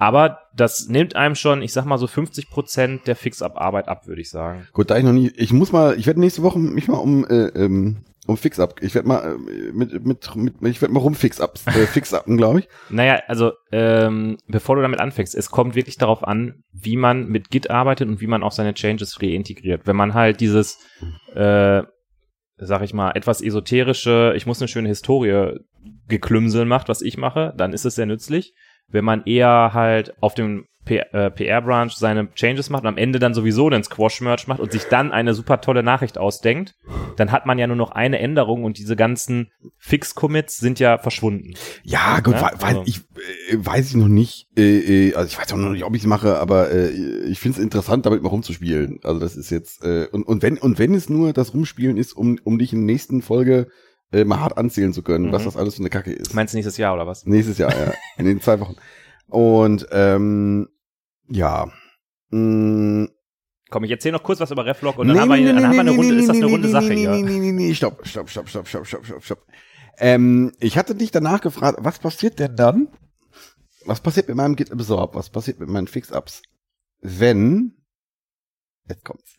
Aber 0.02 0.44
das 0.56 0.88
nimmt 0.88 1.18
einem 1.18 1.36
schon, 1.36 1.62
ich 1.62 1.74
sag 1.74 1.84
mal 1.84 1.98
so 1.98 2.08
50 2.08 2.50
Prozent 2.50 3.06
der 3.06 3.18
Fix-Up-Arbeit 3.18 3.90
ab, 3.90 4.08
würde 4.08 4.22
ich 4.22 4.30
sagen. 4.30 4.66
Gut, 4.72 4.90
da 4.90 4.98
ich 4.98 5.04
noch 5.04 5.12
nie, 5.12 5.30
ich 5.36 5.52
muss 5.52 5.74
mal, 5.74 6.00
ich 6.00 6.08
werde 6.08 6.22
nächste 6.22 6.42
Woche 6.42 6.58
mich 6.58 6.88
mal 6.88 7.00
um, 7.00 7.28
äh, 7.28 7.48
ähm, 7.48 8.06
um 8.26 8.38
Fix-Up, 8.38 8.82
ich 8.82 8.96
werde 8.96 9.10
mal 9.10 9.36
äh, 9.36 9.74
mit, 9.74 10.06
mit, 10.06 10.36
mit, 10.38 10.54
ich 10.62 10.82
werde 10.82 10.94
mal 10.94 11.02
rum 11.02 11.16
Fix-Ups, 11.16 11.68
äh, 11.68 11.72
Fix-Upen, 11.86 12.38
glaube 12.38 12.60
ich. 12.60 12.70
Naja, 12.90 13.20
also 13.28 13.52
ähm, 13.74 14.38
bevor 14.48 14.78
du 14.78 14.82
damit 14.82 15.02
anfängst, 15.02 15.36
es 15.36 15.52
kommt 15.52 15.76
wirklich 15.76 15.98
darauf 15.98 16.26
an, 16.26 16.64
wie 16.72 16.96
man 16.96 17.28
mit 17.28 17.50
Git 17.50 17.70
arbeitet 17.70 18.08
und 18.08 18.22
wie 18.22 18.28
man 18.28 18.42
auch 18.42 18.54
seine 18.54 18.74
Changes 18.74 19.22
reintegriert. 19.22 19.82
Wenn 19.84 19.98
man 19.98 20.14
halt 20.14 20.40
dieses, 20.40 20.80
äh, 21.36 21.84
sag 22.56 22.84
ich 22.84 22.94
mal, 22.94 23.12
etwas 23.16 23.42
esoterische, 23.42 24.32
ich 24.38 24.46
muss 24.46 24.62
eine 24.62 24.70
schöne 24.70 24.88
Historie 24.88 25.60
geklümseln 26.08 26.70
macht, 26.70 26.88
was 26.88 27.02
ich 27.02 27.18
mache, 27.18 27.54
dann 27.58 27.74
ist 27.74 27.84
es 27.84 27.96
sehr 27.96 28.06
nützlich. 28.06 28.54
Wenn 28.92 29.06
man 29.06 29.24
eher 29.26 29.72
halt 29.74 30.14
auf 30.22 30.34
dem 30.36 30.66
äh, 30.86 31.30
PR-Branch 31.30 31.92
seine 31.92 32.34
Changes 32.34 32.72
macht 32.72 32.82
und 32.82 32.88
am 32.88 32.98
Ende 32.98 33.20
dann 33.20 33.36
sowieso 33.36 33.70
den 33.70 33.84
Squash-Merch 33.84 34.48
macht 34.48 34.60
und 34.60 34.72
sich 34.72 34.86
dann 34.86 35.12
eine 35.12 35.36
super 35.36 35.62
tolle 35.62 35.84
Nachricht 35.84 36.18
ausdenkt, 36.18 36.74
dann 37.16 37.32
hat 37.32 37.46
man 37.46 37.60
ja 37.60 37.68
nur 37.68 37.76
noch 37.76 37.92
eine 37.92 38.18
Änderung 38.18 38.64
und 38.64 38.80
diese 38.80 38.96
ganzen 38.96 39.52
Fix-Commits 39.78 40.58
sind 40.58 40.80
ja 40.80 40.98
verschwunden. 40.98 41.54
Ja, 41.84 42.22
gut, 42.22 42.34
Ja, 42.34 42.42
wei- 42.42 42.54
weiß, 42.54 42.64
also- 42.64 42.84
ich, 42.88 43.02
äh, 43.52 43.58
weiß 43.58 43.90
ich 43.90 43.96
noch 43.98 44.08
nicht, 44.08 44.48
äh, 44.58 45.10
äh, 45.10 45.14
also 45.16 45.28
ich 45.28 45.38
weiß 45.40 45.54
auch 45.54 45.58
noch 45.58 45.70
nicht, 45.70 45.84
ob 45.84 45.94
ich 45.96 46.02
es 46.02 46.08
mache, 46.08 46.40
aber 46.40 46.72
äh, 46.72 46.90
ich 46.90 47.40
finde 47.40 47.60
es 47.60 47.64
interessant, 47.64 48.08
damit 48.08 48.24
mal 48.24 48.30
rumzuspielen. 48.30 49.00
Also 49.04 49.20
das 49.20 49.36
ist 49.36 49.52
jetzt, 49.52 49.84
äh, 49.84 50.08
und, 50.12 50.24
und 50.24 50.42
wenn, 50.42 50.58
und 50.58 50.80
wenn 50.80 50.96
es 50.96 51.08
nur 51.08 51.34
das 51.34 51.54
Rumspielen 51.54 51.98
ist, 51.98 52.14
um, 52.14 52.40
um 52.44 52.58
dich 52.58 52.74
in 52.74 52.80
der 52.80 52.94
nächsten 52.94 53.22
Folge 53.22 53.68
äh, 54.12 54.24
mal 54.24 54.40
hart 54.40 54.58
anzählen 54.58 54.94
zu 54.94 55.04
können, 55.04 55.28
Mhm. 55.28 55.32
was 55.32 55.44
das 55.44 55.58
alles 55.58 55.76
für 55.76 55.82
eine 55.82 55.90
Kacke 55.90 56.12
ist. 56.12 56.34
Meinst 56.34 56.54
du 56.54 56.58
nächstes 56.58 56.78
Jahr 56.78 56.94
oder 56.94 57.06
was? 57.08 57.26
Nächstes 57.26 57.58
Jahr, 57.58 57.72
ja. 57.78 57.94
In 58.18 58.26
den 58.26 58.42
zwei 58.42 58.60
Wochen. 58.60 58.76
Und 59.28 59.88
ähm, 59.92 60.68
ja. 61.30 61.72
Mm, 62.32 63.06
Komm, 63.70 63.84
ich 63.84 63.92
erzähle 63.92 64.14
noch 64.14 64.24
kurz 64.24 64.40
was 64.40 64.50
über 64.50 64.66
Reflog 64.66 64.98
und 64.98 65.08
dann 65.10 65.20
haben 65.20 65.30
wir, 65.30 65.54
dann 65.54 65.64
haben 65.64 65.74
wir 65.74 65.80
eine 65.82 65.92
Runde, 65.92 66.16
ist 66.16 66.28
das 66.28 66.38
eine 66.38 66.48
runde 66.48 66.70
Sache 66.70 66.88
nee, 66.88 66.96
hier. 66.96 67.12
Nee, 67.12 67.22
nee, 67.22 67.40
nee, 67.40 67.52
nee, 67.52 67.74
stopp, 67.76 68.08
stopp, 68.08 68.28
stopp, 68.30 68.50
stopp, 68.50 68.68
stopp, 68.68 68.88
stopp, 68.88 69.06
stopp, 69.06 69.24
stopp. 69.24 69.46
Ähm, 70.00 70.54
ich 70.60 70.78
hatte 70.78 70.96
dich 70.96 71.12
danach 71.12 71.42
gefragt, 71.42 71.78
was 71.82 72.00
passiert 72.00 72.40
denn 72.40 72.56
dann? 72.56 72.88
Was 73.86 74.00
passiert 74.02 74.28
mit 74.28 74.38
meinem 74.38 74.56
Git 74.56 74.72
Absorb? 74.72 75.14
Was 75.14 75.30
passiert 75.30 75.60
mit 75.60 75.70
meinen 75.70 75.88
Fix-Ups? 75.88 76.42
Wenn, 77.02 77.76
jetzt 78.88 79.06
kommt's, 79.06 79.36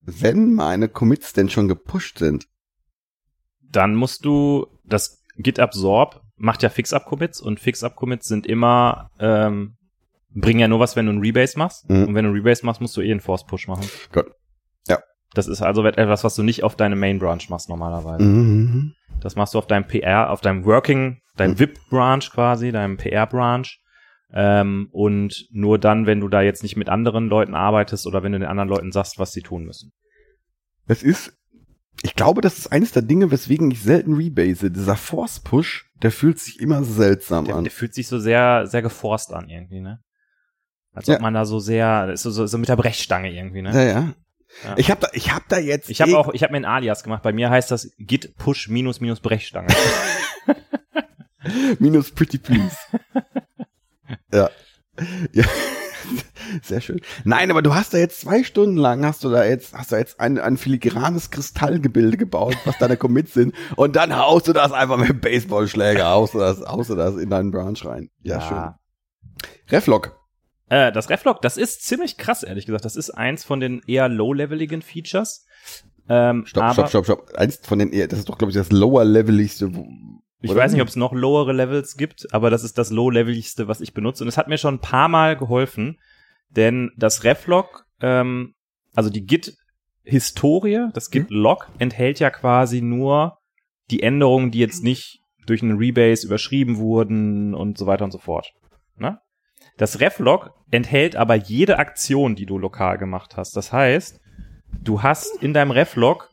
wenn 0.00 0.54
meine 0.54 0.88
Commits 0.88 1.32
denn 1.32 1.50
schon 1.50 1.68
gepusht 1.68 2.18
sind, 2.18 2.46
Dann 3.70 3.94
musst 3.94 4.24
du, 4.24 4.66
das 4.84 5.22
Git 5.36 5.60
Absorb 5.60 6.22
macht 6.36 6.62
ja 6.62 6.68
Fix-Up-Commits 6.68 7.40
und 7.40 7.60
Fix-Up-Commits 7.60 8.26
sind 8.28 8.46
immer, 8.46 9.10
ähm, 9.18 9.76
bringen 10.34 10.60
ja 10.60 10.68
nur 10.68 10.80
was, 10.80 10.96
wenn 10.96 11.06
du 11.06 11.12
einen 11.12 11.20
Rebase 11.20 11.58
machst. 11.58 11.88
Mhm. 11.88 12.08
Und 12.08 12.14
wenn 12.14 12.24
du 12.24 12.30
einen 12.30 12.38
Rebase 12.38 12.64
machst, 12.66 12.80
musst 12.80 12.96
du 12.96 13.00
eh 13.00 13.10
einen 13.10 13.20
Force-Push 13.20 13.68
machen. 13.68 13.88
Gut. 14.12 14.26
Ja. 14.86 14.98
Das 15.34 15.46
ist 15.48 15.62
also 15.62 15.84
etwas, 15.84 16.24
was 16.24 16.34
du 16.34 16.42
nicht 16.42 16.62
auf 16.62 16.76
deine 16.76 16.96
Main-Branch 16.96 17.40
machst 17.48 17.68
normalerweise. 17.68 18.22
mhm. 18.24 18.94
Das 19.20 19.34
machst 19.34 19.54
du 19.54 19.58
auf 19.58 19.66
deinem 19.66 19.86
PR, 19.86 20.30
auf 20.30 20.42
deinem 20.42 20.64
Working, 20.66 21.20
deinem 21.36 21.52
Mhm. 21.52 21.58
VIP-Branch 21.58 22.30
quasi, 22.32 22.70
deinem 22.70 22.96
PR-Branch. 22.98 23.66
Ähm, 24.32 24.88
und 24.92 25.46
nur 25.52 25.78
dann, 25.78 26.06
wenn 26.06 26.20
du 26.20 26.28
da 26.28 26.42
jetzt 26.42 26.62
nicht 26.62 26.76
mit 26.76 26.88
anderen 26.88 27.28
Leuten 27.28 27.54
arbeitest 27.54 28.06
oder 28.06 28.22
wenn 28.22 28.32
du 28.32 28.38
den 28.40 28.48
anderen 28.48 28.68
Leuten 28.68 28.92
sagst, 28.92 29.18
was 29.18 29.32
sie 29.32 29.40
tun 29.40 29.64
müssen. 29.64 29.92
Das 30.86 31.02
ist, 31.02 31.35
ich 32.02 32.14
glaube, 32.14 32.40
das 32.40 32.58
ist 32.58 32.72
eines 32.72 32.92
der 32.92 33.02
Dinge, 33.02 33.30
weswegen 33.30 33.70
ich 33.70 33.82
selten 33.82 34.14
rebase. 34.14 34.70
Dieser 34.70 34.96
Force-Push, 34.96 35.90
der 36.02 36.10
fühlt 36.12 36.38
sich 36.38 36.60
immer 36.60 36.84
seltsam 36.84 37.44
Der, 37.46 37.56
an. 37.56 37.64
der 37.64 37.70
fühlt 37.72 37.94
sich 37.94 38.06
so 38.08 38.18
sehr, 38.18 38.66
sehr 38.66 38.82
geforst 38.82 39.32
an 39.32 39.48
irgendwie, 39.48 39.80
ne? 39.80 40.00
Als 40.92 41.06
Ja. 41.08 41.16
ob 41.16 41.20
man 41.22 41.34
da 41.34 41.44
so 41.44 41.58
sehr, 41.58 42.16
so, 42.16 42.30
so, 42.30 42.46
so 42.46 42.58
mit 42.58 42.68
der 42.68 42.76
Brechstange 42.76 43.30
irgendwie, 43.32 43.62
ne? 43.62 43.70
Ja, 43.74 43.82
ja. 43.82 44.12
Ja. 44.64 44.74
Ich 44.76 44.90
habe 44.90 45.00
da, 45.00 45.08
ich 45.12 45.32
habe 45.32 45.44
da 45.48 45.58
jetzt. 45.58 45.90
Ich 45.90 46.00
habe 46.00 46.12
eh- 46.12 46.14
auch, 46.14 46.32
ich 46.32 46.42
habe 46.42 46.52
mir 46.52 46.58
ein 46.58 46.64
Alias 46.64 47.02
gemacht. 47.02 47.22
Bei 47.22 47.32
mir 47.32 47.50
heißt 47.50 47.70
das 47.70 47.90
Git 47.98 48.36
Push 48.36 48.68
minus 48.68 49.00
minus 49.00 49.20
Brechstange. 49.20 49.68
minus 51.78 52.10
Pretty 52.10 52.38
Please. 52.38 52.76
ja. 54.32 54.48
ja. 55.32 55.44
Sehr 56.62 56.80
schön. 56.80 57.00
Nein, 57.24 57.50
aber 57.50 57.62
du 57.62 57.74
hast 57.74 57.94
da 57.94 57.98
jetzt 57.98 58.20
zwei 58.20 58.42
Stunden 58.44 58.76
lang 58.76 59.04
hast 59.04 59.24
du 59.24 59.30
da 59.30 59.44
jetzt, 59.44 59.74
hast 59.74 59.92
du 59.92 59.96
jetzt 59.96 60.20
ein, 60.20 60.38
ein 60.38 60.56
filigranes 60.56 61.30
Kristallgebilde 61.30 62.16
gebaut, 62.16 62.56
was 62.64 62.78
deine 62.78 62.96
Commits 62.96 63.34
sind, 63.34 63.54
und 63.76 63.96
dann 63.96 64.16
haust 64.16 64.48
du 64.48 64.52
das 64.52 64.72
einfach 64.72 64.96
mit 64.96 65.20
Baseballschläger, 65.20 66.06
haust 66.08 66.34
du 66.34 66.38
das, 66.38 66.60
haust 66.60 66.90
du 66.90 66.94
das 66.94 67.16
in 67.16 67.30
deinen 67.30 67.50
Branch 67.50 67.78
rein. 67.84 68.10
Ja, 68.22 68.40
schön. 68.40 68.74
Reflog. 69.70 70.18
Äh, 70.68 70.92
das 70.92 71.10
Reflog, 71.10 71.42
das 71.42 71.56
ist 71.56 71.82
ziemlich 71.86 72.16
krass, 72.16 72.42
ehrlich 72.42 72.66
gesagt. 72.66 72.84
Das 72.84 72.96
ist 72.96 73.10
eins 73.10 73.44
von 73.44 73.60
den 73.60 73.82
eher 73.86 74.08
low-leveligen 74.08 74.82
Features. 74.82 75.46
Ähm, 76.08 76.44
Stopp, 76.46 76.72
stopp, 76.72 76.88
stopp, 76.88 77.04
stopp. 77.04 77.32
Eins 77.36 77.60
von 77.62 77.78
den, 77.78 77.92
eher- 77.92 78.08
das 78.08 78.20
ist 78.20 78.28
doch, 78.28 78.38
glaube 78.38 78.50
ich, 78.50 78.56
das 78.56 78.70
lower-leveligste. 78.70 79.70
Ich 80.40 80.50
oder? 80.50 80.60
weiß 80.60 80.72
nicht, 80.72 80.82
ob 80.82 80.88
es 80.88 80.96
noch 80.96 81.12
lowere 81.12 81.52
Levels 81.52 81.96
gibt, 81.96 82.32
aber 82.32 82.50
das 82.50 82.62
ist 82.62 82.78
das 82.78 82.90
low-leveligste, 82.90 83.68
was 83.68 83.80
ich 83.80 83.94
benutze. 83.94 84.22
Und 84.22 84.28
es 84.28 84.36
hat 84.36 84.48
mir 84.48 84.58
schon 84.58 84.74
ein 84.74 84.80
paar 84.80 85.08
Mal 85.08 85.36
geholfen, 85.36 85.98
denn 86.50 86.92
das 86.96 87.24
Reflog, 87.24 87.86
ähm, 88.00 88.54
also 88.94 89.10
die 89.10 89.24
Git-Historie, 89.24 90.88
das 90.94 91.10
Git-Log 91.10 91.68
enthält 91.78 92.18
ja 92.20 92.30
quasi 92.30 92.80
nur 92.80 93.38
die 93.90 94.02
Änderungen, 94.02 94.50
die 94.50 94.58
jetzt 94.58 94.82
nicht 94.82 95.20
durch 95.46 95.62
einen 95.62 95.78
Rebase 95.78 96.26
überschrieben 96.26 96.78
wurden 96.78 97.54
und 97.54 97.78
so 97.78 97.86
weiter 97.86 98.04
und 98.04 98.10
so 98.10 98.18
fort. 98.18 98.52
Ne? 98.96 99.20
Das 99.76 100.00
Reflog 100.00 100.50
enthält 100.70 101.16
aber 101.16 101.34
jede 101.34 101.78
Aktion, 101.78 102.34
die 102.34 102.46
du 102.46 102.58
lokal 102.58 102.98
gemacht 102.98 103.36
hast. 103.36 103.56
Das 103.56 103.72
heißt, 103.72 104.20
du 104.80 105.02
hast 105.02 105.42
in 105.42 105.52
deinem 105.52 105.70
Reflog 105.70 106.30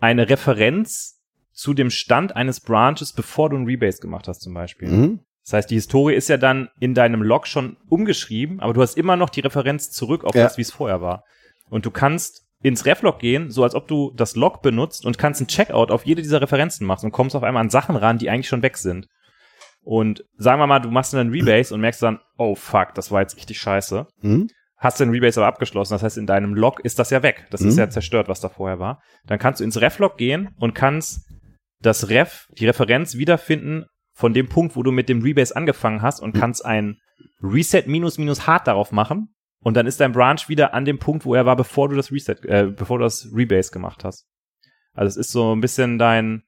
eine 0.00 0.28
Referenz 0.28 1.22
zu 1.52 1.74
dem 1.74 1.90
Stand 1.90 2.34
eines 2.34 2.60
Branches, 2.60 3.12
bevor 3.12 3.50
du 3.50 3.56
ein 3.56 3.66
Rebase 3.66 4.00
gemacht 4.00 4.28
hast, 4.28 4.40
zum 4.40 4.54
Beispiel. 4.54 4.88
Mhm. 4.88 5.20
Das 5.44 5.52
heißt, 5.52 5.70
die 5.70 5.74
Historie 5.74 6.14
ist 6.14 6.28
ja 6.28 6.36
dann 6.38 6.68
in 6.80 6.94
deinem 6.94 7.22
Log 7.22 7.46
schon 7.46 7.76
umgeschrieben, 7.88 8.60
aber 8.60 8.72
du 8.72 8.80
hast 8.82 8.96
immer 8.96 9.16
noch 9.16 9.30
die 9.30 9.40
Referenz 9.40 9.90
zurück 9.90 10.24
auf 10.24 10.34
Ja. 10.34 10.44
das, 10.44 10.56
wie 10.56 10.62
es 10.62 10.70
vorher 10.72 11.00
war. 11.02 11.24
Und 11.68 11.84
du 11.86 11.90
kannst 11.90 12.42
ins 12.62 12.86
Reflog 12.86 13.18
gehen, 13.18 13.50
so 13.50 13.62
als 13.62 13.74
ob 13.74 13.86
du 13.86 14.10
das 14.16 14.36
Log 14.36 14.62
benutzt 14.62 15.04
und 15.04 15.18
kannst 15.18 15.40
einen 15.40 15.48
Checkout 15.48 15.90
auf 15.90 16.06
jede 16.06 16.22
dieser 16.22 16.40
Referenzen 16.40 16.86
machen 16.86 17.06
und 17.06 17.12
kommst 17.12 17.36
auf 17.36 17.42
einmal 17.42 17.60
an 17.60 17.68
Sachen 17.68 17.94
ran, 17.96 18.16
die 18.16 18.30
eigentlich 18.30 18.48
schon 18.48 18.62
weg 18.62 18.78
sind. 18.78 19.06
Und 19.82 20.24
sagen 20.38 20.60
wir 20.60 20.66
mal, 20.66 20.78
du 20.78 20.90
machst 20.90 21.12
dann 21.12 21.20
einen 21.20 21.30
Rebase 21.30 21.74
und 21.74 21.80
merkst 21.82 22.02
dann, 22.02 22.20
oh 22.38 22.54
fuck, 22.54 22.94
das 22.94 23.10
war 23.10 23.20
jetzt 23.20 23.36
richtig 23.36 23.58
scheiße. 23.58 24.06
Mhm. 24.22 24.48
Hast 24.78 24.98
den 25.00 25.10
Rebase 25.10 25.40
aber 25.40 25.46
abgeschlossen, 25.48 25.92
das 25.92 26.02
heißt, 26.02 26.16
in 26.16 26.26
deinem 26.26 26.54
Log 26.54 26.80
ist 26.80 26.98
das 26.98 27.10
ja 27.10 27.22
weg. 27.22 27.46
Das 27.50 27.60
ist 27.60 27.74
Mhm. 27.74 27.80
ja 27.80 27.90
zerstört, 27.90 28.28
was 28.28 28.40
da 28.40 28.48
vorher 28.48 28.78
war. 28.78 29.02
Dann 29.26 29.38
kannst 29.38 29.60
du 29.60 29.64
ins 29.64 29.80
Reflog 29.80 30.16
gehen 30.16 30.54
und 30.58 30.74
kannst 30.74 31.20
das 31.80 32.08
Ref, 32.08 32.46
die 32.58 32.66
Referenz 32.66 33.16
wiederfinden 33.16 33.84
von 34.14 34.32
dem 34.32 34.48
Punkt, 34.48 34.76
wo 34.76 34.82
du 34.82 34.92
mit 34.92 35.08
dem 35.08 35.22
Rebase 35.22 35.54
angefangen 35.54 36.00
hast 36.00 36.20
und 36.20 36.32
kannst 36.32 36.64
ein 36.64 37.00
Reset 37.42 37.84
minus 37.86 38.16
minus 38.16 38.46
hart 38.46 38.66
darauf 38.66 38.92
machen. 38.92 39.34
Und 39.60 39.76
dann 39.76 39.86
ist 39.86 40.00
dein 40.00 40.12
Branch 40.12 40.48
wieder 40.48 40.74
an 40.74 40.84
dem 40.84 40.98
Punkt, 40.98 41.24
wo 41.24 41.34
er 41.34 41.46
war, 41.46 41.56
bevor 41.56 41.88
du 41.88 41.96
das 41.96 42.12
Reset, 42.12 42.36
äh, 42.44 42.66
bevor 42.66 42.98
du 42.98 43.04
das 43.04 43.28
Rebase 43.34 43.72
gemacht 43.72 44.04
hast. 44.04 44.26
Also 44.92 45.08
es 45.08 45.16
ist 45.16 45.32
so 45.32 45.54
ein 45.54 45.60
bisschen 45.60 45.98
dein, 45.98 46.44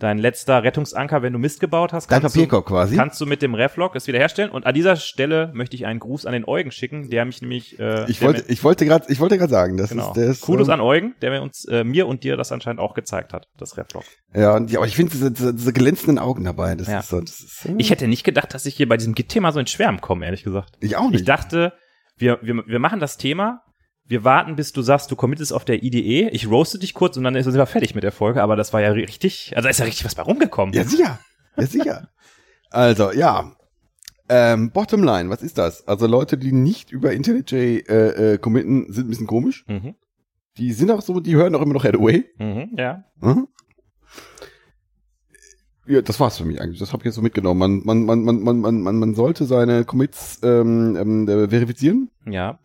dein 0.00 0.18
letzter 0.18 0.64
Rettungsanker, 0.64 1.22
wenn 1.22 1.32
du 1.32 1.38
Mist 1.38 1.60
gebaut 1.60 1.92
hast. 1.92 2.10
Dein 2.10 2.20
kannst 2.22 2.34
du- 2.34 2.40
Papierkorb 2.40 2.66
quasi. 2.66 2.96
kannst 2.96 3.20
du 3.20 3.26
mit 3.26 3.42
dem 3.42 3.54
Reflog 3.54 3.94
es 3.94 4.08
wiederherstellen. 4.08 4.50
Und 4.50 4.66
an 4.66 4.74
dieser 4.74 4.96
Stelle 4.96 5.50
möchte 5.54 5.76
ich 5.76 5.86
einen 5.86 6.00
Gruß 6.00 6.26
an 6.26 6.32
den 6.32 6.44
Eugen 6.48 6.72
schicken, 6.72 7.08
der 7.10 7.24
mich 7.24 7.40
nämlich. 7.42 7.78
Äh, 7.78 8.10
ich 8.10 8.20
wollte, 8.20 8.44
ich 8.48 8.64
wollte 8.64 8.84
gerade, 8.86 9.04
ich 9.12 9.20
wollte 9.20 9.38
gerade 9.38 9.50
sagen, 9.52 9.76
das 9.76 9.90
genau. 9.90 10.08
ist 10.08 10.14
der 10.16 10.30
ist, 10.30 10.40
Kudos 10.40 10.66
ähm, 10.68 10.74
an 10.74 10.80
Eugen, 10.80 11.14
der 11.22 11.30
mir 11.30 11.42
uns 11.42 11.64
äh, 11.66 11.84
mir 11.84 12.06
und 12.08 12.24
dir 12.24 12.36
das 12.36 12.50
anscheinend 12.50 12.80
auch 12.80 12.94
gezeigt 12.94 13.32
hat, 13.32 13.46
das 13.58 13.76
Reflog. 13.76 14.02
Ja, 14.34 14.56
und, 14.56 14.70
ja, 14.70 14.78
aber 14.80 14.86
ich 14.88 14.96
finde 14.96 15.12
diese, 15.12 15.30
diese, 15.30 15.54
diese 15.54 15.72
glänzenden 15.72 16.18
Augen 16.18 16.42
dabei, 16.44 16.74
das 16.74 16.88
Ja. 16.88 17.00
ist 17.00 17.08
so, 17.08 17.20
das 17.20 17.38
ist, 17.40 17.66
äh, 17.66 17.74
Ich 17.78 17.90
hätte 17.90 18.08
nicht 18.08 18.24
gedacht, 18.24 18.52
dass 18.54 18.66
ich 18.66 18.74
hier 18.74 18.88
bei 18.88 18.96
diesem 18.96 19.14
Git-Thema 19.14 19.52
so 19.52 19.60
ins 19.60 19.70
Schwärmen 19.70 20.00
komme, 20.00 20.24
ehrlich 20.24 20.42
gesagt. 20.44 20.76
ich 20.80 20.96
auch 20.96 21.06
Ich 21.06 21.10
nicht. 21.20 21.28
dachte, 21.28 21.72
wir, 22.16 22.38
wir, 22.42 22.62
wir 22.66 22.78
machen 22.78 23.00
das 23.00 23.16
Thema, 23.16 23.62
wir 24.10 24.24
warten, 24.24 24.56
bis 24.56 24.72
du 24.72 24.82
sagst, 24.82 25.08
du 25.12 25.16
committest 25.16 25.52
auf 25.52 25.64
der 25.64 25.84
IDE, 25.84 26.30
ich 26.30 26.48
roaste 26.50 26.80
dich 26.80 26.94
kurz 26.94 27.16
und 27.16 27.22
dann 27.22 27.40
sind 27.40 27.54
wir 27.54 27.64
fertig 27.66 27.94
mit 27.94 28.02
der 28.02 28.10
Folge, 28.10 28.42
aber 28.42 28.56
das 28.56 28.72
war 28.72 28.80
ja 28.80 28.90
richtig, 28.90 29.52
also 29.54 29.66
da 29.66 29.70
ist 29.70 29.78
ja 29.78 29.84
richtig 29.84 30.04
was 30.04 30.16
bei 30.16 30.22
rumgekommen. 30.22 30.74
Ja, 30.74 30.82
sicher. 30.82 31.20
Ja, 31.56 31.66
sicher. 31.66 32.08
also, 32.70 33.12
ja. 33.12 33.52
Ähm, 34.28 34.72
Bottomline, 34.72 35.30
was 35.30 35.42
ist 35.42 35.58
das? 35.58 35.86
Also 35.86 36.08
Leute, 36.08 36.38
die 36.38 36.50
nicht 36.50 36.90
über 36.90 37.12
IntelliJ 37.12 37.84
äh, 37.88 38.34
äh, 38.34 38.38
committen, 38.38 38.92
sind 38.92 39.06
ein 39.06 39.10
bisschen 39.10 39.26
komisch. 39.28 39.64
Mhm. 39.68 39.94
Die 40.56 40.72
sind 40.72 40.90
auch 40.90 41.02
so, 41.02 41.20
die 41.20 41.36
hören 41.36 41.54
auch 41.54 41.62
immer 41.62 41.74
noch 41.74 41.84
Headway. 41.84 42.24
Mhm, 42.38 42.70
ja. 42.76 43.04
Mhm. 43.20 43.46
Ja, 45.86 46.02
das 46.02 46.18
war's 46.18 46.38
für 46.38 46.44
mich 46.44 46.60
eigentlich. 46.60 46.80
Das 46.80 46.92
habe 46.92 47.02
ich 47.02 47.06
jetzt 47.06 47.14
so 47.14 47.22
mitgenommen. 47.22 47.58
Man, 47.58 47.82
man, 47.84 48.04
man, 48.04 48.24
man, 48.24 48.42
man, 48.42 48.60
man, 48.60 48.82
man, 48.82 48.96
man 48.98 49.14
sollte 49.14 49.44
seine 49.44 49.84
Commits 49.84 50.40
ähm, 50.42 50.96
ähm, 50.96 51.28
äh, 51.28 51.48
verifizieren. 51.48 52.10
Ja. 52.26 52.58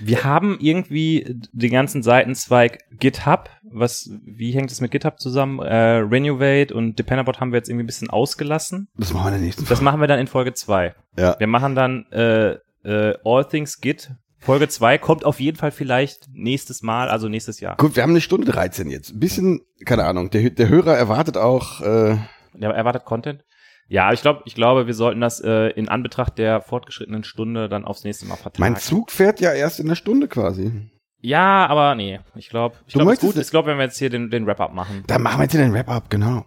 Wir 0.00 0.24
haben 0.24 0.58
irgendwie 0.60 1.36
den 1.52 1.70
ganzen 1.70 2.02
Seitenzweig 2.02 2.78
GitHub. 2.98 3.50
Was, 3.70 4.10
wie 4.24 4.52
hängt 4.52 4.70
es 4.70 4.80
mit 4.80 4.90
GitHub 4.90 5.20
zusammen? 5.20 5.60
Äh, 5.60 5.98
Renovate 5.98 6.74
und 6.74 6.98
Dependabot 6.98 7.40
haben 7.40 7.52
wir 7.52 7.58
jetzt 7.58 7.68
irgendwie 7.68 7.84
ein 7.84 7.86
bisschen 7.86 8.10
ausgelassen. 8.10 8.88
Das 8.96 9.12
machen 9.12 9.24
wir 9.24 9.28
in 9.28 9.34
der 9.34 9.42
nächsten 9.42 9.66
Das 9.66 9.80
machen 9.80 10.00
wir 10.00 10.06
dann 10.06 10.18
in 10.18 10.26
Folge 10.26 10.54
zwei. 10.54 10.94
Ja. 11.16 11.38
Wir 11.38 11.46
machen 11.46 11.74
dann 11.74 12.06
äh, 12.12 12.56
äh, 12.84 13.16
All 13.24 13.44
Things 13.44 13.80
Git. 13.80 14.10
Folge 14.40 14.68
zwei 14.68 14.98
kommt 14.98 15.24
auf 15.24 15.40
jeden 15.40 15.56
Fall 15.56 15.72
vielleicht 15.72 16.28
nächstes 16.32 16.82
Mal, 16.82 17.08
also 17.08 17.28
nächstes 17.28 17.60
Jahr. 17.60 17.76
Gut, 17.76 17.96
wir 17.96 18.02
haben 18.02 18.10
eine 18.10 18.20
Stunde 18.20 18.50
13 18.50 18.88
jetzt. 18.88 19.12
Ein 19.12 19.18
bisschen, 19.18 19.60
keine 19.84 20.04
Ahnung, 20.04 20.30
der, 20.30 20.50
der 20.50 20.68
Hörer 20.68 20.96
erwartet 20.96 21.36
auch, 21.36 21.80
äh, 21.80 22.16
Der 22.54 22.70
erwartet 22.70 23.04
Content. 23.04 23.44
Ja, 23.90 24.12
ich 24.12 24.20
glaube, 24.20 24.42
ich 24.44 24.54
glaube, 24.54 24.86
wir 24.86 24.94
sollten 24.94 25.20
das 25.20 25.40
äh, 25.40 25.68
in 25.70 25.88
Anbetracht 25.88 26.36
der 26.38 26.60
fortgeschrittenen 26.60 27.24
Stunde 27.24 27.68
dann 27.70 27.84
aufs 27.86 28.04
nächste 28.04 28.26
Mal 28.26 28.36
vertagen. 28.36 28.60
mein 28.60 28.76
Zug 28.76 29.10
fährt 29.10 29.40
ja 29.40 29.52
erst 29.52 29.80
in 29.80 29.86
einer 29.86 29.96
Stunde 29.96 30.28
quasi. 30.28 30.90
Ja, 31.20 31.66
aber 31.66 31.94
nee, 31.94 32.20
ich 32.36 32.48
glaube, 32.50 32.76
ich 32.86 32.94
glaube, 32.94 33.12
ist 33.14 33.20
gut. 33.20 33.36
Ich 33.36 33.50
glaube, 33.50 33.68
wenn 33.70 33.78
wir 33.78 33.84
jetzt 33.84 33.98
hier 33.98 34.10
den, 34.10 34.30
den 34.30 34.46
Wrap-up 34.46 34.72
machen. 34.74 35.04
Da 35.06 35.18
machen 35.18 35.38
wir 35.38 35.44
jetzt 35.44 35.54
den 35.54 35.72
Wrap-up, 35.72 36.10
genau. 36.10 36.44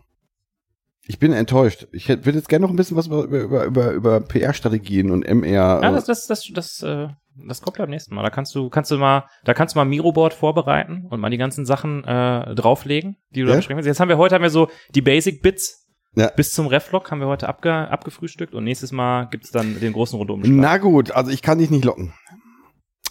Ich 1.08 1.18
bin 1.20 1.34
enttäuscht. 1.34 1.88
Ich 1.92 2.08
hätte- 2.08 2.26
würde 2.26 2.38
jetzt 2.38 2.48
gerne 2.48 2.64
noch 2.64 2.70
ein 2.70 2.76
bisschen 2.76 2.96
was 2.96 3.08
über, 3.08 3.24
über, 3.24 3.66
über, 3.66 3.92
über 3.92 4.22
PR-Strategien 4.22 5.10
und 5.12 5.26
MR. 5.26 5.52
Ja, 5.52 5.80
äh, 5.90 5.92
das, 5.94 6.06
das, 6.06 6.28
das, 6.28 6.48
das, 6.54 6.84
äh, 6.84 7.08
das 7.48 7.62
kommt 7.62 7.78
beim 7.80 7.90
nächsten 7.90 8.14
Mal. 8.14 8.22
Da 8.24 8.30
kannst 8.30 8.54
du, 8.56 8.70
kannst 8.70 8.92
du 8.92 8.98
mal, 8.98 9.26
da 9.44 9.54
kannst 9.54 9.76
du 9.76 9.80
mal 9.80 9.86
Miroboard 9.86 10.34
vorbereiten 10.34 11.08
und 11.10 11.20
mal 11.20 11.32
die 11.32 11.38
ganzen 11.38 11.66
Sachen 11.66 12.04
äh, 12.06 12.54
drauflegen, 12.56 13.18
die 13.32 13.42
du 13.42 13.48
Ja? 13.48 13.54
da 13.54 13.58
besprechen 13.58 13.78
willst. 13.78 13.88
Jetzt 13.88 14.00
haben 14.00 14.10
wir 14.10 14.18
heute 14.20 14.36
haben 14.36 14.44
wir 14.44 14.52
so 14.52 14.70
die 14.94 15.02
Basic 15.02 15.42
Bits. 15.42 15.81
Ja. 16.16 16.30
Bis 16.30 16.54
zum 16.54 16.68
Reflog 16.68 17.10
haben 17.10 17.20
wir 17.20 17.28
heute 17.28 17.48
abge, 17.48 17.74
abgefrühstückt 17.74 18.54
und 18.54 18.66
nächstes 18.66 18.92
Mal 18.92 19.28
gibt's 19.30 19.52
dann 19.52 19.80
den 19.80 19.94
großen 19.94 20.18
Rundumschlag. 20.18 20.54
Na 20.54 20.78
gut, 20.78 21.12
also 21.12 21.32
ich 21.32 21.42
kann 21.42 21.58
dich 21.58 21.70
nicht 21.70 21.86
locken. 21.86 22.14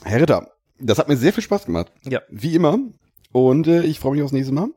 Herr 0.05 0.21
Ritter, 0.21 0.49
das 0.79 0.99
hat 0.99 1.09
mir 1.09 1.17
sehr 1.17 1.33
viel 1.33 1.43
Spaß 1.43 1.67
gemacht. 1.67 1.93
Ja. 2.05 2.21
Wie 2.29 2.55
immer. 2.55 2.79
Und 3.33 3.67
äh, 3.67 3.83
ich 3.83 4.01
freue 4.01 4.13
mich 4.13 4.23
aufs 4.23 4.33
nächste 4.33 4.53
Mal. 4.53 4.69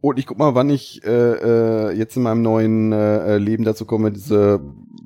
Und 0.00 0.18
ich 0.18 0.26
guck 0.26 0.38
mal, 0.38 0.54
wann 0.54 0.68
ich 0.68 1.02
äh, 1.04 1.08
äh, 1.08 1.92
jetzt 1.92 2.14
in 2.16 2.24
meinem 2.24 2.42
neuen 2.42 2.92
äh, 2.92 3.38
Leben 3.38 3.64
dazu 3.64 3.86
komme, 3.86 4.12
diese 4.12 4.60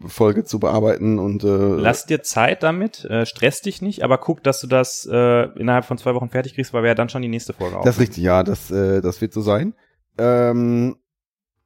Folge 0.05 0.43
zu 0.43 0.59
bearbeiten 0.59 1.21
und 1.21 1.45
äh, 1.45 1.47
Lass 1.47 2.07
dir 2.07 2.23
Zeit 2.25 2.65
damit, 2.65 3.05
äh, 3.05 3.25
stress 3.25 3.61
dich 3.61 3.81
nicht, 3.81 4.03
aber 4.03 4.19
guck, 4.19 4.43
dass 4.43 4.61
du 4.61 4.67
das 4.67 5.09
äh, 5.09 5.45
innerhalb 5.57 5.85
von 5.85 5.99
zwei 5.99 6.15
Wochen 6.15 6.31
fertig 6.31 6.55
kriegst, 6.55 6.73
weil 6.73 6.83
wir 6.83 6.89
ja 6.89 6.95
dann 6.97 7.09
schon 7.09 7.23
die 7.23 7.29
nächste 7.29 7.53
Folge 7.53 7.79
Das 7.85 7.95
ist 7.95 8.01
richtig, 8.01 8.25
ja, 8.25 8.43
das, 8.43 8.73
äh, 8.73 9.01
das 9.01 9.21
wird 9.21 9.33
so 9.33 9.41
sein. 9.41 9.75
Ähm, 10.19 10.97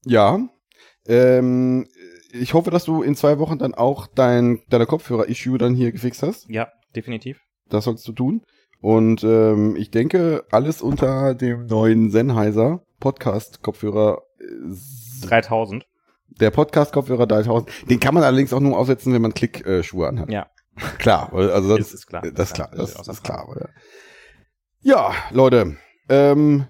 ja. 0.05 0.39
Ähm, 1.07 1.87
ich 2.33 2.55
hoffe, 2.55 2.71
dass 2.71 2.85
du 2.85 3.03
in 3.03 3.15
zwei 3.15 3.39
Wochen 3.39 3.59
dann 3.59 3.75
auch 3.75 4.07
dein, 4.07 4.61
deine 4.71 4.87
Kopfhörer-Issue 4.87 5.59
dann 5.59 5.75
hier 5.75 5.93
gefixt 5.93 6.23
hast. 6.23 6.49
Ja, 6.49 6.69
definitiv. 6.95 7.41
Das 7.69 7.85
sollst 7.85 8.07
du 8.09 8.13
tun. 8.13 8.43
Und 8.81 9.23
ähm, 9.23 9.77
ich 9.77 9.91
denke, 9.91 10.45
alles 10.51 10.83
unter 10.83 11.35
dem 11.35 11.67
neuen 11.67 12.11
Sennheiser 12.11 12.83
Podcast-Kopfhörer. 13.01 14.23
äh, 14.41 15.27
3000. 15.27 15.85
Der 16.29 16.51
Podcast-Kopfhörer 16.51 17.27
3000. 17.27 17.91
Den 17.91 18.01
kann 18.01 18.15
man 18.15 18.23
allerdings 18.23 18.53
auch 18.53 18.61
nur 18.61 18.79
aufsetzen, 18.79 19.13
wenn 19.13 19.23
man 19.23 19.35
Klick-Schuhe 19.35 20.09
anhat. 20.09 20.31
Ja. 20.31 20.47
Klar, 20.99 21.33
also 21.35 21.77
das 21.77 21.89
Ist- 21.89 21.95
ist 21.95 22.07
klar. 22.07 22.23
Das 22.23 22.49
ist 22.49 22.55
klar, 22.55 22.71
Ja, 22.73 22.79
das 22.79 22.97
außer 22.97 23.13
ist 23.13 23.23
klar. 23.23 23.47
Oder? 23.49 23.69
Ja, 24.81 25.13
Leute, 25.31 25.77
ähm, 26.09 26.65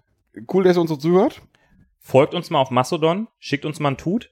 cool, 0.52 0.64
dass 0.64 0.76
ihr 0.76 0.80
uns 0.80 0.90
so 0.90 0.96
zuhört. 0.96 1.40
Folgt 2.02 2.34
uns 2.34 2.50
mal 2.50 2.58
auf 2.58 2.70
Mastodon, 2.70 3.28
schickt 3.38 3.64
uns 3.64 3.80
mal 3.80 3.90
ein 3.92 3.96
Tut. 3.96 4.30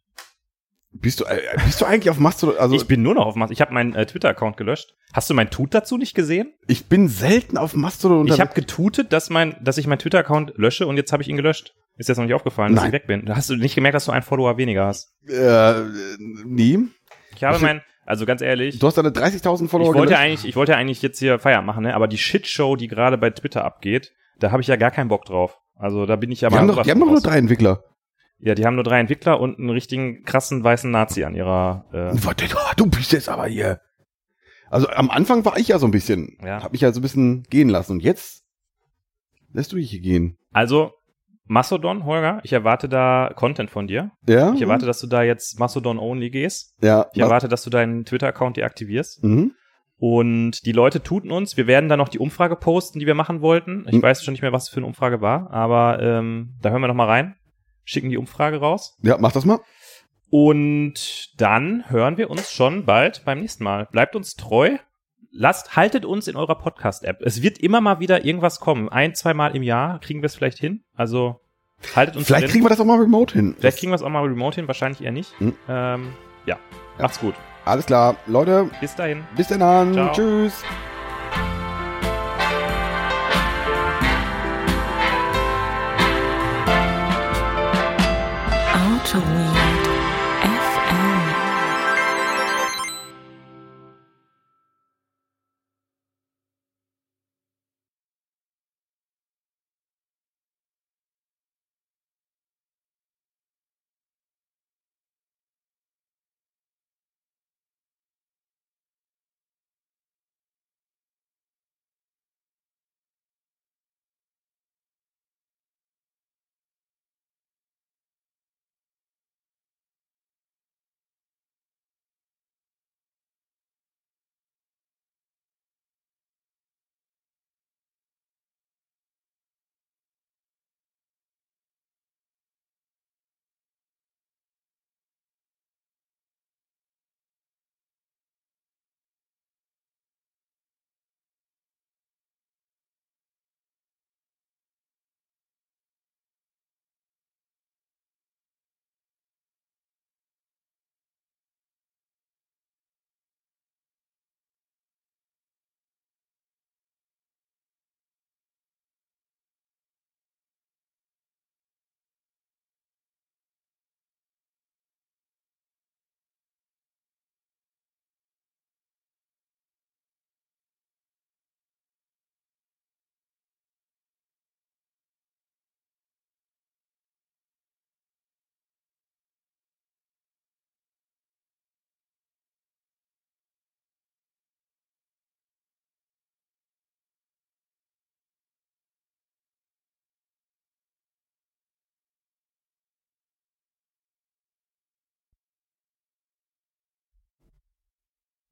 Bist 0.92 1.20
du, 1.20 1.24
äh, 1.24 1.40
bist 1.64 1.80
du 1.80 1.84
eigentlich 1.84 2.10
auf 2.10 2.18
Mastodon? 2.18 2.58
Also 2.58 2.74
ich 2.74 2.86
bin 2.88 3.00
nur 3.02 3.14
noch 3.14 3.24
auf 3.26 3.36
Mastodon. 3.36 3.52
Ich 3.54 3.60
habe 3.60 3.72
meinen 3.72 3.94
äh, 3.94 4.04
Twitter-Account 4.06 4.56
gelöscht. 4.56 4.94
Hast 5.12 5.30
du 5.30 5.34
mein 5.34 5.48
Tut 5.50 5.72
dazu 5.72 5.96
nicht 5.96 6.14
gesehen? 6.14 6.52
ich 6.66 6.86
bin 6.86 7.06
selten 7.08 7.56
auf 7.56 7.74
Mastodon 7.74 8.26
Ich 8.26 8.40
habe 8.40 8.54
getutet, 8.54 9.12
dass, 9.12 9.30
mein, 9.30 9.54
dass 9.62 9.78
ich 9.78 9.86
meinen 9.86 10.00
Twitter-Account 10.00 10.54
lösche 10.56 10.88
und 10.88 10.96
jetzt 10.96 11.12
habe 11.12 11.22
ich 11.22 11.28
ihn 11.28 11.36
gelöscht. 11.36 11.74
Ist 11.96 12.08
dir 12.08 12.12
das 12.12 12.18
noch 12.18 12.24
nicht 12.24 12.34
aufgefallen, 12.34 12.74
dass 12.74 12.82
Nein. 12.82 12.88
ich 12.88 12.92
weg 12.94 13.06
bin? 13.06 13.32
Hast 13.34 13.50
du 13.50 13.56
nicht 13.56 13.74
gemerkt, 13.76 13.94
dass 13.94 14.06
du 14.06 14.10
einen 14.12 14.22
Follower 14.22 14.56
weniger 14.56 14.86
hast? 14.86 15.12
äh, 15.28 15.74
nee. 16.44 16.78
Ich 17.36 17.44
habe 17.44 17.54
Was- 17.54 17.62
mein, 17.62 17.82
also 18.04 18.26
ganz 18.26 18.40
ehrlich, 18.42 18.80
Du 18.80 18.86
hast 18.88 18.98
deine 18.98 19.10
30.000 19.10 19.64
ich 19.66 19.70
Follower 19.70 19.88
wollte 19.94 20.00
gelöscht? 20.08 20.18
eigentlich, 20.20 20.44
ich 20.46 20.56
wollte 20.56 20.76
eigentlich 20.76 21.02
jetzt 21.02 21.20
hier 21.20 21.38
Feierabend 21.38 21.66
machen, 21.68 21.84
ne? 21.84 21.94
aber 21.94 22.08
die 22.08 22.18
Shitshow, 22.18 22.74
die 22.74 22.88
gerade 22.88 23.16
bei 23.16 23.30
Twitter 23.30 23.64
abgeht, 23.64 24.12
da 24.40 24.50
habe 24.50 24.60
ich 24.62 24.66
ja 24.68 24.74
gar 24.76 24.90
keinen 24.90 25.08
Bock 25.08 25.24
drauf. 25.24 25.58
Also 25.80 26.06
da 26.06 26.16
bin 26.16 26.30
ich 26.30 26.40
ja 26.42 26.48
Die 26.48 26.54
mal 26.54 26.60
haben, 26.60 26.68
doch, 26.68 26.82
die 26.82 26.90
haben 26.90 27.00
doch 27.00 27.06
nur 27.10 27.20
drei 27.20 27.38
Entwickler. 27.38 27.82
Ja, 28.38 28.54
die 28.54 28.64
haben 28.64 28.74
nur 28.74 28.84
drei 28.84 29.00
Entwickler 29.00 29.40
und 29.40 29.58
einen 29.58 29.70
richtigen 29.70 30.22
krassen 30.24 30.62
weißen 30.64 30.90
Nazi 30.90 31.24
an 31.24 31.34
ihrer. 31.34 31.84
Äh, 31.92 32.24
Warte, 32.24 32.46
Du 32.76 32.86
bist 32.86 33.12
jetzt 33.12 33.28
aber 33.28 33.46
hier. 33.46 33.80
Also 34.70 34.88
am 34.88 35.10
Anfang 35.10 35.44
war 35.44 35.58
ich 35.58 35.68
ja 35.68 35.78
so 35.78 35.86
ein 35.86 35.90
bisschen, 35.90 36.38
Ja. 36.44 36.62
hab 36.62 36.72
mich 36.72 36.80
ja 36.80 36.92
so 36.92 37.00
ein 37.00 37.02
bisschen 37.02 37.42
gehen 37.44 37.68
lassen. 37.68 37.92
Und 37.92 38.02
jetzt 38.02 38.44
lässt 39.52 39.72
du 39.72 39.76
dich 39.76 39.90
hier 39.90 40.00
gehen. 40.00 40.38
also 40.52 40.92
Mastodon, 41.46 42.04
Holger, 42.04 42.38
ich 42.44 42.52
erwarte 42.52 42.88
da 42.88 43.32
Content 43.34 43.70
von 43.70 43.88
dir. 43.88 44.12
Ja? 44.28 44.54
Ich 44.54 44.62
erwarte, 44.62 44.86
dass 44.86 45.00
du 45.00 45.08
da 45.08 45.24
jetzt 45.24 45.58
Mastodon 45.58 45.98
only 45.98 46.30
gehst. 46.30 46.76
ja. 46.80 47.06
Ich 47.12 47.20
erwarte, 47.20 47.48
dass 47.48 47.64
du 47.64 47.70
deinen 47.70 48.04
Twitter-Account 48.04 48.56
deaktivierst. 48.56 49.24
Mhm. 49.24 49.52
Und 50.00 50.64
die 50.64 50.72
Leute 50.72 51.02
tuten 51.02 51.30
uns. 51.30 51.56
Wir 51.58 51.66
werden 51.66 51.88
dann 51.90 51.98
noch 51.98 52.08
die 52.08 52.18
Umfrage 52.18 52.56
posten, 52.56 52.98
die 52.98 53.06
wir 53.06 53.14
machen 53.14 53.42
wollten. 53.42 53.84
Ich 53.86 53.92
Hm. 53.92 54.02
weiß 54.02 54.24
schon 54.24 54.32
nicht 54.32 54.40
mehr, 54.40 54.52
was 54.52 54.68
für 54.70 54.78
eine 54.78 54.86
Umfrage 54.86 55.20
war, 55.20 55.50
aber 55.52 56.00
ähm, 56.02 56.54
da 56.62 56.70
hören 56.70 56.80
wir 56.80 56.88
noch 56.88 56.94
mal 56.94 57.06
rein. 57.06 57.36
Schicken 57.84 58.08
die 58.08 58.16
Umfrage 58.16 58.58
raus. 58.60 58.96
Ja, 59.02 59.18
mach 59.18 59.32
das 59.32 59.44
mal. 59.44 59.60
Und 60.30 61.38
dann 61.40 61.84
hören 61.90 62.16
wir 62.16 62.30
uns 62.30 62.50
schon 62.52 62.86
bald 62.86 63.24
beim 63.24 63.40
nächsten 63.40 63.62
Mal. 63.64 63.88
Bleibt 63.92 64.16
uns 64.16 64.36
treu. 64.36 64.76
Lasst, 65.32 65.76
haltet 65.76 66.04
uns 66.04 66.28
in 66.28 66.36
eurer 66.36 66.56
Podcast-App. 66.56 67.20
Es 67.22 67.42
wird 67.42 67.58
immer 67.58 67.80
mal 67.80 68.00
wieder 68.00 68.24
irgendwas 68.24 68.58
kommen. 68.58 68.88
Ein, 68.88 69.14
zwei 69.14 69.34
Mal 69.34 69.54
im 69.54 69.62
Jahr 69.62 70.00
kriegen 70.00 70.22
wir 70.22 70.26
es 70.26 70.34
vielleicht 70.34 70.58
hin. 70.58 70.82
Also 70.94 71.40
haltet 71.94 72.16
uns 72.16 72.26
Vielleicht 72.26 72.44
drin. 72.44 72.50
kriegen 72.52 72.64
wir 72.64 72.68
das 72.70 72.80
auch 72.80 72.84
mal 72.84 72.98
remote 72.98 73.34
hin. 73.34 73.54
vielleicht 73.58 73.78
kriegen 73.78 73.92
wir 73.92 73.96
es 73.96 74.02
auch 74.02 74.08
mal 74.08 74.24
remote 74.24 74.56
hin, 74.56 74.66
wahrscheinlich 74.66 75.02
eher 75.02 75.12
nicht. 75.12 75.38
Hm. 75.38 75.54
Ähm, 75.68 76.08
ja. 76.46 76.58
Ja. 76.96 77.02
macht's 77.02 77.20
gut. 77.20 77.34
Alles 77.64 77.86
klar. 77.86 78.16
Leute, 78.26 78.68
Bis 78.80 78.94
dahin. 78.94 79.24
bis 79.36 79.48
dann. 79.48 79.92
Ciao. 79.94 80.12
Tschüss. 80.12 80.62
Auto 88.74 89.18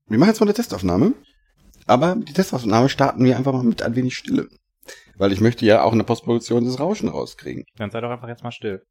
Wir 0.08 0.18
machen 0.18 0.30
jetzt 0.30 0.40
mal 0.40 0.46
eine 0.46 0.54
Testaufnahme. 0.54 1.14
Aber 1.86 2.16
die 2.16 2.32
Testaufnahme 2.32 2.88
starten 2.88 3.24
wir 3.24 3.36
einfach 3.36 3.52
mal 3.52 3.62
mit 3.62 3.82
ein 3.82 3.94
wenig 3.96 4.16
Stille. 4.16 4.48
Weil 5.16 5.32
ich 5.32 5.40
möchte 5.40 5.64
ja 5.66 5.82
auch 5.82 5.92
in 5.92 5.98
der 5.98 6.06
Postproduktion 6.06 6.64
das 6.64 6.78
Rauschen 6.80 7.08
rauskriegen. 7.08 7.64
Dann 7.76 7.90
sei 7.90 8.00
doch 8.00 8.10
einfach 8.10 8.28
jetzt 8.28 8.42
mal 8.42 8.52
still. 8.52 8.84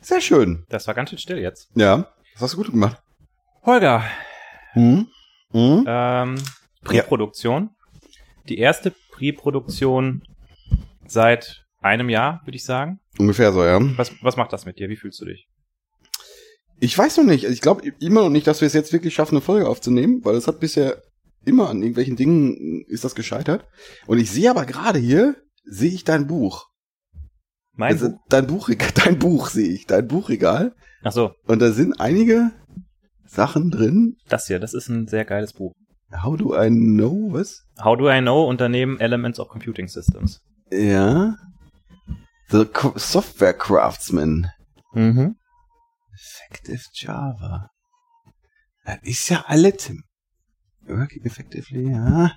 Sehr 0.00 0.20
schön. 0.20 0.64
Das 0.68 0.86
war 0.86 0.94
ganz 0.94 1.10
schön 1.10 1.18
still 1.18 1.38
jetzt. 1.38 1.70
Ja, 1.74 2.08
das 2.34 2.42
hast 2.42 2.52
du 2.54 2.58
gut 2.58 2.70
gemacht. 2.70 3.02
Holger, 3.64 4.04
Hm? 4.72 5.08
Hm? 5.52 5.84
ähm, 5.86 6.42
Pre-Produktion. 6.82 7.70
Die 8.48 8.58
erste 8.58 8.90
Pre-Produktion 8.90 10.22
seit 11.06 11.64
einem 11.80 12.08
Jahr, 12.08 12.40
würde 12.44 12.56
ich 12.56 12.64
sagen. 12.64 13.00
Ungefähr 13.18 13.52
so, 13.52 13.64
ja. 13.64 13.78
Was, 13.98 14.12
was 14.22 14.36
macht 14.36 14.52
das 14.52 14.64
mit 14.66 14.78
dir? 14.78 14.88
Wie 14.88 14.96
fühlst 14.96 15.20
du 15.20 15.26
dich? 15.26 15.46
Ich 16.80 16.96
weiß 16.96 17.18
noch 17.18 17.24
nicht. 17.24 17.44
Also 17.44 17.54
Ich 17.54 17.60
glaube 17.60 17.82
immer 18.00 18.22
noch 18.22 18.30
nicht, 18.30 18.46
dass 18.46 18.60
wir 18.60 18.66
es 18.66 18.72
jetzt 18.72 18.92
wirklich 18.92 19.14
schaffen, 19.14 19.36
eine 19.36 19.42
Folge 19.42 19.68
aufzunehmen, 19.68 20.24
weil 20.24 20.34
es 20.34 20.48
hat 20.48 20.60
bisher 20.60 21.02
immer 21.44 21.68
an 21.68 21.78
irgendwelchen 21.78 22.16
Dingen 22.16 22.84
ist 22.88 23.04
das 23.04 23.14
gescheitert. 23.14 23.66
Und 24.06 24.18
ich 24.18 24.30
sehe 24.30 24.50
aber 24.50 24.64
gerade 24.64 24.98
hier, 24.98 25.36
sehe 25.64 25.90
ich 25.92 26.04
dein 26.04 26.26
Buch. 26.26 26.66
Mein 27.74 27.92
also, 27.92 28.10
Buch? 28.10 28.18
Dein 28.28 28.46
Buchregal, 28.46 28.90
dein 29.04 29.18
Buch 29.18 29.48
sehe 29.48 29.68
ich, 29.72 29.86
dein 29.86 30.08
Buchregal. 30.08 30.74
Ach 31.02 31.12
so, 31.12 31.32
Und 31.46 31.60
da 31.60 31.72
sind 31.72 32.00
einige 32.00 32.50
Sachen 33.26 33.70
drin. 33.70 34.16
das 34.28 34.46
hier, 34.46 34.58
das 34.58 34.74
ist 34.74 34.88
ein 34.88 35.06
sehr 35.08 35.24
geiles 35.24 35.52
Buch. 35.52 35.72
How 36.22 36.36
do 36.36 36.54
I 36.54 36.68
know 36.68 37.32
was? 37.32 37.64
How 37.82 37.96
do 37.96 38.10
I 38.10 38.20
know 38.20 38.46
Unternehmen 38.48 39.00
Elements 39.00 39.40
of 39.40 39.48
Computing 39.48 39.88
Systems? 39.88 40.40
Ja. 40.70 41.36
The 42.52 42.66
Software 42.96 43.54
Craftsman. 43.54 44.48
Mhm. 44.92 45.36
Effective 46.14 46.82
Java. 46.92 47.70
Das 48.84 48.98
ist 49.02 49.28
ja 49.30 49.44
alle, 49.46 49.76
Tim. 49.76 50.02
Working 50.86 51.24
effectively, 51.24 51.90
ja. 51.92 52.32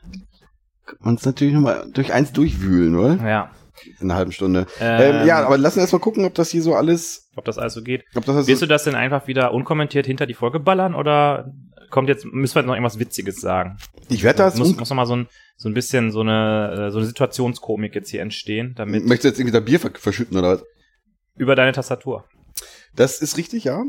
Kann 0.85 0.97
man 0.99 1.15
uns 1.15 1.25
natürlich 1.25 1.53
nochmal 1.53 1.89
durch 1.91 2.13
eins 2.13 2.31
durchwühlen, 2.31 2.95
oder? 2.95 3.15
Ja. 3.27 3.51
In 3.99 4.09
einer 4.09 4.15
halben 4.15 4.31
Stunde. 4.31 4.67
Ähm, 4.79 5.01
Ähm, 5.21 5.27
ja, 5.27 5.45
aber 5.45 5.57
lass 5.57 5.73
uns 5.73 5.81
erstmal 5.81 5.99
gucken, 5.99 6.23
ob 6.23 6.33
das 6.33 6.49
hier 6.51 6.61
so 6.61 6.75
alles, 6.75 7.29
Ob 7.35 7.43
das 7.43 7.57
also 7.57 7.81
geht. 7.83 8.05
ob 8.15 8.23
das 8.23 8.35
also, 8.37 8.47
Wirst 8.47 8.61
du 8.61 8.67
das 8.67 8.85
denn 8.85 8.95
einfach 8.95 9.27
wieder 9.27 9.51
unkommentiert 9.53 10.05
hinter 10.05 10.25
die 10.27 10.33
Folge 10.33 10.59
ballern 10.61 10.95
oder 10.95 11.51
kommt 11.95 12.09
jetzt, 12.09 12.25
müssen 12.25 12.55
wir 12.55 12.59
jetzt 12.59 12.67
noch 12.67 12.75
irgendwas 12.75 12.99
Witziges 12.99 13.39
sagen? 13.39 13.77
ich 14.09 14.21
werde 14.21 14.39
das, 14.39 14.57
muss, 14.57 14.75
muss 14.75 14.89
noch 14.89 14.97
mal 14.97 15.05
so 15.05 15.15
ein, 15.15 15.27
so 15.55 15.69
ein 15.69 15.73
bisschen 15.73 16.11
so 16.11 16.19
eine, 16.19 16.87
äh, 16.87 16.91
so 16.91 16.97
eine 16.99 17.07
Situationskomik 17.07 17.95
jetzt 17.95 18.09
hier 18.09 18.21
entstehen, 18.21 18.73
damit 18.75 19.05
möchtest 19.05 19.23
du 19.23 19.27
jetzt 19.29 19.39
irgendwie 19.39 19.53
da 19.53 19.61
Bier 19.61 19.79
ver 19.79 19.91
verschütten 19.95 20.37
oder 20.37 20.49
was? 20.57 20.63
über 21.37 21.55
deine 21.55 21.71
Tastatur. 21.71 22.25
Das 22.95 23.21
ist 23.21 23.37
richtig, 23.37 23.63
ja. 23.63 23.83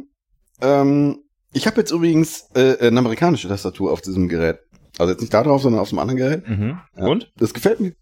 Ähm, 0.60 1.18
ich 1.52 1.66
habe 1.66 1.78
jetzt 1.78 1.90
übrigens 1.90 2.48
äh, 2.54 2.76
eine 2.78 3.00
amerikanische 3.00 3.48
Tastatur 3.48 3.92
auf 3.92 4.00
diesem 4.00 4.28
Gerät. 4.28 4.60
Also 4.98 5.12
jetzt 5.12 5.20
nicht 5.20 5.34
da 5.34 5.42
drauf, 5.42 5.62
sondern 5.62 5.80
auf 5.80 5.88
dem 5.88 5.98
anderen 5.98 6.18
Gerät. 6.18 6.48
Mhm. 6.48 6.78
Ja. 6.96 7.06
Und? 7.06 7.32
Das 7.36 7.54
gefällt 7.54 7.80
mir. 7.80 7.92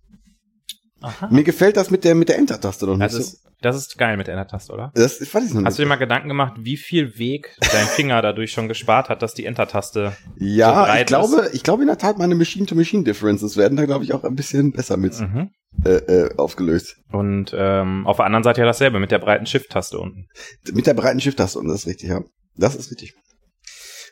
Aha. 1.05 1.29
Mir 1.31 1.45
gefällt 1.45 1.77
das 1.77 1.91
mit 1.91 2.05
der 2.05 2.15
mit 2.15 2.29
der 2.29 2.39
Enter-Taste 2.39 2.87
noch 2.87 2.97
nicht 2.97 3.05
Das 3.05 3.13
so. 3.13 3.19
ist, 3.19 3.45
das 3.61 3.77
ist 3.77 3.99
geil 3.99 4.17
mit 4.17 4.27
der 4.27 4.35
Enter-Taste, 4.35 4.73
oder? 4.73 4.93
Das 4.95 5.21
ich 5.21 5.33
weiß 5.35 5.45
ich 5.45 5.55
noch 5.55 5.65
Hast 5.65 5.79
du 5.79 5.83
nicht. 5.83 5.87
dir 5.87 5.89
mal 5.89 5.97
Gedanken 5.97 6.29
gemacht, 6.29 6.55
wie 6.59 6.77
viel 6.77 7.19
Weg 7.19 7.57
dein 7.73 7.87
Finger 7.87 8.21
dadurch 8.23 8.53
schon 8.53 8.69
gespart 8.69 9.09
hat, 9.09 9.23
dass 9.23 9.35
die 9.35 9.45
Enter-Taste 9.47 10.13
so 10.39 10.45
Ja, 10.45 10.85
breit 10.85 11.01
ich 11.03 11.07
glaube, 11.07 11.51
ich 11.53 11.63
glaube 11.63 11.83
in 11.83 11.89
der 11.89 11.99
Tat, 11.99 12.19
meine 12.19 12.35
Machine-to-Machine-Differences 12.35 13.57
werden 13.57 13.77
da, 13.77 13.85
glaube 13.87 14.05
ich, 14.05 14.13
auch 14.13 14.25
ein 14.25 14.35
bisschen 14.35 14.73
besser 14.73 14.97
mit 14.97 15.19
mhm. 15.21 15.51
äh, 15.85 15.91
äh, 15.91 16.37
aufgelöst. 16.37 16.97
Und 17.13 17.55
ähm, 17.57 18.07
auf 18.07 18.17
der 18.17 18.27
anderen 18.27 18.45
Seite 18.45 18.61
ja 18.61 18.67
dasselbe 18.67 19.01
mit 19.01 19.11
der 19.11 19.19
breiten 19.19 19.47
Shift-Taste 19.47 19.99
unten. 19.99 20.27
Mit 20.73 20.87
der 20.87 20.95
breiten 20.95 21.21
Shift-Taste, 21.21 21.59
und 21.59 21.69
das 21.69 21.81
ist 21.81 21.87
richtig, 21.87 22.09
ja. 22.11 22.21
Das 22.57 22.75
ist 22.77 22.91
richtig. 22.91 23.15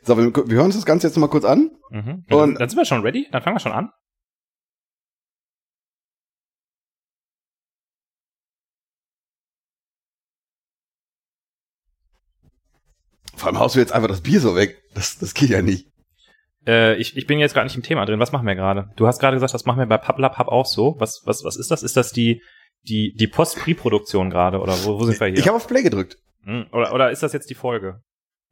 So, 0.04 0.18
wir, 0.18 0.32
wir 0.34 0.56
hören 0.56 0.66
uns 0.66 0.74
das 0.74 0.84
Ganze 0.84 1.06
jetzt 1.06 1.14
noch 1.16 1.20
mal 1.20 1.28
kurz 1.28 1.44
an. 1.44 1.70
Mhm. 1.90 2.24
Und 2.30 2.58
dann 2.60 2.68
sind 2.68 2.76
wir 2.78 2.84
schon 2.84 3.02
ready? 3.02 3.28
Dann 3.30 3.40
fangen 3.42 3.54
wir 3.54 3.60
schon 3.60 3.70
an. 3.72 3.90
Vor 13.42 13.48
allem 13.48 13.58
haust 13.58 13.74
du 13.74 13.80
jetzt 13.80 13.92
einfach 13.92 14.06
das 14.08 14.20
Bier 14.20 14.40
so 14.40 14.54
weg. 14.54 14.76
Das, 14.94 15.18
das 15.18 15.34
geht 15.34 15.50
ja 15.50 15.62
nicht. 15.62 15.88
Äh, 16.64 16.94
ich, 16.94 17.16
ich 17.16 17.26
bin 17.26 17.40
jetzt 17.40 17.54
gerade 17.54 17.66
nicht 17.66 17.74
im 17.74 17.82
Thema 17.82 18.04
drin. 18.06 18.20
Was 18.20 18.30
machen 18.30 18.46
wir 18.46 18.54
gerade? 18.54 18.88
Du 18.94 19.08
hast 19.08 19.18
gerade 19.18 19.34
gesagt, 19.34 19.52
das 19.52 19.64
machen 19.64 19.80
wir 19.80 19.86
bei 19.86 19.98
PubLab 19.98 20.38
auch 20.38 20.64
so. 20.66 20.94
Was, 21.00 21.22
was, 21.24 21.42
was 21.42 21.56
ist 21.56 21.72
das? 21.72 21.82
Ist 21.82 21.96
das 21.96 22.12
die, 22.12 22.40
die, 22.88 23.14
die 23.18 23.26
Post-Pre-Produktion 23.26 24.30
gerade? 24.30 24.60
Oder 24.60 24.74
wo, 24.84 25.00
wo 25.00 25.04
sind 25.04 25.18
wir 25.18 25.26
hier? 25.26 25.38
Ich 25.38 25.48
habe 25.48 25.56
auf 25.56 25.66
Play 25.66 25.82
gedrückt. 25.82 26.18
Hm, 26.44 26.66
oder, 26.70 26.94
oder 26.94 27.10
ist 27.10 27.24
das 27.24 27.32
jetzt 27.32 27.50
die 27.50 27.56
Folge? 27.56 28.00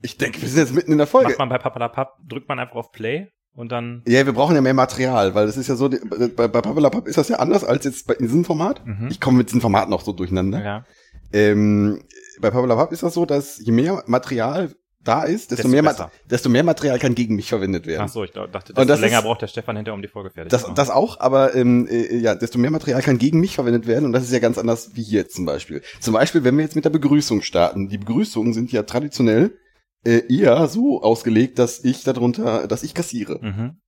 Ich 0.02 0.16
denke, 0.16 0.42
wir 0.42 0.48
sind 0.48 0.58
jetzt 0.58 0.74
mitten 0.74 0.90
in 0.90 0.98
der 0.98 1.06
Folge. 1.06 1.28
Macht 1.28 1.38
man 1.38 1.48
bei 1.50 1.58
PubLab, 1.58 2.16
drückt 2.28 2.48
man 2.48 2.58
einfach 2.58 2.74
auf 2.74 2.90
Play 2.90 3.28
und 3.54 3.70
dann. 3.70 4.02
Ja, 4.08 4.26
wir 4.26 4.32
brauchen 4.32 4.56
ja 4.56 4.60
mehr 4.60 4.74
Material, 4.74 5.34
weil 5.36 5.46
das 5.46 5.56
ist 5.56 5.68
ja 5.68 5.76
so, 5.76 5.88
die- 5.88 6.00
bei, 6.34 6.48
bei 6.48 6.60
Pappelapapp 6.60 7.06
ist 7.06 7.16
das 7.18 7.28
ja 7.28 7.36
anders 7.36 7.62
als 7.62 7.84
jetzt 7.84 8.08
bei, 8.08 8.14
in 8.14 8.24
diesem 8.26 8.44
Format. 8.44 8.84
Mhm. 8.84 9.06
Ich 9.08 9.20
komme 9.20 9.38
mit 9.38 9.48
diesem 9.48 9.60
Format 9.60 9.88
noch 9.88 10.00
so 10.00 10.12
durcheinander. 10.12 10.64
Ja. 10.64 10.84
Ähm, 11.32 12.02
bei 12.40 12.50
Pappelapapp 12.50 12.90
ist 12.90 13.02
das 13.04 13.14
so, 13.14 13.24
dass 13.26 13.58
je 13.64 13.70
mehr 13.72 14.02
Material 14.06 14.72
da 15.02 15.22
ist, 15.22 15.50
desto, 15.50 15.62
Desto 15.62 15.68
mehr, 15.68 15.82
besser. 15.82 16.10
Desto 16.30 16.48
mehr 16.50 16.62
Material 16.62 16.98
kann 16.98 17.14
gegen 17.14 17.34
mich 17.34 17.48
verwendet 17.48 17.86
werden. 17.86 18.02
Ach 18.04 18.08
so, 18.08 18.22
ich 18.24 18.32
glaub- 18.32 18.52
dachte, 18.52 18.72
Und 18.72 18.78
desto 18.78 18.88
das 18.92 19.00
länger 19.00 19.18
ist- 19.18 19.24
braucht 19.24 19.40
der 19.42 19.46
Stefan 19.46 19.76
hinterher, 19.76 19.94
um 19.94 20.02
die 20.02 20.08
Folge 20.08 20.30
fertig 20.30 20.50
Das, 20.50 20.62
zu 20.62 20.66
machen. 20.68 20.76
das 20.76 20.90
auch, 20.90 21.20
aber 21.20 21.54
ähm, 21.54 21.86
äh, 21.90 22.16
ja, 22.18 22.34
desto 22.34 22.58
mehr 22.58 22.70
Material 22.70 23.00
kann 23.02 23.16
gegen 23.18 23.40
mich 23.40 23.54
verwendet 23.54 23.86
werden 23.86 24.04
und 24.04 24.12
das 24.12 24.24
ist 24.24 24.32
ja 24.32 24.38
ganz 24.40 24.58
anders 24.58 24.90
wie 24.94 25.02
hier 25.02 25.20
jetzt 25.20 25.34
zum 25.36 25.46
Beispiel. 25.46 25.82
Zum 26.00 26.12
Beispiel, 26.14 26.44
wenn 26.44 26.56
wir 26.56 26.64
jetzt 26.64 26.76
mit 26.76 26.84
der 26.84 26.90
Begrüßung 26.90 27.40
starten. 27.42 27.88
Die 27.88 27.98
Begrüßungen 27.98 28.52
sind 28.52 28.72
ja 28.72 28.82
traditionell 28.82 29.56
äh, 30.04 30.22
eher 30.34 30.66
so 30.68 31.02
ausgelegt, 31.02 31.58
dass 31.58 31.82
ich 31.84 32.04
darunter, 32.04 32.66
dass 32.68 32.82
ich 32.82 32.94
kassiere. 32.94 33.38
Mhm. 33.42 33.80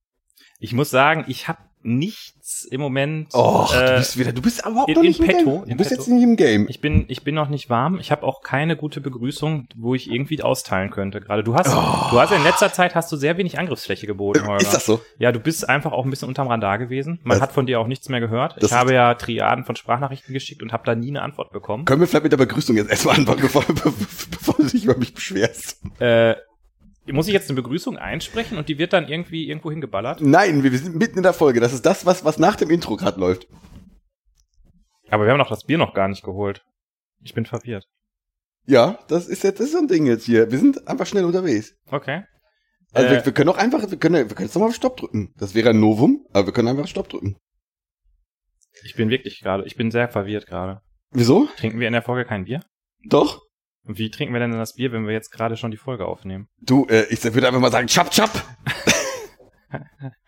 Ich 0.59 0.73
muss 0.73 0.89
sagen, 0.89 1.25
ich 1.27 1.47
habe 1.47 1.59
nichts 1.83 2.65
im 2.65 2.81
Moment. 2.81 3.33
Och, 3.33 3.73
äh, 3.75 3.85
du 3.87 3.97
bist 3.97 4.17
wieder, 4.17 4.31
du 4.31 4.41
bist 4.41 4.63
aber 4.65 4.71
überhaupt 4.71 4.89
in- 4.89 4.95
noch 4.95 5.01
in 5.03 5.07
nicht 5.07 5.19
im 5.19 5.25
petto, 5.27 5.43
Game. 5.51 5.63
Du 5.65 5.69
in 5.71 5.77
bist 5.77 5.89
petto. 5.89 6.01
jetzt 6.01 6.09
nicht 6.09 6.23
im 6.23 6.35
Game. 6.35 6.65
Ich 6.69 6.81
bin, 6.81 7.05
ich 7.07 7.23
bin 7.23 7.35
noch 7.35 7.49
nicht 7.49 7.69
warm. 7.69 7.99
Ich 7.99 8.11
habe 8.11 8.23
auch 8.23 8.41
keine 8.41 8.75
gute 8.75 9.01
Begrüßung, 9.01 9.67
wo 9.75 9.95
ich 9.95 10.09
irgendwie 10.11 10.41
austeilen 10.41 10.89
könnte. 10.91 11.21
Gerade 11.21 11.43
du 11.43 11.55
hast, 11.55 11.67
du 11.73 12.19
hast 12.19 12.31
in 12.31 12.43
letzter 12.43 12.71
Zeit 12.73 12.95
hast 12.95 13.11
du 13.11 13.15
sehr 13.15 13.37
wenig 13.37 13.59
Angriffsfläche 13.59 14.07
geboten. 14.07 14.41
Holger. 14.41 14.53
Oh. 14.53 14.57
Ist 14.57 14.73
das 14.73 14.85
so? 14.85 15.01
Ja, 15.19 15.31
du 15.31 15.39
bist 15.39 15.67
einfach 15.69 15.91
auch 15.91 16.03
ein 16.05 16.09
bisschen 16.09 16.27
unterm 16.27 16.47
Radar 16.47 16.77
gewesen. 16.77 17.19
Man 17.23 17.35
Das- 17.35 17.41
hat 17.43 17.51
von 17.53 17.65
dir 17.65 17.79
auch 17.79 17.87
nichts 17.87 18.09
mehr 18.09 18.19
gehört. 18.19 18.55
Ich 18.61 18.71
habe 18.71 18.93
ja 18.93 19.13
Triaden 19.15 19.63
von 19.65 19.75
Sprachnachrichten 19.75 20.33
geschickt 20.33 20.61
und 20.61 20.73
habe 20.73 20.83
da 20.85 20.95
nie 20.95 21.09
eine 21.09 21.21
Antwort 21.21 21.51
bekommen. 21.51 21.85
Können 21.85 22.01
wir 22.01 22.07
vielleicht 22.07 22.23
mit 22.23 22.31
der 22.31 22.37
Begrüßung 22.37 22.75
jetzt 22.75 22.89
erstmal 22.89 23.15
anfangen, 23.15 23.41
bevor, 23.41 23.63
bevor 23.67 24.55
du 24.57 24.63
dich 24.63 24.85
über 24.85 24.97
mich 24.97 25.13
beschwerst? 25.13 25.79
Äh, 25.99 26.35
muss 27.11 27.27
ich 27.27 27.33
jetzt 27.33 27.49
eine 27.49 27.61
Begrüßung 27.61 27.97
einsprechen 27.97 28.57
und 28.57 28.69
die 28.69 28.77
wird 28.77 28.93
dann 28.93 29.07
irgendwie 29.09 29.49
irgendwo 29.49 29.71
hingeballert? 29.71 30.21
Nein, 30.21 30.63
wir, 30.63 30.71
wir 30.71 30.79
sind 30.79 30.95
mitten 30.95 31.17
in 31.17 31.23
der 31.23 31.33
Folge. 31.33 31.59
Das 31.59 31.73
ist 31.73 31.85
das, 31.85 32.05
was, 32.05 32.23
was 32.23 32.37
nach 32.39 32.55
dem 32.55 32.69
Intro 32.69 32.95
gerade 32.95 33.19
läuft. 33.19 33.47
Aber 35.09 35.25
wir 35.25 35.31
haben 35.31 35.39
doch 35.39 35.49
das 35.49 35.65
Bier 35.65 35.77
noch 35.77 35.93
gar 35.93 36.07
nicht 36.07 36.23
geholt. 36.23 36.63
Ich 37.21 37.33
bin 37.33 37.45
verwirrt. 37.45 37.87
Ja, 38.65 38.99
das 39.09 39.27
ist 39.27 39.43
jetzt 39.43 39.59
das 39.59 39.67
ist 39.67 39.73
so 39.73 39.79
ein 39.79 39.87
Ding 39.87 40.05
jetzt 40.05 40.25
hier. 40.25 40.49
Wir 40.49 40.57
sind 40.57 40.87
einfach 40.87 41.05
schnell 41.05 41.25
unterwegs. 41.25 41.75
Okay. 41.87 42.23
Also 42.93 43.07
Äh, 43.09 43.11
wir, 43.11 43.25
wir 43.25 43.33
können 43.33 43.49
auch 43.49 43.57
einfach, 43.57 43.89
wir 43.89 43.97
können, 43.99 44.29
wir 44.29 44.35
können 44.35 44.47
jetzt 44.47 44.55
nochmal 44.55 44.69
auf 44.69 44.75
Stopp 44.75 44.95
drücken. 44.97 45.33
Das 45.37 45.53
wäre 45.55 45.71
ein 45.71 45.79
Novum, 45.79 46.25
aber 46.31 46.47
wir 46.47 46.53
können 46.53 46.69
einfach 46.69 46.87
Stopp 46.87 47.09
drücken. 47.09 47.35
Ich 48.85 48.95
bin 48.95 49.09
wirklich 49.09 49.41
gerade, 49.41 49.65
ich 49.65 49.75
bin 49.75 49.91
sehr 49.91 50.07
verwirrt 50.09 50.47
gerade. 50.47 50.81
Wieso? 51.11 51.47
Trinken 51.57 51.79
wir 51.79 51.87
in 51.87 51.93
der 51.93 52.01
Folge 52.01 52.25
kein 52.27 52.45
Bier? 52.45 52.61
Doch. 53.05 53.41
Und 53.85 53.97
wie 53.97 54.09
trinken 54.09 54.33
wir 54.33 54.39
denn 54.39 54.51
das 54.51 54.75
Bier, 54.75 54.91
wenn 54.91 55.05
wir 55.05 55.13
jetzt 55.13 55.31
gerade 55.31 55.57
schon 55.57 55.71
die 55.71 55.77
Folge 55.77 56.05
aufnehmen? 56.05 56.47
Du, 56.61 56.85
äh, 56.87 57.05
ich 57.09 57.23
würde 57.23 57.47
einfach 57.47 57.59
mal 57.59 57.71
sagen, 57.71 57.87
chap, 57.87 58.11
chap. 58.11 58.31